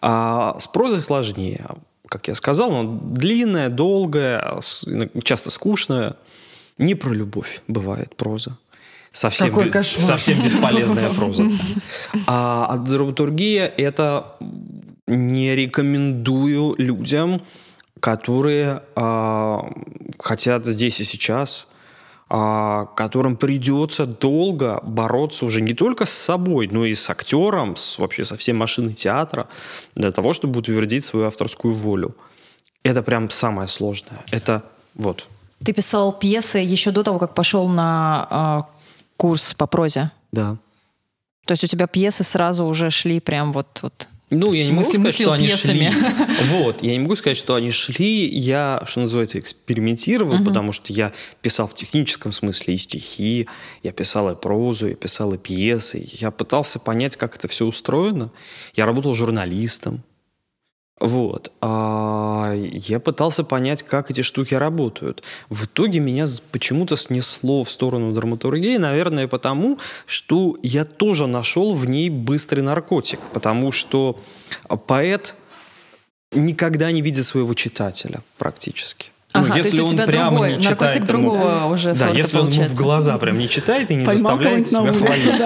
А 0.00 0.58
с 0.58 0.66
прозой 0.66 1.00
сложнее. 1.00 1.64
Как 2.08 2.26
я 2.26 2.34
сказал, 2.34 2.74
она 2.74 2.98
длинная, 3.02 3.68
долгая, 3.68 4.60
часто 5.22 5.50
скучная. 5.50 6.16
Не 6.76 6.96
про 6.96 7.12
любовь 7.12 7.62
бывает 7.68 8.16
проза. 8.16 8.58
Совсем, 9.14 9.50
Какой 9.50 9.70
кошмар. 9.70 10.04
совсем 10.04 10.42
бесполезная 10.42 11.08
проза. 11.08 11.44
А, 12.26 12.66
а 12.68 12.78
драматургия– 12.78 13.72
это 13.76 14.34
не 15.06 15.54
рекомендую 15.54 16.74
людям, 16.78 17.42
которые 18.00 18.82
а, 18.96 19.70
хотят 20.18 20.66
здесь 20.66 21.00
и 21.00 21.04
сейчас, 21.04 21.68
а, 22.28 22.86
которым 22.96 23.36
придется 23.36 24.06
долго 24.06 24.80
бороться 24.82 25.46
уже 25.46 25.60
не 25.60 25.74
только 25.74 26.06
с 26.06 26.12
собой, 26.12 26.66
но 26.66 26.84
и 26.84 26.96
с 26.96 27.08
актером, 27.08 27.76
с, 27.76 28.00
вообще 28.00 28.24
со 28.24 28.36
всей 28.36 28.52
машиной 28.52 28.94
театра, 28.94 29.46
для 29.94 30.10
того, 30.10 30.32
чтобы 30.32 30.58
утвердить 30.58 31.04
свою 31.04 31.26
авторскую 31.26 31.72
волю. 31.72 32.16
Это 32.82 33.04
прям 33.04 33.30
самое 33.30 33.68
сложное. 33.68 34.24
Это 34.32 34.64
вот. 34.96 35.28
Ты 35.64 35.72
писал 35.72 36.12
пьесы 36.12 36.58
еще 36.58 36.90
до 36.90 37.04
того, 37.04 37.18
как 37.20 37.34
пошел 37.34 37.68
на 37.68 38.26
а, 38.28 38.62
курс 39.16 39.54
по 39.54 39.66
прозе. 39.66 40.10
Да. 40.32 40.56
То 41.46 41.52
есть 41.52 41.64
у 41.64 41.66
тебя 41.66 41.86
пьесы 41.86 42.24
сразу 42.24 42.64
уже 42.64 42.90
шли 42.90 43.20
прям 43.20 43.52
вот... 43.52 43.78
вот. 43.82 44.08
Ну, 44.30 44.52
я 44.52 44.64
не 44.64 44.72
могу 44.72 44.88
Мысли- 44.88 44.94
сказать, 44.96 45.14
что 45.14 45.32
они 45.32 45.46
пьесами. 45.46 45.90
шли. 45.92 46.46
Вот, 46.46 46.82
я 46.82 46.92
не 46.92 46.98
могу 47.00 47.14
сказать, 47.14 47.36
что 47.36 47.54
они 47.54 47.70
шли. 47.70 48.26
Я, 48.26 48.82
что 48.86 49.00
называется, 49.00 49.38
экспериментировал, 49.38 50.42
потому 50.42 50.72
что 50.72 50.92
я 50.92 51.12
писал 51.42 51.68
в 51.68 51.74
техническом 51.74 52.32
смысле 52.32 52.74
и 52.74 52.76
стихи, 52.78 53.46
я 53.82 53.92
писал 53.92 54.30
и 54.30 54.34
прозу, 54.34 54.88
я 54.88 54.94
писал 54.94 55.34
и 55.34 55.38
пьесы. 55.38 56.08
Я 56.12 56.30
пытался 56.30 56.78
понять, 56.80 57.16
как 57.16 57.36
это 57.36 57.46
все 57.46 57.66
устроено. 57.66 58.30
Я 58.74 58.86
работал 58.86 59.14
журналистом. 59.14 60.02
Вот. 61.00 61.50
А 61.60 62.52
я 62.54 63.00
пытался 63.00 63.42
понять, 63.44 63.82
как 63.82 64.10
эти 64.10 64.22
штуки 64.22 64.54
работают. 64.54 65.22
В 65.48 65.64
итоге 65.64 66.00
меня 66.00 66.26
почему-то 66.52 66.96
снесло 66.96 67.64
в 67.64 67.70
сторону 67.70 68.12
драматургии, 68.12 68.76
наверное, 68.76 69.26
потому, 69.26 69.78
что 70.06 70.56
я 70.62 70.84
тоже 70.84 71.26
нашел 71.26 71.74
в 71.74 71.86
ней 71.86 72.10
быстрый 72.10 72.60
наркотик. 72.60 73.18
Потому 73.32 73.72
что 73.72 74.20
поэт 74.86 75.34
никогда 76.32 76.92
не 76.92 77.02
видит 77.02 77.24
своего 77.24 77.54
читателя 77.54 78.22
практически. 78.38 79.10
Ага, 79.34 79.52
то 79.52 79.58
есть 79.58 79.78
у 79.80 79.86
тебя 79.88 80.06
другой, 80.06 80.56
не 80.56 80.62
читает 80.62 80.80
наркотик 80.80 81.08
ему- 81.08 81.32
другого 81.32 81.64
уже 81.66 81.88
Да, 81.88 81.94
сорта 81.96 82.16
если 82.16 82.36
он 82.38 82.42
ему 82.44 82.50
в 82.52 82.54
получается. 82.54 82.82
глаза 82.82 83.18
прям 83.18 83.36
не 83.38 83.48
читает 83.48 83.90
и 83.90 83.96
не 83.96 84.06
Поймал 84.06 84.38
заставляет 84.38 84.68
себя 84.68 84.92
хвалить. 84.92 85.42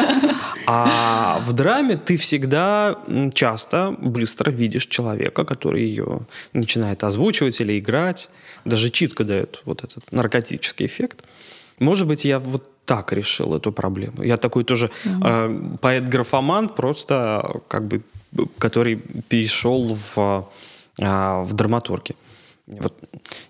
А 0.67 1.41
в 1.47 1.53
драме 1.55 1.97
ты 1.97 2.19
всегда 2.19 2.97
часто 3.33 3.97
быстро 3.99 4.51
видишь 4.51 4.87
человека, 4.87 5.45
который 5.45 5.85
ее 5.85 6.21
начинает 6.53 7.03
озвучивать 7.03 7.61
или 7.63 7.79
играть. 7.79 8.29
Даже 8.67 8.91
читка 8.91 9.25
дает 9.25 9.63
вот 9.65 9.83
этот 9.85 10.13
наркотический 10.13 10.85
эффект. 10.85 11.25
Может 11.79 12.07
быть, 12.07 12.27
я 12.27 12.39
вот 12.41 12.69
так 12.85 13.13
решил 13.13 13.55
эту 13.57 13.73
проблему. 13.73 14.23
Я 14.23 14.37
такой 14.37 14.65
тоже 14.65 14.91
э, 15.05 15.61
поэт-графомант, 15.81 16.75
просто 16.75 17.61
как 17.69 17.87
бы, 17.89 18.03
который 18.59 18.97
перешел 19.29 19.95
в, 19.95 20.47
а, 21.01 21.43
в 21.45 21.55
драматурги. 21.55 22.15
Вот 22.71 22.95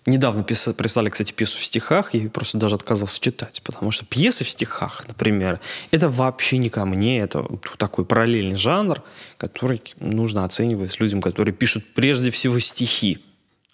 недавно 0.06 0.42
писа- 0.42 0.72
прислали, 0.74 1.08
кстати, 1.10 1.32
пьесу 1.32 1.58
в 1.58 1.64
стихах, 1.64 2.14
я 2.14 2.20
ее 2.20 2.30
просто 2.30 2.56
даже 2.58 2.76
отказался 2.76 3.20
читать, 3.20 3.60
потому 3.64 3.90
что 3.90 4.06
пьесы 4.06 4.44
в 4.44 4.48
стихах, 4.50 5.04
например, 5.08 5.58
это 5.90 6.08
вообще 6.08 6.58
не 6.58 6.68
ко 6.68 6.84
мне, 6.84 7.18
это 7.18 7.44
такой 7.78 8.04
параллельный 8.04 8.54
жанр, 8.56 9.02
который 9.36 9.82
нужно 9.98 10.44
оценивать 10.44 11.00
людям, 11.00 11.20
которые 11.20 11.52
пишут 11.52 11.84
прежде 11.94 12.30
всего 12.30 12.60
стихи, 12.60 13.18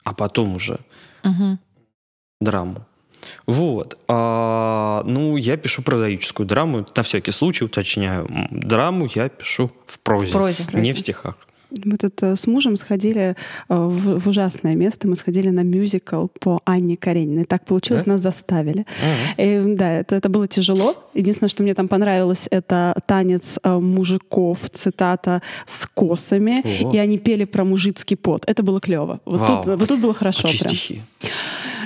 а 0.03 0.14
потом 0.14 0.57
уже 0.57 0.78
Мгм. 1.22 1.59
драму. 2.40 2.86
Вот. 3.47 3.99
А, 4.09 5.03
ну, 5.07 5.36
я 5.36 5.57
пишу 5.57 5.82
прозаическую 5.82 6.47
драму. 6.47 6.86
На 6.97 7.03
всякий 7.03 7.32
случай 7.32 7.64
уточняю. 7.64 8.28
Драму 8.51 9.09
я 9.14 9.28
пишу 9.28 9.70
в 9.86 9.99
прозе, 9.99 10.28
В 10.28 10.32
прозе. 10.32 10.64
не 10.72 10.92
в 10.92 10.99
стихах. 10.99 11.36
Мы 11.85 11.97
тут 11.97 12.22
э, 12.22 12.37
с 12.37 12.47
мужем 12.47 12.77
сходили 12.77 13.35
э, 13.68 13.75
в, 13.75 14.18
в 14.20 14.29
ужасное 14.29 14.75
место. 14.77 15.09
Мы 15.09 15.16
сходили 15.16 15.51
на 15.51 15.61
мюзикл 15.64 16.27
по 16.41 16.61
Анне 16.64 16.97
Карениной. 16.97 17.45
Так 17.45 17.64
получилось, 17.64 18.05
Да? 18.05 18.12
нас 18.12 18.20
заставили. 18.20 18.87
И, 19.37 19.75
да, 19.77 19.93
это, 19.93 20.16
это 20.16 20.29
было 20.29 20.47
тяжело. 20.49 20.95
Единственное, 21.14 21.49
что 21.49 21.62
мне 21.62 21.75
там 21.75 21.89
понравилось, 21.89 22.49
это 22.51 22.95
танец 23.07 23.59
э, 23.62 23.79
мужиков, 23.79 24.59
цитата, 24.70 25.43
с 25.66 25.87
косами. 25.87 26.62
О. 26.85 26.93
И 26.93 26.99
они 26.99 27.18
пели 27.18 27.45
про 27.45 27.64
мужицкий 27.64 28.16
пот. 28.16 28.45
Это 28.47 28.62
было 28.62 28.81
клево. 28.81 29.20
Вот, 29.25 29.41
Вау. 29.41 29.64
тут, 29.64 29.79
вот 29.81 29.89
тут 29.89 30.01
было 30.01 30.14
хорошо. 30.14 30.49
Очень 30.49 30.59
прям. 30.61 30.75
стихи. 30.75 31.03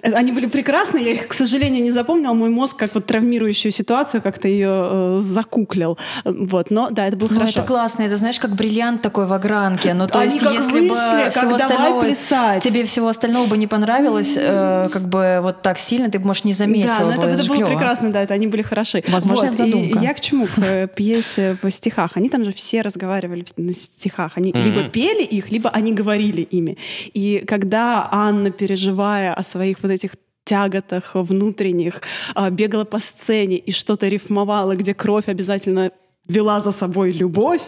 Они 0.02 0.32
были 0.32 0.46
прекрасны, 0.46 0.98
я 0.98 1.12
их, 1.12 1.28
к 1.28 1.32
сожалению, 1.32 1.82
не 1.82 1.90
запомнила. 1.90 2.32
Мой 2.34 2.50
мозг 2.50 2.76
как 2.76 2.94
вот 2.94 3.06
травмирующую 3.06 3.72
ситуацию 3.72 4.22
как-то 4.22 4.48
ее 4.48 4.68
э, 4.70 5.20
закуклил. 5.22 5.98
Вот, 6.24 6.70
но 6.70 6.88
да, 6.90 7.06
это 7.06 7.16
было 7.16 7.28
Ну, 7.28 7.34
хорошо. 7.36 7.58
это 7.60 7.62
классно, 7.66 8.02
это 8.02 8.16
знаешь, 8.16 8.38
как 8.38 8.50
бриллиант 8.54 9.02
такой 9.02 9.26
в 9.26 9.32
огранке. 9.32 9.94
Ну, 9.94 10.06
то 10.06 10.18
Они 10.20 10.32
есть, 10.32 10.44
как 10.44 10.54
если 10.54 10.80
бы 10.80 10.88
вышли, 10.90 11.24
как 11.24 11.32
всего 11.32 11.50
давай 11.56 11.62
остального 11.62 12.00
плясать. 12.00 12.62
тебе 12.62 12.84
всего 12.84 13.08
остального 13.08 13.46
бы 13.46 13.56
не 13.58 13.66
понравилось, 13.66 14.34
э, 14.36 14.88
как 14.92 15.08
бы 15.08 15.40
вот 15.42 15.62
так 15.62 15.78
сильно, 15.78 16.10
ты 16.10 16.18
бы, 16.18 16.26
может, 16.26 16.44
не 16.44 16.52
заметила 16.52 16.92
Да, 16.94 17.16
но 17.16 17.22
бы. 17.22 17.28
это, 17.28 17.42
это 17.42 17.48
было 17.48 17.66
прекрасно, 17.66 18.12
да, 18.12 18.22
это 18.22 18.34
они 18.34 18.46
были 18.46 18.62
хороши. 18.62 19.02
Возможно, 19.08 19.46
это 19.46 19.54
и 19.54 19.56
задумка. 19.56 19.98
я 20.00 20.14
к 20.14 20.20
чему? 20.20 20.46
К 20.46 20.58
э, 20.58 20.88
пьесе 20.88 21.56
в 21.62 21.70
стихах. 21.70 22.12
Они 22.16 22.28
там 22.28 22.44
же 22.44 22.52
все 22.52 22.82
разговаривали 22.82 23.44
в- 23.44 23.58
на 23.60 23.72
стихах. 23.72 24.32
Они 24.36 24.50
Мгм. 24.50 24.62
либо 24.62 24.82
пели 24.88 25.22
их, 25.24 25.50
либо 25.50 25.70
они 25.70 25.92
говорили 25.92 26.42
ими. 26.42 26.76
И 27.14 27.44
когда 27.46 28.08
Анна, 28.10 28.50
переживая 28.50 29.34
о 29.34 29.42
своих 29.42 29.82
вот 29.88 29.94
этих 29.94 30.12
тяготах 30.44 31.10
внутренних, 31.14 32.02
а, 32.34 32.50
бегала 32.50 32.84
по 32.84 32.98
сцене 32.98 33.56
и 33.56 33.72
что-то 33.72 34.08
рифмовала, 34.08 34.76
где 34.76 34.94
кровь 34.94 35.28
обязательно 35.28 35.90
вела 36.28 36.60
за 36.60 36.72
собой 36.72 37.12
любовь, 37.12 37.62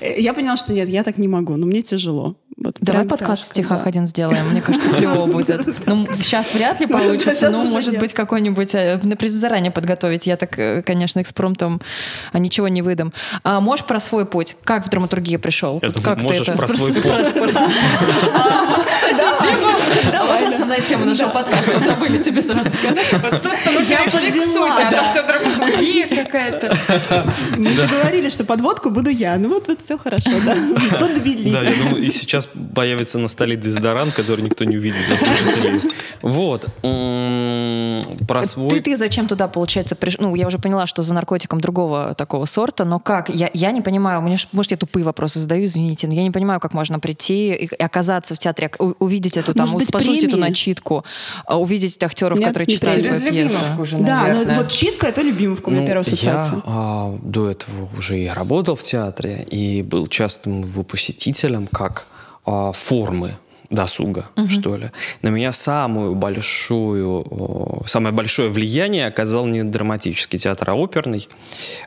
э, 0.00 0.20
я 0.20 0.32
поняла, 0.32 0.56
что 0.56 0.72
нет, 0.72 0.88
я 0.88 1.02
так 1.02 1.18
не 1.18 1.28
могу, 1.28 1.56
но 1.56 1.66
мне 1.66 1.82
тяжело. 1.82 2.36
Вот 2.56 2.76
Давай 2.80 3.02
прям 3.02 3.08
подкаст 3.08 3.42
в 3.42 3.46
тяжко, 3.46 3.62
стихах 3.62 3.82
да. 3.82 3.88
один 3.88 4.06
сделаем. 4.06 4.48
Мне 4.48 4.60
кажется, 4.60 4.90
клево 4.90 5.26
будет. 5.26 5.64
Ну, 5.86 6.08
сейчас 6.16 6.54
вряд 6.54 6.80
ли 6.80 6.86
получится, 6.86 7.50
но 7.50 7.64
может 7.64 7.98
быть 7.98 8.12
какой-нибудь 8.14 8.74
э, 8.74 9.00
например, 9.02 9.32
заранее 9.32 9.70
подготовить. 9.70 10.26
Я 10.26 10.36
так, 10.36 10.58
э, 10.58 10.82
конечно, 10.82 11.20
экспромтом 11.20 11.80
а, 12.32 12.38
ничего 12.38 12.68
не 12.68 12.80
выдам. 12.80 13.12
А 13.42 13.60
можешь 13.60 13.84
про 13.84 14.00
свой 14.00 14.24
путь? 14.24 14.56
Как 14.64 14.86
в 14.86 14.90
драматургию 14.90 15.38
пришел? 15.38 15.80
Как 15.80 16.18
ты 16.18 16.22
можешь 16.24 16.46
про 16.46 16.68
свой 16.68 16.92
путь. 16.94 17.04
А, 18.34 18.76
вот, 18.76 18.86
кстати, 18.86 19.14
тема. 19.42 19.74
А 20.12 20.24
Вот 20.24 20.48
основная 20.48 20.80
тема 20.80 21.04
нашего 21.04 21.28
подкаста. 21.28 21.80
Забыли 21.80 22.22
тебе 22.22 22.42
сразу 22.42 22.70
сказать. 22.70 23.06
Тут 23.10 23.52
мы 23.66 23.82
Я 23.82 24.04
перешли 24.04 24.30
к 24.30 24.44
сути, 24.44 24.82
а 24.82 25.12
все 25.12 25.22
драматургия 25.22 26.24
какая-то. 26.24 26.76
Мы 27.56 27.70
же 27.70 27.86
говорили, 27.86 28.28
что 28.28 28.44
подводку 28.44 28.90
буду 28.90 29.10
я. 29.10 29.36
Ну 29.36 29.48
вот, 29.50 29.68
вот 29.68 29.80
все 29.82 29.98
хорошо, 29.98 30.30
да. 30.44 30.56
Подвели. 30.98 31.52
Да, 31.52 31.62
я 31.62 31.74
думаю, 31.74 32.02
и 32.02 32.10
сейчас 32.10 32.43
появится 32.74 33.18
на 33.18 33.28
столе 33.28 33.56
дезодорант, 33.56 34.14
который 34.14 34.42
никто 34.42 34.64
не 34.64 34.76
увидит 34.76 34.98
слушателей. 35.06 35.80
Вот. 36.22 36.66
Про 38.26 38.44
свой... 38.44 38.70
Ты, 38.70 38.80
ты 38.80 38.96
зачем 38.96 39.26
туда, 39.28 39.48
получается, 39.48 39.94
приш... 39.94 40.16
Ну, 40.18 40.34
я 40.34 40.46
уже 40.46 40.58
поняла, 40.58 40.86
что 40.86 41.02
за 41.02 41.12
наркотиком 41.14 41.60
другого 41.60 42.14
такого 42.14 42.44
сорта, 42.46 42.84
но 42.84 42.98
как? 42.98 43.28
Я, 43.28 43.50
я 43.52 43.70
не 43.72 43.82
понимаю, 43.82 44.22
мне, 44.22 44.36
может, 44.52 44.70
я 44.70 44.76
тупые 44.76 45.04
вопросы 45.04 45.38
задаю, 45.40 45.64
извините, 45.66 46.06
но 46.06 46.14
я 46.14 46.22
не 46.22 46.30
понимаю, 46.30 46.60
как 46.60 46.72
можно 46.72 46.98
прийти 46.98 47.52
и 47.54 47.74
оказаться 47.76 48.34
в 48.34 48.38
театре, 48.38 48.70
у- 48.78 48.94
увидеть 48.98 49.36
эту, 49.36 49.52
там, 49.54 49.66
Может 49.68 49.76
быть, 49.86 49.92
послушать 49.92 50.24
эту 50.24 50.32
премии? 50.36 50.48
начитку, 50.48 51.04
а, 51.44 51.58
увидеть 51.58 52.02
актеров, 52.02 52.38
Нет, 52.38 52.48
которые 52.48 52.66
не 52.66 52.74
читают 52.74 53.04
твою 53.04 53.20
пьесу. 53.20 53.54
любимовку 53.54 53.84
же, 53.84 53.96
Да, 53.98 54.26
ну 54.46 54.54
вот 54.54 54.68
читка— 54.68 55.06
это 55.08 55.20
любимовка 55.22 55.68
у 55.68 55.72
меня 55.72 55.82
Ну, 55.82 55.86
первая 55.86 56.02
ассоциация. 56.02 56.56
Я 56.56 56.62
а, 56.66 57.14
до 57.22 57.50
этого 57.50 57.88
уже 57.98 58.18
и 58.18 58.28
работал 58.28 58.76
в 58.76 58.82
театре, 58.82 59.46
и 59.50 59.82
был 59.82 60.06
частым 60.06 60.62
его 60.62 60.82
посетителем 60.82 61.66
как 61.66 62.06
формы 62.44 63.34
досуга, 63.70 64.26
что 64.48 64.76
ли. 64.76 64.90
На 65.22 65.28
меня 65.28 65.52
самую 65.52 66.14
большую, 66.14 67.82
самое 67.86 68.14
большое 68.14 68.48
влияние 68.48 69.06
оказал 69.06 69.46
не 69.46 69.62
драматический 69.64 70.38
театр, 70.38 70.70
а 70.70 70.74
оперный, 70.74 71.28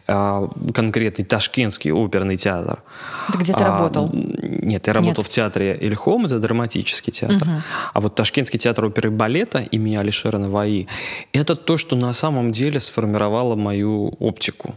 а, 0.08 0.50
конкретный 0.74 1.26
Ташкентский 1.26 1.92
оперный 1.92 2.38
театр. 2.38 2.84
Ты 3.32 3.38
где 3.38 3.54
ты 3.54 3.64
А, 3.64 3.78
работал? 3.78 4.10
Нет, 4.14 4.88
я 4.88 4.94
работал 4.94 5.24
Нет. 5.24 5.28
в 5.28 5.30
театре 5.30 5.78
Ильхом, 5.80 6.26
это 6.26 6.40
драматический 6.40 7.12
театр. 7.12 7.48
А 7.94 8.00
вот 8.00 8.16
Ташкентский 8.16 8.60
театр 8.60 8.86
оперы 8.86 9.10
и 9.10 9.12
балета 9.12 9.60
имени 9.60 9.96
Алишера 9.96 10.38
Наваи– 10.38 10.88
это 11.34 11.56
то, 11.56 11.78
что 11.78 11.96
на 11.96 12.14
самом 12.14 12.52
деле 12.52 12.80
сформировало 12.80 13.56
мою 13.56 14.16
оптику. 14.20 14.76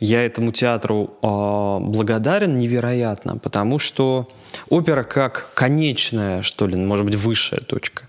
Я 0.00 0.24
этому 0.24 0.52
театру 0.52 1.16
а, 1.22 1.78
благодарен 1.80 2.56
невероятно, 2.56 3.38
потому 3.38 3.78
что 3.78 4.28
опера 4.68 5.02
как 5.02 5.50
конечная, 5.54 6.42
что 6.42 6.66
ли, 6.66 6.76
может 6.76 7.06
быть, 7.06 7.14
высшая 7.14 7.60
точка 7.60 8.04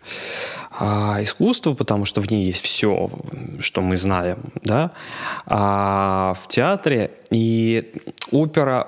а, 0.72 1.18
искусства, 1.22 1.74
потому 1.74 2.06
что 2.06 2.22
в 2.22 2.30
ней 2.30 2.46
есть 2.46 2.64
все, 2.64 3.10
что 3.60 3.82
мы 3.82 3.98
знаем, 3.98 4.40
да, 4.64 4.92
а 5.46 6.36
в 6.42 6.48
театре. 6.48 7.12
И 7.32 7.94
опера 8.32 8.88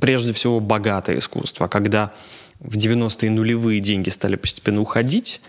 прежде 0.00 0.32
всего 0.32 0.60
богатое 0.60 1.18
искусство, 1.18 1.68
когда 1.68 2.12
в 2.60 2.76
90-е 2.76 3.30
нулевые 3.30 3.80
деньги 3.80 4.08
стали 4.08 4.36
постепенно 4.36 4.80
уходить, 4.80 5.40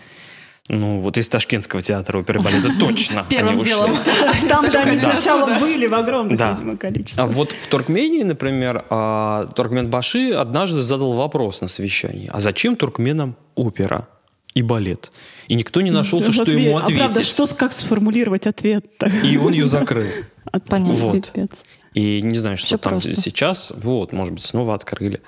ну, 0.68 1.00
вот 1.00 1.16
из 1.18 1.28
Ташкентского 1.28 1.80
театра 1.82 2.18
оперы 2.18 2.40
и 2.40 2.42
балета 2.42 2.70
точно 2.78 3.24
Первым 3.30 3.52
они 3.52 3.60
ушли. 3.60 3.70
делом. 3.72 3.96
Там, 4.48 4.70
да, 4.70 4.82
они 4.82 4.98
сначала 4.98 5.58
были 5.58 5.86
в 5.86 5.94
огромном, 5.94 6.36
видимо, 6.36 6.76
количестве. 6.76 7.22
А 7.22 7.26
вот 7.26 7.52
в 7.52 7.66
Туркмении, 7.68 8.22
например, 8.22 8.84
а, 8.90 9.46
Туркменбаши 9.54 10.32
однажды 10.32 10.82
задал 10.82 11.14
вопрос 11.14 11.60
на 11.60 11.68
совещании. 11.68 12.28
А 12.32 12.40
зачем 12.40 12.76
туркменам 12.76 13.36
опера 13.54 14.08
и 14.54 14.62
балет? 14.62 15.10
И 15.48 15.54
никто 15.54 15.80
не 15.80 15.90
нашелся, 15.90 16.32
что 16.32 16.42
Ответ- 16.42 16.58
ему 16.60 16.76
А 16.76 16.80
правда, 16.82 17.04
ответить. 17.06 17.26
что, 17.30 17.46
с- 17.46 17.54
как 17.54 17.72
сформулировать 17.72 18.46
ответ-то? 18.46 19.06
И 19.24 19.36
он 19.38 19.52
ее 19.52 19.68
закрыл. 19.68 20.06
От- 20.52 20.64
Понятно. 20.64 20.92
Вот. 20.94 21.14
Пипец. 21.32 21.50
И 21.98 22.22
не 22.22 22.38
знаю, 22.38 22.56
что 22.56 22.66
Всё 22.66 22.78
там 22.78 22.92
просто. 22.92 23.16
сейчас. 23.16 23.72
Вот, 23.74 24.12
может 24.12 24.32
быть, 24.32 24.44
снова 24.44 24.76
открыли. 24.76 25.20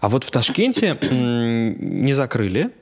А 0.00 0.08
вот 0.08 0.24
в 0.24 0.30
Ташкенте 0.32 0.98
не 1.08 2.12
закрыли. 2.14 2.72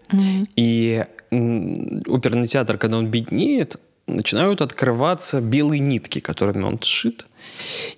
И 0.56 1.04
оперный 1.30 2.46
театр, 2.46 2.78
когда 2.78 2.96
он 2.96 3.08
беднеет, 3.08 3.76
начинают 4.06 4.62
открываться 4.62 5.42
белые 5.42 5.80
нитки, 5.80 6.20
которыми 6.20 6.62
он 6.64 6.80
сшит. 6.80 7.26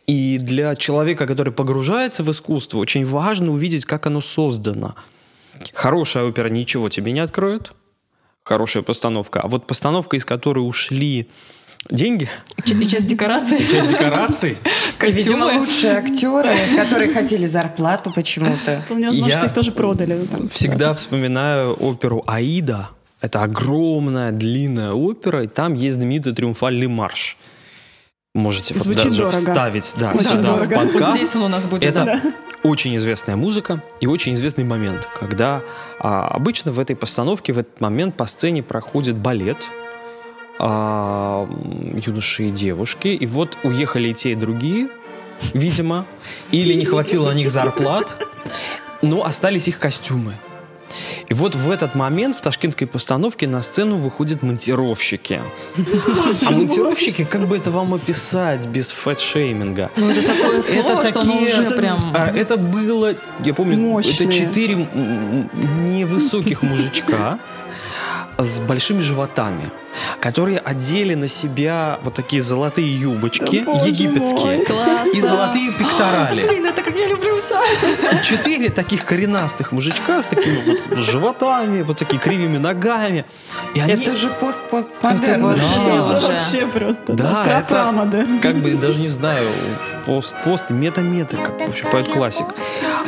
И 0.09 0.38
для 0.42 0.74
человека, 0.74 1.28
который 1.28 1.53
погружается 1.53 2.24
в 2.24 2.30
искусство, 2.32 2.78
очень 2.78 3.05
важно 3.05 3.53
увидеть, 3.53 3.84
как 3.84 4.07
оно 4.07 4.20
создано. 4.20 4.97
Хорошая 5.72 6.24
опера 6.24 6.49
ничего 6.49 6.88
тебе 6.88 7.12
не 7.12 7.20
откроет. 7.20 7.72
Хорошая 8.42 8.82
постановка. 8.82 9.42
А 9.42 9.47
вот 9.47 9.68
постановка, 9.68 10.16
из 10.16 10.24
которой 10.24 10.61
ушли 10.68 11.28
деньги, 11.91 12.28
И 12.64 12.87
часть 12.87 13.07
декорации. 13.07 13.66
часть 13.70 13.89
декораций, 13.89 14.57
И, 15.03 15.11
видимо, 15.11 15.47
Костюмы. 15.47 15.61
лучшие 15.61 15.93
актеры, 15.93 16.55
которые 16.76 17.12
хотели 17.12 17.47
зарплату 17.47 18.12
почему-то. 18.14 18.82
Вполне 18.84 19.07
возможно, 19.09 19.30
Я 19.30 19.39
что 19.39 19.47
их 19.47 19.53
тоже 19.55 19.72
продали. 19.72 20.18
там. 20.26 20.49
Всегда 20.49 20.95
вспоминаю 20.95 21.74
оперу 21.74 22.22
«Аида». 22.26 22.91
Это 23.22 23.43
огромная, 23.43 24.30
длинная 24.30 24.93
опера, 24.93 25.45
и 25.45 25.47
там 25.47 25.74
есть 25.74 25.97
знаменитый 25.97 26.34
триумфальный 26.34 26.87
марш. 26.87 27.37
можете 28.34 28.74
вот 28.74 28.82
Звучит 28.84 29.05
даже 29.05 29.16
дорого. 29.18 29.37
вставить 29.37 29.95
да, 29.99 30.12
Очень 30.12 30.28
сюда 30.28 30.53
в 30.53 30.68
дорого. 30.68 30.74
подкаст. 30.76 31.16
Здесь 31.18 31.34
он 31.37 31.43
у 31.45 31.49
нас 31.49 31.64
будет. 31.66 31.84
Это 31.84 32.05
да. 32.05 32.20
очень 32.62 32.95
известная 32.97 33.34
музыка 33.37 33.82
и 34.01 34.07
очень 34.07 34.34
известный 34.34 34.64
момент, 34.64 35.09
когда 35.18 35.62
а, 35.99 36.28
обычно 36.28 36.72
в 36.72 36.78
этой 36.78 36.95
постановке 36.95 37.55
в 37.55 37.59
этот 37.59 37.80
момент 37.80 38.16
по 38.16 38.26
сцене 38.26 38.62
проходит 38.62 39.16
балет 39.16 39.57
а, 40.59 41.48
юноши 42.07 42.44
и 42.44 42.50
девушки, 42.50 43.09
и 43.09 43.26
вот 43.26 43.59
уехали 43.62 44.09
и 44.09 44.14
те, 44.14 44.32
и 44.32 44.34
другие, 44.34 44.88
видимо, 45.54 46.04
или 46.50 46.72
не 46.74 46.84
хватило 46.84 47.30
на 47.30 47.34
них 47.34 47.50
зарплат, 47.50 48.22
но 49.02 49.24
остались 49.24 49.68
их 49.68 49.78
костюмы. 49.78 50.32
И 51.28 51.34
вот 51.34 51.57
в 51.57 51.68
этот 51.70 51.94
момент 51.96 52.36
в 52.36 52.40
ташкентской 52.40 52.86
постановке 52.86 53.48
на 53.48 53.61
сцену 53.61 53.96
выходят 53.96 54.42
монтировщики. 54.42 55.40
А 56.46 56.50
монтировщики, 56.52 57.24
как 57.24 57.48
бы 57.48 57.57
это 57.57 57.70
вам 57.72 57.92
описать 57.94 58.66
без 58.68 58.92
фэт-шейминга? 58.92 59.90
Ну, 59.96 60.09
это 60.09 60.22
такое 60.22 60.62
слово, 60.62 60.78
Это 61.00 61.07
что 61.09 61.20
оно 61.20 61.32
такие- 61.40 61.61
уже 61.61 61.74
прям... 61.74 62.12
А, 62.14 62.28
это 62.28 62.57
было, 62.57 63.14
я 63.44 63.52
помню, 63.54 63.76
Мощные. 63.76 64.14
это 64.28 64.32
четыре 64.32 64.88
невысоких 65.84 66.62
мужичка 66.62 67.38
с 68.39 68.61
большими 68.61 69.01
животами, 69.01 69.70
которые 70.20 70.59
одели 70.59 71.14
на 71.14 71.28
себя 71.28 71.99
вот 72.03 72.14
такие 72.14 72.43
золотые 72.43 72.93
юбочки 72.95 73.62
Да, 73.64 73.72
египетские 73.84 74.64
и 75.14 75.20
золотые 75.20 75.72
пекторали. 75.72 76.47
Блин, 76.47 76.66
это 76.66 76.82
как 76.82 76.95
я 76.95 77.07
люблю 77.07 77.41
все. 77.41 77.61
И 78.12 78.24
четыре 78.24 78.68
таких 78.68 79.05
коренастых 79.05 79.72
мужичка 79.72 80.22
с 80.22 80.26
такими 80.26 80.62
вот 80.66 80.99
животами, 80.99 81.82
вот 81.82 81.99
такими 81.99 82.18
кривыми 82.18 82.59
ногами. 82.59 83.24
И 83.74 83.80
они 83.80 83.93
Это 83.93 84.14
же 84.14 84.28
Это 84.28 84.37
пост-постмодерн. 84.41 85.43
вообще 85.43 85.62
Да. 85.76 85.99
Это 85.99 86.20
же 86.20 86.26
вообще 86.26 86.66
просто 86.66 87.12
Да, 87.14 87.45
да, 87.45 87.61
это 87.61 88.39
как 88.43 88.57
бы 88.57 88.74
даже 88.74 89.01
не 89.01 89.09
знаю, 89.09 89.47
пост-пост, 90.05 90.70
мета-мета, 90.70 91.37
как 91.37 91.59
вообще 91.61 91.87
поет 91.87 92.09
классик. 92.09 92.47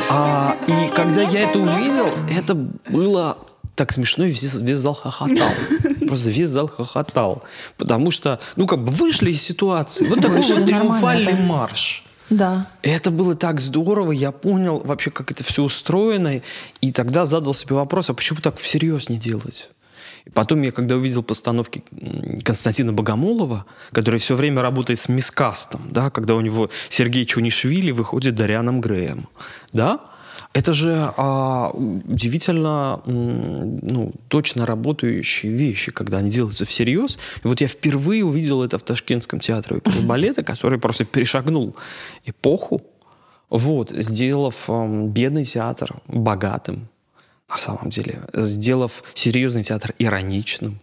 А, 0.09 0.55
и 0.67 0.89
когда 0.95 1.21
я 1.21 1.41
это 1.41 1.59
увидел, 1.59 2.07
это 2.35 2.55
было 2.55 3.37
так 3.79 3.93
смешно, 3.93 4.25
и 4.25 4.29
весь, 4.29 4.55
весь 4.55 4.77
зал 4.77 4.93
хохотал. 4.93 5.49
Просто 6.07 6.29
весь 6.29 6.49
зал 6.49 6.67
хохотал. 6.67 7.43
Потому 7.77 8.11
что, 8.11 8.41
ну, 8.57 8.67
как 8.67 8.83
бы 8.83 8.91
вышли 8.91 9.31
из 9.31 9.41
ситуации. 9.41 10.05
Вот 10.05 10.21
такой 10.21 10.41
вот 10.41 10.65
триумфальный 10.65 11.33
марш. 11.33 12.03
Да. 12.29 12.67
И 12.83 12.89
это 12.89 13.09
было 13.09 13.35
так 13.35 13.61
здорово, 13.61 14.11
я 14.11 14.31
понял 14.31 14.81
вообще, 14.83 15.11
как 15.11 15.31
это 15.31 15.43
все 15.45 15.63
устроено, 15.63 16.41
и 16.81 16.91
тогда 16.91 17.25
задал 17.25 17.53
себе 17.53 17.75
вопрос, 17.75 18.09
а 18.09 18.13
почему 18.13 18.39
так 18.41 18.57
всерьез 18.57 19.09
не 19.09 19.17
делать? 19.17 19.69
И 20.25 20.29
потом 20.29 20.61
я, 20.61 20.71
когда 20.71 20.95
увидел 20.95 21.23
постановки 21.23 21.83
Константина 22.43 22.93
Богомолова, 22.93 23.65
который 23.93 24.19
все 24.19 24.35
время 24.35 24.61
работает 24.61 24.99
с 24.99 25.07
мискастом, 25.09 25.81
да, 25.89 26.09
когда 26.09 26.35
у 26.35 26.41
него 26.41 26.69
Сергей 26.89 27.25
Чунишвили 27.25 27.91
выходит 27.91 28.35
Дарианом 28.35 28.81
Греем, 28.81 29.27
да, 29.73 29.99
это 30.53 30.73
же 30.73 31.13
а, 31.15 31.69
удивительно 31.73 33.01
ну, 33.05 34.13
точно 34.29 34.65
работающие 34.65 35.51
вещи, 35.51 35.91
когда 35.91 36.17
они 36.17 36.31
делаются 36.31 36.65
всерьез. 36.65 37.19
И 37.43 37.47
вот 37.47 37.61
я 37.61 37.67
впервые 37.67 38.25
увидел 38.25 38.63
это 38.63 38.79
в 38.79 38.83
Ташкентском 38.83 39.39
театре 39.39 39.81
балета, 40.03 40.43
который 40.43 40.79
просто 40.79 41.05
перешагнул 41.05 41.75
эпоху, 42.25 42.81
вот, 43.49 43.91
сделав 43.91 44.69
ам, 44.69 45.09
бедный 45.09 45.43
театр 45.45 45.95
богатым, 46.07 46.87
на 47.47 47.57
самом 47.57 47.89
деле, 47.89 48.21
сделав 48.33 49.03
серьезный 49.13 49.63
театр 49.63 49.93
ироничным. 49.99 50.79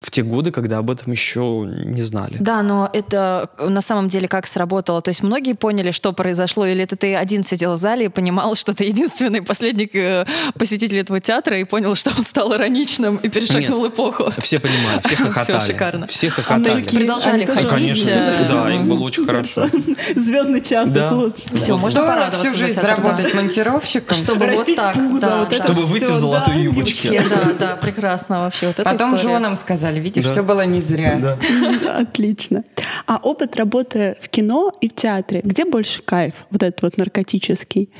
В 0.00 0.12
те 0.12 0.22
годы, 0.22 0.52
когда 0.52 0.78
об 0.78 0.92
этом 0.92 1.10
еще 1.10 1.66
не 1.66 2.02
знали. 2.02 2.36
Да, 2.38 2.62
но 2.62 2.88
это 2.92 3.50
на 3.58 3.80
самом 3.82 4.08
деле 4.08 4.28
как 4.28 4.46
сработало? 4.46 5.02
То 5.02 5.08
есть 5.08 5.24
многие 5.24 5.54
поняли, 5.54 5.90
что 5.90 6.12
произошло, 6.12 6.64
или 6.66 6.84
это 6.84 6.94
ты 6.94 7.16
один 7.16 7.42
сидел 7.42 7.72
в 7.72 7.78
зале 7.78 8.04
и 8.04 8.08
понимал, 8.08 8.54
что 8.54 8.72
ты 8.74 8.84
единственный 8.84 9.42
последний 9.42 9.90
э, 9.92 10.24
посетитель 10.56 10.98
этого 11.00 11.18
театра 11.18 11.58
и 11.58 11.64
понял, 11.64 11.96
что 11.96 12.12
он 12.16 12.24
стал 12.24 12.54
ироничным 12.54 13.16
и 13.16 13.28
перешагнул 13.28 13.88
эпоху? 13.88 14.32
Все 14.38 14.60
понимали, 14.60 15.00
все 15.00 15.16
хохотали. 15.16 15.66
шикарно. 15.66 16.06
Все 16.06 16.28
то 16.28 16.34
хохотали. 16.42 16.76
есть 16.78 16.90
продолжали 16.94 17.42
Они 17.42 17.46
ходить? 17.46 17.68
Конечно, 17.68 18.08
э, 18.10 18.46
да, 18.48 18.70
им 18.72 18.88
было 18.88 19.00
очень 19.02 19.26
хорошо. 19.26 19.66
Звездный 20.14 20.60
час 20.60 20.92
Да. 20.92 21.10
лучше. 21.12 21.42
Всё, 21.56 21.72
Вот. 21.72 21.82
можно 21.82 22.02
Стоило 22.02 22.30
всю 22.30 22.50
жизнь 22.54 22.74
театр, 22.74 23.00
да. 23.02 23.08
работать 23.08 23.34
монтировщиком. 23.34 24.16
Чтобы 24.16 24.46
вот 24.46 24.76
так, 24.76 24.94
пузо, 24.94 25.26
да, 25.26 25.38
вот 25.40 25.48
да. 25.48 25.56
это 25.56 25.64
Чтобы 25.64 25.82
выйти 25.86 26.04
в 26.12 26.14
золотой 26.16 26.54
да, 26.54 26.60
юбочке. 26.60 27.20
Да, 27.28 27.52
да, 27.58 27.76
прекрасно 27.76 28.38
вообще. 28.42 28.72
Потом 28.76 29.16
женам 29.16 29.56
сказали, 29.88 30.00
видишь, 30.04 30.24
Да. 30.24 30.30
все 30.32 30.42
было 30.42 30.66
не 30.66 30.80
зря. 30.80 31.18
Да. 31.20 31.98
Отлично. 32.00 32.64
А 33.06 33.16
опыт 33.22 33.56
работы 33.56 34.16
в 34.20 34.28
кино 34.28 34.72
и 34.80 34.88
в 34.88 34.94
театре, 34.94 35.40
где 35.44 35.64
больше 35.64 36.02
кайф, 36.02 36.34
вот 36.50 36.62
этот 36.62 36.82
вот 36.82 36.98
наркотический? 36.98 37.90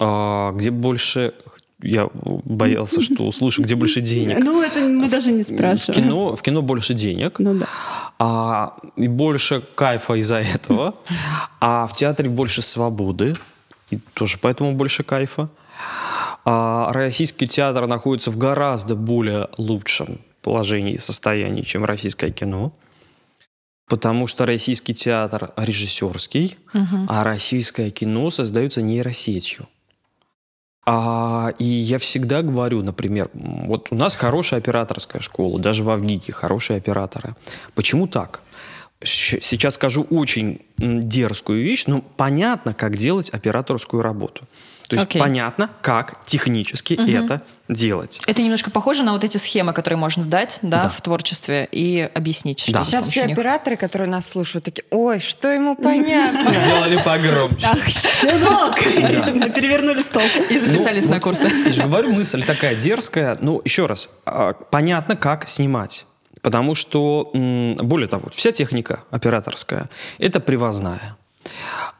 А, 0.00 0.52
где 0.52 0.70
больше... 0.70 1.32
Я 1.82 2.08
боялся, 2.14 3.02
что 3.02 3.24
услышу, 3.26 3.62
где 3.62 3.74
больше 3.74 4.00
денег. 4.00 4.38
Ну, 4.38 4.62
это 4.62 4.80
мы 4.80 5.08
даже 5.10 5.32
не 5.32 5.42
В 5.42 5.46
спрашиваем. 5.46 6.02
кино, 6.02 6.34
в 6.36 6.40
кино 6.40 6.62
больше 6.62 6.94
денег, 6.94 7.38
Ну 7.38 7.54
да. 7.58 7.66
а, 8.18 8.76
и 8.96 9.06
больше 9.08 9.60
кайфа 9.74 10.14
из-за 10.14 10.40
этого, 10.40 10.94
а 11.60 11.86
в 11.86 11.94
театре 11.94 12.30
больше 12.30 12.62
свободы, 12.62 13.36
и 13.90 13.98
тоже 14.14 14.38
поэтому 14.40 14.72
больше 14.74 15.02
кайфа. 15.02 15.50
А 16.46 16.90
российский 16.92 17.46
театр 17.46 17.86
находится 17.86 18.30
в 18.30 18.38
гораздо 18.38 18.94
более 18.94 19.48
лучшем 19.58 20.20
положении 20.44 20.94
и 20.94 20.98
состоянии, 20.98 21.62
чем 21.62 21.84
российское 21.84 22.30
кино. 22.30 22.72
Потому 23.88 24.26
что 24.26 24.46
российский 24.46 24.94
театр 24.94 25.52
режиссерский, 25.56 26.56
Мгм. 26.72 27.06
а 27.10 27.24
российское 27.24 27.90
кино 27.90 28.30
создается 28.30 28.80
нейросетью. 28.82 29.66
А, 30.86 31.52
и 31.58 31.64
я 31.64 31.98
всегда 31.98 32.42
говорю, 32.42 32.82
например, 32.82 33.30
вот 33.32 33.88
у 33.90 33.94
нас 33.94 34.16
хорошая 34.16 34.60
операторская 34.60 35.22
школа, 35.22 35.58
даже 35.58 35.82
в 35.82 35.88
Авгике 35.90 36.32
хорошие 36.32 36.76
операторы. 36.76 37.34
Почему 37.74 38.06
так? 38.06 38.42
Сейчас 39.04 39.74
скажу 39.74 40.02
очень 40.10 40.60
дерзкую 40.78 41.62
вещь, 41.62 41.84
но 41.86 42.00
понятно, 42.00 42.74
как 42.74 42.96
делать 42.96 43.30
операторскую 43.30 44.02
работу. 44.02 44.44
То 44.88 44.96
есть 44.96 45.08
Окей. 45.08 45.18
понятно, 45.18 45.70
как 45.80 46.24
технически 46.26 46.92
это 46.92 47.40
делать. 47.70 48.20
Это 48.26 48.42
немножко 48.42 48.70
похоже 48.70 49.02
на 49.02 49.12
вот 49.12 49.24
эти 49.24 49.38
схемы, 49.38 49.72
которые 49.72 49.96
можно 49.98 50.24
дать 50.26 50.58
да, 50.60 50.82
Да. 50.84 50.88
в 50.90 51.00
творчестве 51.00 51.66
и 51.72 52.00
объяснить, 52.14 52.62
Да. 52.68 52.84
Сейчас 52.84 53.06
все 53.08 53.24
них. 53.24 53.36
операторы, 53.38 53.76
которые 53.78 54.10
нас 54.10 54.28
слушают, 54.28 54.66
такие, 54.66 54.84
ой, 54.90 55.20
что 55.20 55.48
ему 55.48 55.74
понятно. 55.74 56.52
Сделали 56.64 57.02
погромче. 57.02 57.66
Ах, 57.66 57.88
щенок! 57.88 58.78
Перевернули 59.54 60.00
стол. 60.00 60.22
И 60.50 60.58
записались 60.58 61.06
Ну, 61.06 61.12
на 61.14 61.20
курсы. 61.20 61.48
Я 61.48 61.70
же 61.72 61.82
говорю, 61.84 62.12
мысль 62.12 62.44
такая 62.44 62.74
дерзкая. 62.74 63.38
Ну, 63.40 63.62
еще 63.64 63.86
раз, 63.86 64.10
а, 64.26 64.52
понятно, 64.52 65.16
как 65.16 65.48
снимать. 65.48 66.04
Потому 66.44 66.74
что, 66.74 67.30
более 67.32 68.06
того, 68.06 68.28
вся 68.30 68.52
техника 68.52 69.02
операторская– 69.10 69.88
это 70.18 70.40
привозная. 70.40 71.16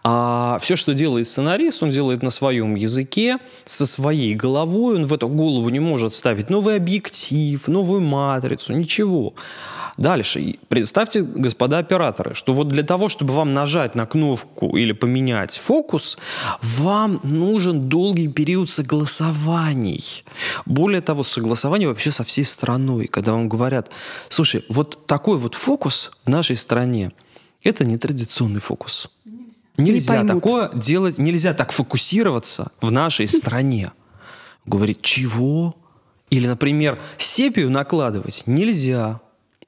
А 0.03 0.59
все, 0.61 0.77
что 0.77 0.93
делает 0.93 1.27
сценарист, 1.27 1.83
он 1.83 1.89
делает 1.89 2.23
на 2.23 2.29
своем 2.29 2.75
языке, 2.75 3.39
со 3.65 3.87
своей 3.87 4.35
головой. 4.35 4.97
Он 4.97 5.07
в 5.07 5.15
эту 5.15 5.29
голову 5.29 5.71
не 5.71 5.81
может 5.81 6.13
вставить 6.13 6.51
новый 6.51 6.77
объектив, 6.77 7.67
новую 7.69 8.03
матрицу, 8.03 8.75
ничего. 8.75 9.33
Дальше. 9.97 10.57
Представьте, 10.69 11.23
господа 11.23 11.79
операторы, 11.79 12.35
что 12.35 12.53
вот 12.53 12.69
для 12.69 12.83
того, 12.83 13.09
чтобы 13.09 13.33
вам 13.33 13.55
нажать 13.55 13.95
на 13.95 14.07
кнопку 14.07 14.77
или 14.77 14.93
поменять 14.93 15.57
фокус, 15.57 16.19
вам 16.63 17.21
нужен 17.23 17.89
долгий 17.89 18.29
период 18.29 18.69
согласований. 18.69 20.25
Более 20.67 21.01
того, 21.01 21.23
согласование 21.23 21.89
вообще 21.89 22.11
со 22.11 22.25
всей 22.25 22.45
страной, 22.45 23.07
когда 23.07 23.33
вам 23.33 23.49
говорят, 23.49 23.91
слушай, 24.29 24.65
вот 24.69 25.07
такой 25.07 25.37
вот 25.37 25.55
фокус 25.55 26.11
в 26.25 26.29
нашей 26.29 26.57
стране, 26.57 27.13
это 27.63 27.85
не 27.85 27.97
традиционный 27.97 28.61
фокус. 28.61 29.09
Нельзя 29.77 30.15
поймут. 30.15 30.29
такое 30.29 30.71
делать, 30.75 31.19
нельзя 31.19 31.55
так 31.55 31.73
фокусироваться 31.73 32.71
в 32.81 32.93
нашей 32.93 33.27
стране. 33.27 33.93
Говорит, 34.67 35.03
чего? 35.03 35.75
Или, 36.31 36.47
например, 36.47 37.01
сепию 37.19 37.71
накладывать 37.71 38.45
нельзя. 38.47 39.21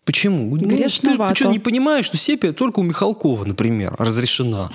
Почему? 0.06 0.54
Ну, 0.56 0.62
ты, 0.62 0.64
Грешновато. 0.76 1.34
ты 1.34 1.40
что, 1.40 1.50
не 1.50 1.58
понимаешь, 1.58 2.06
что 2.06 2.16
сепия 2.16 2.52
только 2.52 2.78
у 2.78 2.82
Михалкова, 2.84 3.44
например, 3.44 3.94
разрешена? 3.98 4.70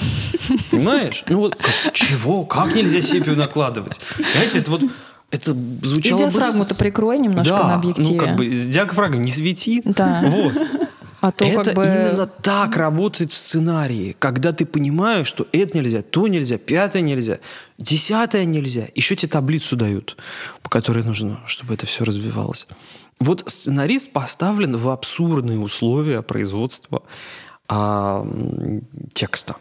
Понимаешь? 0.70 1.24
Ну 1.30 1.38
вот, 1.38 1.56
как- 1.56 1.94
чего? 1.94 2.44
Как 2.44 2.76
нельзя 2.76 3.02
сепию 3.02 3.36
накладывать? 3.38 4.00
Понимаете, 4.18 4.60
это 4.60 4.70
вот... 4.72 4.84
Это 5.32 5.52
И 5.52 5.86
звучало 5.86 6.26
бы... 6.26 6.32
диафрагму-то 6.34 6.74
с- 6.74 6.78
прикрой 6.78 7.18
немножко 7.18 7.54
да, 7.58 7.64
на 7.70 7.76
объективе. 7.76 8.10
ну 8.12 8.18
как 8.18 8.36
бы 8.36 8.52
с 8.54 8.68
диафрагмой 8.68 9.24
не 9.24 9.32
свети. 9.32 9.82
Да. 9.86 10.22
Вот. 10.26 10.54
А 11.22 11.32
то 11.32 11.46
это 11.46 11.64
как 11.66 11.76
бы... 11.76 11.84
именно 11.84 12.26
так 12.26 12.76
работает 12.76 13.32
в 13.32 13.38
сценарии, 13.38 14.16
когда 14.18 14.54
ты 14.54 14.66
понимаешь, 14.66 15.28
что 15.28 15.48
это 15.52 15.78
нельзя, 15.78 16.02
то 16.02 16.28
нельзя, 16.28 16.58
пятое 16.58 17.04
нельзя, 17.04 17.38
десятое 17.78 18.46
нельзя. 18.46 18.88
Еще 18.96 19.16
тебе 19.16 19.30
таблицу 19.32 19.76
дают, 19.76 20.18
по 20.64 20.70
которой 20.70 21.04
нужно, 21.04 21.40
чтобы 21.46 21.76
это 21.76 21.86
все 21.86 22.04
развивалось. 22.04 22.68
Вот 23.20 23.44
сценарист 23.46 24.12
поставлен 24.12 24.76
в 24.76 24.90
абсурдные 24.90 25.60
условия 25.60 26.24
производства 26.24 27.04
а, 27.68 28.28
текста. 29.14 29.58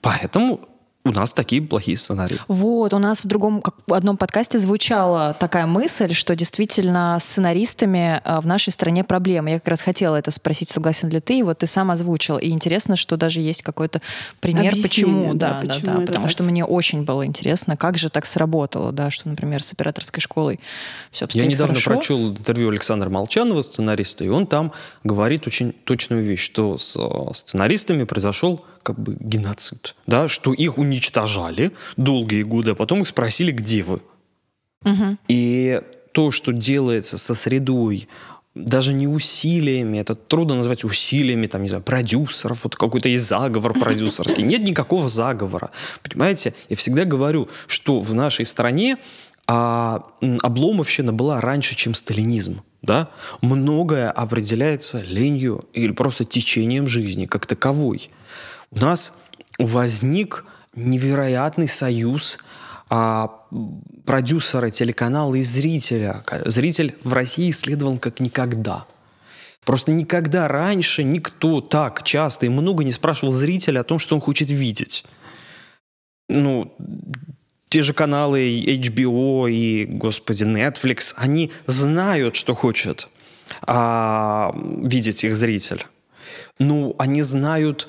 Поэтому 0.00 0.66
у 1.06 1.10
нас 1.12 1.32
такие 1.34 1.60
плохие 1.60 1.98
сценарии. 1.98 2.38
Вот, 2.48 2.94
у 2.94 2.98
нас 2.98 3.24
в 3.24 3.26
другом 3.26 3.60
как- 3.60 3.74
в 3.86 3.92
одном 3.92 4.16
подкасте 4.16 4.58
звучала 4.58 5.36
такая 5.38 5.66
мысль, 5.66 6.14
что 6.14 6.34
действительно 6.34 7.18
с 7.20 7.24
сценаристами 7.24 8.22
э, 8.24 8.40
в 8.40 8.46
нашей 8.46 8.72
стране 8.72 9.04
проблемы. 9.04 9.50
Я 9.50 9.58
как 9.58 9.68
раз 9.68 9.82
хотела 9.82 10.16
это 10.16 10.30
спросить, 10.30 10.70
согласен 10.70 11.10
ли 11.10 11.20
ты, 11.20 11.40
и 11.40 11.42
вот 11.42 11.58
ты 11.58 11.66
сам 11.66 11.90
озвучил. 11.90 12.38
И 12.38 12.48
интересно, 12.48 12.96
что 12.96 13.18
даже 13.18 13.40
есть 13.42 13.60
какой-то 13.62 14.00
пример, 14.40 14.68
Объяснение, 14.72 14.82
почему. 14.82 15.34
да, 15.34 15.60
Да, 15.60 15.66
да, 15.66 15.74
почему 15.74 15.86
да, 15.86 15.92
это 15.98 16.06
потому 16.06 16.24
так. 16.24 16.30
что 16.30 16.42
мне 16.44 16.64
очень 16.64 17.02
было 17.04 17.26
интересно, 17.26 17.76
как 17.76 17.98
же 17.98 18.08
так 18.08 18.24
сработало, 18.24 18.90
да, 18.90 19.10
что, 19.10 19.28
например, 19.28 19.62
с 19.62 19.74
операторской 19.74 20.22
школой 20.22 20.58
все 21.10 21.26
Я 21.32 21.44
недавно 21.44 21.74
хорошо. 21.74 21.90
прочел 21.90 22.30
интервью 22.30 22.70
Александра 22.70 23.10
Молчанова, 23.10 23.60
сценариста, 23.60 24.24
и 24.24 24.28
он 24.28 24.46
там 24.46 24.72
говорит 25.02 25.46
очень 25.46 25.72
точную 25.84 26.24
вещь, 26.24 26.40
что 26.42 26.78
с 26.78 26.96
э, 26.96 27.34
сценаристами 27.34 28.04
произошел 28.04 28.64
как 28.84 29.00
бы 29.00 29.16
геноцид, 29.18 29.96
да, 30.06 30.28
что 30.28 30.52
их 30.52 30.78
уничтожали 30.78 31.72
долгие 31.96 32.42
годы, 32.44 32.70
а 32.70 32.74
потом 32.74 33.02
их 33.02 33.08
спросили, 33.08 33.50
где 33.50 33.82
вы. 33.82 34.02
Мгм. 34.82 35.18
И 35.26 35.80
то, 36.12 36.30
что 36.30 36.52
делается 36.52 37.18
со 37.18 37.34
средой, 37.34 38.06
даже 38.54 38.92
не 38.92 39.08
усилиями, 39.08 39.98
это 39.98 40.14
трудно 40.14 40.54
назвать 40.54 40.84
усилиями, 40.84 41.46
там, 41.48 41.62
не 41.62 41.68
знаю, 41.68 41.82
продюсеров, 41.82 42.62
вот 42.62 42.76
какой-то 42.76 43.08
есть 43.08 43.26
заговор 43.26 43.76
продюсерский. 43.76 44.44
Нет 44.44 44.62
никакого 44.62 45.08
заговора. 45.08 45.70
Понимаете, 46.02 46.54
я 46.68 46.76
всегда 46.76 47.04
говорю, 47.04 47.48
что 47.66 48.00
в 48.00 48.14
нашей 48.14 48.46
стране 48.46 48.98
а, 49.46 50.04
обломовщина 50.42 51.12
была 51.12 51.40
раньше, 51.40 51.74
чем 51.74 51.94
сталинизм. 51.94 52.62
Да? 52.82 53.08
Многое 53.40 54.10
определяется 54.10 55.00
ленью 55.00 55.64
или 55.72 55.92
просто 55.92 56.24
течением 56.24 56.86
жизни 56.86 57.26
как 57.26 57.46
таковой. 57.46 58.10
У 58.74 58.80
нас 58.80 59.14
возник 59.58 60.44
невероятный 60.74 61.68
союз 61.68 62.38
а, 62.90 63.30
продюсера 64.04 64.70
телеканала 64.70 65.34
и 65.36 65.42
зрителя. 65.42 66.22
Зритель 66.44 66.94
в 67.02 67.12
России 67.12 67.50
исследован 67.50 67.98
как 67.98 68.20
никогда. 68.20 68.86
Просто 69.64 69.92
никогда 69.92 70.48
раньше 70.48 71.04
никто 71.04 71.60
так 71.60 72.02
часто 72.02 72.46
и 72.46 72.50
много 72.50 72.84
не 72.84 72.92
спрашивал 72.92 73.32
зрителя 73.32 73.80
о 73.80 73.84
том, 73.84 73.98
что 73.98 74.14
он 74.14 74.20
хочет 74.20 74.50
видеть. 74.50 75.04
Ну, 76.28 76.74
те 77.68 77.82
же 77.82 77.94
каналы 77.94 78.62
HBO 78.66 79.50
и, 79.50 79.84
господи, 79.84 80.44
Netflix, 80.44 81.14
они 81.16 81.50
знают, 81.66 82.36
что 82.36 82.54
хочет 82.54 83.08
а, 83.62 84.54
видеть 84.82 85.24
их 85.24 85.36
зритель. 85.36 85.86
Ну, 86.58 86.94
они 86.98 87.22
знают, 87.22 87.88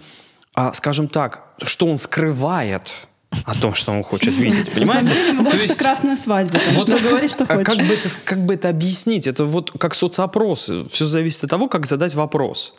а, 0.55 0.73
скажем 0.73 1.07
так, 1.07 1.43
что 1.63 1.85
он 1.87 1.97
скрывает 1.97 3.07
о 3.45 3.53
том, 3.53 3.73
что 3.73 3.91
он 3.91 4.03
хочет 4.03 4.33
видеть, 4.37 4.71
понимаете? 4.71 5.13
То 5.13 5.43
хочется 5.43 5.65
есть- 5.67 5.77
красную 5.77 6.17
свадьбу. 6.17 6.57
вот 6.73 6.87
что 6.87 6.99
говори, 6.99 7.27
что 7.27 7.43
а 7.43 7.55
хочешь. 7.55 7.65
Как 7.65 7.77
бы, 7.87 7.93
это, 7.93 8.09
как 8.23 8.39
бы 8.45 8.53
это 8.53 8.69
объяснить? 8.69 9.27
Это 9.27 9.45
вот 9.45 9.71
как 9.77 9.93
соцопросы. 9.93 10.87
Все 10.89 11.05
зависит 11.05 11.43
от 11.43 11.49
того, 11.49 11.67
как 11.67 11.85
задать 11.85 12.15
вопрос. 12.15 12.75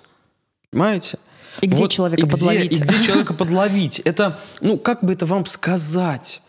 Понимаете? 0.70 1.18
И 1.60 1.66
где 1.68 1.82
Вот, 1.82 1.90
человека 1.90 2.22
и 2.22 2.24
где- 2.24 2.30
подловить. 2.30 2.72
И 2.72 2.76
где 2.80 3.02
человека 3.04 3.34
подловить. 3.34 3.98
Это, 4.00 4.38
ну, 4.60 4.78
как 4.78 5.02
бы 5.04 5.12
это 5.12 5.26
вам 5.26 5.46
сказать? 5.46 6.42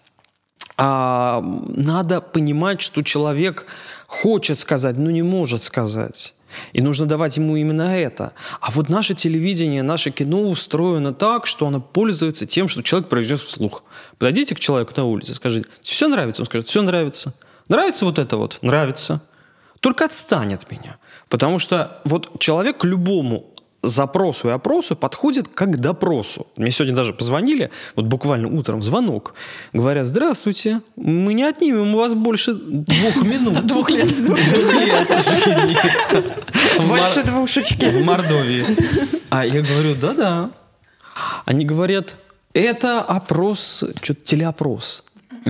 А, 0.78 1.42
надо 1.42 2.22
понимать, 2.22 2.82
что 2.82 3.02
человек 3.04 3.66
хочет 4.08 4.60
сказать, 4.60 4.98
но 4.98 5.10
не 5.12 5.24
может 5.24 5.64
сказать. 5.64 6.34
И 6.74 6.82
нужно 6.82 7.06
давать 7.06 7.38
ему 7.38 7.56
именно 7.56 7.98
это. 7.98 8.34
А 8.62 8.72
вот 8.72 8.90
наше 8.90 9.14
телевидение, 9.14 9.84
наше 9.84 10.12
кино 10.12 10.42
устроено 10.42 11.14
так, 11.14 11.48
что 11.48 11.68
оно 11.68 11.82
пользуется 11.82 12.46
тем, 12.46 12.68
что 12.68 12.84
человек 12.84 13.10
произнес 13.10 13.42
вслух. 13.42 13.84
Подойдите 14.18 14.56
к 14.56 14.60
человеку 14.60 14.94
на 14.96 15.06
улице, 15.06 15.34
скажите, 15.34 15.68
все 15.82 16.08
нравится? 16.08 16.42
Он 16.42 16.46
скажет, 16.46 16.68
все 16.68 16.82
нравится. 16.82 17.34
Нравится 17.68 18.06
вот 18.06 18.20
это 18.20 18.38
вот? 18.38 18.60
Нравится. 18.62 19.22
Только 19.80 20.06
отстань 20.06 20.54
от 20.54 20.70
меня. 20.72 20.98
Потому 21.30 21.60
что 21.60 22.02
вот 22.06 22.40
человек 22.40 22.80
к 22.80 22.86
любому 22.86 23.54
запросу 23.88 24.50
и 24.50 24.52
опросу 24.52 24.96
подходит 24.96 25.48
как 25.48 25.72
к 25.72 25.78
допросу. 25.78 26.48
Мне 26.56 26.72
сегодня 26.72 26.96
даже 26.96 27.14
позвонили, 27.14 27.70
вот 27.96 28.06
буквально 28.06 28.48
утром 28.48 28.82
звонок. 28.82 29.34
Говорят, 29.74 30.06
здравствуйте, 30.08 30.82
мы 30.96 31.34
не 31.34 31.44
отнимем 31.44 31.96
у 31.96 31.98
вас 31.98 32.14
больше 32.14 32.54
двух 32.54 33.16
минут. 33.24 33.66
Двух 33.66 33.90
лет. 33.90 34.24
Двух 34.24 34.38
лет 34.38 35.10
жизни. 35.10 35.78
В 36.80 36.88
Больше 36.88 37.20
Мор- 37.22 37.26
двушечки. 37.26 37.86
В 37.86 38.04
Мордовии. 38.04 38.66
А 39.30 39.46
я 39.46 39.62
говорю, 39.62 39.96
да-да. 39.96 40.52
Они 41.46 41.66
говорят, 41.66 42.16
это 42.54 43.02
опрос, 43.02 43.84
что-то 44.02 44.22
телеопрос. 44.24 45.04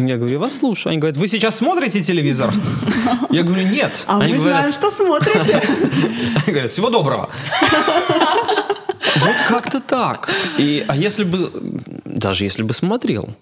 Я 0.05 0.17
говорю, 0.17 0.33
я 0.33 0.39
вас 0.39 0.57
слушаю. 0.57 0.91
Они 0.91 0.99
говорят, 0.99 1.17
вы 1.17 1.27
сейчас 1.27 1.57
смотрите 1.57 2.01
телевизор? 2.03 2.53
Я 3.31 3.43
говорю, 3.43 3.67
нет. 3.67 4.05
А 4.07 4.19
Они 4.19 4.33
мы 4.33 4.39
говорят, 4.39 4.57
знаем, 4.59 4.73
что 4.73 4.91
смотрите. 4.91 5.55
они 6.45 6.53
говорят, 6.53 6.71
всего 6.71 6.89
доброго. 6.89 7.29
Вот 9.19 9.35
как-то 9.47 9.79
так. 9.79 10.29
И, 10.57 10.85
а 10.87 10.95
если 10.95 11.23
бы, 11.23 11.51
даже 12.05 12.43
если 12.43 12.63
бы 12.63 12.73
смотрел, 12.73 13.35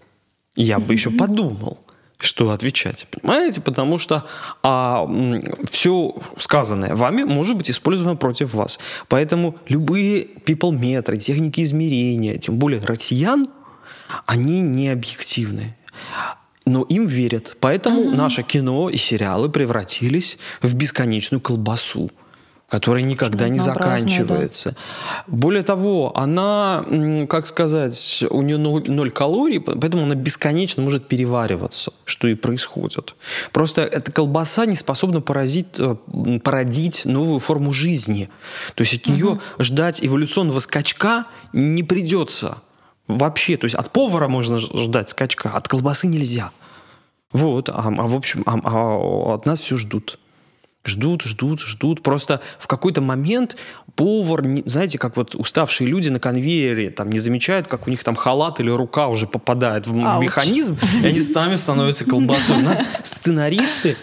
я 0.56 0.80
бы 0.80 0.94
еще 0.94 1.10
подумал, 1.10 1.80
что 2.20 2.52
отвечать. 2.52 3.08
Понимаете? 3.12 3.62
Потому 3.62 4.00
что 4.00 4.26
а, 4.64 5.08
все 5.70 6.16
сказанное 6.38 6.96
вами 6.96 7.24
может 7.24 7.58
быть 7.58 7.70
использовано 7.70 8.16
против 8.16 8.54
вас. 8.54 8.80
Поэтому 9.08 9.58
любые 9.68 10.26
people-метры, 10.46 11.18
техники 11.18 11.62
измерения, 11.62 12.38
тем 12.38 12.58
более 12.58 12.80
россиян, 12.82 13.48
они 14.26 14.62
не 14.62 14.90
объективны. 14.90 15.76
Но 16.66 16.82
им 16.84 17.06
верят. 17.06 17.58
Поэтому 17.60 18.10
наше 18.12 18.42
кино 18.44 18.90
и 18.90 18.98
сериалы 18.98 19.50
превратились 19.50 20.38
в 20.62 20.74
бесконечную 20.74 21.40
колбасу, 21.40 22.10
которая 22.68 23.04
никогда 23.04 23.48
не 23.50 23.60
Однообразная, 23.60 24.00
да. 24.00 24.10
заканчивается. 24.10 24.76
Более 25.28 25.62
того, 25.62 26.12
она, 26.18 26.84
как 27.30 27.46
сказать, 27.46 28.24
у 28.32 28.42
нее 28.42 28.58
ноль, 28.58 28.84
ноль 28.88 29.12
калорий, 29.12 29.60
по- 29.60 29.78
поэтому 29.78 30.04
она 30.06 30.16
бесконечно 30.16 30.82
может 30.82 31.08
перевариваться, 31.08 31.94
что 32.06 32.28
и 32.28 32.34
происходит. 32.34 33.14
Просто 33.52 33.82
эта 33.84 34.12
колбаса 34.12 34.66
не 34.66 34.76
способна 34.76 35.22
поразить, 35.22 35.68
э, 35.78 35.96
породить 36.44 37.06
новую 37.06 37.38
форму 37.40 37.72
жизни. 37.72 38.30
То 38.74 38.82
есть 38.82 38.96
от 38.96 39.06
нее 39.08 39.40
ждать 39.60 40.00
эволюционного 40.04 40.60
скачка 40.60 41.26
не 41.54 41.84
придется. 41.84 42.58
Вообще, 43.08 43.58
то 43.58 43.66
есть 43.66 43.76
от 43.76 43.92
повара 43.92 44.28
можно 44.28 44.60
ждать 44.60 45.10
скачка, 45.10 45.50
от 45.50 45.68
колбасы 45.68 46.08
нельзя. 46.08 46.52
Вот, 47.32 47.70
а, 47.70 47.74
а 47.98 48.08
в 48.08 48.16
общем, 48.16 48.44
а- 48.46 48.60
а 48.64 49.34
от 49.36 49.46
нас 49.46 49.60
все 49.60 49.78
ждут. 49.78 50.20
Ждут, 50.86 51.24
ждут, 51.24 51.62
ждут. 51.62 52.04
Просто 52.04 52.42
в 52.60 52.68
какой-то 52.68 53.02
момент 53.02 53.58
повар, 53.96 54.44
знаете, 54.66 55.00
как 55.00 55.18
вот 55.18 55.34
уставшие 55.34 55.88
люди 55.88 56.10
на 56.10 56.20
конвейере 56.20 56.92
там 56.92 57.10
не 57.12 57.18
замечают, 57.20 57.68
как 57.68 57.88
у 57.88 57.90
них 57.90 58.04
там 58.04 58.16
халат 58.16 58.60
или 58.60 58.70
рука 58.70 59.08
уже 59.08 59.26
попадает 59.26 59.88
в, 59.88 59.92
в 59.92 59.96
механизм, 60.22 60.78
и 61.02 61.06
они 61.08 61.20
сами 61.22 61.56
становятся 61.56 62.06
колбасой. 62.10 62.58
У 62.58 62.62
нас 62.62 62.84
сценаристы 63.04 63.98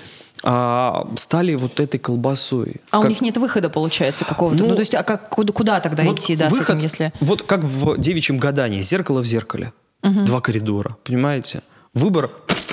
а, 0.44 1.06
стали 1.16 1.54
вот 1.54 1.78
этой 1.80 1.98
колбасой. 1.98 2.76
А 2.90 2.98
у 2.98 3.02
Как- 3.02 3.10
них 3.10 3.20
нет 3.20 3.36
выхода, 3.36 3.68
получается, 3.70 4.24
какого-то. 4.24 4.62
Ну, 4.62 4.68
Ну, 4.70 4.74
то 4.74 4.80
есть, 4.80 4.94
а 4.94 5.02
как, 5.02 5.28
куда, 5.28 5.52
куда 5.52 5.80
тогда 5.80 6.02
вот 6.02 6.18
идти, 6.18 6.36
да, 6.36 6.48
с 6.48 6.52
выход, 6.52 6.76
этим, 6.76 6.78
если... 6.84 7.12
Вот 7.20 7.42
как 7.42 7.62
в 7.64 7.98
девичьем 7.98 8.38
гадании. 8.38 8.82
Зеркало 8.82 9.20
в 9.20 9.24
зеркале. 9.26 9.72
Два 10.02 10.40
коридора. 10.40 10.96
Понимаете? 11.04 11.62
Выбор 11.94 12.30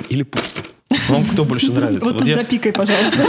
или. 0.10 0.26
Вам 1.08 1.24
кто 1.26 1.46
больше 1.46 1.72
нравится? 1.72 2.06
Вот 2.06 2.14
Вот 2.14 2.20
тут 2.20 2.28
я, 2.28 2.36
запикай, 2.36 2.72
пожалуйста. 2.72 3.20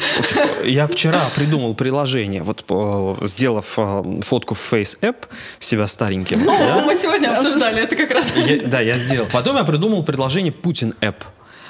я 0.64 0.86
вчера 0.86 1.28
придумал 1.34 1.74
приложение, 1.74 2.42
вот 2.44 2.64
э, 2.68 3.16
сделав 3.26 3.74
э, 3.76 4.20
фотку 4.22 4.54
в 4.54 4.72
Face 4.72 4.96
App 5.00 5.16
себя 5.58 5.88
стареньким. 5.88 6.44
да, 6.44 6.82
Мы 6.86 6.94
сегодня 6.96 7.32
обсуждали 7.32 7.82
это 7.82 7.96
как 7.96 8.10
раз. 8.12 8.32
я- 8.36 8.60
да, 8.66 8.80
я 8.80 8.96
сделал. 8.98 9.26
Потом 9.32 9.56
я 9.56 9.64
придумал 9.64 10.04
предложение 10.04 10.52
Путин 10.52 10.94
App. 11.00 11.16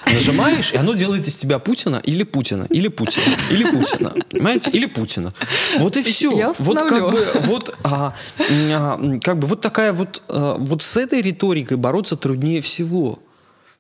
Нажимаешь, 0.07 0.73
и 0.73 0.77
оно 0.77 0.95
делает 0.95 1.27
из 1.27 1.37
тебя 1.37 1.59
Путина 1.59 2.01
или 2.05 2.23
Путина, 2.23 2.67
или 2.71 2.89
Путина, 2.89 3.25
или 3.51 3.65
Путина. 3.65 4.15
Понимаете? 4.31 4.71
Или 4.71 4.87
Путина. 4.87 5.33
Вот 5.79 5.97
и 5.97 6.03
все. 6.03 6.37
Я 6.37 6.53
вот 6.59 6.79
как 6.89 7.11
бы, 7.11 7.27
вот, 7.47 7.77
а, 7.85 8.15
а, 8.39 9.01
как 9.23 9.39
бы 9.39 9.47
вот 9.47 9.61
такая 9.61 9.93
вот, 9.93 10.23
а, 10.29 10.57
вот 10.59 10.83
с 10.83 10.97
этой 10.97 11.23
риторикой 11.23 11.77
бороться 11.77 12.17
труднее 12.17 12.61
всего. 12.61 13.21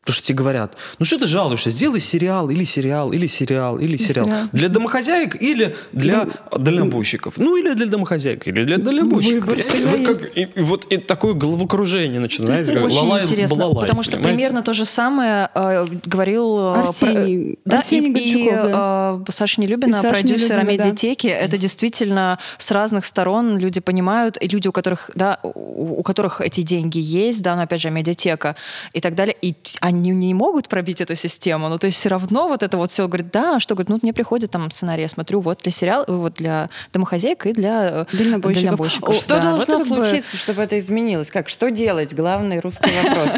Потому 0.04 0.14
что 0.16 0.26
тебе 0.26 0.38
говорят, 0.38 0.76
ну 0.98 1.04
что 1.04 1.16
ты 1.18 1.26
жалуешься, 1.28 1.70
сделай 1.70 2.00
сериал, 2.00 2.50
или 2.50 2.64
сериал, 2.64 3.12
или 3.12 3.28
сериал, 3.28 3.78
или 3.78 3.96
сериал. 3.96 4.26
сериал. 4.26 4.48
Для 4.50 4.68
домохозяек 4.68 5.40
или 5.40 5.76
для 5.92 6.26
дальнобойщиков. 6.58 7.38
Ну 7.38 7.56
или 7.56 7.72
для 7.74 7.86
домохозяек, 7.86 8.46
или 8.48 8.64
для 8.64 8.78
дальнобойщиков. 8.78 9.46
Выбор 9.46 9.62
Понимаете? 9.64 9.72
всегда 9.72 9.96
Вы 10.12 10.14
как- 10.14 10.36
и, 10.36 10.40
и 10.42 10.60
вот 10.62 10.86
и 10.92 10.96
такое 10.96 11.34
головокружение 11.34 12.18
начинается. 12.20 12.74
как 12.74 12.84
Очень 12.84 12.96
лалай- 12.98 13.22
интересно, 13.22 13.56
балалай, 13.56 13.82
потому 13.82 14.02
что 14.02 14.12
понимаете? 14.16 14.36
примерно 14.38 14.62
то 14.62 14.72
же 14.72 14.84
самое 14.84 15.50
э, 15.54 15.86
говорил 16.04 16.58
э, 16.58 16.82
Арсений- 16.82 17.56
про- 17.62 17.70
да, 17.70 17.78
Арсений 17.78 18.08
и, 18.12 18.28
и, 18.28 18.44
Гончаров, 18.44 18.70
да. 18.72 19.20
э, 19.28 19.32
Саша 19.32 19.60
Нелюбина, 19.60 19.96
И 19.98 20.00
Саша 20.00 20.08
продюсер 20.08 20.56
Нелюбина, 20.56 20.64
да. 20.64 20.72
Медиатеки. 20.72 21.26
Это 21.28 21.56
действительно 21.58 22.40
с 22.58 22.70
разных 22.72 23.04
сторон 23.06 23.56
люди 23.58 23.80
понимают, 23.80 24.36
и 24.40 24.48
люди, 24.48 24.66
у 24.66 24.72
которых, 24.72 25.10
да, 25.14 25.38
у, 25.44 26.00
у 26.00 26.02
которых 26.02 26.40
эти 26.40 26.62
деньги 26.62 26.98
есть, 26.98 27.42
да, 27.42 27.54
но 27.54 27.62
опять 27.62 27.80
же 27.80 27.90
медиатека 27.90 28.56
и 28.92 29.00
так 29.00 29.14
далее, 29.14 29.36
и 29.40 29.54
они 29.80 29.91
не 30.00 30.34
могут 30.34 30.68
пробить 30.68 31.00
эту 31.00 31.14
систему. 31.14 31.68
Ну, 31.68 31.78
то 31.78 31.86
есть 31.86 31.98
все 31.98 32.08
равно 32.08 32.48
вот 32.48 32.62
это 32.62 32.76
вот 32.76 32.90
все 32.90 33.06
говорит, 33.06 33.30
да, 33.32 33.60
что 33.60 33.74
говорит, 33.74 33.88
ну, 33.90 33.98
мне 34.02 34.12
приходит 34.12 34.50
там 34.50 34.70
сценарий, 34.70 35.02
я 35.02 35.08
смотрю, 35.08 35.40
вот 35.40 35.60
для 35.62 35.72
сериала, 35.72 36.04
вот 36.08 36.34
для 36.34 36.68
домохозяек 36.92 37.46
и 37.46 37.52
для 37.52 38.06
э, 38.10 38.16
Дальнобойщиков. 38.16 38.62
дальнобойщиков. 38.62 39.14
Что 39.14 39.34
Да, 39.36 39.42
должно 39.42 39.78
вот 39.78 39.86
как 39.88 39.96
бы- 39.98 40.04
случиться, 40.06 40.36
чтобы 40.36 40.62
это 40.62 40.78
изменилось? 40.78 41.30
Как? 41.30 41.48
Что 41.48 41.70
делать? 41.70 42.14
Главный 42.14 42.60
русский 42.60 42.90
вопрос. 43.02 43.28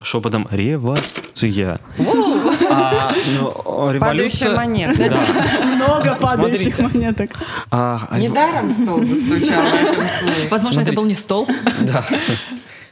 Шепотом 0.00 0.46
революция. 0.50 1.80
А, 2.70 3.12
ну, 3.26 3.50
Падающая 3.50 4.48
революция... 4.48 4.56
монета. 4.56 5.08
Да. 5.10 5.64
Много 5.74 6.14
падающих 6.14 6.74
Смотрите. 6.74 6.98
монеток. 6.98 7.30
А, 7.70 8.08
рев- 8.12 8.20
Недаром 8.30 8.70
стол 8.72 9.02
застучал 9.02 9.62
в 9.62 9.74
этом 9.74 10.04
слое. 10.20 10.48
Возможно, 10.50 10.80
это 10.82 10.92
был 10.92 11.04
не 11.06 11.14
стол. 11.14 11.48
Да. 11.82 12.04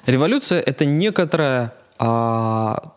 Революция— 0.06 0.60
это 0.66 0.84
некоторое 0.84 1.72
а, 1.98 2.94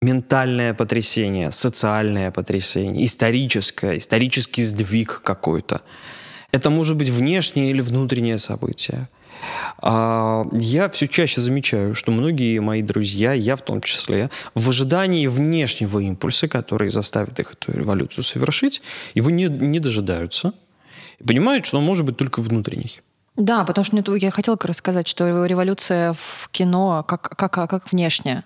ментальное 0.00 0.74
потрясение, 0.74 1.50
социальное 1.50 2.30
потрясение, 2.30 3.04
историческое, 3.04 3.98
исторический 3.98 4.64
сдвиг 4.64 5.22
какой-то. 5.24 5.82
Это 6.50 6.68
может 6.68 6.96
быть 6.96 7.08
внешнее 7.08 7.70
или 7.70 7.80
внутреннее 7.80 8.38
событие. 8.38 9.08
А, 9.80 10.46
Я 10.52 10.88
все 10.88 11.08
чаще 11.08 11.40
замечаю, 11.40 11.94
что 11.94 12.12
многие 12.12 12.58
мои 12.60 12.82
друзья, 12.82 13.32
я 13.32 13.56
в 13.56 13.62
том 13.62 13.80
числе, 13.80 14.30
в 14.54 14.68
ожидании 14.68 15.26
внешнего 15.26 15.98
импульса, 16.00 16.48
который 16.48 16.88
заставит 16.88 17.38
их 17.40 17.52
эту 17.52 17.72
революцию 17.72 18.24
совершить, 18.24 18.82
его 19.14 19.30
не, 19.30 19.46
не 19.46 19.80
дожидаются 19.80 20.52
и 21.18 21.24
понимают, 21.24 21.66
что 21.66 21.78
он 21.78 21.84
может 21.84 22.04
быть 22.04 22.16
только 22.16 22.40
внутренний. 22.40 23.00
Да, 23.36 23.64
потому 23.64 23.84
что 23.84 24.16
я 24.16 24.30
хотела 24.30 24.56
как 24.56 24.66
раз 24.66 24.76
сказать, 24.76 25.08
что 25.08 25.46
революция 25.46 26.12
в 26.12 26.48
кино 26.50 27.04
как, 27.06 27.22
как, 27.36 27.52
как 27.52 27.90
внешняя. 27.90 28.44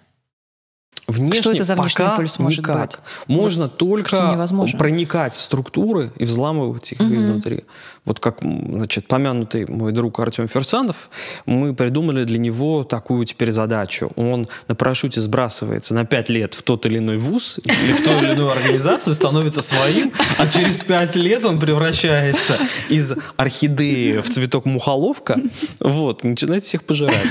Внешне 1.06 1.40
Что 1.40 1.52
это 1.52 1.62
за 1.64 1.74
внешний 1.76 1.94
пока 2.04 2.10
импульс 2.12 2.38
может 2.40 2.58
никак. 2.58 2.90
быть? 2.90 2.98
Можно 3.28 3.66
что 3.68 3.76
только 3.76 4.46
проникать 4.76 5.34
в 5.34 5.40
структуры 5.40 6.10
и 6.16 6.24
взламывать 6.24 6.92
их 6.92 6.98
Мгм. 7.00 7.14
изнутри. 7.16 7.64
Вот 8.04 8.18
как, 8.18 8.38
значит, 8.40 9.06
помянутый 9.06 9.66
мой 9.66 9.92
друг 9.92 10.18
Артем 10.18 10.48
Ферсанов, 10.48 11.08
мы 11.44 11.74
придумали 11.74 12.24
для 12.24 12.38
него 12.38 12.82
такую 12.82 13.24
теперь 13.24 13.52
задачу. 13.52 14.10
Он 14.16 14.48
на 14.66 14.74
парашюте 14.74 15.20
сбрасывается 15.20 15.94
на 15.94 16.04
пять 16.04 16.28
лет 16.28 16.54
в 16.54 16.62
тот 16.62 16.86
или 16.86 16.98
иной 16.98 17.18
вуз 17.18 17.60
или 17.64 17.92
в 17.92 18.02
ту 18.02 18.10
или 18.18 18.32
иную 18.32 18.50
организацию, 18.50 19.14
становится 19.14 19.62
своим, 19.62 20.12
а 20.38 20.48
через 20.48 20.82
пять 20.82 21.14
лет 21.14 21.44
он 21.44 21.60
превращается 21.60 22.58
из 22.88 23.12
орхидеи 23.36 24.18
в 24.18 24.28
цветок 24.28 24.64
мухоловка, 24.66 25.38
вот, 25.78 26.24
начинает 26.24 26.64
всех 26.64 26.82
пожирать. 26.84 27.30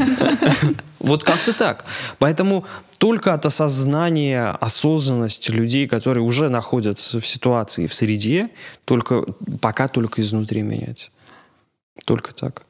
Вот 1.06 1.24
как-то 1.24 1.54
так. 1.54 1.86
Поэтому 2.20 2.66
только 2.98 3.34
от 3.34 3.46
осознания, 3.46 4.50
осознанности 4.50 5.52
людей, 5.52 5.88
которые 5.88 6.24
уже 6.24 6.50
находятся 6.50 7.20
в 7.20 7.28
ситуации, 7.28 7.86
в 7.86 7.94
среде, 7.94 8.50
только, 8.86 9.24
пока 9.62 9.88
только 9.88 10.22
изнутри 10.22 10.64
менять. 10.64 11.12
Только 12.06 12.34
так. 12.34 12.64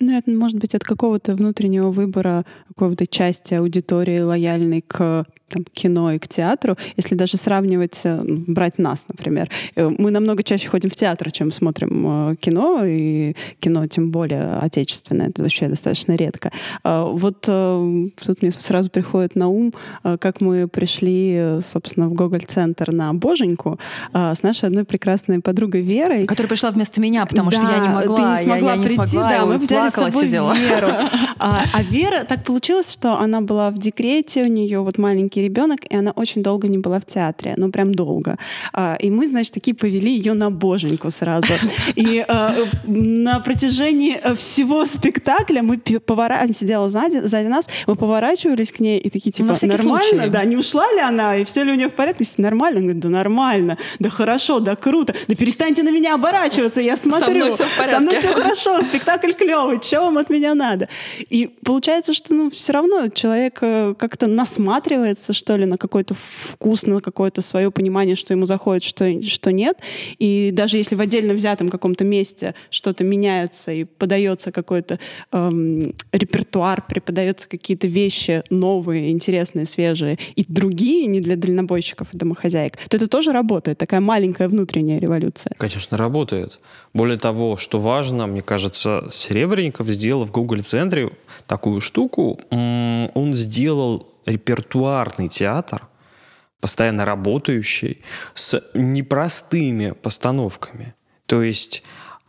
Ну, 0.00 0.18
это 0.18 0.30
может 0.30 0.58
быть 0.58 0.74
от 0.74 0.82
какого-то 0.82 1.36
внутреннего 1.36 1.90
выбора 1.90 2.44
какой-то 2.68 3.06
части 3.06 3.54
аудитории, 3.54 4.20
лояльной 4.20 4.80
к 4.80 5.26
там, 5.52 5.64
кино 5.72 6.12
и 6.12 6.18
к 6.18 6.26
театру. 6.28 6.76
Если 6.96 7.14
даже 7.14 7.36
сравнивать, 7.36 8.00
э, 8.04 8.22
брать 8.26 8.78
нас, 8.78 9.04
например. 9.08 9.48
Э, 9.76 9.90
Мы 9.98 10.10
намного 10.10 10.42
чаще 10.42 10.68
ходим 10.68 10.90
в 10.90 10.96
театр, 10.96 11.30
чем 11.30 11.52
смотрим 11.52 12.30
э, 12.32 12.36
кино, 12.36 12.82
и 12.84 13.34
кино 13.60 13.86
тем 13.86 14.10
более 14.10 14.58
отечественное. 14.58 15.28
Это 15.28 15.42
вообще 15.42 15.68
достаточно 15.68 16.16
редко. 16.16 16.50
А 16.84 17.04
Вот 17.04 17.40
тут 17.42 18.42
мне 18.42 18.52
сразу 18.52 18.90
приходит 18.90 19.34
на 19.36 19.48
ум, 19.48 19.72
как 20.02 20.40
мы 20.40 20.68
пришли, 20.68 21.58
собственно, 21.62 22.08
в 22.08 22.14
Гоголь-центр 22.14 22.92
на 22.92 23.12
Боженьку 23.14 23.78
с 24.12 24.42
нашей 24.42 24.66
одной 24.68 24.84
прекрасной 24.84 25.40
подругой 25.40 25.82
Верой. 25.82 26.26
Которая 26.26 26.48
пришла 26.48 26.70
вместо 26.70 27.00
меня, 27.00 27.26
потому 27.26 27.50
что 27.50 27.62
я 27.62 27.78
не 27.78 27.88
Да, 27.88 27.94
могла. 27.94 28.16
Ты 28.16 28.22
не 28.22 28.28
я- 28.28 28.42
смогла 28.42 28.70
я, 28.72 28.76
не 28.76 28.82
прийти, 28.84 29.06
смогла, 29.06 29.28
да, 29.28 29.46
мы 29.46 29.58
взяли 29.58 29.88
с 29.90 29.92
собой 29.92 30.12
сидела. 30.12 30.54
Веру. 30.54 30.88
А, 31.38 31.64
а 31.72 31.82
Вера, 31.82 32.24
так 32.24 32.44
получилось, 32.44 32.92
что 32.92 33.18
она 33.18 33.40
была 33.40 33.70
в 33.70 33.78
декрете, 33.78 34.42
у 34.44 34.46
нее 34.46 34.80
вот 34.80 34.96
маленький 34.98 35.41
ребенок, 35.42 35.80
и 35.88 35.96
она 35.96 36.12
очень 36.12 36.42
долго 36.42 36.68
не 36.68 36.78
была 36.78 36.98
в 36.98 37.04
театре, 37.04 37.54
ну 37.56 37.70
прям 37.70 37.94
долго. 37.94 38.36
А, 38.72 38.96
и 38.98 39.10
мы, 39.10 39.26
значит, 39.26 39.54
такие 39.54 39.74
повели 39.74 40.16
ее 40.16 40.34
на 40.34 40.50
боженьку 40.50 41.10
сразу. 41.10 41.54
И 41.96 42.24
а, 42.28 42.54
на 42.84 43.40
протяжении 43.40 44.20
всего 44.36 44.84
спектакля 44.86 45.62
мы 45.62 45.78
повора... 45.78 46.40
она 46.42 46.52
сидела 46.52 46.88
сзади, 46.88 47.20
сзади 47.26 47.46
нас, 47.48 47.68
мы 47.86 47.96
поворачивались 47.96 48.72
к 48.72 48.80
ней 48.80 48.98
и 48.98 49.10
такие 49.10 49.32
типа 49.32 49.54
всякий 49.54 49.76
нормально, 49.76 50.02
случай. 50.02 50.30
да, 50.30 50.44
не 50.44 50.56
ушла 50.56 50.90
ли 50.92 51.00
она, 51.00 51.36
и 51.36 51.44
все 51.44 51.64
ли 51.64 51.72
у 51.72 51.74
нее 51.74 51.88
в 51.88 51.92
порядке? 51.92 52.24
Если 52.24 52.42
Нормально, 52.42 52.78
Она 52.78 52.86
говорит, 52.86 53.02
да 53.02 53.08
нормально, 53.08 53.78
да 53.98 54.10
хорошо, 54.10 54.60
да 54.60 54.76
круто, 54.76 55.14
да 55.28 55.34
перестаньте 55.34 55.82
на 55.82 55.90
меня 55.90 56.14
оборачиваться, 56.14 56.80
я 56.80 56.96
смотрю, 56.96 57.36
мной 57.36 57.52
всё 57.52 57.64
в 57.64 57.68
со 57.68 58.00
мной 58.00 58.14
порядке». 58.14 58.18
все 58.18 58.34
хорошо, 58.34 58.82
спектакль 58.82 59.32
клевый, 59.32 59.80
что 59.82 60.00
вам 60.00 60.18
от 60.18 60.30
меня 60.30 60.54
надо? 60.54 60.88
И 61.30 61.46
получается, 61.46 62.12
что 62.12 62.34
ну, 62.34 62.50
все 62.50 62.72
равно 62.72 63.08
человек 63.08 63.58
э, 63.60 63.94
как-то 63.98 64.26
насматривается, 64.26 65.31
что 65.32 65.56
ли, 65.56 65.64
на 65.64 65.78
какой-то 65.78 66.14
вкус, 66.14 66.86
на 66.86 67.00
какое-то 67.00 67.42
свое 67.42 67.70
понимание, 67.70 68.16
что 68.16 68.34
ему 68.34 68.46
заходит, 68.46 68.82
что, 68.82 69.22
что 69.22 69.52
нет. 69.52 69.78
И 70.18 70.50
даже 70.52 70.76
если 70.76 70.94
в 70.94 71.00
отдельно 71.00 71.34
взятом 71.34 71.68
каком-то 71.68 72.04
месте 72.04 72.54
что-то 72.70 73.04
меняется 73.04 73.72
и 73.72 73.84
подается 73.84 74.52
какой-то 74.52 74.98
эм, 75.32 75.94
репертуар, 76.12 76.82
преподаются 76.86 77.48
какие-то 77.48 77.86
вещи 77.86 78.42
новые, 78.50 79.10
интересные, 79.10 79.66
свежие, 79.66 80.18
и 80.36 80.44
другие, 80.46 81.06
не 81.06 81.20
для 81.20 81.36
дальнобойщиков 81.36 82.08
и 82.12 82.16
домохозяек, 82.16 82.76
то 82.88 82.96
это 82.96 83.08
тоже 83.08 83.32
работает, 83.32 83.78
такая 83.78 84.00
маленькая 84.00 84.48
внутренняя 84.48 84.98
революция. 84.98 85.54
Конечно, 85.56 85.96
работает. 85.96 86.60
Более 86.94 87.18
того, 87.18 87.56
что 87.56 87.80
важно, 87.80 88.26
мне 88.26 88.42
кажется, 88.42 89.08
Серебренников 89.10 89.86
сделал 89.88 90.24
в 90.24 90.30
Google-центре 90.30 91.10
такую 91.46 91.80
штуку. 91.80 92.40
Он 92.50 93.34
сделал 93.34 94.11
репертуарный 94.26 95.28
театр, 95.28 95.82
постоянно 96.60 97.04
работающий, 97.04 98.02
с 98.34 98.62
непростыми 98.74 99.92
постановками. 99.92 100.94
То 101.26 101.42
есть 101.42 101.82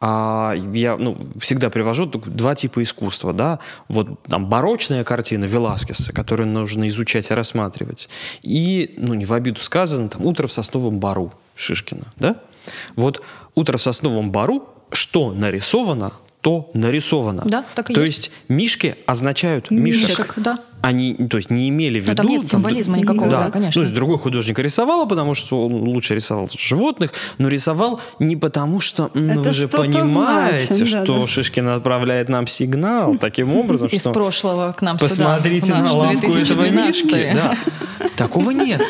а, 0.06 0.54
я 0.74 0.98
ну, 0.98 1.18
всегда 1.40 1.70
привожу 1.70 2.06
два 2.08 2.56
типа 2.56 2.84
искусства. 2.84 3.32
Да? 3.32 3.60
Вот 3.88 4.22
там 4.24 4.48
барочная 4.50 5.04
картина 5.04 5.46
Веласкеса, 5.46 6.12
которую 6.12 6.48
нужно 6.48 6.88
изучать 6.90 7.32
и 7.32 7.34
рассматривать. 7.34 8.10
И, 8.42 8.96
ну 8.98 9.14
не 9.14 9.26
в 9.26 9.32
обиду 9.32 9.62
сказано, 9.62 10.10
там 10.10 10.26
«Утро 10.26 10.48
в 10.48 10.52
сосновом 10.52 11.00
бару» 11.00 11.34
Шишкина. 11.56 12.08
Да? 12.18 12.36
Вот 12.96 13.24
«Утро 13.56 13.78
в 13.78 13.82
сосновом 13.82 14.32
бару» 14.32 14.68
что 14.94 15.32
нарисовано, 15.34 16.14
то 16.42 16.70
нарисовано. 16.74 17.44
Да, 17.46 17.66
так 17.74 17.90
и 17.90 17.94
то 17.94 18.02
есть. 18.02 18.26
есть 18.26 18.32
мишки 18.48 18.96
означают 19.06 19.72
мишек. 19.72 20.10
Мишек, 20.10 20.34
да. 20.38 20.60
Они, 20.84 21.14
то 21.16 21.38
есть, 21.38 21.50
не 21.50 21.70
имели 21.70 22.02
в 22.02 22.08
Ну, 22.08 22.12
виду... 22.12 22.22
там 22.24 22.28
нет 22.28 22.46
символизма 22.46 22.98
никакого, 22.98 23.30
да, 23.32 23.50
конечно. 23.50 23.70
Ну, 23.70 23.72
то 23.72 23.82
есть 23.84 23.94
другой 23.94 24.18
художник 24.18 24.60
рисовал, 24.60 25.08
потому 25.08 25.34
что 25.34 25.66
он 25.66 25.74
лучше 25.76 26.14
рисовал 26.14 26.50
животных, 26.54 27.14
но 27.38 27.48
рисовал 27.48 28.02
не 28.20 28.36
потому, 28.36 28.82
что 28.82 29.06
Это 29.14 29.40
вы 29.40 29.52
же 29.54 29.70
понимаете, 29.70 30.74
значит, 30.74 30.94
да, 30.94 31.04
что 31.06 31.20
да. 31.22 31.28
Шишкин 31.28 31.70
отправляет 31.70 32.28
нам 32.28 32.48
сигнал 32.48 33.16
таким 33.16 33.56
образом, 33.56 33.88
Из 33.88 34.02
что 34.02 34.12
прошлого 34.12 34.74
к 34.78 34.82
нам 34.82 34.98
посмотрите 34.98 35.68
сюда. 35.68 35.80
на 35.80 35.88
этого 35.88 36.12
2012. 36.20 37.06
мишки. 37.06 37.32
Да. 37.34 37.58
Такого 38.18 38.52
нет. 38.52 38.82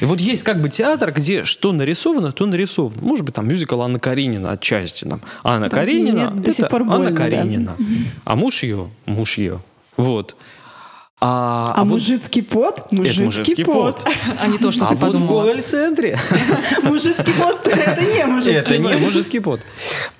И 0.00 0.04
вот 0.04 0.20
есть 0.20 0.44
как 0.44 0.60
бы 0.60 0.68
театр, 0.68 1.12
где 1.12 1.44
что 1.44 1.72
нарисовано, 1.72 2.30
то 2.30 2.46
нарисовано. 2.46 3.02
Может 3.02 3.24
быть, 3.24 3.34
там 3.34 3.48
мюзикл 3.48 3.82
Анна 3.82 3.98
Каренина 3.98 4.52
отчасти. 4.52 5.04
Там. 5.04 5.20
Анна 5.42 5.68
Да, 5.68 5.74
Каренина 5.74 6.32
это 6.44 6.66
пор 6.66 6.82
Анна 6.82 6.96
больно, 6.96 7.10
да. 7.10 7.16
Каренина. 7.16 7.76
А 8.24 8.36
муж 8.36 8.62
ее, 8.62 8.88
муж 9.06 9.38
ее. 9.38 9.58
Вот. 9.96 10.36
А, 11.24 11.72
А 11.76 11.84
вот- 11.84 11.92
мужицкий 11.92 12.42
пот? 12.42 12.90
Мужицкий, 12.90 13.24
мужицкий 13.24 13.64
пот. 13.64 14.02
пот. 14.02 14.14
А 14.40 14.48
не 14.48 14.58
то, 14.58 14.72
что 14.72 14.86
а 14.86 14.88
ты 14.88 14.96
вот 14.96 15.10
в 15.10 15.12
подумала. 15.12 15.42
Гоголь-центре 15.42 16.18
Мужицкий 16.82 17.32
пот— 17.32 17.64
это 17.68 18.00
не 18.00 18.26
мужицкий 18.26 18.58
Это 18.58 18.78
не 18.78 18.96
мужицкий 18.96 19.40
пот. 19.40 19.60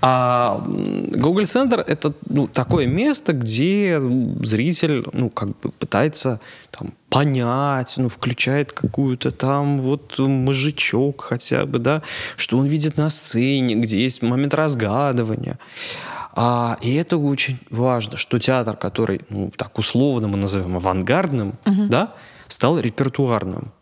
А 0.00 0.62
Google 0.64 1.46
Центр— 1.46 1.80
это 1.88 2.12
ну, 2.28 2.46
такое 2.46 2.86
место, 2.86 3.32
где 3.32 4.00
зритель 4.42 5.05
ну, 5.12 5.28
как 5.28 5.48
бы 5.48 5.70
пытается 5.72 6.38
там, 6.70 6.90
понять, 7.11 7.94
ну, 7.98 8.09
включает 8.09 8.72
какую-то 8.72 9.32
там 9.32 9.78
вот 9.80 10.20
мужичок 10.20 11.22
хотя 11.22 11.66
бы, 11.66 11.80
да, 11.80 12.03
что 12.36 12.59
он 12.59 12.66
видит 12.66 12.96
на 12.96 13.11
сцене, 13.11 13.74
где 13.74 14.00
есть 14.00 14.22
момент 14.22 14.55
разгадывания. 14.55 15.59
А, 16.34 16.76
и 16.80 16.94
это 16.94 17.16
очень 17.18 17.58
важно, 17.70 18.16
что 18.16 18.38
театр, 18.38 18.76
который, 18.76 19.20
ну, 19.28 19.50
так 19.56 19.78
условно 19.78 20.28
мы 20.28 20.36
назовем 20.38 20.76
авангардным, 20.76 21.58
да, 21.88 22.14
стал 22.48 22.78
репертуарным. 22.78 23.72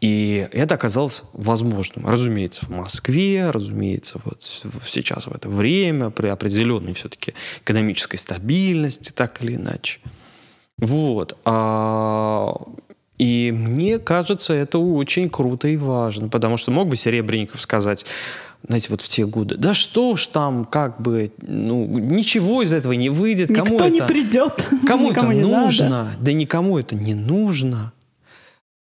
И 0.00 0.48
это 0.52 0.76
оказалось 0.76 1.24
возможным. 1.34 2.06
Разумеется, 2.06 2.64
в 2.64 2.70
Москве, 2.70 3.50
разумеется, 3.50 4.18
вот 4.24 4.42
сейчас 4.86 5.26
в 5.26 5.32
это 5.32 5.48
время, 5.48 6.10
при 6.10 6.28
определенной 6.28 6.94
все-таки 6.94 7.34
экономической 7.62 8.16
стабильности, 8.16 9.12
так 9.12 9.42
или 9.42 9.56
иначе. 9.56 10.00
Вот. 10.78 11.36
А, 11.44 12.54
И 13.18 13.52
мне 13.52 13.98
кажется, 13.98 14.54
это 14.54 14.78
очень 14.78 15.28
круто 15.28 15.68
и 15.68 15.76
важно, 15.76 16.30
потому 16.30 16.56
что 16.56 16.70
мог 16.70 16.88
бы 16.88 16.96
Серебренников 16.96 17.60
сказать, 17.60 18.06
знаете, 18.66 18.88
вот 18.90 19.00
в 19.00 19.08
те 19.08 19.26
годы, 19.26 19.56
да 19.56 19.74
что 19.74 20.16
ж 20.16 20.26
там, 20.26 20.64
как 20.64 21.00
бы, 21.00 21.32
ну, 21.46 21.86
ничего 21.86 22.62
из 22.62 22.72
этого 22.72 22.92
не 22.92 23.08
выйдет, 23.10 23.48
кому 23.48 23.72
Никто 23.72 23.84
это... 23.86 23.94
не 23.94 24.00
придет. 24.02 24.66
Кому 24.86 25.10
это 25.10 25.26
не 25.26 25.40
надо. 25.42 25.60
нужно? 25.64 26.08
Да 26.20 26.32
никому 26.32 26.78
это 26.78 26.94
не 26.94 27.14
нужно. 27.14 27.92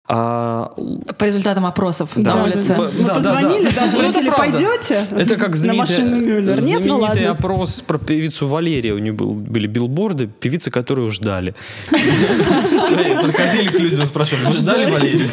А, 0.07 0.71
По 1.17 1.23
результатам 1.25 1.65
опросов 1.65 2.11
Да, 2.15 2.35
на 2.35 2.37
да, 2.37 2.43
улице. 2.43 2.67
да. 2.75 2.77
Мы 2.77 3.03
да, 3.05 3.15
позвонили, 3.15 3.71
да, 3.71 3.81
Ну, 3.81 3.87
это 3.87 4.11
спросили, 4.11 4.29
правда. 4.29 4.51
пойдете 4.51 5.07
это 5.17 5.35
как 5.35 5.49
на 5.49 5.55
знаменитый, 5.55 6.03
машину 6.03 6.17
Мюллер? 6.17 6.61
Нет, 6.63 6.81
ну 6.85 6.97
ладно. 6.99 7.31
опрос 7.31 7.81
про 7.81 7.97
певицу 7.97 8.45
Валерию. 8.45 8.95
У 8.95 8.99
нее 8.99 9.13
был, 9.13 9.33
были 9.33 9.65
билборды, 9.65 10.27
певицы, 10.27 10.69
которую 10.69 11.09
ждали. 11.09 11.55
Подходили 11.89 13.67
к 13.69 13.79
людям, 13.79 14.05
спрашивали, 14.05 14.45
вы 14.45 14.51
ждали 14.51 14.91
Валерию? 14.91 15.29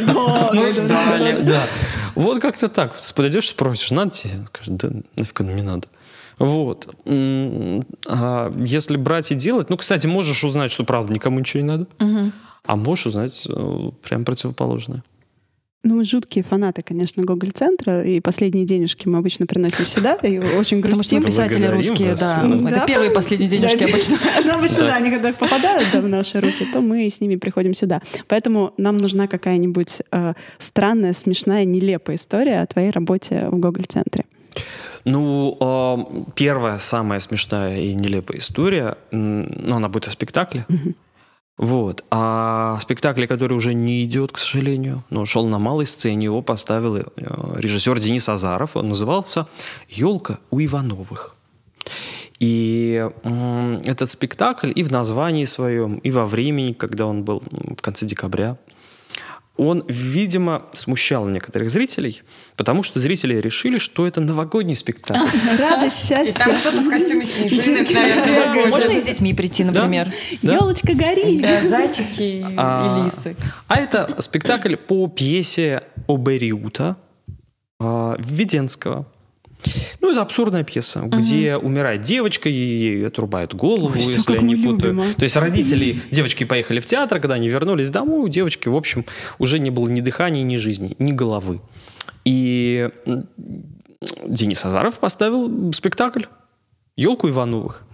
Мы 0.55 0.72
ждали. 0.72 1.38
Да. 1.43 1.62
Вот 2.14 2.40
как-то 2.40 2.68
так. 2.68 2.94
Подойдешь, 3.14 3.48
спросишь, 3.48 3.90
надо 3.90 4.10
тебе? 4.10 4.44
Скажет, 4.46 4.76
да 4.76 4.90
нафиг 5.16 5.40
оно 5.40 5.52
мне 5.52 5.62
надо. 5.62 5.88
Вот. 6.38 6.88
А 7.06 8.52
если 8.56 8.96
брать 8.96 9.32
и 9.32 9.34
делать, 9.34 9.70
ну, 9.70 9.76
кстати, 9.76 10.06
можешь 10.06 10.42
узнать, 10.44 10.72
что 10.72 10.84
правда 10.84 11.12
никому 11.12 11.38
ничего 11.38 11.62
не 11.62 11.68
надо, 11.68 11.86
а 12.64 12.76
можешь 12.76 13.06
узнать 13.06 13.46
э, 13.48 13.90
прям 14.02 14.24
противоположное. 14.24 15.02
Ну, 15.85 15.97
мы 15.97 16.05
жуткие 16.05 16.45
фанаты, 16.45 16.83
конечно, 16.83 17.24
Гоголь-центра, 17.24 18.05
и 18.05 18.20
последние 18.20 18.64
денежки 18.64 19.09
мы 19.09 19.18
обычно 19.18 19.47
приносим 19.47 19.85
сюда, 19.87 20.14
и 20.22 20.39
очень 20.39 20.80
Потому 20.80 21.03
что 21.03 21.16
мы 21.16 21.22
грустим. 21.22 21.22
писатели 21.22 21.66
русские, 21.66 22.14
да. 22.14 22.41
Да. 22.45 22.70
Это 22.70 22.87
первые 22.87 23.11
и 23.11 23.14
последние 23.14 23.51
денежки 23.51 23.78
Да, 23.78 23.85
обычно. 23.87 24.16
Ну, 24.45 24.53
обычно, 24.59 24.78
Да. 24.78 24.87
да, 24.87 24.97
они 24.97 25.11
когда 25.11 25.33
попадают 25.33 25.89
да, 25.93 26.01
в 26.01 26.07
наши 26.09 26.39
руки, 26.41 26.64
то 26.72 26.80
мы 26.80 27.11
с 27.11 27.20
ними 27.20 27.35
приходим 27.35 27.74
сюда. 27.74 28.01
Поэтому 28.28 28.72
нам 28.76 28.97
нужна 28.97 29.26
какая-нибудь 29.26 30.03
э, 30.12 30.35
странная, 30.59 31.14
смешная, 31.14 31.64
нелепая 31.64 32.14
история 32.16 32.61
о 32.61 32.66
твоей 32.66 32.91
работе 32.91 33.49
в 33.51 33.59
Гоголь-центре. 33.59 34.24
Ну, 35.05 35.57
э, 35.61 35.97
первая, 36.37 36.78
самая 36.78 37.18
смешная 37.18 37.80
и 37.80 37.93
нелепая 37.95 38.39
история, 38.39 38.97
м, 39.11 39.53
ну, 39.59 39.76
она 39.76 39.89
будет 39.89 40.07
о 40.07 40.11
спектакле. 40.11 40.64
Вот. 41.59 42.05
А 42.11 42.78
спектакль, 42.80 43.26
который 43.26 43.57
уже 43.57 43.74
не 43.74 44.05
идет, 44.05 44.32
к 44.32 44.38
сожалению, 44.38 45.05
но 45.11 45.26
шел 45.26 45.46
на 45.46 45.59
малой 45.59 45.86
сцене, 45.86 46.24
его 46.24 46.42
поставил 46.42 46.96
э, 46.96 47.05
режиссер 47.16 47.98
Денис 48.00 48.28
Азаров. 48.28 48.76
Он 48.76 48.88
назывался 48.88 49.46
«Елка 49.88 50.38
у 50.50 50.61
Ивановых». 50.61 51.36
И 52.38 53.09
этот 53.84 54.11
спектакль 54.11 54.72
и 54.74 54.82
в 54.82 54.90
названии 54.90 55.44
своем, 55.44 55.98
и 55.98 56.11
во 56.11 56.26
времени, 56.26 56.72
когда 56.72 57.07
он 57.07 57.22
был 57.22 57.40
в 57.50 57.80
конце 57.80 58.05
декабря, 58.05 58.57
он, 59.66 59.84
видимо, 59.88 60.66
смущал 60.72 61.26
некоторых 61.26 61.70
зрителей, 61.70 62.22
потому 62.56 62.82
что 62.82 63.00
зрители 63.00 63.34
решили, 63.34 63.78
что 63.78 64.06
это 64.06 64.20
новогодний 64.20 64.74
спектакль. 64.74 65.36
Радость, 65.58 66.08
счастье. 66.08 66.34
кто-то 66.60 66.82
в 66.82 66.90
костюме 66.90 67.26
снежинок, 67.26 67.90
наверное, 67.90 68.66
Можно 68.66 68.92
и 68.92 69.00
с 69.00 69.04
детьми 69.04 69.34
прийти, 69.34 69.64
например? 69.64 70.12
Елочка 70.42 70.94
гори. 70.94 71.40
Да, 71.40 71.66
зайчики 71.66 72.44
А, 72.56 73.00
и 73.00 73.04
лисы. 73.04 73.36
А 73.68 73.76
это 73.76 74.16
спектакль 74.20 74.76
по 74.76 75.08
пьесе 75.08 75.82
Обериута 76.08 76.96
а, 77.80 78.16
Введенского. 78.18 79.06
Ну, 80.00 80.10
это 80.10 80.22
абсурдная 80.22 80.64
пьеса, 80.64 81.00
где 81.00 81.56
умирает 81.56 82.02
девочка, 82.02 82.48
и 82.48 82.52
ей 82.52 83.06
отрубают 83.06 83.54
голову, 83.54 83.94
Ой, 83.94 84.00
если 84.00 84.34
я 84.34 84.40
не 84.40 84.56
путаю. 84.56 84.94
любим, 84.94 85.00
а. 85.00 85.14
То 85.14 85.22
есть 85.24 85.36
родители 85.36 85.96
девочки 86.10 86.44
поехали 86.44 86.80
в 86.80 86.86
театр, 86.86 87.20
когда 87.20 87.34
они 87.36 87.48
вернулись 87.48 87.90
домой, 87.90 88.20
у 88.20 88.28
девочки, 88.28 88.68
в 88.68 88.76
общем, 88.76 89.04
уже 89.38 89.58
не 89.58 89.70
было 89.70 89.88
ни 89.88 90.00
дыхания, 90.00 90.42
ни 90.42 90.56
жизни, 90.56 90.96
ни 90.98 91.12
головы. 91.12 91.60
И 92.24 92.88
Денис 94.26 94.64
Азаров 94.64 94.98
поставил 94.98 95.72
спектакль 95.72 96.24
«Елку 96.97 97.28
Ивановых». 97.28 97.84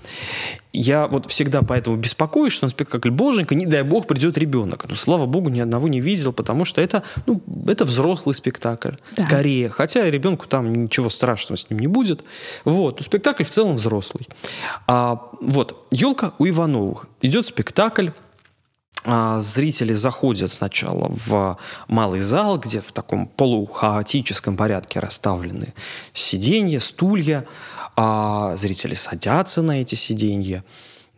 Я 0.73 1.07
вот 1.07 1.27
всегда 1.31 1.63
поэтому 1.63 1.97
беспокоюсь, 1.97 2.53
что 2.53 2.67
на 2.67 2.69
спектакль 2.69 3.11
«Боженька», 3.11 3.55
не 3.55 3.67
дай 3.67 3.83
бог, 3.83 4.07
придет 4.07 4.39
ребенок. 4.39 4.87
Но, 4.89 4.97
слава 4.97 5.27
богу, 5.27 5.49
ни 5.49 5.61
одного 5.61 5.89
не 5.89 6.01
видел, 6.01 6.33
потому 6.33 6.65
что 6.65 6.81
это, 6.81 7.03
ну, 7.27 7.41
это 7.67 7.85
взрослый 7.85 8.35
спектакль, 8.35 8.93
скорее. 9.17 9.69
Хотя 9.69 10.09
ребенку 10.11 10.47
там 10.47 10.73
ничего 10.73 11.11
страшного 11.11 11.57
с 11.57 11.71
ним 11.71 11.79
не 11.81 11.87
будет. 11.87 12.25
Вот, 12.65 12.99
но 12.99 13.05
спектакль 13.05 13.45
в 13.45 13.51
целом 13.51 13.77
взрослый. 13.77 14.29
А, 14.87 15.29
вот, 15.41 15.87
«Елка 15.91 16.33
у 16.39 16.47
Ивановых». 16.47 17.07
Идет 17.23 17.47
спектакль, 17.47 18.11
зрители 19.05 19.93
заходят 19.93 20.51
сначала 20.51 21.09
в 21.11 21.57
малый 21.87 22.21
зал, 22.21 22.59
где 22.59 22.81
в 22.81 22.93
таком 22.93 23.27
полухаотическом 23.27 24.57
порядке 24.57 25.01
расставлены 25.01 25.73
сиденья, 26.13 26.81
стулья. 26.81 27.47
а 27.97 28.57
зрители 28.57 28.95
садятся 28.95 29.63
на 29.63 29.81
эти 29.81 29.95
сиденья. 29.95 30.65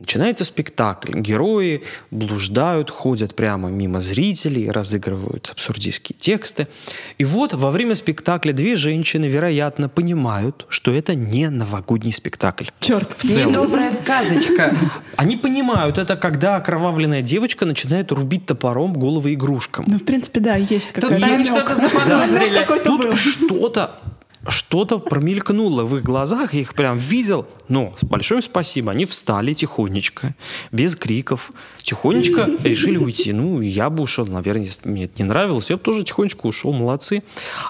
Начинается 0.01 0.44
спектакль. 0.44 1.12
Герои 1.20 1.82
блуждают, 2.11 2.90
ходят 2.90 3.34
прямо 3.34 3.68
мимо 3.68 4.01
зрителей, 4.01 4.70
разыгрывают 4.70 5.51
абсурдистские 5.53 6.16
тексты. 6.18 6.68
И 7.18 7.24
вот 7.24 7.53
во 7.53 7.70
время 7.70 7.94
спектакля 7.94 8.53
две 8.53 8.76
женщины, 8.76 9.26
вероятно, 9.26 9.90
понимают, 9.90 10.64
что 10.70 10.92
это 10.92 11.14
не 11.14 11.51
новогодний 11.51 12.12
спектакль. 12.12 12.64
Черт. 12.80 13.14
В 13.14 13.28
целом. 13.28 13.53
Добрая 13.53 13.92
сказочка. 13.92 14.74
Они 15.16 15.36
понимают 15.36 15.98
это, 15.98 16.16
когда 16.16 16.57
окровавленная 16.57 17.20
девочка 17.20 17.66
начинает 17.66 18.11
рубить 18.11 18.46
топором 18.46 18.94
головы 18.94 19.34
игрушкам. 19.34 19.84
Ну, 19.86 19.98
в 19.98 20.05
принципе, 20.05 20.40
да, 20.40 20.57
есть 20.57 20.94
Тут 20.94 21.12
они 21.12 21.20
намек. 21.20 21.46
что-то 21.46 21.76
заподозрили. 21.76 22.59
Какой-то 22.59 22.96
был. 22.96 23.09
Тут 23.09 23.18
что-то 23.18 24.01
что-то 24.49 24.99
промелькнуло 24.99 25.84
в 25.84 25.97
их 25.97 26.03
глазах, 26.03 26.55
я 26.55 26.61
их 26.61 26.74
прям 26.74 26.97
видел. 26.97 27.47
Но 27.68 27.95
большое 28.03 28.43
спасибо, 28.43 28.93
они 28.93 29.05
встали 29.05 29.53
тихонечко, 29.53 30.34
без 30.72 30.97
криков, 30.97 31.51
тихонечко 31.78 32.49
решили 32.64 32.97
уйти. 32.97 33.32
Ну, 33.32 33.61
я 33.61 33.91
бы 33.91 34.03
ушел, 34.03 34.26
наверное, 34.26 34.64
если 34.64 34.88
мне 34.88 35.05
это 35.05 35.14
не 35.22 35.24
нравилось, 35.28 35.70
я 35.70 35.76
бы 35.76 35.82
тоже 35.82 36.03
тихонечко 36.03 36.47
ушел, 36.47 36.72
молодцы. 36.72 37.22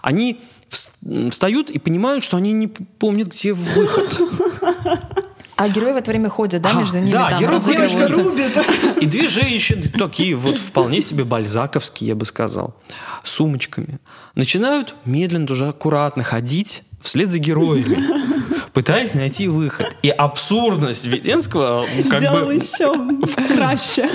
Они 0.03 0.41
вс- 0.71 1.31
встают 1.31 1.71
и 1.71 1.79
понимают, 1.79 2.23
что 2.23 2.37
они 2.37 2.53
не 2.53 2.68
помнят, 2.68 3.29
где 3.29 3.53
выход. 3.53 4.21
А 5.61 5.69
герои 5.69 5.93
в 5.93 5.97
это 5.97 6.11
время 6.11 6.31
ходят, 6.31 6.63
да, 6.63 6.71
А, 6.71 6.81
между 6.81 6.99
ними 7.01 7.13
да, 7.13 7.29
там 7.29 7.39
герой 7.39 7.61
Девочка 7.61 8.09
рубит. 8.09 8.57
И 9.03 9.05
две 9.05 9.29
женщины, 9.29 9.91
такие 9.91 10.35
вот 10.35 10.57
вполне 10.57 11.03
себе 11.03 11.25
бальзаковские, 11.25 12.09
я 12.09 12.15
бы 12.15 12.25
сказал, 12.25 12.75
сумочками, 13.25 13.99
начинают 14.35 14.95
медленно, 15.05 15.53
уже 15.53 15.69
аккуратно 15.69 16.23
ходить 16.23 16.83
вслед 17.03 17.31
за 17.31 17.39
героями, 17.41 18.03
пытаясь 18.73 19.13
найти 19.13 19.49
выход. 19.49 19.95
И 20.03 20.09
абсурдность 20.09 21.05
Веденского 21.05 21.85
ну, 21.95 22.05
как 22.05 22.21
Сделал 22.21 22.47
бы... 22.47 22.55
еще 22.55 22.97
краще. 23.55 24.09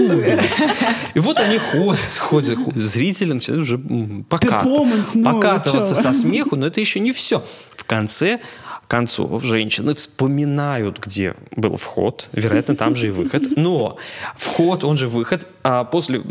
И 1.14 1.20
вот 1.20 1.38
они 1.38 1.60
ходят, 1.60 2.18
ходят, 2.18 2.58
ходят. 2.58 2.82
зрители 2.82 3.34
начинают 3.34 3.64
уже 3.66 3.78
покат- 3.78 4.66
ну, 4.66 5.24
покатываться 5.24 5.94
чё? 5.94 6.02
со 6.02 6.12
смеху, 6.12 6.56
но 6.56 6.66
это 6.66 6.80
еще 6.80 7.00
не 7.00 7.12
все. 7.12 7.44
В 7.76 7.84
конце 7.84 8.40
концов, 8.88 9.44
женщины 9.44 9.94
вспоминают, 9.94 11.00
где 11.00 11.36
был 11.56 11.78
вход, 11.78 12.30
вероятно, 12.34 12.76
там 12.76 12.96
же 12.96 13.08
и 13.08 13.12
выход. 13.12 13.58
Но 13.58 13.98
вход, 14.36 14.84
он 14.84 14.98
же 14.98 15.08
выход, 15.08 15.48
а 15.64 15.84
после 15.84 16.22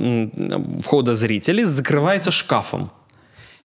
входа 0.81 1.15
зрителей 1.15 1.65
закрывается 1.65 2.31
шкафом. 2.31 2.91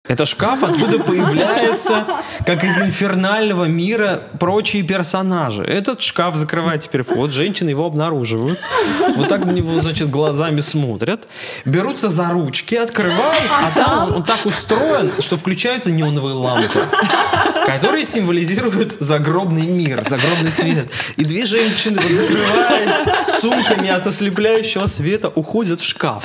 Это 0.08 0.24
шкаф, 0.24 0.64
откуда 0.64 0.98
появляются, 0.98 2.04
как 2.46 2.64
из 2.64 2.78
инфернального 2.80 3.66
мира, 3.66 4.22
прочие 4.40 4.82
персонажи. 4.82 5.62
Этот 5.62 6.00
шкаф 6.00 6.36
закрывает 6.36 6.80
теперь 6.80 7.02
вход, 7.02 7.30
женщины 7.30 7.68
его 7.68 7.84
обнаруживают. 7.84 8.58
Вот 9.16 9.28
так 9.28 9.44
на 9.44 9.50
него, 9.50 9.80
значит, 9.80 10.10
глазами 10.10 10.60
смотрят. 10.62 11.28
Берутся 11.64 12.08
за 12.08 12.30
ручки, 12.30 12.74
открывают, 12.74 13.50
а 13.50 13.70
там 13.78 14.08
он, 14.08 14.14
он 14.16 14.24
так 14.24 14.46
устроен, 14.46 15.12
что 15.20 15.36
включаются 15.36 15.92
неоновые 15.92 16.34
лампы, 16.34 16.80
которые 17.66 18.04
символизируют 18.04 18.96
загробный 19.00 19.66
мир, 19.66 20.02
загробный 20.08 20.50
свет. 20.50 20.90
И 21.18 21.24
две 21.24 21.44
женщины, 21.44 22.00
вот 22.00 22.10
закрываясь 22.10 23.40
сумками 23.40 23.90
от 23.90 24.06
ослепляющего 24.06 24.86
света, 24.86 25.28
уходят 25.28 25.78
в 25.78 25.84
шкаф. 25.84 26.24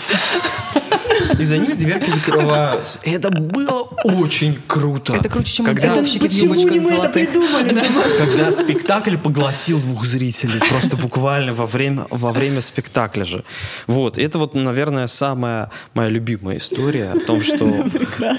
И 1.40 1.44
за 1.44 1.58
ними 1.58 1.74
дверки 1.74 2.10
закрываются. 2.10 3.00
Это 3.04 3.30
было 3.30 3.65
очень 4.04 4.60
круто. 4.68 5.14
Это 5.16 5.30
круче, 5.30 5.56
чем 5.56 5.66
Когда- 5.66 5.88
монтировщики 5.88 6.20
в 6.20 6.22
Почему 6.24 6.54
не 6.56 6.66
мы 6.66 6.78
это 6.78 6.88
золотых. 6.90 7.12
придумали? 7.14 7.82
Когда 8.18 8.52
спектакль 8.52 9.18
поглотил 9.18 9.80
двух 9.80 10.06
зрителей, 10.06 10.60
просто 10.70 10.98
буквально 10.98 11.54
во 11.54 11.66
время, 11.66 12.06
во 12.10 12.32
время 12.32 12.62
спектакля 12.62 13.24
же. 13.26 13.44
Вот, 13.88 14.18
это 14.18 14.38
вот, 14.40 14.54
наверное, 14.54 15.08
самая 15.08 15.70
моя 15.94 16.10
любимая 16.10 16.58
история 16.58 17.12
о 17.12 17.20
том, 17.20 17.44
что, 17.44 17.86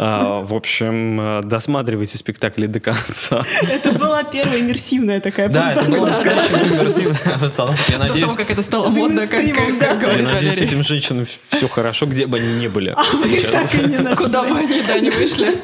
а, 0.01 0.43
в 0.43 0.55
общем, 0.55 1.19
а, 1.20 1.43
досматривайте 1.43 2.19
спектакли 2.19 2.66
до 2.66 2.81
конца. 2.81 3.40
Это 3.62 3.93
была 3.93 4.23
первая 4.24 4.61
иммерсивная 4.61 5.20
такая 5.20 5.48
Да, 5.48 5.73
это 5.73 5.90
было 5.90 6.07
настоящая 6.07 6.66
иммерсивная 6.69 7.39
постановка. 7.40 7.82
Я 7.89 7.98
До 7.98 8.05
надеюсь, 8.09 8.24
того, 8.32 8.36
как 8.36 8.51
это 8.51 8.62
стало 8.62 8.89
модно, 8.89 9.27
как, 9.27 9.40
как- 9.40 9.78
да. 9.78 9.86
как 9.86 9.90
я 9.90 9.94
говорит 9.97 10.27
надеюсь, 10.27 10.59
этим 10.59 10.82
женщинам 10.82 11.24
все 11.24 11.69
хорошо, 11.69 12.07
где 12.07 12.27
бы 12.27 12.39
они 12.39 12.55
ни 12.55 12.69
были 12.69 12.94
сейчас. 13.23 13.70
Так 13.70 13.74
и 13.74 13.89
не 13.89 13.98
нашли. 13.98 14.24
Куда 14.24 14.43
бы 14.44 14.59
они, 14.59 14.82
да, 14.86 14.98
не 14.98 15.11
вышли. 15.16 15.55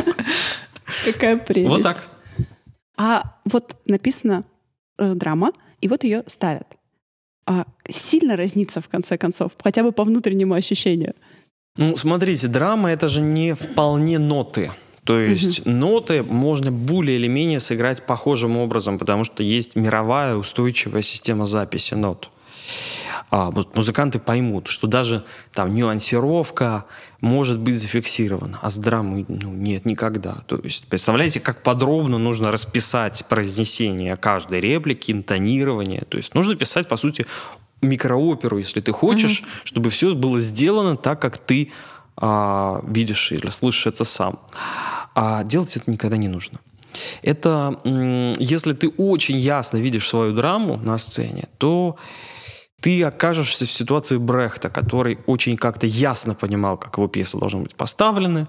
Какая 1.05 1.37
прелесть. 1.37 1.69
Вот 1.69 1.83
так. 1.83 2.09
А 2.97 3.39
вот 3.45 3.77
написано 3.87 4.45
э, 4.99 5.15
драма, 5.15 5.53
и 5.81 5.89
вот 5.89 6.05
ее 6.05 6.23
ставят. 6.27 6.67
А 7.47 7.67
сильно 7.89 8.37
разнится 8.37 8.81
в 8.81 8.89
конце 8.89 9.19
концов, 9.19 9.53
хотя 9.63 9.83
бы 9.83 9.93
по 9.93 10.05
внутреннему 10.05 10.55
ощущению. 10.55 11.15
Ну, 11.77 11.97
смотрите, 11.97 12.49
драма 12.49 12.91
это 12.91 13.09
же 13.09 13.21
не 13.21 13.55
вполне 13.55 14.19
ноты. 14.19 14.71
То 15.05 15.19
есть 15.19 15.67
ноты 15.67 16.23
можно 16.23 16.71
более 16.71 17.17
или 17.17 17.27
менее 17.27 17.59
сыграть 17.59 18.07
похожим 18.07 18.57
образом, 18.57 18.99
потому 18.99 19.25
что 19.25 19.43
есть 19.43 19.75
мировая 19.75 20.37
устойчивая 20.37 21.03
система 21.03 21.45
записи 21.45 21.95
нот. 21.95 22.31
А, 23.35 23.51
вот 23.51 23.75
музыканты 23.75 24.19
поймут, 24.19 24.67
что 24.67 24.87
даже 24.87 25.25
там 25.55 25.75
нюансировка 25.75 26.85
может 27.23 27.59
быть 27.59 27.79
зафиксирована, 27.79 28.59
а 28.61 28.69
с 28.69 28.77
драмой 28.77 29.25
ну, 29.27 29.51
нет 29.53 29.87
никогда. 29.87 30.35
То 30.47 30.61
есть 30.63 30.87
представляете, 30.87 31.41
как 31.41 31.63
подробно 31.63 32.19
нужно 32.19 32.53
расписать 32.53 33.25
произнесение 33.31 34.17
каждой 34.17 34.61
реплики, 34.61 35.13
интонирование. 35.13 36.03
То 36.11 36.19
есть 36.19 36.35
нужно 36.35 36.57
писать, 36.57 36.89
по 36.89 36.97
сути, 36.97 37.27
микрооперу, 37.81 38.59
если 38.59 38.81
ты 38.81 38.93
хочешь, 38.93 39.45
чтобы 39.65 39.89
все 39.89 40.15
было 40.15 40.39
сделано 40.43 40.99
так, 40.99 41.19
как 41.23 41.39
ты 41.39 41.73
а, 42.19 42.85
видишь 42.87 43.33
или 43.33 43.49
слышишь 43.49 43.87
это 43.87 44.05
сам. 44.05 44.41
А 45.15 45.43
делать 45.43 45.75
это 45.75 45.91
никогда 45.91 46.19
не 46.19 46.29
нужно. 46.29 46.59
Это, 47.23 47.81
если 48.39 48.75
ты 48.75 48.91
очень 48.91 49.39
ясно 49.39 49.79
видишь 49.79 50.07
свою 50.07 50.35
драму 50.35 50.77
на 50.77 50.99
сцене, 50.99 51.49
то 51.57 51.97
ты 52.83 53.03
окажешься 53.05 53.65
в 53.65 53.71
ситуации 53.71 54.17
Брехта, 54.17 54.69
который 54.69 55.19
очень 55.27 55.57
как-то 55.57 55.87
ясно 55.87 56.35
понимал, 56.35 56.77
как 56.77 56.97
его 56.99 57.07
пьесы 57.07 57.39
должны 57.39 57.61
быть 57.61 57.77
поставлены, 57.77 58.49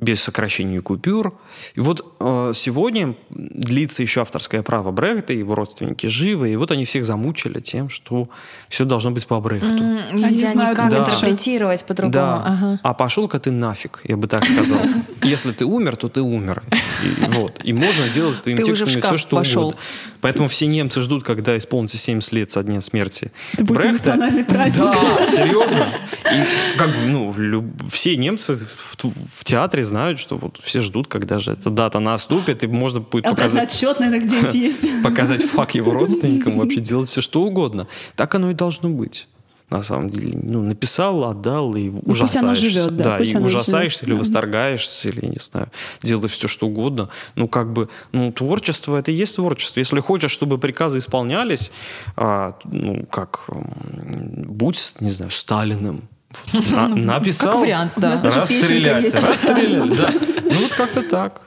без 0.00 0.20
сокращения 0.22 0.80
купюр. 0.80 1.38
И 1.74 1.80
вот 1.80 2.16
э, 2.18 2.52
сегодня 2.54 3.14
длится 3.30 4.02
еще 4.02 4.22
авторское 4.22 4.62
право 4.62 4.90
Брехта, 4.90 5.32
его 5.32 5.54
родственники 5.54 6.08
живы, 6.08 6.52
и 6.52 6.56
вот 6.56 6.72
они 6.72 6.84
всех 6.84 7.04
замучили 7.04 7.60
тем, 7.60 7.88
что 7.88 8.28
все 8.68 8.84
должно 8.84 9.12
быть 9.12 9.26
по 9.26 9.40
Брехту. 9.40 9.84
М, 9.84 10.16
Нельзя 10.16 10.50
знают 10.50 10.78
никак 10.78 10.92
лучше. 10.92 11.10
интерпретировать 11.10 11.84
по-другому. 11.84 12.12
Да. 12.12 12.42
Ага. 12.44 12.80
А 12.82 12.92
пошел-ка 12.92 13.38
ты 13.38 13.52
нафиг, 13.52 14.00
я 14.04 14.16
бы 14.16 14.26
так 14.26 14.44
сказал. 14.44 14.80
Если 15.22 15.52
ты 15.52 15.64
умер, 15.64 15.96
то 15.96 16.08
ты 16.08 16.20
умер. 16.22 16.64
И, 17.04 17.24
вот. 17.28 17.60
И 17.62 17.72
можно 17.72 18.08
делать 18.08 18.36
с 18.36 18.40
твоими 18.40 18.62
текстами 18.62 19.00
все, 19.00 19.16
что 19.16 19.36
угодно. 19.36 19.76
Поэтому 20.24 20.48
все 20.48 20.66
немцы 20.66 21.02
ждут, 21.02 21.22
когда 21.22 21.54
исполнится 21.58 21.98
70 21.98 22.32
лет 22.32 22.50
со 22.50 22.62
дня 22.62 22.80
смерти 22.80 23.30
Это 23.52 23.64
будет 23.64 23.76
Брехта. 23.76 23.92
национальный 23.92 24.44
праздник. 24.44 24.78
Да, 24.78 25.26
серьезно. 25.26 25.86
И 26.32 26.78
как 26.78 26.96
бы, 26.96 27.04
ну, 27.04 27.70
все 27.90 28.16
немцы 28.16 28.54
в, 28.54 28.96
в 29.34 29.44
театре 29.44 29.84
знают, 29.84 30.18
что 30.18 30.36
вот 30.36 30.58
все 30.62 30.80
ждут, 30.80 31.08
когда 31.08 31.38
же 31.38 31.52
эта 31.52 31.68
дата 31.68 31.98
наступит, 31.98 32.64
и 32.64 32.66
можно 32.66 33.00
будет 33.00 33.26
Обратный 33.26 33.42
показать 33.42 33.68
отсчет, 33.70 34.00
наверное, 34.00 34.24
где-нибудь 34.26 34.54
есть. 34.54 35.02
показать 35.02 35.42
факт 35.42 35.74
его 35.74 35.92
родственникам, 35.92 36.56
вообще 36.58 36.80
делать 36.80 37.06
все, 37.06 37.20
что 37.20 37.42
угодно. 37.42 37.86
Так 38.16 38.34
оно 38.34 38.50
и 38.50 38.54
должно 38.54 38.88
быть. 38.88 39.28
На 39.74 39.82
самом 39.82 40.08
деле, 40.08 40.38
ну, 40.40 40.62
написал, 40.62 41.24
отдал, 41.24 41.74
и 41.74 41.90
пусть 41.90 42.36
оно 42.36 42.52
ужасаешься. 42.52 42.66
живет, 42.70 42.96
да, 42.96 43.16
пусть 43.16 43.32
и 43.32 43.36
ужасаешься 43.38 43.98
живет. 44.04 44.12
или 44.12 44.18
восторгаешься, 44.20 45.08
или, 45.08 45.26
не 45.26 45.40
знаю, 45.40 45.66
делаешь 46.00 46.30
все, 46.30 46.46
что 46.46 46.68
угодно. 46.68 47.08
Ну, 47.34 47.48
как 47.48 47.72
бы, 47.72 47.88
ну, 48.12 48.30
творчество— 48.30 48.96
это 48.98 49.10
и 49.10 49.14
есть 49.16 49.34
творчество. 49.34 49.80
Если 49.80 49.98
хочешь, 49.98 50.30
чтобы 50.30 50.58
приказы 50.58 50.98
исполнялись, 50.98 51.72
а, 52.14 52.56
ну, 52.64 53.04
как, 53.10 53.46
будь, 53.48 54.94
не 55.00 55.10
знаю, 55.10 55.32
Сталиным. 55.32 56.08
Вот, 56.52 56.70
на- 56.76 56.88
написал, 56.94 57.54
Как 57.54 57.60
вариант, 57.62 57.92
да. 57.96 58.20
Расстрелять, 58.22 59.12
расстрелять, 59.12 59.96
да. 59.96 60.14
Ну, 60.44 60.60
вот 60.62 60.72
как-то 60.74 61.02
так. 61.02 61.42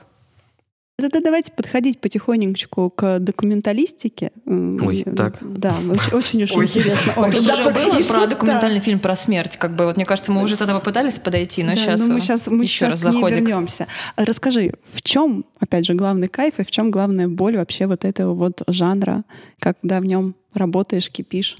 Тогда 1.00 1.20
давайте 1.20 1.52
подходить 1.52 2.00
потихонечку 2.00 2.90
к 2.90 3.20
документалистике. 3.20 4.32
Ой, 4.46 4.96
и, 4.96 5.04
так. 5.04 5.38
Да, 5.40 5.76
очень- 6.12 6.42
очень-очень 6.42 6.80
интересно. 6.80 7.12
Ой, 7.18 7.30
Тут 7.30 7.40
уже 7.42 7.62
было 7.70 8.02
про 8.02 8.20
да. 8.22 8.26
документальный 8.26 8.80
фильм 8.80 8.98
про 8.98 9.14
смерть. 9.14 9.56
Как 9.58 9.76
бы, 9.76 9.84
вот 9.84 9.94
мне 9.94 10.04
кажется, 10.04 10.32
мы 10.32 10.42
уже 10.42 10.56
тогда 10.56 10.74
попытались 10.74 11.20
подойти, 11.20 11.62
но 11.62 11.70
Да, 11.70 11.76
сейчас, 11.76 12.00
ну 12.00 12.14
мы 12.14 12.20
сейчас, 12.20 12.48
мы 12.48 12.64
еще 12.64 12.74
сейчас 12.74 12.90
раз 12.90 13.00
заходик. 13.00 13.38
вернемся. 13.42 13.86
Расскажи, 14.16 14.72
в 14.92 15.00
чем, 15.02 15.44
опять 15.60 15.86
же, 15.86 15.94
главный 15.94 16.26
кайф 16.26 16.54
и 16.58 16.64
в 16.64 16.70
чем 16.72 16.90
главная 16.90 17.28
боль 17.28 17.58
вообще 17.58 17.86
вот 17.86 18.04
этого 18.04 18.34
вот 18.34 18.62
жанра, 18.66 19.22
когда 19.60 20.00
в 20.00 20.04
нем 20.04 20.34
работаешь, 20.52 21.08
кипишь? 21.10 21.58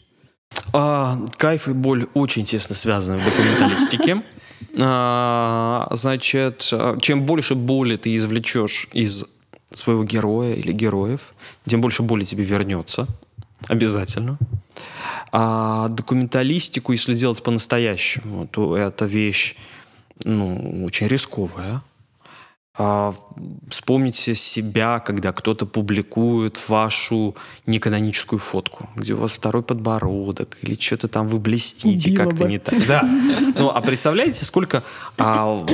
А, 0.73 1.16
кайф 1.36 1.69
и 1.69 1.74
боль 1.74 2.06
очень 2.15 2.44
тесно 2.44 2.74
связаны 2.74 3.19
в 3.19 3.24
документалистике. 3.24 4.20
А, 4.78 5.89
значит, 5.93 6.68
а, 6.72 6.98
чем 7.01 7.22
больше 7.22 7.55
боли 7.55 7.97
ты 7.97 8.14
извлечешь 8.14 8.89
из 8.93 9.24
своего 9.72 10.05
героя 10.05 10.55
или 10.55 10.72
героев, 10.72 11.35
тем 11.66 11.80
больше 11.80 12.02
боли 12.02 12.24
тебе 12.24 12.44
вернется. 12.44 13.06
Обязательно. 13.68 14.39
А 15.32 15.89
документалистику, 15.89 16.93
если 16.93 17.14
делать 17.14 17.43
по-настоящему, 17.43 18.47
то 18.47 18.76
это 18.76 19.05
вещь 19.05 19.56
ну, 20.24 20.85
очень 20.85 21.06
рисковая. 21.06 21.82
А, 22.80 23.12
вспомните 23.68 24.36
себя, 24.36 25.00
когда 25.00 25.32
кто-то 25.32 25.66
публикует 25.66 26.68
вашу 26.68 27.34
неканоническую 27.66 28.38
фотку, 28.38 28.88
где 28.94 29.14
у 29.14 29.16
вас 29.16 29.32
второй 29.32 29.64
подбородок 29.64 30.59
или 30.62 30.80
что-то 30.80 31.09
там 31.09 31.26
вы 31.26 31.40
блестите 31.40 32.14
как-то 32.14 32.44
не 32.44 32.59
так. 32.59 32.74
Да. 32.86 33.02
Ну, 33.59 33.70
а 33.70 33.80
представляете, 33.80 34.44
сколько 34.44 34.84
а, 35.16 35.66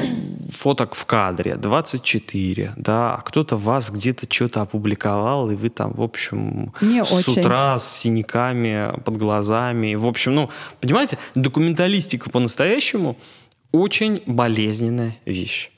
фоток 0.51 0.95
в 0.95 1.05
кадре? 1.05 1.57
24, 1.57 2.73
да. 2.77 3.17
А 3.17 3.21
кто-то 3.21 3.59
вас 3.59 3.91
где-то 3.91 4.27
что-то 4.31 4.63
опубликовал, 4.63 5.51
и 5.51 5.55
вы 5.55 5.69
там, 5.69 5.93
в 5.93 6.03
общем, 6.03 6.73
Не 6.81 7.05
с 7.05 7.13
очень. 7.13 7.41
утра 7.41 7.79
с 7.79 7.99
синяками 7.99 8.99
под 9.05 9.19
глазами. 9.19 9.95
В 9.95 10.07
общем, 10.07 10.35
ну, 10.35 10.51
понимаете, 10.81 11.19
документалистика 11.35 12.31
по-настоящему 12.31 13.19
очень 13.73 14.23
болезненная 14.27 15.17
вещь. 15.27 15.71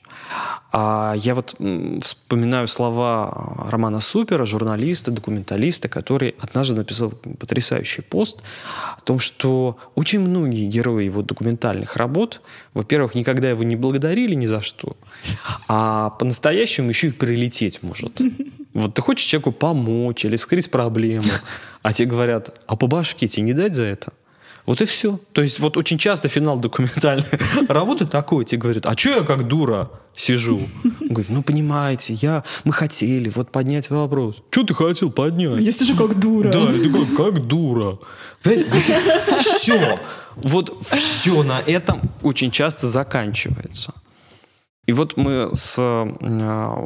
А 0.71 1.13
я 1.17 1.33
вот 1.35 1.55
вспоминаю 2.01 2.67
слова 2.67 3.65
Романа 3.69 4.01
Супера, 4.01 4.45
журналиста, 4.45 5.11
документалиста, 5.11 5.87
который 5.87 6.35
однажды 6.39 6.75
написал 6.75 7.11
потрясающий 7.11 8.01
пост 8.01 8.41
о 8.97 9.01
том, 9.01 9.19
что 9.19 9.77
очень 9.95 10.19
многие 10.19 10.65
герои 10.65 11.05
его 11.05 11.21
документальных 11.21 11.95
работ, 11.95 12.41
во-первых, 12.73 13.15
никогда 13.15 13.49
его 13.49 13.63
не 13.63 13.75
благодарили 13.75 14.35
ни 14.35 14.45
за 14.45 14.61
что, 14.61 14.97
а 15.67 16.11
по-настоящему 16.11 16.89
еще 16.89 17.07
и 17.07 17.11
прилететь 17.11 17.81
может. 17.81 18.21
Вот 18.73 18.93
ты 18.93 19.01
хочешь 19.01 19.25
человеку 19.25 19.53
помочь 19.53 20.25
или 20.25 20.37
вскрыть 20.37 20.69
проблему, 20.69 21.31
а 21.81 21.93
тебе 21.93 22.09
говорят, 22.09 22.61
а 22.67 22.75
по 22.75 22.87
башке 22.87 23.27
тебе 23.27 23.43
не 23.43 23.53
дать 23.53 23.73
за 23.73 23.83
это? 23.83 24.13
Вот 24.67 24.81
и 24.81 24.85
все. 24.85 25.17
То 25.31 25.41
есть 25.41 25.59
вот 25.59 25.77
очень 25.77 25.97
часто 25.97 26.27
финал 26.27 26.59
документальной 26.59 27.25
работы 27.69 28.05
такой, 28.05 28.43
тебе 28.43 28.61
говорят, 28.61 28.85
а 28.85 28.97
что 28.97 29.09
я 29.09 29.21
как 29.23 29.47
дура 29.47 29.89
сижу? 30.13 30.59
Он 30.83 31.07
говорит, 31.07 31.29
ну 31.29 31.41
понимаете, 31.41 32.13
я, 32.15 32.43
мы 32.65 32.73
хотели 32.73 33.29
вот 33.29 33.49
поднять 33.49 33.89
вопрос. 33.89 34.43
Что 34.51 34.63
ты 34.63 34.73
хотел 34.73 35.09
поднять? 35.09 35.61
Я 35.63 35.71
сижу 35.71 35.95
как 35.95 36.19
дура. 36.19 36.51
Да, 36.51 36.69
и 36.73 36.83
такой, 36.83 37.05
как 37.15 37.47
дура. 37.47 37.97
Понимаете, 38.43 38.99
вот 39.25 39.39
все. 39.39 39.99
Вот 40.35 40.77
все 40.85 41.43
на 41.43 41.61
этом 41.65 42.01
очень 42.21 42.51
часто 42.51 42.87
заканчивается. 42.87 43.93
И 44.87 44.93
вот 44.93 45.17
мы 45.17 45.49
с 45.53 45.75
э, 45.77 46.05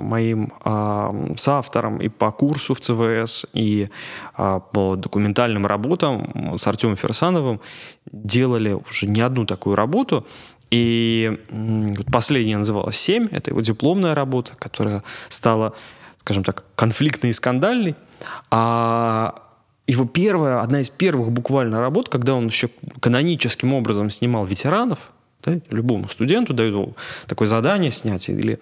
моим 0.02 0.52
э, 0.65 1.34
соавтором 1.38 1.98
и 1.98 2.10
по 2.10 2.32
курсу 2.32 2.73
в 2.73 2.80
ЦВС, 2.80 3.45
и 3.53 3.90
э, 4.38 4.60
по 4.73 4.95
документальным 4.95 5.68
работам 5.68 6.57
с 6.57 6.65
Артемом 6.65 6.98
Ферсановым 6.98 7.61
делали 8.11 8.73
уже 8.73 9.06
не 9.06 9.22
одну 9.22 9.45
такую 9.45 9.76
работу. 9.76 10.26
И 10.72 11.38
последняя 12.11 12.57
называлась 12.57 12.98
«Семь». 12.98 13.28
Это 13.32 13.52
его 13.52 13.61
дипломная 13.61 14.15
работа, 14.15 14.53
которая 14.57 15.03
стала, 15.30 15.73
скажем 16.18 16.44
так, 16.44 16.65
конфликтной 16.76 17.30
и 17.30 17.34
скандальной. 17.34 17.95
А 18.49 19.36
его 19.86 20.06
первая, 20.06 20.61
одна 20.61 20.82
из 20.82 20.90
первых 20.90 21.32
буквально 21.32 21.80
работ, 21.80 22.10
когда 22.10 22.34
он 22.34 22.48
еще 22.48 22.69
каноническим 22.99 23.73
образом 23.73 24.10
снимал 24.10 24.45
ветеранов, 24.45 25.11
да, 25.43 25.59
любому 25.69 26.07
студенту 26.09 26.53
дают 26.53 26.95
такое 27.27 27.47
задание 27.47 27.91
снять 27.91 28.30
или 28.30 28.59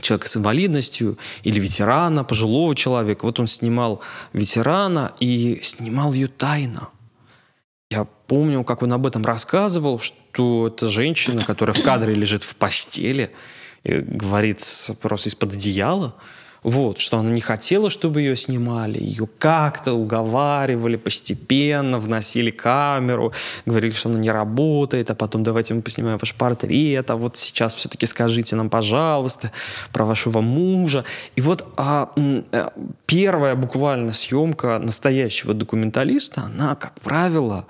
человека 0.00 0.28
с 0.28 0.36
инвалидностью, 0.36 1.18
или 1.42 1.58
ветерана, 1.58 2.24
пожилого 2.24 2.74
человека. 2.74 3.24
Вот 3.24 3.40
он 3.40 3.46
снимал 3.46 4.00
ветерана 4.32 5.12
и 5.20 5.58
снимал 5.62 6.12
ее 6.12 6.28
тайно. 6.28 6.90
Я 7.90 8.04
помню, 8.26 8.64
как 8.64 8.82
он 8.82 8.92
об 8.92 9.06
этом 9.06 9.24
рассказывал, 9.24 9.98
что 9.98 10.68
это 10.68 10.88
женщина, 10.88 11.44
которая 11.44 11.74
в 11.74 11.82
кадре 11.82 12.14
лежит 12.14 12.42
в 12.42 12.54
постели, 12.54 13.32
говорит 13.84 14.64
просто 15.00 15.30
из-под 15.30 15.54
одеяла, 15.54 16.14
вот, 16.62 16.98
что 16.98 17.18
она 17.18 17.30
не 17.30 17.40
хотела, 17.40 17.90
чтобы 17.90 18.20
ее 18.20 18.36
снимали, 18.36 18.98
ее 18.98 19.28
как-то 19.38 19.92
уговаривали 19.94 20.96
постепенно, 20.96 21.98
вносили 21.98 22.50
камеру, 22.50 23.32
говорили, 23.66 23.92
что 23.92 24.08
она 24.08 24.18
не 24.18 24.30
работает, 24.30 25.10
а 25.10 25.14
потом 25.14 25.42
давайте 25.42 25.74
мы 25.74 25.82
поснимаем 25.82 26.18
ваш 26.18 26.34
портрет, 26.34 27.10
а 27.10 27.16
вот 27.16 27.36
сейчас 27.36 27.74
все-таки 27.74 28.06
скажите 28.06 28.56
нам, 28.56 28.70
пожалуйста, 28.70 29.52
про 29.92 30.04
вашего 30.04 30.40
мужа. 30.40 31.04
И 31.36 31.40
вот 31.40 31.66
а, 31.76 32.10
э, 32.16 32.68
первая 33.06 33.54
буквально 33.54 34.12
съемка 34.12 34.78
настоящего 34.78 35.54
документалиста, 35.54 36.42
она, 36.42 36.74
как 36.74 37.00
правило, 37.00 37.66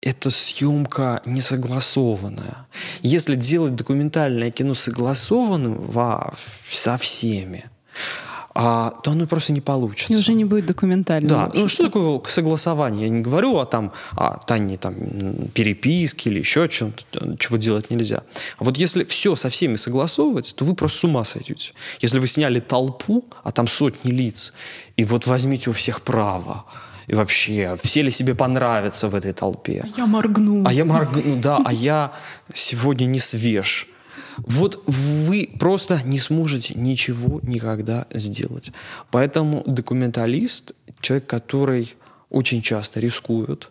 это 0.00 0.30
съемка 0.30 1.20
не 1.24 1.40
согласованная. 1.40 2.66
Если 3.02 3.34
делать 3.34 3.74
документальное 3.74 4.50
кино 4.50 4.74
согласованным 4.74 5.74
во, 5.76 6.32
со 6.68 6.96
всеми, 6.96 7.64
а, 8.58 8.90
то 9.02 9.10
оно 9.10 9.26
просто 9.26 9.52
не 9.52 9.60
получится. 9.60 10.10
И 10.10 10.16
уже 10.16 10.32
не 10.32 10.46
будет 10.46 10.64
документального. 10.64 11.48
Да, 11.48 11.50
ну 11.52 11.68
что 11.68 11.84
такое 11.84 12.20
согласование? 12.24 13.02
Я 13.02 13.08
не 13.10 13.20
говорю 13.20 13.58
о 13.58 13.66
там, 13.66 13.92
о 14.12 14.38
тайне 14.38 14.78
там, 14.78 14.94
переписке 15.52 16.30
или 16.30 16.38
еще 16.38 16.66
чем-то, 16.66 17.36
чего 17.38 17.58
делать 17.58 17.90
нельзя. 17.90 18.22
А 18.58 18.64
вот 18.64 18.78
если 18.78 19.04
все 19.04 19.36
со 19.36 19.50
всеми 19.50 19.76
согласовывается, 19.76 20.56
то 20.56 20.64
вы 20.64 20.74
просто 20.74 20.98
с 21.00 21.04
ума 21.04 21.24
сойдете. 21.24 21.74
Если 22.00 22.18
вы 22.18 22.26
сняли 22.26 22.60
толпу, 22.60 23.26
а 23.44 23.52
там 23.52 23.66
сотни 23.66 24.10
лиц, 24.10 24.54
и 24.96 25.04
вот 25.04 25.26
возьмите 25.26 25.68
у 25.68 25.74
всех 25.74 26.00
право, 26.00 26.64
и 27.08 27.14
вообще, 27.14 27.76
все 27.82 28.00
ли 28.00 28.10
себе 28.10 28.34
понравятся 28.34 29.08
в 29.08 29.14
этой 29.14 29.34
толпе? 29.34 29.84
А 29.84 29.98
я 29.98 30.06
моргну. 30.06 30.64
А 30.66 30.72
я 30.72 30.86
моргну, 30.86 31.36
да, 31.42 31.60
а 31.62 31.74
я 31.74 32.12
сегодня 32.54 33.04
не 33.04 33.18
свеж. 33.18 33.88
Вот 34.38 34.82
вы 34.86 35.48
просто 35.58 36.00
не 36.04 36.18
сможете 36.18 36.74
ничего 36.74 37.40
никогда 37.42 38.06
сделать. 38.12 38.72
Поэтому 39.10 39.62
документалист— 39.66 40.74
человек, 41.00 41.26
который 41.26 41.94
очень 42.28 42.62
часто 42.62 43.00
рискует, 43.00 43.70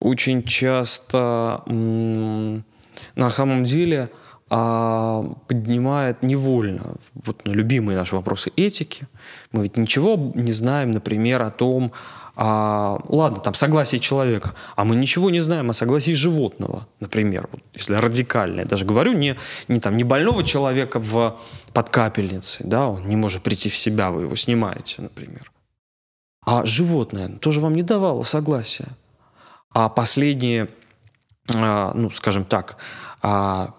очень 0.00 0.42
часто 0.42 1.62
на 1.66 3.30
самом 3.30 3.64
деле 3.64 4.10
а, 4.50 5.24
поднимает 5.46 6.22
невольно 6.22 6.94
вот 7.14 7.44
на 7.44 7.50
любимые 7.50 7.98
наши 7.98 8.16
вопросы 8.16 8.50
этики. 8.56 9.06
Мы 9.52 9.64
ведь 9.64 9.76
ничего 9.76 10.32
не 10.34 10.52
знаем, 10.52 10.90
например, 10.90 11.42
о 11.42 11.50
том, 11.50 11.92
а, 12.40 13.00
ладно, 13.08 13.40
там 13.40 13.52
согласие 13.54 14.00
человека, 14.00 14.54
а 14.76 14.84
мы 14.84 14.94
ничего 14.94 15.28
не 15.28 15.40
знаем 15.40 15.70
о 15.70 15.72
согласии 15.72 16.12
животного, 16.12 16.86
например, 17.00 17.48
вот, 17.50 17.60
если 17.74 17.94
радикально. 17.94 18.60
Я 18.60 18.64
даже 18.64 18.84
говорю 18.84 19.12
не, 19.12 19.34
не, 19.66 19.80
там, 19.80 19.96
не 19.96 20.04
больного 20.04 20.44
человека 20.44 21.00
в, 21.00 21.36
под 21.72 21.88
капельницей, 21.88 22.64
да, 22.64 22.86
он 22.86 23.08
не 23.08 23.16
может 23.16 23.42
прийти 23.42 23.68
в 23.68 23.76
себя, 23.76 24.12
вы 24.12 24.22
его 24.22 24.36
снимаете, 24.36 25.02
например. 25.02 25.50
А 26.46 26.64
животное 26.64 27.28
тоже 27.28 27.58
вам 27.58 27.74
не 27.74 27.82
давало 27.82 28.22
согласия. 28.22 28.86
А 29.74 29.88
последние, 29.88 30.68
а, 31.52 31.92
ну, 31.92 32.08
скажем 32.12 32.44
так, 32.44 32.76
а, 33.22 33.74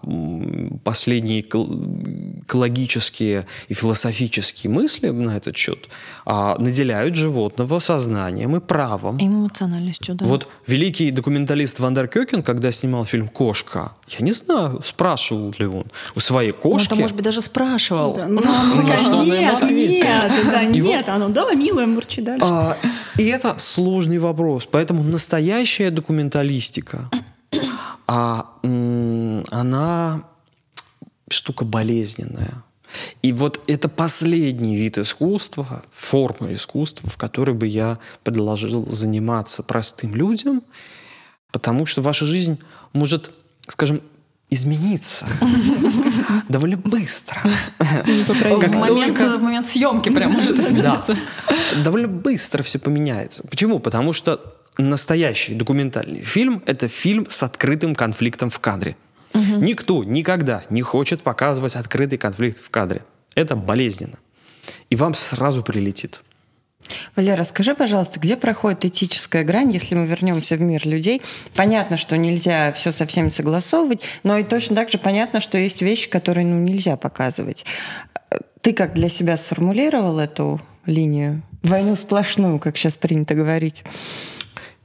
последние 0.84 1.40
экол- 1.40 2.42
экологические 2.44 3.46
и 3.68 3.74
философические 3.74 4.70
мысли 4.70 5.08
на 5.08 5.36
этот 5.36 5.56
счет 5.56 5.88
а, 6.26 6.56
наделяют 6.58 7.16
животного 7.16 7.78
сознанием 7.78 8.56
и 8.56 8.60
правом. 8.60 9.18
Эмоциональностью, 9.20 10.14
да. 10.14 10.26
Вот 10.26 10.48
великий 10.66 11.10
документалист 11.10 11.80
Вандер 11.80 12.08
Кёкен, 12.08 12.42
когда 12.42 12.70
снимал 12.70 13.04
фильм 13.04 13.28
«Кошка», 13.28 13.92
я 14.08 14.24
не 14.24 14.32
знаю, 14.32 14.80
спрашивал 14.84 15.54
ли 15.58 15.66
он 15.66 15.86
у 16.14 16.20
своей 16.20 16.52
Он 16.52 16.60
кошки, 16.60 16.88
там, 16.88 16.98
может 16.98 17.16
быть, 17.16 17.24
даже 17.24 17.40
спрашивал. 17.40 18.14
Да, 18.14 18.26
ну, 18.26 18.42
что 18.42 19.22
ему 19.22 19.22
нет, 19.22 19.62
нет, 19.70 20.32
да, 20.50 20.62
И 20.62 20.80
нет. 20.80 21.08
Оно, 21.08 21.28
да, 21.28 21.52
милая, 21.54 21.86
мурчи 21.86 22.20
дальше. 22.20 22.44
А, 22.46 22.76
и 23.18 23.24
это 23.26 23.54
сложный 23.58 24.18
вопрос. 24.18 24.66
Поэтому 24.70 25.02
настоящая 25.02 25.90
документалистика, 25.90 27.10
а, 28.12 28.46
она 29.50 30.22
штука 31.28 31.64
болезненная. 31.64 32.64
И 33.22 33.32
вот 33.32 33.60
это 33.68 33.88
последний 33.88 34.74
вид 34.76 34.98
искусства, 34.98 35.84
форма 35.92 36.52
искусства, 36.52 37.08
в 37.08 37.16
которой 37.16 37.54
бы 37.54 37.68
я 37.68 37.98
предложил 38.24 38.84
заниматься 38.90 39.62
простым 39.62 40.16
людям, 40.16 40.62
потому 41.52 41.86
что 41.86 42.02
ваша 42.02 42.26
жизнь 42.26 42.58
может, 42.92 43.30
скажем, 43.68 44.00
измениться 44.52 45.24
довольно 46.48 46.78
быстро. 46.78 47.40
в, 47.78 48.26
Как 48.60 48.72
момент, 48.74 49.16
только- 49.18 49.38
в 49.38 49.42
момент 49.42 49.66
съемки 49.66 50.08
прям 50.08 50.32
может 50.32 50.58
измениться. 50.58 51.16
довольно 51.84 52.08
быстро 52.08 52.64
все 52.64 52.80
поменяется. 52.80 53.44
Почему? 53.48 53.78
Потому 53.78 54.12
что 54.12 54.56
настоящий 54.78 55.54
документальный 55.54 56.20
фильм— 56.20 56.62
это 56.66 56.88
фильм 56.88 57.26
с 57.28 57.42
открытым 57.42 57.94
конфликтом 57.94 58.50
в 58.50 58.58
кадре. 58.60 58.96
Никто 59.34 60.02
никогда 60.04 60.64
не 60.70 60.82
хочет 60.82 61.22
показывать 61.22 61.76
открытый 61.76 62.18
конфликт 62.18 62.62
в 62.62 62.70
кадре. 62.70 63.04
Это 63.34 63.56
болезненно. 63.56 64.18
И 64.90 64.96
вам 64.96 65.14
сразу 65.14 65.62
прилетит. 65.62 66.22
Валера, 67.14 67.44
скажи, 67.44 67.74
пожалуйста, 67.74 68.18
где 68.18 68.36
проходит 68.36 68.84
этическая 68.84 69.44
грань, 69.44 69.70
если 69.70 69.94
мы 69.94 70.06
вернемся 70.06 70.56
в 70.56 70.60
мир 70.60 70.86
людей? 70.86 71.22
Понятно, 71.54 71.96
что 71.96 72.16
нельзя 72.16 72.72
все 72.72 72.92
со 72.92 73.06
всеми 73.06 73.28
согласовывать, 73.28 74.00
но 74.24 74.36
и 74.36 74.44
точно 74.44 74.74
так 74.76 74.90
же 74.90 74.98
понятно, 74.98 75.40
что 75.40 75.58
есть 75.58 75.82
вещи, 75.82 76.08
которые 76.08 76.46
ну, 76.46 76.58
нельзя 76.58 76.96
показывать. 76.96 77.64
Ты 78.60 78.72
как 78.72 78.94
для 78.94 79.08
себя 79.08 79.36
сформулировал 79.36 80.18
эту 80.18 80.60
линию? 80.86 81.42
Войну 81.62 81.94
сплошную, 81.94 82.58
как 82.58 82.76
сейчас 82.76 82.96
принято 82.96 83.34
говорить. 83.34 83.84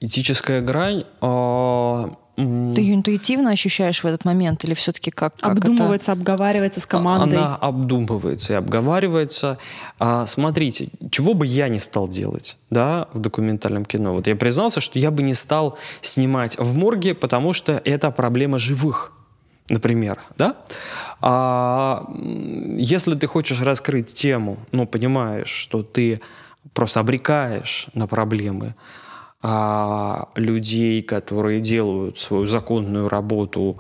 Этическая 0.02 0.62
грань... 0.62 1.06
а, 1.22 2.10
Ты 2.36 2.42
ее 2.42 2.96
интуитивно 2.96 3.52
ощущаешь 3.52 4.04
в 4.04 4.06
этот 4.06 4.26
момент 4.26 4.66
или 4.66 4.74
все-таки 4.74 5.10
как, 5.10 5.36
как 5.38 5.58
это? 5.58 5.68
Обдумывается, 5.68 6.12
обговаривается 6.12 6.80
с 6.82 6.86
командой. 6.86 7.38
Она 7.40 7.56
обдумывается 7.56 8.54
и 8.54 8.56
обговаривается. 8.58 9.58
А, 10.00 10.26
смотрите, 10.28 10.90
чего 11.12 11.34
бы 11.34 11.46
я 11.46 11.70
не 11.70 11.80
стал 11.80 12.10
делать 12.10 12.58
да, 12.70 13.08
в 13.14 13.20
документальном 13.20 13.86
кино. 13.86 14.14
Вот 14.14 14.28
я 14.28 14.36
признался, 14.36 14.82
что 14.82 15.00
я 15.00 15.12
бы 15.12 15.24
не 15.24 15.34
стал 15.34 15.78
снимать 16.02 16.58
в 16.60 16.76
морге, 16.76 17.16
потому 17.16 17.54
что 17.54 17.82
это 17.86 18.12
проблема 18.12 18.60
живых. 18.60 19.14
Например, 19.70 20.20
да? 20.38 20.58
А, 21.22 22.08
если 22.78 23.16
ты 23.16 23.26
хочешь 23.28 23.62
раскрыть 23.62 24.14
тему, 24.14 24.58
но 24.72 24.86
понимаешь, 24.86 25.50
что 25.50 25.82
ты 25.82 26.22
просто 26.74 27.00
обрекаешь 27.00 27.88
на 27.94 28.06
проблемы 28.08 28.76
а, 29.48 30.30
людей, 30.34 31.04
которые 31.04 31.60
делают 31.62 32.18
свою 32.18 32.48
законную 32.48 33.08
работу, 33.08 33.78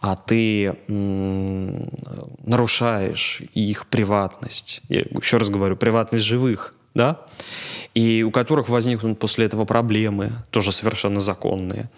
а 0.00 0.16
ты 0.16 0.76
м, 0.86 1.88
нарушаешь 2.44 3.40
их 3.54 3.86
приватность. 3.86 4.82
Я 4.90 5.00
еще 5.00 5.38
раз 5.38 5.48
говорю, 5.48 5.76
приватность 5.76 6.26
живых, 6.26 6.74
да? 6.94 7.20
И 7.94 8.22
у 8.22 8.30
которых 8.30 8.68
возникнут 8.68 9.18
после 9.18 9.46
этого 9.46 9.64
проблемы, 9.64 10.30
тоже 10.50 10.72
совершенно 10.72 11.20
законные. 11.20 11.88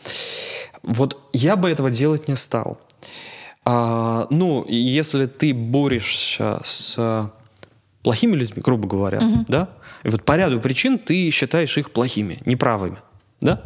Вот 0.84 1.18
я 1.32 1.56
бы 1.56 1.68
этого 1.68 1.90
делать 1.90 2.28
не 2.28 2.36
стал. 2.36 2.78
А, 3.64 4.28
ну, 4.30 4.64
если 4.68 5.26
ты 5.26 5.52
борешься 5.52 6.60
с 6.62 7.28
плохими 8.04 8.36
людьми, 8.36 8.62
грубо 8.64 8.86
говоря, 8.86 9.18
да, 9.48 9.68
и 10.02 10.08
вот 10.08 10.24
по 10.24 10.36
ряду 10.36 10.60
причин 10.60 10.98
ты 10.98 11.30
считаешь 11.30 11.76
их 11.78 11.90
плохими, 11.90 12.38
неправыми, 12.44 12.98
да, 13.40 13.62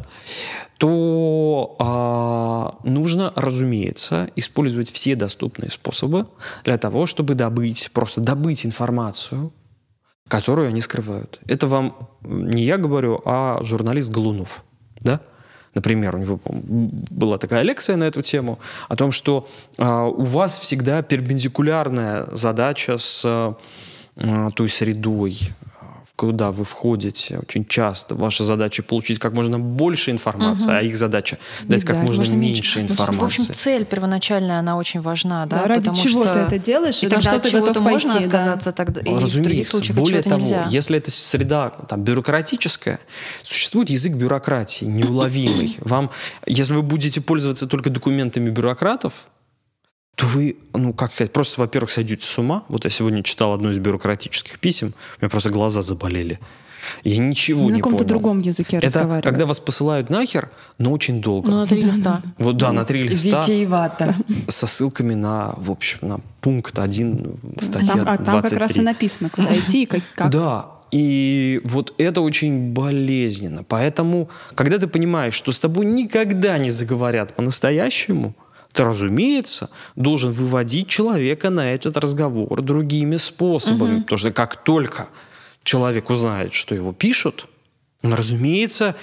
то 0.78 1.76
а, 1.78 2.76
нужно, 2.84 3.32
разумеется, 3.36 4.30
использовать 4.36 4.90
все 4.90 5.16
доступные 5.16 5.70
способы 5.70 6.26
для 6.64 6.78
того, 6.78 7.06
чтобы 7.06 7.34
добыть, 7.34 7.90
просто 7.92 8.20
добыть 8.20 8.66
информацию, 8.66 9.52
которую 10.28 10.68
они 10.68 10.80
скрывают. 10.80 11.40
Это 11.46 11.66
вам 11.66 12.08
не 12.22 12.62
я 12.62 12.78
говорю, 12.78 13.20
а 13.24 13.62
журналист 13.62 14.10
Голунов, 14.10 14.64
да? 15.00 15.20
Например, 15.74 16.14
у 16.14 16.18
него 16.18 16.40
была 16.44 17.36
такая 17.36 17.62
лекция 17.62 17.96
на 17.96 18.04
эту 18.04 18.22
тему 18.22 18.60
о 18.88 18.94
том, 18.94 19.10
что 19.10 19.48
а, 19.76 20.06
у 20.06 20.24
вас 20.24 20.60
всегда 20.60 21.02
перпендикулярная 21.02 22.26
задача 22.30 22.96
с 22.96 23.22
а, 23.24 23.56
той 24.54 24.68
средой, 24.68 25.36
куда 26.16 26.52
вы 26.52 26.64
входите 26.64 27.38
очень 27.38 27.64
часто. 27.64 28.14
Ваша 28.14 28.44
задача 28.44 28.82
получить 28.82 29.18
как 29.18 29.32
можно 29.32 29.58
больше 29.58 30.12
информации, 30.12 30.68
угу. 30.68 30.76
а 30.76 30.80
их 30.80 30.96
задача 30.96 31.38
дать 31.64 31.84
как 31.84 31.96
можно, 31.96 32.22
можно 32.22 32.36
меньше 32.36 32.80
информации. 32.82 33.20
В 33.20 33.24
общем, 33.24 33.54
цель 33.54 33.84
первоначальная, 33.84 34.60
она 34.60 34.76
очень 34.76 35.00
важна. 35.00 35.46
Да, 35.46 35.62
да 35.62 35.68
ради 35.68 35.92
чего 35.94 36.22
что... 36.22 36.32
ты 36.32 36.38
это 36.40 36.58
делаешь, 36.58 37.02
и, 37.02 37.06
и 37.06 37.08
тогда 37.08 37.30
что 37.30 37.40
ты 37.40 37.50
готов 37.50 37.82
можно 37.82 38.12
пойти, 38.12 38.26
отказаться, 38.26 38.70
да. 38.70 38.76
тогда, 38.76 39.00
и 39.00 39.04
Разумеется. 39.04 39.38
в 39.38 39.42
других 39.42 39.68
случаях 39.68 39.98
Более 39.98 40.22
того, 40.22 40.40
нельзя. 40.40 40.66
если 40.68 40.98
это 40.98 41.10
среда 41.10 41.70
там, 41.70 42.04
бюрократическая, 42.04 43.00
существует 43.42 43.90
язык 43.90 44.12
бюрократии, 44.12 44.84
неуловимый. 44.84 45.76
Вам, 45.80 46.10
если 46.46 46.74
вы 46.74 46.82
будете 46.82 47.20
пользоваться 47.20 47.66
только 47.66 47.90
документами 47.90 48.50
бюрократов, 48.50 49.26
то 50.14 50.26
вы, 50.26 50.56
ну, 50.72 50.92
как 50.92 51.12
сказать, 51.12 51.32
просто, 51.32 51.60
во-первых, 51.60 51.90
сойдете 51.90 52.24
с 52.24 52.38
ума. 52.38 52.64
Вот 52.68 52.84
я 52.84 52.90
сегодня 52.90 53.22
читал 53.22 53.52
одно 53.52 53.70
из 53.70 53.78
бюрократических 53.78 54.58
писем, 54.58 54.94
у 55.18 55.22
меня 55.22 55.30
просто 55.30 55.50
глаза 55.50 55.82
заболели. 55.82 56.38
Я 57.02 57.18
ничего 57.18 57.68
на 57.68 57.74
не 57.74 57.80
каком-то 57.80 58.04
понял. 58.04 58.08
другом 58.08 58.40
языке 58.40 58.78
Это 58.82 59.20
когда 59.22 59.46
вас 59.46 59.58
посылают 59.58 60.10
нахер, 60.10 60.50
но 60.78 60.92
очень 60.92 61.22
долго. 61.22 61.50
Ну, 61.50 61.60
на 61.60 61.66
три 61.66 61.80
листа. 61.80 62.22
Вот 62.38 62.56
да, 62.58 62.72
на 62.72 62.84
три 62.84 63.02
листа. 63.04 63.40
Витиевато. 63.40 64.14
Со 64.48 64.66
ссылками 64.66 65.14
на, 65.14 65.54
в 65.56 65.70
общем, 65.70 65.98
на 66.02 66.20
пункт 66.40 66.78
1 66.78 67.36
статья 67.60 67.94
там, 67.94 68.00
А 68.08 68.16
там 68.16 68.24
23. 68.24 68.50
как 68.50 68.58
раз 68.58 68.76
и 68.76 68.80
написано, 68.82 69.30
куда 69.30 69.58
идти 69.58 69.84
и 69.84 69.86
как. 69.86 70.02
как. 70.14 70.30
Да, 70.30 70.66
и 70.90 71.60
вот 71.64 71.94
это 71.98 72.20
очень 72.20 72.72
болезненно. 72.72 73.64
Поэтому, 73.64 74.28
когда 74.54 74.78
ты 74.78 74.86
понимаешь, 74.86 75.34
что 75.34 75.52
с 75.52 75.60
тобой 75.60 75.86
никогда 75.86 76.56
не 76.58 76.70
заговорят 76.70 77.34
по-настоящему, 77.34 78.34
ты, 78.74 78.82
разумеется, 78.82 79.70
должен 79.94 80.32
выводить 80.32 80.88
человека 80.88 81.48
на 81.48 81.72
этот 81.72 81.96
разговор 81.96 82.60
другими 82.60 83.18
способами. 83.18 84.00
Потому 84.00 84.18
что 84.18 84.32
как 84.32 84.64
только 84.64 85.06
человек 85.62 86.10
узнает, 86.10 86.52
что 86.52 86.74
его 86.74 86.92
пишут, 86.92 87.46
он, 88.02 88.14
разумеется, 88.14 88.96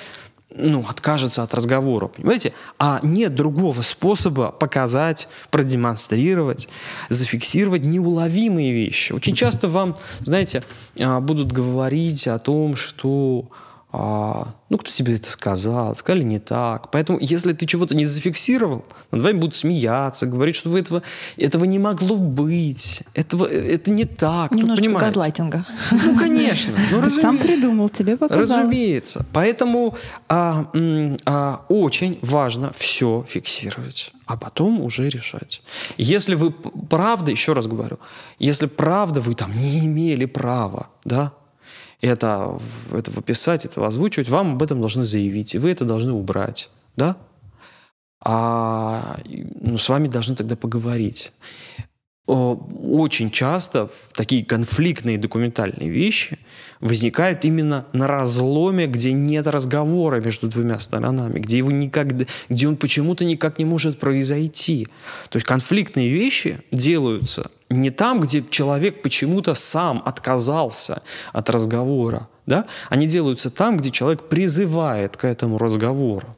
ну, 0.54 0.86
откажется 0.86 1.42
от 1.44 1.54
разговора, 1.54 2.08
понимаете? 2.08 2.54
А 2.80 3.00
нет 3.02 3.34
другого 3.34 3.82
способа 3.82 4.52
показать, 4.52 5.30
продемонстрировать, 5.52 6.68
зафиксировать 7.08 7.84
неуловимые 7.84 8.74
вещи. 8.74 9.14
Очень 9.14 9.36
часто 9.36 9.70
вам, 9.70 9.96
знаете, 10.20 10.64
а, 11.00 11.22
будут 11.22 11.54
говорить 11.54 12.28
о 12.28 12.38
том, 12.40 12.76
что 12.76 13.48
а, 13.94 14.56
ну, 14.70 14.78
кто 14.78 14.90
тебе 14.90 15.16
это 15.16 15.30
сказал, 15.30 15.96
сказали 15.98 16.24
не 16.24 16.40
так. 16.40 16.92
Поэтому, 16.92 17.20
если 17.20 17.52
ты 17.52 17.66
чего-то 17.66 17.94
не 17.94 18.06
зафиксировал, 18.06 18.86
над 19.12 19.22
вами 19.22 19.38
будут 19.38 19.56
смеяться, 19.56 20.28
говорить, 20.28 20.56
что 20.56 20.70
вы 20.70 20.80
этого, 20.80 21.02
этого 21.36 21.66
не 21.66 21.78
могло 21.78 22.16
быть, 22.16 23.04
этого, 23.14 23.46
это 23.46 23.92
не 23.92 24.06
так. 24.06 24.52
Немножечко 24.52 24.90
ну, 24.90 24.96
понимаете? 24.96 25.06
газлайтинга. 25.06 25.66
Ну, 25.92 26.18
конечно. 26.18 26.74
Ну, 26.90 27.02
Ты 27.04 27.10
сам 27.10 27.38
придумал, 27.38 27.90
тебе 27.90 28.16
показалось. 28.16 28.50
Разумеется. 28.50 29.26
Поэтому 29.34 29.96
а, 30.30 30.72
а, 31.26 31.66
очень 31.68 32.18
важно 32.22 32.72
все 32.74 33.26
фиксировать, 33.28 34.14
а 34.26 34.38
потом 34.38 34.80
уже 34.80 35.10
решать. 35.10 35.62
Если 35.98 36.36
вы 36.36 36.52
правда, 36.52 37.32
еще 37.32 37.52
раз 37.52 37.68
говорю, 37.68 38.00
если 38.40 38.68
правда 38.68 39.20
вы 39.20 39.34
там 39.34 39.52
не 39.58 39.86
имели 39.86 40.24
права, 40.24 40.88
да, 41.04 41.34
это, 42.02 42.60
этого 42.92 43.22
писать, 43.22 43.66
этого 43.66 43.88
озвучивать, 43.88 44.30
вам 44.30 44.54
об 44.54 44.64
этом 44.64 44.80
должны 44.80 45.04
заявить, 45.04 45.56
и 45.56 45.60
вы 45.60 45.72
это 45.72 45.86
должны 45.86 46.12
убрать, 46.12 46.70
да? 46.96 47.16
А 48.24 49.18
ну, 49.26 49.78
с 49.78 49.90
вами 49.90 50.08
должны 50.08 50.36
тогда 50.36 50.56
поговорить. 50.56 51.32
Очень 52.28 53.32
часто 53.32 53.90
такие 54.14 54.46
конфликтные 54.46 55.18
документальные 55.18 55.90
вещи 55.90 56.38
возникают 56.80 57.44
именно 57.46 57.86
на 57.94 58.08
разломе, 58.08 58.86
где 58.88 59.12
нет 59.12 59.48
разговора 59.48 60.22
между 60.22 60.48
двумя 60.48 60.80
сторонами, 60.80 61.40
где, 61.40 61.58
его 61.58 61.72
никогда, 61.72 62.26
где 62.48 62.68
он 62.68 62.78
почему-то 62.78 63.26
никак 63.26 63.60
не 63.60 63.66
может 63.66 64.00
произойти. 64.00 64.88
То 65.30 65.38
есть 65.38 65.48
конфликтные 65.48 66.10
вещи 66.10 66.62
делаются 66.72 67.50
не 67.72 67.90
там, 67.90 68.20
где 68.20 68.44
человек 68.44 69.02
почему-то 69.02 69.54
сам 69.54 70.02
отказался 70.06 71.02
от 71.34 71.50
разговора. 71.50 72.28
Да? 72.46 72.66
Они 72.90 73.08
делаются 73.08 73.50
там, 73.50 73.78
где 73.78 73.92
человек 73.92 74.30
призывает 74.30 75.18
к 75.18 75.26
этому 75.26 75.58
разговору. 75.58 76.36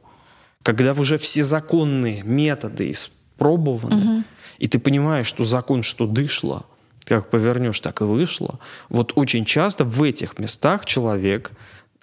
Когда 0.62 0.92
уже 0.92 1.18
все 1.18 1.44
законные 1.44 2.22
методы 2.22 2.90
испробованы, 2.90 4.24
и 4.58 4.68
ты 4.68 4.78
понимаешь, 4.78 5.26
что 5.26 5.44
закон 5.44 5.82
что 5.82 6.06
дышло, 6.06 6.64
как 7.04 7.30
повернешь, 7.30 7.80
так 7.80 8.00
и 8.00 8.04
вышло. 8.04 8.58
Вот 8.88 9.12
очень 9.16 9.44
часто 9.44 9.84
в 9.84 10.02
этих 10.02 10.38
местах 10.38 10.86
человек 10.86 11.52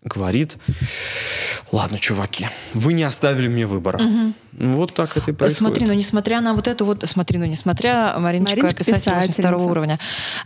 говорит, 0.04 0.58
ладно, 1.72 2.00
чуваки, 2.00 2.48
вы 2.74 2.94
не 2.94 3.04
оставили 3.04 3.48
мне 3.48 3.68
выбора. 3.68 4.00
Ну, 4.00 4.34
Вот 4.74 4.94
так 4.94 5.18
это 5.18 5.32
и 5.32 5.34
происходит. 5.34 5.58
Смотри, 5.58 5.88
ну 5.88 5.94
несмотря 5.94 6.42
на 6.42 6.54
вот 6.54 6.68
эту 6.68 6.86
вот, 6.86 7.04
смотри, 7.08 7.38
ну 7.38 7.46
несмотря, 7.46 8.16
Мариночка, 8.18 8.58
Мариночка 8.58 8.84
писатель 8.84 9.12
82 9.12 9.28
писательница. 9.28 9.66
уровня, 9.66 10.00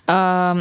а, 0.07 0.57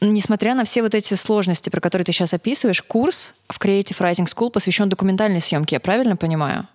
несмотря 0.00 0.54
на 0.54 0.64
все 0.64 0.82
вот 0.82 0.94
эти 0.94 1.14
сложности, 1.14 1.70
про 1.70 1.80
которые 1.80 2.04
ты 2.04 2.12
сейчас 2.12 2.34
описываешь, 2.34 2.82
курс 2.82 3.34
в 3.48 3.58
Creative 3.58 3.98
Writing 3.98 4.26
School 4.26 4.50
посвящен 4.50 4.88
документальной 4.88 5.40
съемке, 5.40 5.76
я 5.76 5.80
правильно 5.80 6.16
понимаю? 6.16 6.66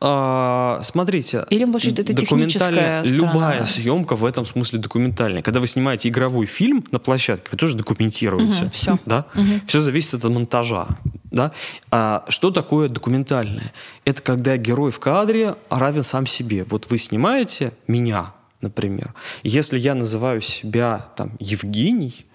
А, 0.00 0.80
смотрите, 0.82 1.44
Или, 1.50 1.64
может, 1.64 1.98
это 1.98 2.12
документальная- 2.12 3.02
любая 3.04 3.64
съемка 3.66 4.16
в 4.16 4.24
этом 4.24 4.44
смысле 4.44 4.78
документальная. 4.78 5.42
Когда 5.42 5.60
вы 5.60 5.66
снимаете 5.66 6.08
игровой 6.08 6.46
фильм 6.46 6.84
на 6.90 6.98
площадке, 6.98 7.48
вы 7.52 7.56
тоже 7.58 7.74
документируете. 7.76 8.62
Мгм, 8.62 8.70
всё. 8.70 8.98
Да? 9.06 9.24
Все 9.66 9.80
зависит 9.80 10.14
от 10.14 10.24
монтажа. 10.24 10.86
Да? 11.30 11.52
А 11.90 12.24
что 12.28 12.50
такое 12.50 12.88
документальное? 12.88 13.72
Это 14.04 14.22
когда 14.22 14.56
герой 14.56 14.90
в 14.90 15.00
кадре 15.00 15.54
равен 15.70 16.02
сам 16.02 16.26
себе. 16.26 16.64
Вот 16.64 16.90
вы 16.90 16.98
снимаете 16.98 17.72
меня, 17.88 18.32
например. 18.60 19.14
Если 19.42 19.78
я 19.78 19.94
называю 19.94 20.42
себя 20.42 21.06
там 21.16 21.32
Евгений, 21.40 22.26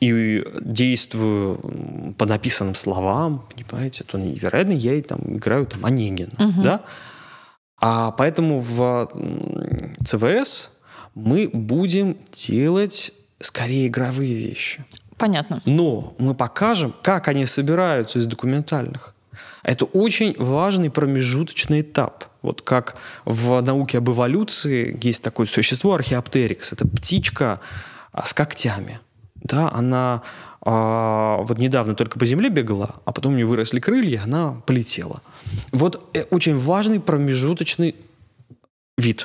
и 0.00 0.44
действую 0.60 2.14
по 2.16 2.26
написанным 2.26 2.74
словам, 2.74 3.44
понимаете, 3.54 4.04
то, 4.04 4.18
вероятно, 4.18 4.72
я 4.72 4.94
и 4.94 5.02
там 5.02 5.20
играю 5.26 5.66
там 5.66 5.84
Онегина, 5.84 6.32
да? 6.62 6.82
А 7.80 8.10
поэтому 8.12 8.60
в 8.60 9.08
ЦВС 10.04 10.70
мы 11.14 11.48
будем 11.52 12.16
делать 12.32 13.12
скорее 13.40 13.86
игровые 13.86 14.34
вещи. 14.34 14.84
Понятно. 15.16 15.62
Но 15.64 16.14
мы 16.18 16.34
покажем, 16.34 16.94
как 17.02 17.28
они 17.28 17.46
собираются 17.46 18.18
из 18.18 18.26
документальных. 18.26 19.14
Это 19.62 19.84
очень 19.84 20.34
важный 20.38 20.90
промежуточный 20.90 21.80
этап. 21.82 22.24
Вот 22.42 22.62
как 22.62 22.96
в 23.24 23.60
науке 23.60 23.98
об 23.98 24.10
эволюции 24.10 24.98
есть 25.02 25.22
такое 25.22 25.46
существо 25.46 25.94
археоптерикс. 25.94 26.72
Это 26.72 26.86
птичка 26.86 27.60
а, 28.12 28.24
с 28.24 28.32
когтями. 28.32 29.00
Да, 29.42 29.70
она 29.72 30.22
а, 30.62 31.38
вот 31.42 31.58
недавно 31.58 31.94
только 31.94 32.18
по 32.18 32.26
земле 32.26 32.50
бегала, 32.50 32.96
а 33.04 33.12
потом 33.12 33.32
у 33.32 33.36
нее 33.36 33.46
выросли 33.46 33.80
крылья, 33.80 34.22
она 34.24 34.60
полетела. 34.66 35.22
Вот 35.72 36.10
э, 36.14 36.24
очень 36.30 36.58
важный 36.58 37.00
промежуточный 37.00 37.94
вид. 38.98 39.22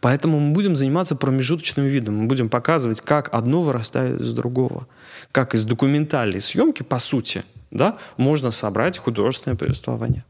Поэтому 0.00 0.38
мы 0.38 0.52
будем 0.52 0.76
заниматься 0.76 1.16
промежуточным 1.16 1.86
видом. 1.86 2.18
Мы 2.18 2.26
будем 2.26 2.48
показывать, 2.48 3.00
как 3.00 3.34
одно 3.34 3.62
вырастает 3.62 4.20
из 4.20 4.32
другого. 4.34 4.86
Как 5.32 5.54
из 5.54 5.64
документальной 5.64 6.40
съемки, 6.40 6.82
по 6.82 6.98
сути, 6.98 7.42
да, 7.70 7.98
можно 8.16 8.50
собрать 8.50 8.98
художественное 8.98 9.56
повествование. 9.56 10.24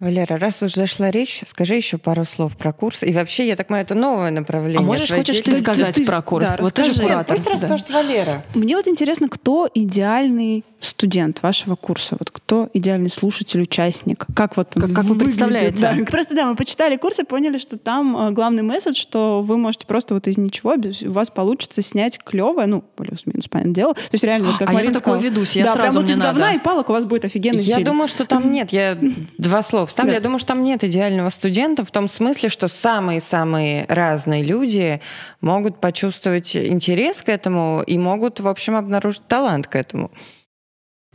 Валера, 0.00 0.38
раз 0.38 0.62
уж 0.62 0.72
зашла 0.72 1.10
речь, 1.10 1.42
скажи 1.46 1.74
еще 1.74 1.98
пару 1.98 2.24
слов 2.24 2.56
про 2.56 2.72
курс. 2.72 3.02
И 3.02 3.12
вообще, 3.12 3.46
я 3.46 3.54
так 3.54 3.66
понимаю, 3.66 3.84
это 3.84 3.94
новое 3.94 4.30
направление. 4.30 4.78
А 4.78 4.82
можешь, 4.82 5.08
твоей 5.08 5.22
хочешь 5.22 5.42
ты 5.42 5.54
сказать 5.56 5.94
ты- 5.94 6.06
про 6.06 6.22
курс? 6.22 6.48
да, 6.56 6.62
вот 6.62 6.72
ты 6.72 6.84
же 6.84 6.88
расскажи. 6.88 7.08
куратор. 7.08 7.36
Пусть 7.36 7.44
Да. 7.44 7.52
расскажет 7.68 7.90
Валера. 7.90 8.44
Мне 8.54 8.76
вот 8.76 8.88
интересно, 8.88 9.28
кто 9.28 9.68
идеальный 9.74 10.64
студент 10.80 11.42
вашего 11.42 11.76
курса? 11.76 12.16
Вот 12.18 12.30
кто 12.30 12.70
идеальный 12.72 13.10
слушатель, 13.10 13.60
участник? 13.60 14.24
Как 14.34 14.56
вот 14.56 14.68
Как- 14.72 14.90
как 14.94 15.04
вы 15.04 15.16
представляете? 15.18 15.76
Да. 15.98 16.04
Просто 16.10 16.34
да, 16.34 16.46
мы 16.46 16.56
почитали 16.56 16.96
курс 16.96 17.18
и 17.18 17.24
поняли, 17.24 17.58
что 17.58 17.76
там 17.76 18.16
э, 18.16 18.30
главный 18.30 18.62
месседж, 18.62 18.96
что 18.98 19.42
вы 19.42 19.58
можете 19.58 19.84
просто 19.84 20.14
вот 20.14 20.26
из 20.28 20.38
ничего, 20.38 20.76
у 20.76 21.12
вас 21.12 21.28
получится 21.28 21.82
снять 21.82 22.18
клевое, 22.24 22.66
ну, 22.66 22.80
плюс-минус, 22.96 23.48
понятное 23.48 23.74
дело. 23.74 23.92
То 23.92 24.00
есть 24.12 24.24
реально, 24.24 24.46
вот 24.48 24.56
как 24.56 24.70
А 24.70 24.72
я 24.72 24.76
Марина 24.76 24.94
на 24.94 24.98
такое 25.00 25.18
сказала, 25.18 25.34
ведусь, 25.34 25.56
я 25.56 25.64
да, 25.64 25.72
сразу, 25.72 25.82
прям 25.82 25.94
вот 25.96 26.04
мне 26.04 26.12
из 26.14 26.18
говна 26.18 26.46
надо. 26.46 26.56
и 26.56 26.58
палок 26.58 26.88
у 26.88 26.92
вас 26.94 27.04
будет 27.04 27.26
офигенный 27.26 27.62
Я 27.62 27.74
фильм. 27.76 27.86
думаю, 27.88 28.08
что 28.08 28.24
там 28.24 28.50
нет. 28.50 28.72
Я 28.72 28.96
два 29.36 29.62
слова 29.62 29.86
вставлю. 29.90 30.12
Да. 30.12 30.16
Я 30.16 30.22
думаю, 30.22 30.38
что 30.38 30.48
там 30.48 30.64
нет 30.64 30.82
идеального 30.82 31.28
студента 31.28 31.84
в 31.84 31.90
том 31.90 32.08
смысле, 32.08 32.48
что 32.48 32.68
самые-самые 32.68 33.86
разные 33.88 34.42
люди 34.42 35.00
могут 35.40 35.80
почувствовать 35.80 36.56
интерес 36.56 37.22
к 37.22 37.28
этому 37.28 37.82
и 37.86 37.98
могут, 37.98 38.40
в 38.40 38.48
общем, 38.48 38.76
обнаружить 38.76 39.26
талант 39.26 39.66
к 39.66 39.76
этому. 39.76 40.10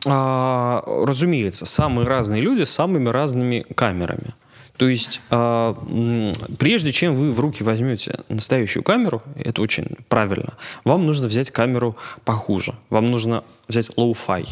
А, 0.05 0.83
разумеется, 0.85 1.65
самые 1.65 2.07
разные 2.07 2.41
люди 2.41 2.63
с 2.63 2.69
самыми 2.69 3.09
разными 3.09 3.65
камерами. 3.75 4.33
То 4.77 4.89
есть, 4.89 5.21
м, 5.31 6.33
прежде 6.59 6.91
чем 6.91 7.15
вы 7.15 7.31
в 7.31 7.39
руки 7.39 7.63
возьмете 7.63 8.19
настоящую 8.27 8.83
камеру, 8.83 9.21
это 9.37 9.61
очень 9.61 9.87
правильно, 10.09 10.53
вам 10.83 11.05
нужно 11.05 11.27
взять 11.27 11.49
камеру 11.49 11.95
похуже. 12.25 12.75
Вам 12.89 13.05
нужно 13.05 13.43
взять 13.69 13.89
low-fi. 13.91 14.45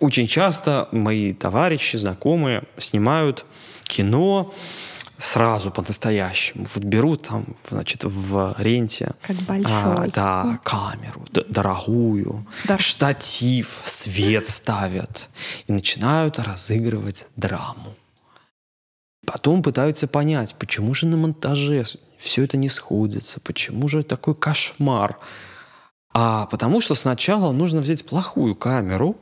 Очень 0.00 0.26
часто 0.26 0.88
мои 0.92 1.32
товарищи, 1.32 1.96
знакомые 1.96 2.64
снимают 2.78 3.44
кино 3.84 4.52
сразу 5.18 5.70
по-настоящему. 5.70 6.66
Вот 6.74 6.82
берут 6.82 7.28
там, 7.28 7.44
значит, 7.68 8.02
в 8.02 8.56
ренте 8.58 9.12
Как 9.22 9.36
а, 9.36 9.44
большой. 9.44 10.10
да, 10.10 10.58
камеру 10.64 11.24
д- 11.30 11.44
дорогую, 11.48 12.44
Да. 12.64 12.78
штатив, 12.78 13.68
свет 13.84 14.48
ставят 14.48 15.28
и 15.68 15.72
начинают 15.72 16.40
разыгрывать 16.40 17.26
драму. 17.36 17.94
Потом 19.24 19.62
пытаются 19.62 20.08
понять, 20.08 20.56
почему 20.58 20.92
же 20.94 21.06
на 21.06 21.16
монтаже 21.16 21.84
все 22.16 22.42
это 22.42 22.56
не 22.56 22.68
сходится, 22.68 23.38
почему 23.38 23.86
же 23.86 24.02
такой 24.02 24.34
кошмар. 24.34 25.16
А 26.12 26.46
потому 26.46 26.80
что 26.80 26.96
сначала 26.96 27.52
нужно 27.52 27.80
взять 27.80 28.04
плохую 28.04 28.56
камеру 28.56 29.16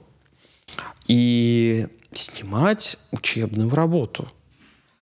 и 1.07 1.87
снимать 2.13 2.99
учебную 3.13 3.71
работу. 3.71 4.29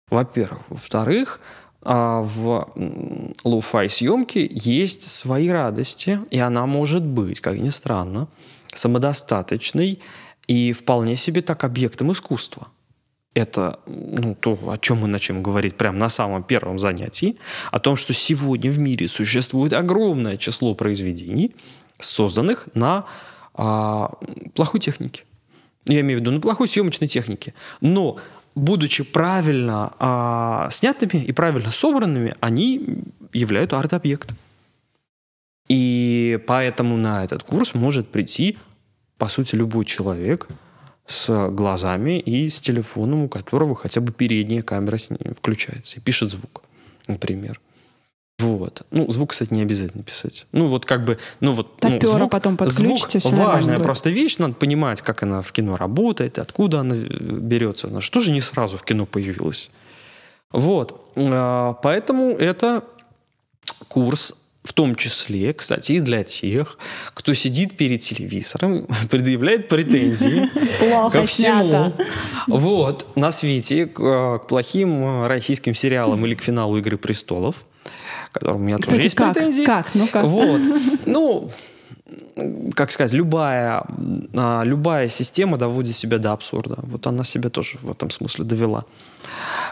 Во-первых. 0.09 0.61
Во-вторых, 0.69 1.39
а, 1.81 2.21
в 2.21 2.67
lo-fi 3.43 3.89
съемке 3.89 4.49
есть 4.51 5.03
свои 5.03 5.49
радости, 5.49 6.19
и 6.31 6.39
она 6.39 6.65
может 6.65 7.03
быть, 7.03 7.41
как 7.41 7.57
ни 7.57 7.69
странно, 7.69 8.27
самодостаточной 8.73 9.99
и 10.47 10.73
вполне 10.73 11.15
себе 11.15 11.41
так 11.41 11.63
объектом 11.63 12.11
искусства. 12.11 12.67
Это 13.35 13.79
ну, 13.85 14.33
то, 14.33 14.57
о 14.71 14.77
чем 14.77 14.99
мы 14.99 15.07
начнем 15.07 15.43
говорить 15.43 15.75
прямо 15.75 15.97
на 15.97 16.09
самом 16.09 16.43
первом 16.43 16.79
занятии, 16.79 17.37
о 17.71 17.79
том, 17.79 17.97
что 17.97 18.13
сегодня 18.13 18.71
в 18.71 18.79
мире 18.79 19.07
существует 19.07 19.73
огромное 19.73 20.37
число 20.37 20.73
произведений, 20.73 21.53
созданных 21.99 22.67
на 22.73 23.05
а, 23.53 24.11
плохой 24.53 24.79
технике. 24.79 25.23
Я 25.85 26.01
имею 26.01 26.19
в 26.19 26.21
виду 26.21 26.31
на 26.31 26.39
плохой 26.39 26.67
съемочной 26.67 27.07
технике. 27.07 27.53
Но, 27.81 28.17
будучи 28.55 29.03
правильно 29.03 29.93
а, 29.99 30.69
снятыми 30.71 31.23
и 31.23 31.31
правильно 31.31 31.71
собранными, 31.71 32.35
они 32.39 33.03
являются 33.33 33.79
арт-объект. 33.79 34.33
И 35.67 36.39
поэтому 36.47 36.97
на 36.97 37.23
этот 37.23 37.43
курс 37.43 37.73
может 37.73 38.09
прийти, 38.09 38.57
по 39.17 39.27
сути, 39.27 39.55
любой 39.55 39.85
человек 39.85 40.47
с 41.05 41.49
глазами 41.49 42.19
и 42.19 42.49
с 42.49 42.59
телефоном, 42.59 43.23
у 43.23 43.29
которого 43.29 43.75
хотя 43.75 44.01
бы 44.01 44.11
передняя 44.11 44.61
камера 44.61 44.97
включается 45.37 45.97
и 45.97 46.01
пишет 46.01 46.29
звук, 46.29 46.63
например. 47.07 47.59
Вот. 48.39 48.81
Ну, 48.91 49.09
звук, 49.09 49.31
кстати, 49.31 49.53
не 49.53 49.61
обязательно 49.61 50.03
писать. 50.03 50.45
Ну, 50.51 50.67
вот 50.67 50.85
как 50.85 51.05
бы, 51.05 51.17
ну 51.39 51.53
вот, 51.53 51.81
ну, 51.81 51.99
звук, 52.05 52.31
потом 52.31 52.57
подключите, 52.57 53.19
звук 53.19 53.33
важная 53.33 53.79
просто 53.79 54.09
вещь, 54.09 54.37
надо 54.39 54.55
понимать, 54.55 55.01
как 55.01 55.23
она 55.23 55.41
в 55.41 55.51
кино 55.53 55.77
работает, 55.77 56.37
откуда 56.37 56.81
она 56.81 56.95
э, 56.95 56.99
берется. 56.99 57.87
Она 57.87 58.01
что 58.01 58.19
же 58.19 58.31
не 58.31 58.41
сразу 58.41 58.77
в 58.77 58.83
кино 58.83 59.05
появилась? 59.05 59.71
Вот. 60.51 61.11
А, 61.15 61.73
Поэтому 61.81 62.31
это 62.31 62.83
курс 63.87 64.35
в 64.65 64.73
том 64.73 64.95
числе, 64.95 65.53
кстати, 65.53 65.93
и 65.93 65.99
для 65.99 66.23
тех, 66.23 66.77
кто 67.13 67.33
сидит 67.33 67.77
перед 67.77 68.01
телевизором, 68.01 68.87
предъявляет 69.09 69.69
претензии 69.69 70.49
ко 71.11 71.23
всему. 71.23 71.93
Вот, 72.47 73.07
на 73.15 73.31
свете, 73.31 73.85
к, 73.85 73.99
э, 73.99 74.39
к 74.39 74.47
плохим 74.47 75.03
э, 75.03 75.27
российским 75.27 75.73
сериалам 75.73 76.25
или 76.25 76.33
к 76.33 76.41
финалу 76.41 76.77
«Игры 76.77 76.97
престолов», 76.97 77.63
к 78.35 78.39
которым 78.39 78.61
у 78.61 78.65
меня 78.65 78.77
тоже 78.77 78.87
Кстати, 78.87 79.03
есть 79.03 79.15
как? 79.15 79.33
претензии. 79.33 79.63
Как? 79.63 79.87
Ну 79.93 80.07
как? 80.07 80.25
Вот. 80.25 80.61
Ну, 81.05 81.51
как 82.75 82.91
сказать, 82.91 83.13
любая, 83.13 83.83
а, 84.35 84.63
любая 84.63 85.07
система 85.07 85.57
доводит 85.57 85.95
себя 85.95 86.17
до 86.17 86.33
абсурда. 86.33 86.75
Вот 86.83 87.07
она 87.07 87.23
себя 87.23 87.49
тоже 87.49 87.77
в 87.81 87.89
этом 87.89 88.09
смысле 88.09 88.45
довела. 88.45 88.85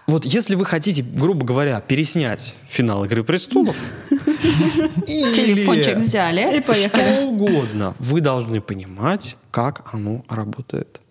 Вот 0.07 0.25
если 0.25 0.55
вы 0.55 0.65
хотите, 0.65 1.03
грубо 1.03 1.45
говоря, 1.45 1.79
переснять 1.81 2.55
финал 2.67 3.05
«Игры 3.05 3.23
престолов», 3.23 3.77
или 4.09 5.35
Телефончик 5.35 5.97
взяли. 5.97 6.57
И 6.57 6.61
поехали. 6.61 7.13
что 7.15 7.25
угодно, 7.25 7.93
вы 7.99 8.21
должны 8.21 8.61
понимать, 8.61 9.37
как 9.51 9.93
оно 9.93 10.23
работает. 10.29 11.01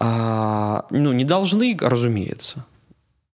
А, 0.00 0.84
ну, 0.90 1.12
не 1.12 1.24
должны, 1.24 1.76
разумеется. 1.80 2.64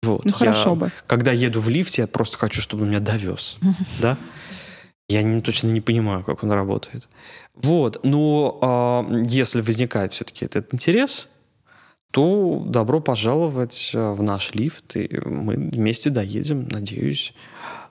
Вот. 0.03 0.25
Ну, 0.25 0.31
Я, 0.31 0.37
хорошо 0.37 0.75
бы. 0.75 0.91
Когда 1.07 1.31
еду 1.31 1.59
в 1.59 1.69
лифте, 1.69 2.03
я 2.03 2.07
просто 2.07 2.37
хочу, 2.37 2.61
чтобы 2.61 2.83
он 2.83 2.89
меня 2.89 2.99
довез. 2.99 3.57
Да? 3.99 4.17
Я 5.07 5.23
не, 5.23 5.41
точно 5.41 5.67
не 5.67 5.81
понимаю, 5.81 6.23
как 6.23 6.43
он 6.43 6.51
работает. 6.51 7.07
Вот. 7.55 8.03
Но 8.03 8.57
а, 8.61 9.05
если 9.27 9.61
возникает 9.61 10.13
все-таки 10.13 10.45
этот 10.45 10.73
интерес, 10.73 11.27
то 12.11 12.63
добро 12.65 12.99
пожаловать 12.99 13.91
э, 13.93 14.11
в 14.11 14.21
наш 14.21 14.53
лифт, 14.53 14.97
и 14.97 15.09
мы 15.25 15.55
вместе 15.55 16.09
доедем, 16.09 16.67
надеюсь, 16.69 17.33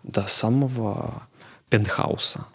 до 0.02 0.20
самого 0.22 1.22
пентхауса. 1.70 2.46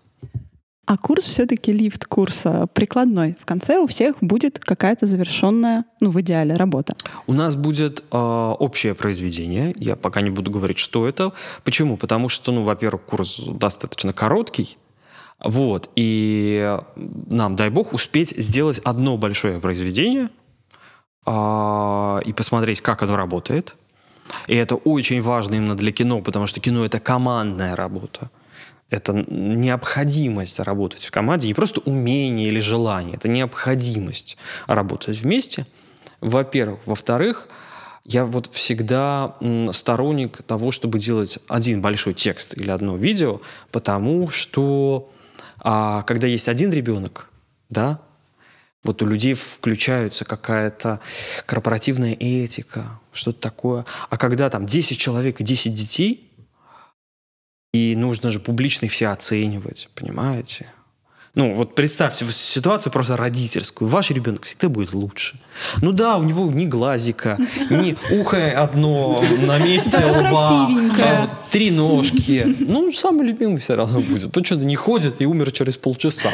А 0.85 0.97
курс 0.97 1.25
все-таки 1.25 1.73
лифт 1.73 2.05
курса 2.05 2.67
прикладной. 2.73 3.35
В 3.39 3.45
конце 3.45 3.79
у 3.79 3.87
всех 3.87 4.17
будет 4.21 4.59
какая-то 4.59 5.07
завершенная, 5.07 5.85
ну, 5.99 6.11
в 6.11 6.21
идеале, 6.21 6.53
работа. 6.55 6.95
У 7.25 7.33
нас 7.33 7.55
будет 7.55 8.03
э, 8.11 8.17
общее 8.17 8.93
произведение. 8.93 9.73
Я 9.77 9.95
пока 9.95 10.21
не 10.21 10.29
буду 10.29 10.51
говорить, 10.51 10.77
что 10.77 11.07
это. 11.07 11.33
Почему? 11.63 11.97
Потому 11.97 12.29
что, 12.29 12.51
ну, 12.51 12.63
во-первых, 12.63 13.01
курс 13.01 13.39
достаточно 13.39 14.13
короткий. 14.13 14.77
Вот. 15.43 15.89
И 15.95 16.77
нам, 16.95 17.55
дай 17.55 17.69
бог, 17.69 17.91
успеть 17.93 18.35
сделать 18.37 18.79
одно 18.79 19.17
большое 19.17 19.59
произведение 19.59 20.29
а, 21.25 22.19
и 22.25 22.31
посмотреть, 22.31 22.81
как 22.81 23.01
оно 23.01 23.15
работает. 23.15 23.75
И 24.47 24.55
это 24.55 24.75
очень 24.75 25.21
важно 25.21 25.55
именно 25.55 25.75
для 25.75 25.91
кино, 25.91 26.21
потому 26.21 26.45
что 26.47 26.59
кино— 26.59 26.85
это 26.85 26.99
командная 26.99 27.75
работа. 27.75 28.29
Это 28.89 29.13
необходимость 29.13 30.59
работать 30.59 31.05
в 31.05 31.11
команде, 31.11 31.47
не 31.47 31.53
просто 31.53 31.81
умение 31.81 32.49
или 32.49 32.59
желание, 32.59 33.15
это 33.15 33.27
необходимость 33.27 34.37
работать 34.67 35.17
вместе, 35.17 35.65
во-первых. 36.21 36.81
Во-вторых, 36.85 37.47
я 38.03 38.25
вот 38.25 38.49
всегда 38.53 39.35
сторонник 39.71 40.43
того, 40.43 40.69
чтобы 40.69 40.99
делать 40.99 41.39
один 41.47 41.81
большой 41.81 42.13
текст 42.13 42.55
или 42.55 42.69
одно 42.69 42.95
видео, 42.95 43.41
потому 43.71 44.29
что 44.29 45.11
а, 45.59 46.03
когда 46.03 46.27
есть 46.27 46.47
один 46.47 46.71
ребенок, 46.71 47.29
да, 47.69 47.99
вот 48.83 49.01
у 49.01 49.07
людей 49.07 49.33
включается 49.33 50.25
какая-то 50.25 50.99
корпоративная 51.47 52.13
этика, 52.13 52.99
что-то 53.11 53.39
такое. 53.39 53.85
А 54.11 54.17
когда 54.17 54.47
там 54.51 54.67
10 54.67 54.95
человек 54.99 55.41
и 55.41 55.43
10 55.43 55.73
детей, 55.73 56.24
и 57.75 57.93
нужно 57.97 58.31
же 58.31 58.39
публично 58.39 58.85
их 58.85 58.93
все 58.93 59.07
оценивать, 59.07 59.89
понимаете? 59.95 60.67
Ну, 61.33 61.53
вот 61.53 61.75
представьте 61.75 62.25
ситуацию 62.31 62.93
просто 62.93 63.17
родительскую. 63.17 63.89
Ваш 63.89 64.11
ребенок 64.11 64.43
всегда 64.43 64.69
будет 64.69 64.93
лучше. 64.93 65.37
Ну 65.81 65.91
да, 65.91 66.15
у 66.15 66.23
него 66.23 66.49
ни 66.49 66.63
глазика, 66.63 67.37
ни 67.69 67.97
ухо 68.17 68.37
одно 68.55 69.21
на 69.41 69.59
месте 69.59 70.05
лба, 70.05 70.69
а 71.03 71.29
три 71.51 71.71
ножки. 71.71 72.55
Ну, 72.59 72.89
самый 72.93 73.27
любимый 73.27 73.57
все 73.57 73.75
равно 73.75 73.99
будет. 73.99 74.31
Что-то 74.45 74.63
не 74.63 74.77
ходит 74.77 75.19
и 75.19 75.25
умер 75.25 75.51
через 75.51 75.75
полчаса. 75.75 76.31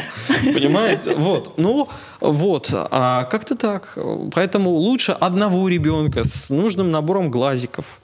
Понимаете? 0.54 1.16
Вот. 1.16 1.58
Ну, 1.58 1.88
вот. 2.20 2.70
А 2.72 3.24
как-то 3.24 3.56
так. 3.56 3.98
Поэтому 4.32 4.70
лучше 4.70 5.10
одного 5.10 5.68
ребенка 5.68 6.22
с 6.22 6.50
нужным 6.50 6.90
набором 6.90 7.32
глазиков 7.32 8.01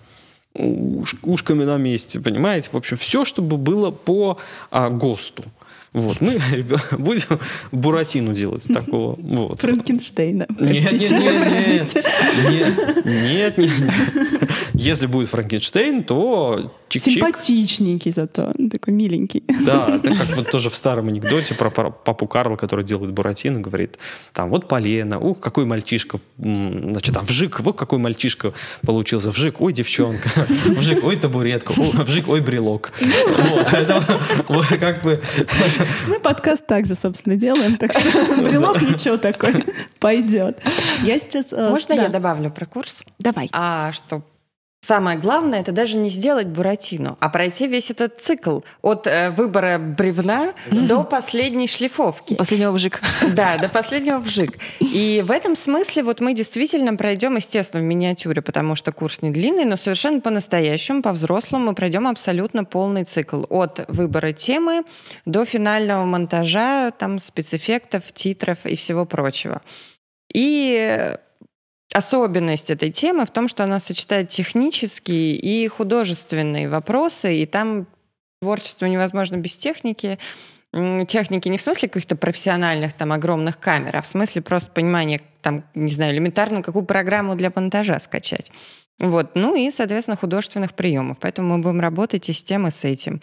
уш- 0.55 1.17
ушками 1.23 1.65
на 1.65 1.77
месте, 1.77 2.21
понимаете? 2.21 2.71
В 2.73 2.77
общем, 2.77 2.97
все, 2.97 3.25
чтобы 3.25 3.57
было 3.57 3.91
по 3.91 4.39
а, 4.71 4.89
ГОСТу. 4.91 5.45
Вот, 5.93 6.21
мы 6.21 6.39
ребят, 6.53 6.87
будем 6.99 7.39
Буратину 7.73 8.33
делать 8.35 8.67
такого. 8.73 9.15
Вот. 9.19 9.61
Франкенштейна. 9.61 10.47
Нет, 10.61 10.93
нет, 10.93 11.11
нет, 11.11 11.35
простите. 11.41 12.05
нет, 12.51 13.05
нет, 13.05 13.59
нет, 13.59 13.81
нет. 13.81 14.48
Если 14.79 15.07
будет 15.07 15.29
Франкенштейн, 15.29 16.05
то 16.05 16.73
чик-чик. 16.89 17.15
Симпатичненький 17.15 18.13
зато, 18.13 18.53
он 18.57 18.71
такой 18.71 18.95
миленький. 18.95 19.43
Да, 19.67 19.89
это 20.03 20.15
как 20.15 20.37
вот 20.37 20.51
тоже 20.51 20.71
в 20.71 20.77
старом 20.77 21.09
анекдоте 21.09 21.55
про 21.55 21.69
папу 21.71 22.29
Карла, 22.29 22.55
который 22.55 22.85
делает 22.85 23.13
Буратино, 23.13 23.61
говорит, 23.61 23.99
там, 24.33 24.51
вот 24.51 24.69
полено, 24.69 25.19
ух, 25.19 25.41
какой 25.41 25.65
мальчишка, 25.65 26.21
значит, 26.39 27.13
там, 27.13 27.27
вжик, 27.27 27.59
вот 27.61 27.77
какой 27.77 27.99
мальчишка 27.99 28.53
получился, 28.87 29.33
вжик, 29.33 29.61
ой, 29.61 29.73
девчонка, 29.73 30.31
вжик, 30.67 31.03
ой, 31.03 31.17
табуретка, 31.17 31.73
вжик, 31.73 32.29
ой, 32.29 32.41
брелок. 32.41 32.93
Вот, 33.51 33.73
это 33.73 34.03
вот 34.47 34.67
как 34.67 35.03
бы... 35.03 35.21
Мы 36.07 36.21
подкаст 36.21 36.67
также, 36.69 36.95
собственно, 36.95 37.35
делаем, 37.35 37.79
так 37.79 37.93
что 37.93 38.03
брелок 38.43 38.81
ничего 38.81 39.17
такой 39.17 39.65
пойдет. 39.99 40.61
Я 41.03 41.19
сейчас... 41.19 41.53
э, 41.53 41.69
Можно 41.69 41.95
я 41.95 42.09
добавлю 42.09 42.51
про 42.51 42.65
курс? 42.65 43.03
Давай. 43.19 43.49
А 43.53 43.91
что 43.93 44.23
самое 44.89 45.19
главное, 45.19 45.61
это 45.61 45.71
даже 45.71 45.99
не 45.99 46.09
сделать 46.09 46.47
буратино, 46.47 47.19
а 47.21 47.29
пройти 47.29 47.67
весь 47.67 47.91
этот 47.91 48.23
цикл 48.23 48.61
от 48.81 49.07
э, 49.07 49.29
выбора 49.31 49.77
бревна 49.79 50.55
до 50.71 51.05
последней 51.05 51.69
шлифовки. 51.69 52.35
Последнего 52.35 52.73
вжик. 52.73 53.03
Да, 53.35 53.59
до 53.59 53.69
последнего 53.69 54.19
вжик. 54.19 54.59
И 54.81 55.23
в 55.27 55.31
этом 55.31 55.57
смысле 55.57 56.05
вот 56.05 56.21
мы 56.21 56.33
действительно 56.33 56.97
пройдем, 56.97 57.37
естественно, 57.37 57.83
в 57.83 57.87
миниатюре, 57.87 58.41
потому 58.41 58.77
что 58.77 58.91
курс 58.91 59.21
не 59.21 59.31
длинный, 59.31 59.67
но 59.67 59.77
совершенно 59.77 60.21
по-настоящему, 60.21 61.03
по-взрослому 61.03 61.67
мы 61.67 61.75
пройдем 61.75 62.07
абсолютно 62.07 62.65
полный 62.65 63.05
цикл. 63.05 63.45
От 63.51 63.85
выбора 63.89 64.33
темы 64.33 64.85
до 65.27 65.45
финального 65.45 66.07
монтажа, 66.07 66.93
там, 66.93 67.19
спецэффектов, 67.19 68.11
титров 68.15 68.65
и 68.65 68.75
всего 68.75 69.05
прочего. 69.05 69.61
И 70.33 71.15
особенность 71.93 72.71
этой 72.71 72.91
темы 72.91 73.25
в 73.27 73.31
том, 73.31 73.49
что 73.49 73.65
она 73.65 73.81
сочетает 73.81 74.29
технические 74.29 75.35
и 75.35 75.67
художественные 75.69 76.69
вопросы, 76.69 77.37
и 77.37 77.47
там 77.47 77.87
творчество 78.41 78.87
невозможно 78.87 79.37
без 79.37 79.57
техники. 79.57 80.19
Техники 81.09 81.49
не 81.49 81.57
в 81.57 81.63
смысле 81.63 81.89
каких-то 81.89 82.15
профессиональных 82.15 82.93
там 82.93 83.13
огромных 83.13 83.59
камер, 83.59 83.97
а 83.97 84.03
в 84.03 84.07
смысле 84.07 84.43
просто 84.43 84.71
понимания, 84.71 85.21
там, 85.41 85.65
не 85.75 85.91
знаю, 85.91 86.13
элементарно, 86.15 86.63
какую 86.63 86.85
программу 86.85 87.35
для 87.37 87.51
монтажа 87.55 87.99
скачать. 88.01 88.53
Вот. 88.99 89.31
Ну 89.35 89.55
и, 89.57 89.71
соответственно, 89.71 90.17
художественных 90.17 90.75
приемов. 90.75 91.19
Поэтому 91.21 91.57
мы 91.57 91.63
будем 91.63 91.81
работать 91.81 92.29
и 92.29 92.33
с 92.33 92.43
тем, 92.43 92.67
и 92.67 92.71
с 92.71 92.85
этим. 92.85 93.23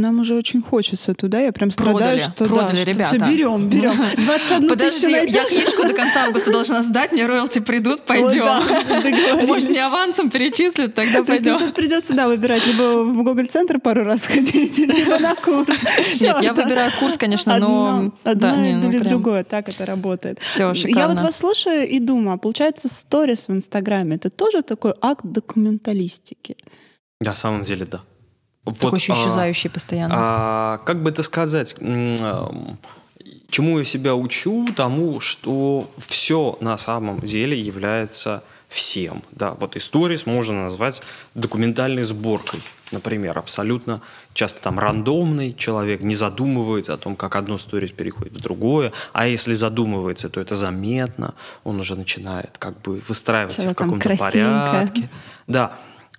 Нам 0.00 0.20
уже 0.20 0.36
очень 0.36 0.62
хочется 0.62 1.12
туда. 1.12 1.40
Я 1.40 1.50
прям 1.50 1.72
страдаю, 1.72 1.96
Продали, 1.98 2.20
что 2.20 2.44
продали, 2.44 2.76
да, 2.76 2.76
что 2.82 2.90
ребята. 2.90 3.16
Все 3.16 3.26
берем, 3.26 3.68
берем. 3.68 3.96
21 4.16 4.68
Подожди, 4.68 5.10
я 5.10 5.44
книжку 5.44 5.82
до 5.82 5.92
конца 5.92 6.26
августа 6.26 6.52
должна 6.52 6.82
сдать, 6.82 7.10
мне 7.10 7.26
роялти 7.26 7.58
придут, 7.58 7.98
Вот, 7.98 8.06
пойдем. 8.06 8.44
да, 8.44 8.60
договорились. 8.60 9.48
Может, 9.48 9.70
не 9.70 9.78
авансом 9.80 10.30
перечислят, 10.30 10.94
тогда 10.94 11.24
То 11.24 11.32
есть 11.32 11.42
мне 11.42 11.50
пойдем. 11.52 11.66
тут 11.66 11.74
придется, 11.74 12.14
да, 12.14 12.28
выбирать 12.28 12.64
либо 12.64 13.02
в 13.02 13.24
Google-центр 13.24 13.80
пару 13.80 14.04
раз 14.04 14.22
ходить, 14.24 14.78
либо 14.78 15.18
на 15.18 15.34
курс. 15.34 15.76
Нет, 16.20 16.36
я 16.42 16.54
выбираю 16.54 16.92
курс, 17.00 17.18
конечно, 17.18 17.58
но... 17.58 17.88
Одно, 17.88 18.12
одно 18.22 18.40
да, 18.40 18.56
не, 18.56 18.74
ну 18.74 18.90
или 18.90 18.98
прям 19.00 19.08
другое, 19.10 19.42
так 19.42 19.68
это 19.68 19.84
работает. 19.84 20.38
Всё, 20.40 20.68
Я 20.68 20.74
шикарно. 20.76 21.14
вот 21.14 21.20
вас 21.22 21.38
слушаю 21.38 21.88
и 21.88 21.98
думаю, 21.98 22.34
а 22.34 22.38
получается, 22.38 22.88
сторис 22.88 23.48
в 23.48 23.52
Инстаграме 23.52 24.14
это 24.14 24.30
тоже 24.30 24.62
такой 24.62 24.94
акт 25.00 25.24
документалистики. 25.24 26.56
На 27.20 27.34
самом 27.34 27.64
деле, 27.64 27.84
да. 27.84 28.00
Такой 28.72 28.90
Вот, 28.90 29.00
еще 29.00 29.12
а, 29.12 29.16
исчезающий 29.16 29.70
постоянно. 29.70 30.14
А, 30.16 30.78
как 30.84 31.02
бы 31.02 31.10
это 31.10 31.22
сказать, 31.22 31.76
ам, 31.80 32.78
чему 33.50 33.78
я 33.78 33.84
себя 33.84 34.14
учу, 34.14 34.66
тому, 34.76 35.20
что 35.20 35.90
все 35.98 36.56
на 36.60 36.76
самом 36.78 37.20
деле 37.20 37.58
является 37.58 38.42
всем. 38.68 39.22
Да, 39.32 39.52
вот 39.52 39.76
историс 39.76 40.26
можно 40.26 40.64
назвать 40.64 41.02
документальной 41.34 42.04
сборкой. 42.04 42.62
Например, 42.92 43.38
абсолютно 43.38 44.02
часто 44.34 44.62
там 44.62 44.78
рандомный 44.78 45.54
человек 45.54 46.02
не 46.02 46.14
задумывается 46.14 46.92
о 46.92 46.98
том, 46.98 47.16
как 47.16 47.36
одно 47.36 47.56
сторис 47.56 47.92
переходит 47.92 48.34
в 48.34 48.40
другое, 48.40 48.92
а 49.12 49.26
если 49.26 49.54
задумывается, 49.54 50.28
то 50.28 50.40
это 50.40 50.54
заметно, 50.54 51.34
он 51.64 51.80
уже 51.80 51.96
начинает 51.96 52.58
как 52.58 52.80
бы 52.82 53.02
выстраиваться 53.08 53.70
в 53.70 53.74
каком-то 53.74 54.16
порядке. 54.16 55.08
Да, 55.46 55.78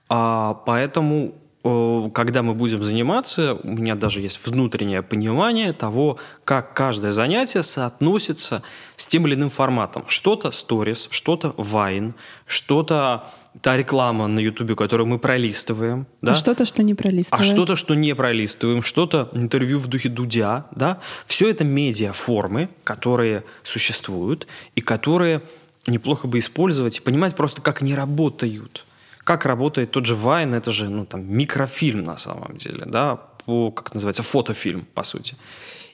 а, 0.10 0.56
поэтому 0.66 1.36
когда 1.62 2.42
мы 2.42 2.54
будем 2.54 2.84
заниматься, 2.84 3.56
у 3.64 3.68
меня 3.68 3.96
даже 3.96 4.22
есть 4.22 4.46
внутреннее 4.48 5.02
понимание 5.02 5.74
того, 5.74 6.18
как 6.46 6.74
каждое 6.74 7.12
занятие 7.12 7.64
соотносится 7.64 8.64
с 8.96 9.06
тем 9.06 9.28
или 9.28 9.36
иным 9.36 9.50
форматом. 9.50 10.06
Что-то 10.08 10.52
сторис, 10.52 11.08
что-то 11.12 11.54
вайн, 11.58 12.16
что-то 12.46 13.30
та 13.62 13.76
реклама 13.76 14.28
на 14.28 14.40
Ютубе, 14.40 14.76
которую 14.76 15.08
мы 15.08 15.20
пролистываем, 15.20 16.08
да? 16.22 16.32
А 16.32 16.36
что-то, 16.36 16.66
что 16.66 16.82
не 16.82 16.94
а 16.94 16.96
пролистываем. 16.96 17.44
что-то, 17.44 17.76
что 17.76 17.94
не 17.94 18.16
пролистываем, 18.16 18.82
что-то 18.82 19.30
интервью 19.34 19.80
в 19.80 19.88
духе 19.88 20.08
Дудя, 20.08 20.68
да, 20.72 21.00
все 21.26 21.50
это 21.50 21.66
медиаформы, 21.66 22.70
которые 22.86 23.44
существуют 23.64 24.48
и 24.76 24.82
которые 24.82 25.42
неплохо 25.88 26.28
бы 26.28 26.40
использовать 26.40 27.00
и 27.00 27.02
понимать 27.02 27.36
просто, 27.36 27.62
как 27.62 27.82
они 27.82 27.96
работают. 27.96 28.86
Как 29.30 29.46
работает 29.46 29.92
тот 29.92 30.08
же 30.08 30.16
Вайн, 30.16 30.56
это 30.56 30.72
же, 30.72 30.90
ну, 30.90 31.06
там, 31.06 31.24
микрофильм 31.32 32.04
на 32.04 32.18
самом 32.18 32.58
деле, 32.58 32.86
да, 32.88 33.16
по, 33.16 33.70
как 33.70 33.94
называется, 33.94 34.24
фотофильм, 34.24 34.88
по 34.96 35.04
сути. 35.04 35.36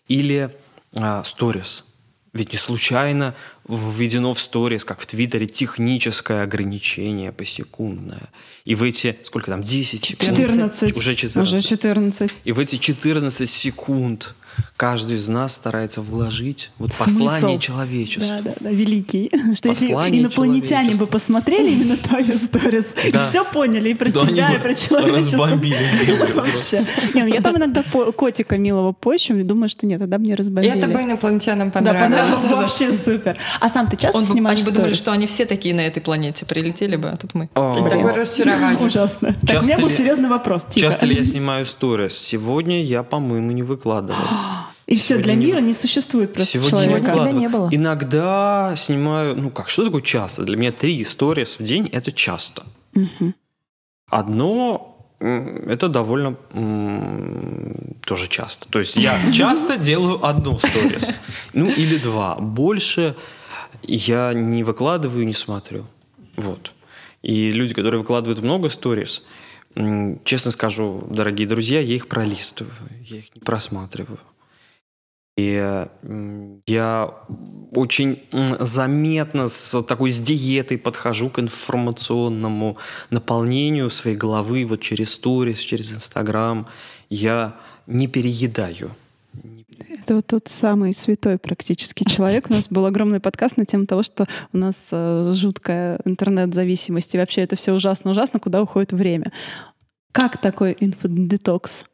Или 0.07 0.55
сторис. 1.25 1.83
Ведь 2.31 2.53
не 2.53 2.57
случайно 2.57 3.35
введено 3.67 4.33
в 4.33 4.39
сторис, 4.39 4.85
как 4.85 5.01
в 5.01 5.05
Твиттере, 5.05 5.47
техническое 5.47 6.43
ограничение 6.43 7.33
посекундное. 7.33 8.29
И 8.63 8.73
в 8.73 8.83
эти, 8.83 9.17
сколько 9.23 9.51
там, 9.51 9.63
10 9.63 10.05
секунд? 10.05 10.37
14. 10.37 10.97
Уже 10.97 11.13
14. 11.13 11.53
Уже 11.53 11.61
14. 11.61 12.31
И 12.45 12.51
в 12.53 12.59
эти 12.59 12.77
14 12.77 13.49
секунд 13.49 14.33
каждый 14.77 15.15
из 15.15 15.27
нас 15.29 15.53
старается 15.53 16.01
вложить 16.01 16.71
вот 16.77 16.93
Смысл. 16.93 17.25
послание 17.25 17.59
человечеству. 17.59 18.29
Да, 18.29 18.41
да, 18.51 18.53
да, 18.59 18.69
великий. 18.69 19.31
Что 19.55 19.69
если 19.69 19.87
Послание 19.87 20.21
инопланетяне 20.21 20.95
бы 20.95 21.07
посмотрели 21.07 21.71
именно 21.71 21.95
твою 21.97 22.35
сторис, 22.37 22.93
и 23.05 23.11
Да. 23.11 23.29
все 23.29 23.45
поняли 23.45 23.89
и 23.89 23.93
про 23.93 24.09
Да 24.11 24.25
тебя, 24.25 24.53
и 24.53 24.59
про 24.59 24.73
человечество. 24.73 25.47
разбомбили 25.47 25.75
землю. 26.05 26.35
Вообще. 26.35 26.85
Не, 27.13 27.23
ну 27.23 27.33
я 27.33 27.41
там 27.41 27.55
иногда 27.57 27.83
по- 27.83 28.11
котика 28.11 28.57
милого 28.57 28.91
пощу, 28.91 29.37
и 29.37 29.43
думаю, 29.43 29.69
что 29.69 29.85
нет, 29.85 29.99
тогда 29.99 30.17
бы 30.17 30.25
не 30.25 30.33
И 30.33 30.35
разбомбили. 30.35 30.77
это 30.77 30.87
бы 30.87 31.01
инопланетянам 31.01 31.69
Да, 31.69 31.79
понравилось. 31.79 32.39
понравилось. 32.39 32.51
Вообще 32.51 32.93
супер. 32.93 33.37
А 33.61 33.69
сам 33.69 33.87
ты 33.87 33.95
часто 33.97 34.17
Он 34.17 34.25
снимаешь 34.25 34.59
они 34.59 34.69
бы 34.71 34.75
думали, 34.75 34.93
что 34.93 35.11
они 35.13 35.25
все 35.27 35.45
такие 35.45 35.73
на 35.73 35.81
этой 35.81 36.01
планете 36.01 36.45
прилетели 36.45 36.95
бы, 36.97 37.09
а 37.09 37.15
тут 37.15 37.33
мы. 37.33 37.49
О, 37.55 37.75
И 37.79 37.89
такое 37.89 38.13
разочарование. 38.13 38.85
Ужасно. 38.85 39.33
Так, 39.47 39.61
у 39.61 39.65
меня 39.65 39.77
был 39.79 39.89
серьезный 39.89 40.27
вопрос. 40.29 40.65
Тихо. 40.65 40.87
Часто 40.87 41.05
ли 41.05 41.15
я 41.15 41.23
снимаю 41.23 41.65
сторис? 41.65 42.17
Сегодня 42.17 42.81
я, 42.83 43.03
по-моему, 43.03 43.51
не 43.51 43.63
выкладывал. 43.63 44.19
И 44.87 44.95
все, 44.95 45.15
Сегодня 45.15 45.23
для 45.23 45.33
не 45.35 45.45
мира 45.47 45.59
вы- 45.61 45.65
не 45.67 45.73
существует 45.73 46.33
просто 46.33 46.53
Сегодня 46.59 46.77
не 46.77 46.83
человека. 46.85 47.07
выкладываю. 47.09 47.39
не 47.39 47.47
было. 47.49 47.69
Иногда 47.71 48.73
снимаю, 48.77 49.35
ну 49.35 49.49
как, 49.49 49.69
что 49.69 49.83
такое 49.85 50.01
часто? 50.01 50.43
Для 50.43 50.57
меня 50.57 50.71
три 50.71 51.03
сторис 51.05 51.57
в 51.59 51.63
день– 51.63 51.89
это 51.91 52.11
часто. 52.11 52.63
Одно 54.09 54.91
м, 55.19 55.47
это 55.69 55.87
довольно 55.87 56.35
м, 56.53 57.95
тоже 58.05 58.27
часто. 58.27 58.67
То 58.69 58.79
есть 58.79 58.95
я 58.97 59.17
часто 59.31 59.77
делаю 59.89 60.23
одну 60.25 60.59
сторис. 60.59 61.09
Ну, 61.53 61.69
или 61.69 61.97
два. 61.97 62.35
Больше 62.35 63.15
я 63.83 64.33
не 64.33 64.63
выкладываю, 64.63 65.25
не 65.25 65.33
смотрю. 65.33 65.85
Вот. 66.35 66.73
И 67.23 67.51
люди, 67.51 67.73
которые 67.73 67.99
выкладывают 68.01 68.41
много 68.43 68.69
сторис, 68.69 69.23
м, 69.75 70.19
честно 70.23 70.51
скажу, 70.51 71.03
дорогие 71.09 71.47
друзья, 71.47 71.79
я 71.79 71.95
их 71.95 72.07
пролистываю, 72.07 72.73
я 73.03 73.17
их 73.17 73.33
не 73.35 73.41
просматриваю. 73.41 74.19
И 75.37 75.85
я 76.65 77.13
очень 77.71 78.19
заметно 78.59 79.49
с 79.49 79.81
такой 79.83 80.09
с 80.09 80.21
диетой 80.21 80.77
подхожу 80.77 81.29
к 81.29 81.39
информационному 81.39 82.77
наполнению 83.09 83.89
своей 83.89 84.15
головы 84.15 84.65
вот 84.65 84.79
через 84.79 85.13
сторис, 85.13 85.59
через 85.59 85.91
Инстаграм. 85.91 86.67
Я 87.09 87.55
не 87.85 88.07
переедаю. 88.07 88.91
Это 89.89 90.15
вот 90.15 90.27
тот 90.27 90.47
самый 90.47 90.93
святой 90.93 91.37
практически 91.37 92.07
человек. 92.07 92.49
У 92.49 92.53
нас 92.53 92.67
был 92.69 92.85
огромный 92.85 93.19
подкаст 93.19 93.57
на 93.57 93.65
тему 93.65 93.87
того, 93.87 94.03
что 94.03 94.27
у 94.53 94.57
нас 94.57 94.75
э, 94.91 95.31
жуткая 95.33 95.99
интернет-зависимость, 96.05 97.15
и 97.15 97.17
вообще 97.17 97.41
это 97.41 97.55
все 97.55 97.73
ужасно-ужасно, 97.73 98.39
куда 98.39 98.61
уходит 98.61 98.93
время. 98.93 99.31
Как 100.11 100.39
такой 100.39 100.77
инфодетокс? 100.79 101.85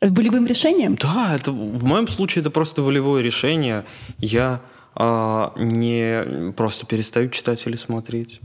Волевым 0.00 0.46
решением? 0.46 0.94
Да, 0.96 1.34
это 1.34 1.52
в 1.52 1.84
моем 1.84 2.08
случае 2.08 2.40
это 2.40 2.50
просто 2.50 2.82
волевое 2.82 3.22
решение. 3.22 3.84
Я 4.18 4.60
а, 4.94 5.52
не 5.56 6.52
просто 6.52 6.86
перестаю 6.86 7.30
читать 7.30 7.66
или 7.66 7.76
смотреть. 7.76 8.40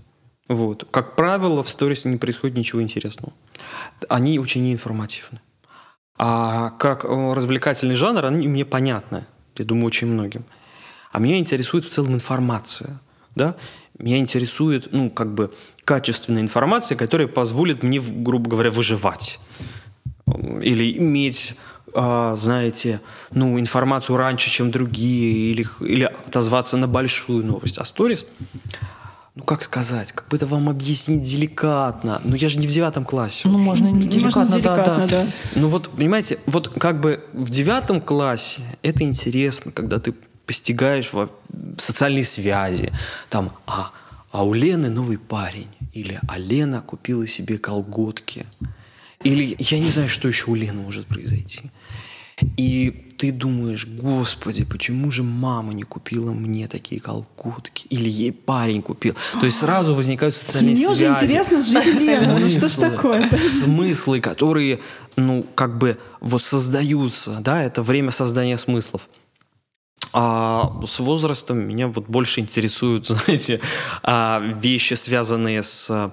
Вот. 0.47 0.87
Как 0.91 1.15
правило, 1.15 1.63
в 1.63 1.69
сторис 1.69 2.05
не 2.05 2.17
происходит 2.17 2.57
ничего 2.57 2.81
интересного. 2.81 3.33
Они 4.09 4.39
очень 4.39 4.63
неинформативны. 4.63 5.39
А 6.17 6.71
как 6.71 7.05
э, 7.05 7.33
развлекательный 7.33 7.95
жанр, 7.95 8.25
они 8.25 8.47
мне 8.47 8.65
понятны. 8.65 9.25
Я 9.55 9.65
думаю, 9.65 9.87
очень 9.87 10.07
многим. 10.07 10.43
А 11.11 11.19
меня 11.19 11.37
интересует 11.37 11.83
в 11.83 11.89
целом 11.89 12.13
информация. 12.13 12.99
Да? 13.35 13.55
Меня 13.97 14.17
интересует, 14.17 14.89
ну, 14.91 15.09
как 15.09 15.33
бы, 15.33 15.53
качественная 15.85 16.41
информация, 16.41 16.97
которая 16.97 17.27
позволит 17.27 17.83
мне, 17.83 18.01
грубо 18.01 18.49
говоря, 18.49 18.71
выживать. 18.71 19.39
Или 20.61 20.97
иметь, 20.97 21.55
э, 21.93 22.35
знаете, 22.37 23.01
ну, 23.31 23.59
информацию 23.59 24.17
раньше, 24.17 24.49
чем 24.49 24.71
другие, 24.71 25.51
или, 25.51 25.65
или 25.81 26.03
отозваться 26.03 26.77
на 26.77 26.87
большую 26.87 27.45
новость. 27.45 27.77
А 27.77 27.85
сторис, 27.85 28.25
ну, 29.35 29.43
как 29.43 29.63
сказать, 29.63 30.11
как 30.11 30.27
бы 30.27 30.35
это 30.37 30.45
вам 30.45 30.67
объяснить 30.69 31.21
деликатно. 31.23 32.21
Ну, 32.23 32.35
я 32.35 32.49
же 32.49 32.57
не 32.59 32.67
в 32.67 32.71
девятом 32.71 33.05
классе. 33.05 33.47
Ну, 33.47 33.57
можно 33.57 33.87
не 33.87 34.07
деликатно, 34.07 34.41
Можно 34.41 34.55
деликатно, 34.55 34.97
да, 34.97 35.07
да. 35.07 35.23
да. 35.23 35.31
Ну 35.55 35.67
вот, 35.69 35.89
понимаете, 35.89 36.37
вот 36.45 36.67
как 36.67 36.99
бы 36.99 37.23
в 37.33 37.49
девятом 37.49 38.01
классе 38.01 38.61
это 38.83 39.03
интересно, 39.03 39.71
когда 39.71 39.99
ты 39.99 40.13
постигаешь 40.45 41.13
во- 41.13 41.29
социальные 41.77 42.25
связи. 42.25 42.91
Там, 43.29 43.51
а, 43.67 43.91
а 44.31 44.43
у 44.43 44.53
Лены 44.53 44.89
новый 44.89 45.17
парень. 45.17 45.67
Или 45.93 46.19
а 46.27 46.37
Лена 46.37 46.81
купила 46.81 47.25
себе 47.27 47.57
колготки. 47.57 48.45
Или 49.23 49.55
я 49.59 49.79
не 49.79 49.89
знаю, 49.89 50.09
что 50.09 50.27
еще 50.27 50.49
у 50.51 50.55
Лены 50.55 50.81
может 50.81 51.05
произойти. 51.07 51.61
И 52.57 53.07
ты 53.17 53.31
думаешь, 53.31 53.85
господи, 53.85 54.63
почему 54.65 55.11
же 55.11 55.21
мама 55.21 55.73
не 55.73 55.83
купила 55.83 56.31
мне 56.31 56.67
такие 56.67 56.99
колготки? 56.99 57.85
Или 57.89 58.09
ей 58.09 58.31
парень 58.31 58.81
купил? 58.81 59.15
То 59.39 59.45
есть 59.45 59.59
сразу 59.59 59.93
возникают 59.93 60.33
социальные 60.33 60.75
Мне 60.75 60.89
уже 60.89 61.05
связи. 61.05 61.25
интересно 61.25 61.61
жить 61.61 62.01
Лену. 62.01 62.39
Ну 62.39 62.49
что 62.49 62.59
ж 62.61 62.63
Смыслы. 62.63 62.89
такое-то? 62.89 63.47
Смыслы, 63.47 64.21
которые, 64.21 64.79
ну, 65.17 65.45
как 65.53 65.77
бы 65.77 65.99
вот 66.19 66.41
создаются, 66.41 67.37
да, 67.41 67.61
это 67.61 67.83
время 67.83 68.09
создания 68.09 68.57
смыслов. 68.57 69.07
А 70.13 70.81
с 70.85 70.99
возрастом 70.99 71.59
меня 71.59 71.87
вот 71.87 72.07
больше 72.07 72.39
интересуют, 72.39 73.05
знаете, 73.07 73.61
а, 74.01 74.41
вещи, 74.61 74.95
связанные 74.95 75.61
с, 75.61 76.11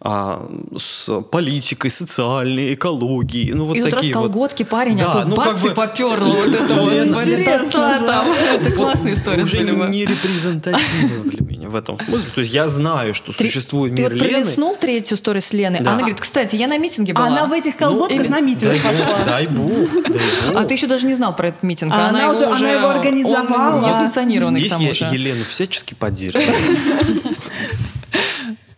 а, 0.00 0.46
с 0.76 1.10
политикой, 1.22 1.90
социальной, 1.90 2.74
экологией. 2.74 3.52
Ну, 3.52 3.64
вот 3.64 3.76
и 3.76 3.82
вот 3.82 3.92
раз 3.92 4.00
такие 4.00 4.14
вот. 4.14 4.22
колготки 4.30 4.62
парень, 4.62 4.96
Да, 4.98 5.10
а 5.10 5.12
тут 5.22 5.24
ну, 5.26 5.36
как 5.36 5.46
бац, 5.54 5.62
бы- 5.62 5.70
и 5.70 5.74
поперло 5.74 6.34
вот 6.34 6.54
это 6.54 6.74
вот. 6.74 6.92
Это 6.92 8.64
Вот 8.64 8.74
классная 8.74 9.14
история. 9.14 9.42
Уже 9.42 9.58
бы. 9.64 9.88
не 9.88 10.04
репрезентативно 10.06 11.24
для 11.24 11.44
меня 11.44 11.68
в 11.68 11.74
этом 11.74 11.98
смысле. 11.98 12.30
То 12.32 12.40
есть 12.42 12.54
я 12.54 12.68
знаю, 12.68 13.12
что 13.12 13.32
существует 13.32 13.96
Ты 13.96 14.02
мир 14.02 14.12
вот 14.12 14.20
Лены. 14.22 14.30
пролистнул 14.34 14.76
третью 14.76 15.16
историю 15.16 15.42
с 15.42 15.52
Леной, 15.52 15.80
она 15.80 15.96
говорит, 15.96 16.20
кстати, 16.20 16.54
я 16.54 16.68
на 16.68 16.78
митинге 16.78 17.12
была. 17.12 17.26
Она 17.26 17.46
в 17.46 17.52
этих 17.52 17.76
колготках 17.76 18.20
именно. 18.20 18.36
на 18.36 18.40
митинг 18.40 18.80
пошла. 18.80 19.24
Дай 19.24 19.48
бог. 19.48 19.72
А 20.54 20.64
ты 20.64 20.74
еще 20.74 20.86
даже 20.86 21.06
не 21.06 21.14
знал 21.14 21.34
про 21.34 21.48
этот 21.48 21.64
митинг. 21.64 21.92
А 21.92 22.08
она 22.10 22.22
его 22.22 22.32
уже- 22.32 22.46
она 22.46 22.70
его 22.70 22.88
организовала. 22.88 23.82
Он 24.46 24.56
Здесь 24.56 24.72
к 24.72 24.76
тому 24.76 24.92
я. 24.92 25.10
Елену 25.10 25.44
всячески 25.44 25.94
поддерживаю. 25.94 26.46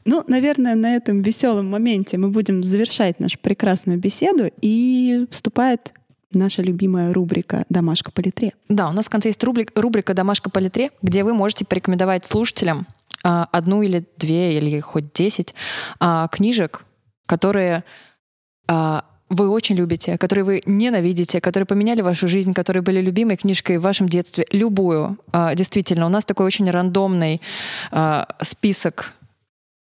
Ну, 0.05 0.25
наверное, 0.27 0.75
на 0.75 0.97
этом 0.97 1.23
веселом 1.23 1.71
моменте 1.71 2.17
мы 2.17 2.29
будем 2.29 2.63
завершать 2.65 3.21
нашу 3.21 3.39
прекрасную 3.39 3.99
беседу 3.99 4.51
и 4.61 5.27
вступает 5.31 5.93
наша 6.33 6.63
любимая 6.63 7.13
рубрика 7.13 7.65
«Домашка 7.69 8.11
по 8.11 8.21
литре». 8.21 8.53
Да, 8.69 8.89
у 8.89 8.93
нас 8.93 9.07
в 9.07 9.11
конце 9.11 9.29
есть 9.29 9.43
рубрик- 9.43 9.73
рубрика 9.75 10.15
«Домашка 10.15 10.51
по 10.51 10.59
литре», 10.59 10.91
где 11.03 11.25
вы 11.25 11.35
можете 11.35 11.65
порекомендовать 11.65 12.25
слушателям 12.25 12.87
а, 13.25 13.49
одну 13.51 13.83
или 13.83 14.05
две, 14.17 14.57
или 14.57 14.81
хоть 14.81 15.13
десять 15.13 15.55
а, 15.99 16.29
книжек, 16.29 16.85
которые 17.27 17.85
а, 18.69 19.05
вы 19.29 19.49
очень 19.49 19.77
любите, 19.77 20.19
которые 20.19 20.45
вы 20.45 20.63
ненавидите, 20.67 21.41
которые 21.41 21.67
поменяли 21.67 22.01
вашу 22.01 22.27
жизнь, 22.27 22.53
которые 22.53 22.83
были 22.83 23.01
любимой 23.01 23.37
книжкой 23.37 23.79
в 23.79 23.83
вашем 23.83 24.09
детстве. 24.09 24.47
Любую. 24.51 25.19
А, 25.33 25.55
Действительно, 25.55 26.07
у 26.07 26.09
нас 26.09 26.25
такой 26.25 26.47
очень 26.47 26.69
рандомный 26.71 27.41
а, 27.91 28.27
список 28.43 29.15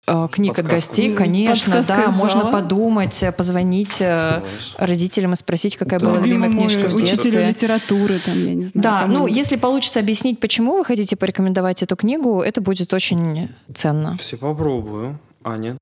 а, 0.07 0.27
книг 0.27 0.52
от 0.52 0.57
Подсказка. 0.57 0.76
гостей, 0.76 1.14
конечно, 1.15 1.76
подсказка 1.77 2.06
да, 2.06 2.11
можно 2.11 2.52
подумать, 2.52 3.23
э, 3.23 3.32
позвонить 3.32 3.98
э, 4.02 4.41
родителям 4.77 5.34
и 5.34 5.36
спросить, 5.36 5.77
какая 5.77 5.99
была 5.99 6.18
любимая 6.19 6.52
книжка 6.52 6.88
в 6.88 6.95
детстве. 6.99 7.48
литературы, 7.49 8.19
там, 8.19 8.38
я 8.45 8.53
не 8.53 8.65
знаю. 8.65 8.84
Да, 8.84 9.02
кому. 9.02 9.14
ну 9.19 9.27
если 9.27 9.56
получится 9.56 9.99
объяснить, 9.99 10.40
почему 10.40 10.77
вы 10.77 10.86
хотите 10.86 11.15
порекомендовать 11.15 11.82
эту 11.82 11.95
книгу, 11.95 12.41
это 12.41 12.61
будет 12.61 12.94
очень 12.94 13.49
ценно. 13.73 14.15
Все 14.18 14.38
попробую. 14.38 15.19
Аня. 15.44 15.77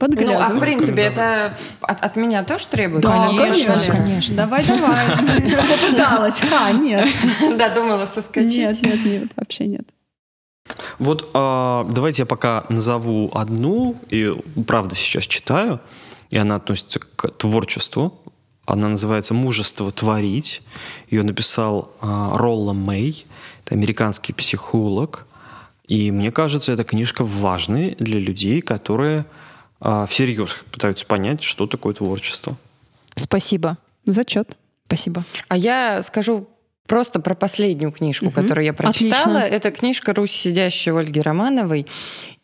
Ну, 0.00 0.06
а 0.06 0.08
в 0.08 0.10
Подглядывать. 0.10 0.60
принципе, 0.60 1.02
это 1.02 1.56
от, 1.80 2.04
от 2.04 2.16
меня 2.16 2.42
тоже 2.42 2.66
требуется? 2.66 3.08
Да, 3.08 3.28
Конечно, 3.28 3.72
конечно. 3.74 3.96
конечно. 3.96 4.36
Давай, 4.36 4.66
давай. 4.66 5.06
Попыталась. 5.16 6.40
А, 6.52 6.72
нет. 6.72 7.08
Да, 7.56 7.68
думала 7.68 8.04
соскочить. 8.06 8.56
Нет, 8.56 8.82
нет, 8.82 9.04
нет, 9.04 9.32
вообще 9.36 9.66
нет. 9.66 9.84
Вот 10.98 11.30
а, 11.34 11.84
давайте 11.90 12.22
я 12.22 12.26
пока 12.26 12.64
назову 12.68 13.30
одну, 13.34 14.00
и 14.10 14.32
правда 14.66 14.96
сейчас 14.96 15.24
читаю, 15.24 15.80
и 16.30 16.36
она 16.36 16.56
относится 16.56 17.00
к 17.00 17.28
творчеству. 17.28 18.20
Она 18.66 18.88
называется 18.88 19.34
«Мужество 19.34 19.92
творить». 19.92 20.62
Ее 21.10 21.22
написал 21.22 21.92
а, 22.00 22.36
Ролла 22.38 22.72
Мэй, 22.72 23.26
это 23.64 23.74
американский 23.74 24.32
психолог. 24.32 25.26
И 25.86 26.10
мне 26.10 26.32
кажется, 26.32 26.72
эта 26.72 26.84
книжка 26.84 27.24
важная 27.24 27.94
для 27.98 28.18
людей, 28.18 28.62
которые 28.62 29.26
а, 29.80 30.06
всерьез 30.06 30.56
пытаются 30.70 31.04
понять, 31.04 31.42
что 31.42 31.66
такое 31.66 31.94
творчество. 31.94 32.56
Спасибо. 33.16 33.76
Зачет. 34.06 34.56
Спасибо. 34.86 35.24
А 35.48 35.56
я 35.56 36.02
скажу 36.02 36.48
просто 36.86 37.20
про 37.20 37.34
последнюю 37.34 37.90
книжку, 37.92 38.26
Мгм. 38.26 38.34
которую 38.34 38.64
я 38.64 38.72
прочитала. 38.72 39.38
Отлично. 39.38 39.54
Это 39.56 39.70
книжка 39.70 40.14
«Русь 40.14 40.32
сидящей» 40.32 40.92
Ольги 40.92 41.20
Романовой. 41.20 41.86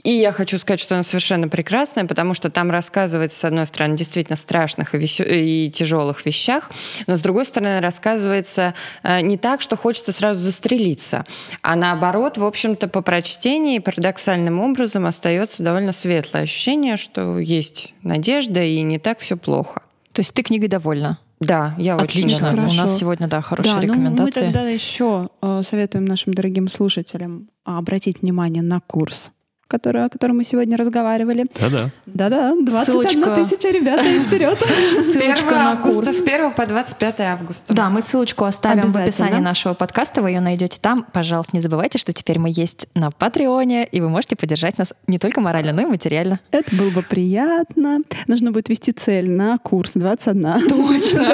И 0.02 0.12
я 0.12 0.32
хочу 0.32 0.58
сказать, 0.58 0.80
что 0.80 0.94
она 0.94 1.04
совершенно 1.04 1.46
прекрасная, 1.46 2.06
потому 2.06 2.32
что 2.32 2.48
там 2.50 2.70
рассказывается, 2.70 3.38
с 3.38 3.44
одной 3.44 3.66
стороны, 3.66 3.98
действительно 3.98 4.36
страшных 4.36 4.94
и, 4.94 4.98
весё- 4.98 5.24
и 5.30 5.70
тяжелых 5.70 6.24
вещах, 6.24 6.70
но 7.06 7.16
с 7.16 7.20
другой 7.20 7.44
стороны, 7.44 7.80
рассказывается 7.82 8.72
э, 9.02 9.20
не 9.20 9.36
так, 9.36 9.60
что 9.60 9.76
хочется 9.76 10.12
сразу 10.12 10.40
застрелиться, 10.40 11.26
а 11.60 11.76
наоборот, 11.76 12.38
в 12.38 12.46
общем-то, 12.46 12.88
по 12.88 13.02
прочтении 13.02 13.78
парадоксальным 13.78 14.58
образом 14.60 15.04
остается 15.04 15.62
довольно 15.62 15.92
светлое 15.92 16.44
ощущение, 16.44 16.96
что 16.96 17.38
есть 17.38 17.92
надежда 18.02 18.62
и 18.62 18.80
не 18.80 18.98
так 18.98 19.18
все 19.18 19.36
плохо. 19.36 19.82
То 20.14 20.20
есть 20.20 20.32
ты 20.32 20.42
книгой 20.42 20.68
довольна? 20.68 21.18
Да, 21.40 21.74
я 21.78 21.96
очень 21.96 22.26
Отлично. 22.26 22.50
У 22.52 22.74
нас 22.74 22.98
сегодня, 22.98 23.26
да, 23.26 23.40
хорошие 23.40 23.74
да, 23.74 23.80
ну 23.80 23.86
мы 23.86 23.92
рекомендации. 23.92 24.40
тогда 24.42 24.68
еще 24.68 25.30
э, 25.40 25.62
советуем 25.64 26.04
нашим 26.04 26.34
дорогим 26.34 26.68
слушателям 26.68 27.48
обратить 27.64 28.20
внимание 28.20 28.62
на 28.62 28.80
курс, 28.80 29.30
который, 29.70 30.05
о 30.05 30.09
котором 30.09 30.36
мы 30.38 30.44
сегодня 30.44 30.76
разговаривали. 30.76 31.47
Да-да. 31.59 31.90
Да-да, 32.06 32.55
21 32.60 32.84
Ссылочка. 32.84 33.34
тысяча, 33.36 33.68
ребята, 33.70 34.05
и 34.05 34.18
вперед. 34.20 34.59
С 34.98 35.14
1 35.16 35.36
Ссылочка 35.36 35.55
на 35.55 35.76
курс. 35.76 36.09
с 36.10 36.20
1 36.20 36.51
по 36.52 36.66
25 36.66 37.20
августа. 37.20 37.72
Да, 37.74 37.88
мы 37.88 38.02
ссылочку 38.02 38.44
оставим 38.44 38.88
в 38.88 38.97
описании 38.97 39.40
нашего 39.40 39.74
подкаста, 39.74 40.22
вы 40.22 40.30
ее 40.30 40.40
найдете 40.40 40.78
там. 40.80 41.06
Пожалуйста, 41.12 41.56
не 41.56 41.60
забывайте, 41.60 41.98
что 41.98 42.12
теперь 42.12 42.38
мы 42.38 42.51
есть 42.52 42.88
на 42.94 43.10
Патреоне, 43.10 43.84
и 43.84 44.01
вы 44.01 44.09
можете 44.09 44.36
поддержать 44.36 44.76
нас 44.78 44.92
не 45.06 45.18
только 45.18 45.40
морально, 45.40 45.72
но 45.72 45.82
и 45.82 45.86
материально. 45.86 46.40
Это 46.51 46.74
было 46.74 46.90
бы 46.90 47.02
приятно. 47.02 47.98
Нужно 48.26 48.51
будет 48.52 48.68
вести 48.68 48.92
цель 48.92 49.30
на 49.30 49.59
курс 49.59 49.92
21. 49.94 50.68
Точно. 50.68 51.20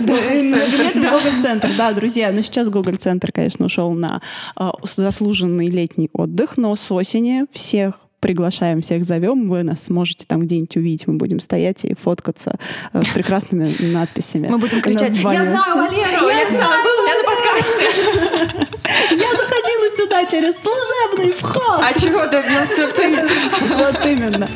И 0.00 0.50
на 0.50 0.66
билеты 0.66 1.00
в 1.00 1.02
Google 1.02 1.42
центр 1.42 1.70
Да, 1.76 1.92
друзья, 1.92 2.30
но 2.32 2.40
сейчас 2.42 2.68
Google 2.68 2.94
центр 2.94 3.32
конечно, 3.32 3.66
ушел 3.66 3.92
на 3.92 4.22
а, 4.56 4.72
заслуженный 4.82 5.68
летний 5.68 6.08
отдых, 6.12 6.56
но 6.56 6.74
с 6.74 6.90
осени 6.92 7.46
всех 7.52 8.00
приглашаем, 8.20 8.82
всех 8.82 9.04
зовем. 9.04 9.48
Вы 9.48 9.62
нас 9.62 9.84
сможете 9.84 10.26
там 10.26 10.42
где-нибудь 10.42 10.76
увидеть. 10.76 11.06
Мы 11.06 11.14
будем 11.14 11.40
стоять 11.40 11.84
и 11.84 11.94
фоткаться 11.94 12.58
э, 12.92 13.02
с 13.02 13.08
прекрасными 13.08 13.74
надписями. 13.92 14.48
Мы 14.48 14.58
будем 14.58 14.82
кричать. 14.82 15.14
«Я 15.14 15.44
знаю 15.44 15.76
Валеру! 15.76 16.28
Я 16.28 16.48
знаю, 16.48 16.84
был 16.84 16.98
у 16.98 17.04
меня 17.04 17.16
на 17.16 17.24
подкасте!» 17.24 18.66
Я 19.10 19.30
заходила 19.30 19.96
сюда 19.96 20.26
через 20.26 20.56
служебный 20.60 21.32
вход. 21.32 21.80
А 21.80 21.98
чего 21.98 22.26
добился 22.26 22.88
ты? 22.88 23.28
Вот 23.76 24.04
именно. 24.04 24.48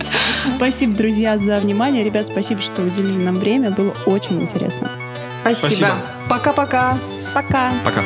Спасибо, 0.56 0.96
друзья, 0.96 1.38
за 1.38 1.56
внимание. 1.58 2.04
Ребят, 2.04 2.26
спасибо, 2.26 2.60
что 2.60 2.82
уделили 2.82 3.22
нам 3.22 3.36
время. 3.36 3.70
Было 3.70 3.94
очень 4.06 4.42
интересно. 4.42 4.90
Спасибо. 5.42 5.66
Спасибо. 5.66 5.96
Пока-пока. 6.28 6.98
Пока. 7.32 7.72
Пока. 7.84 8.02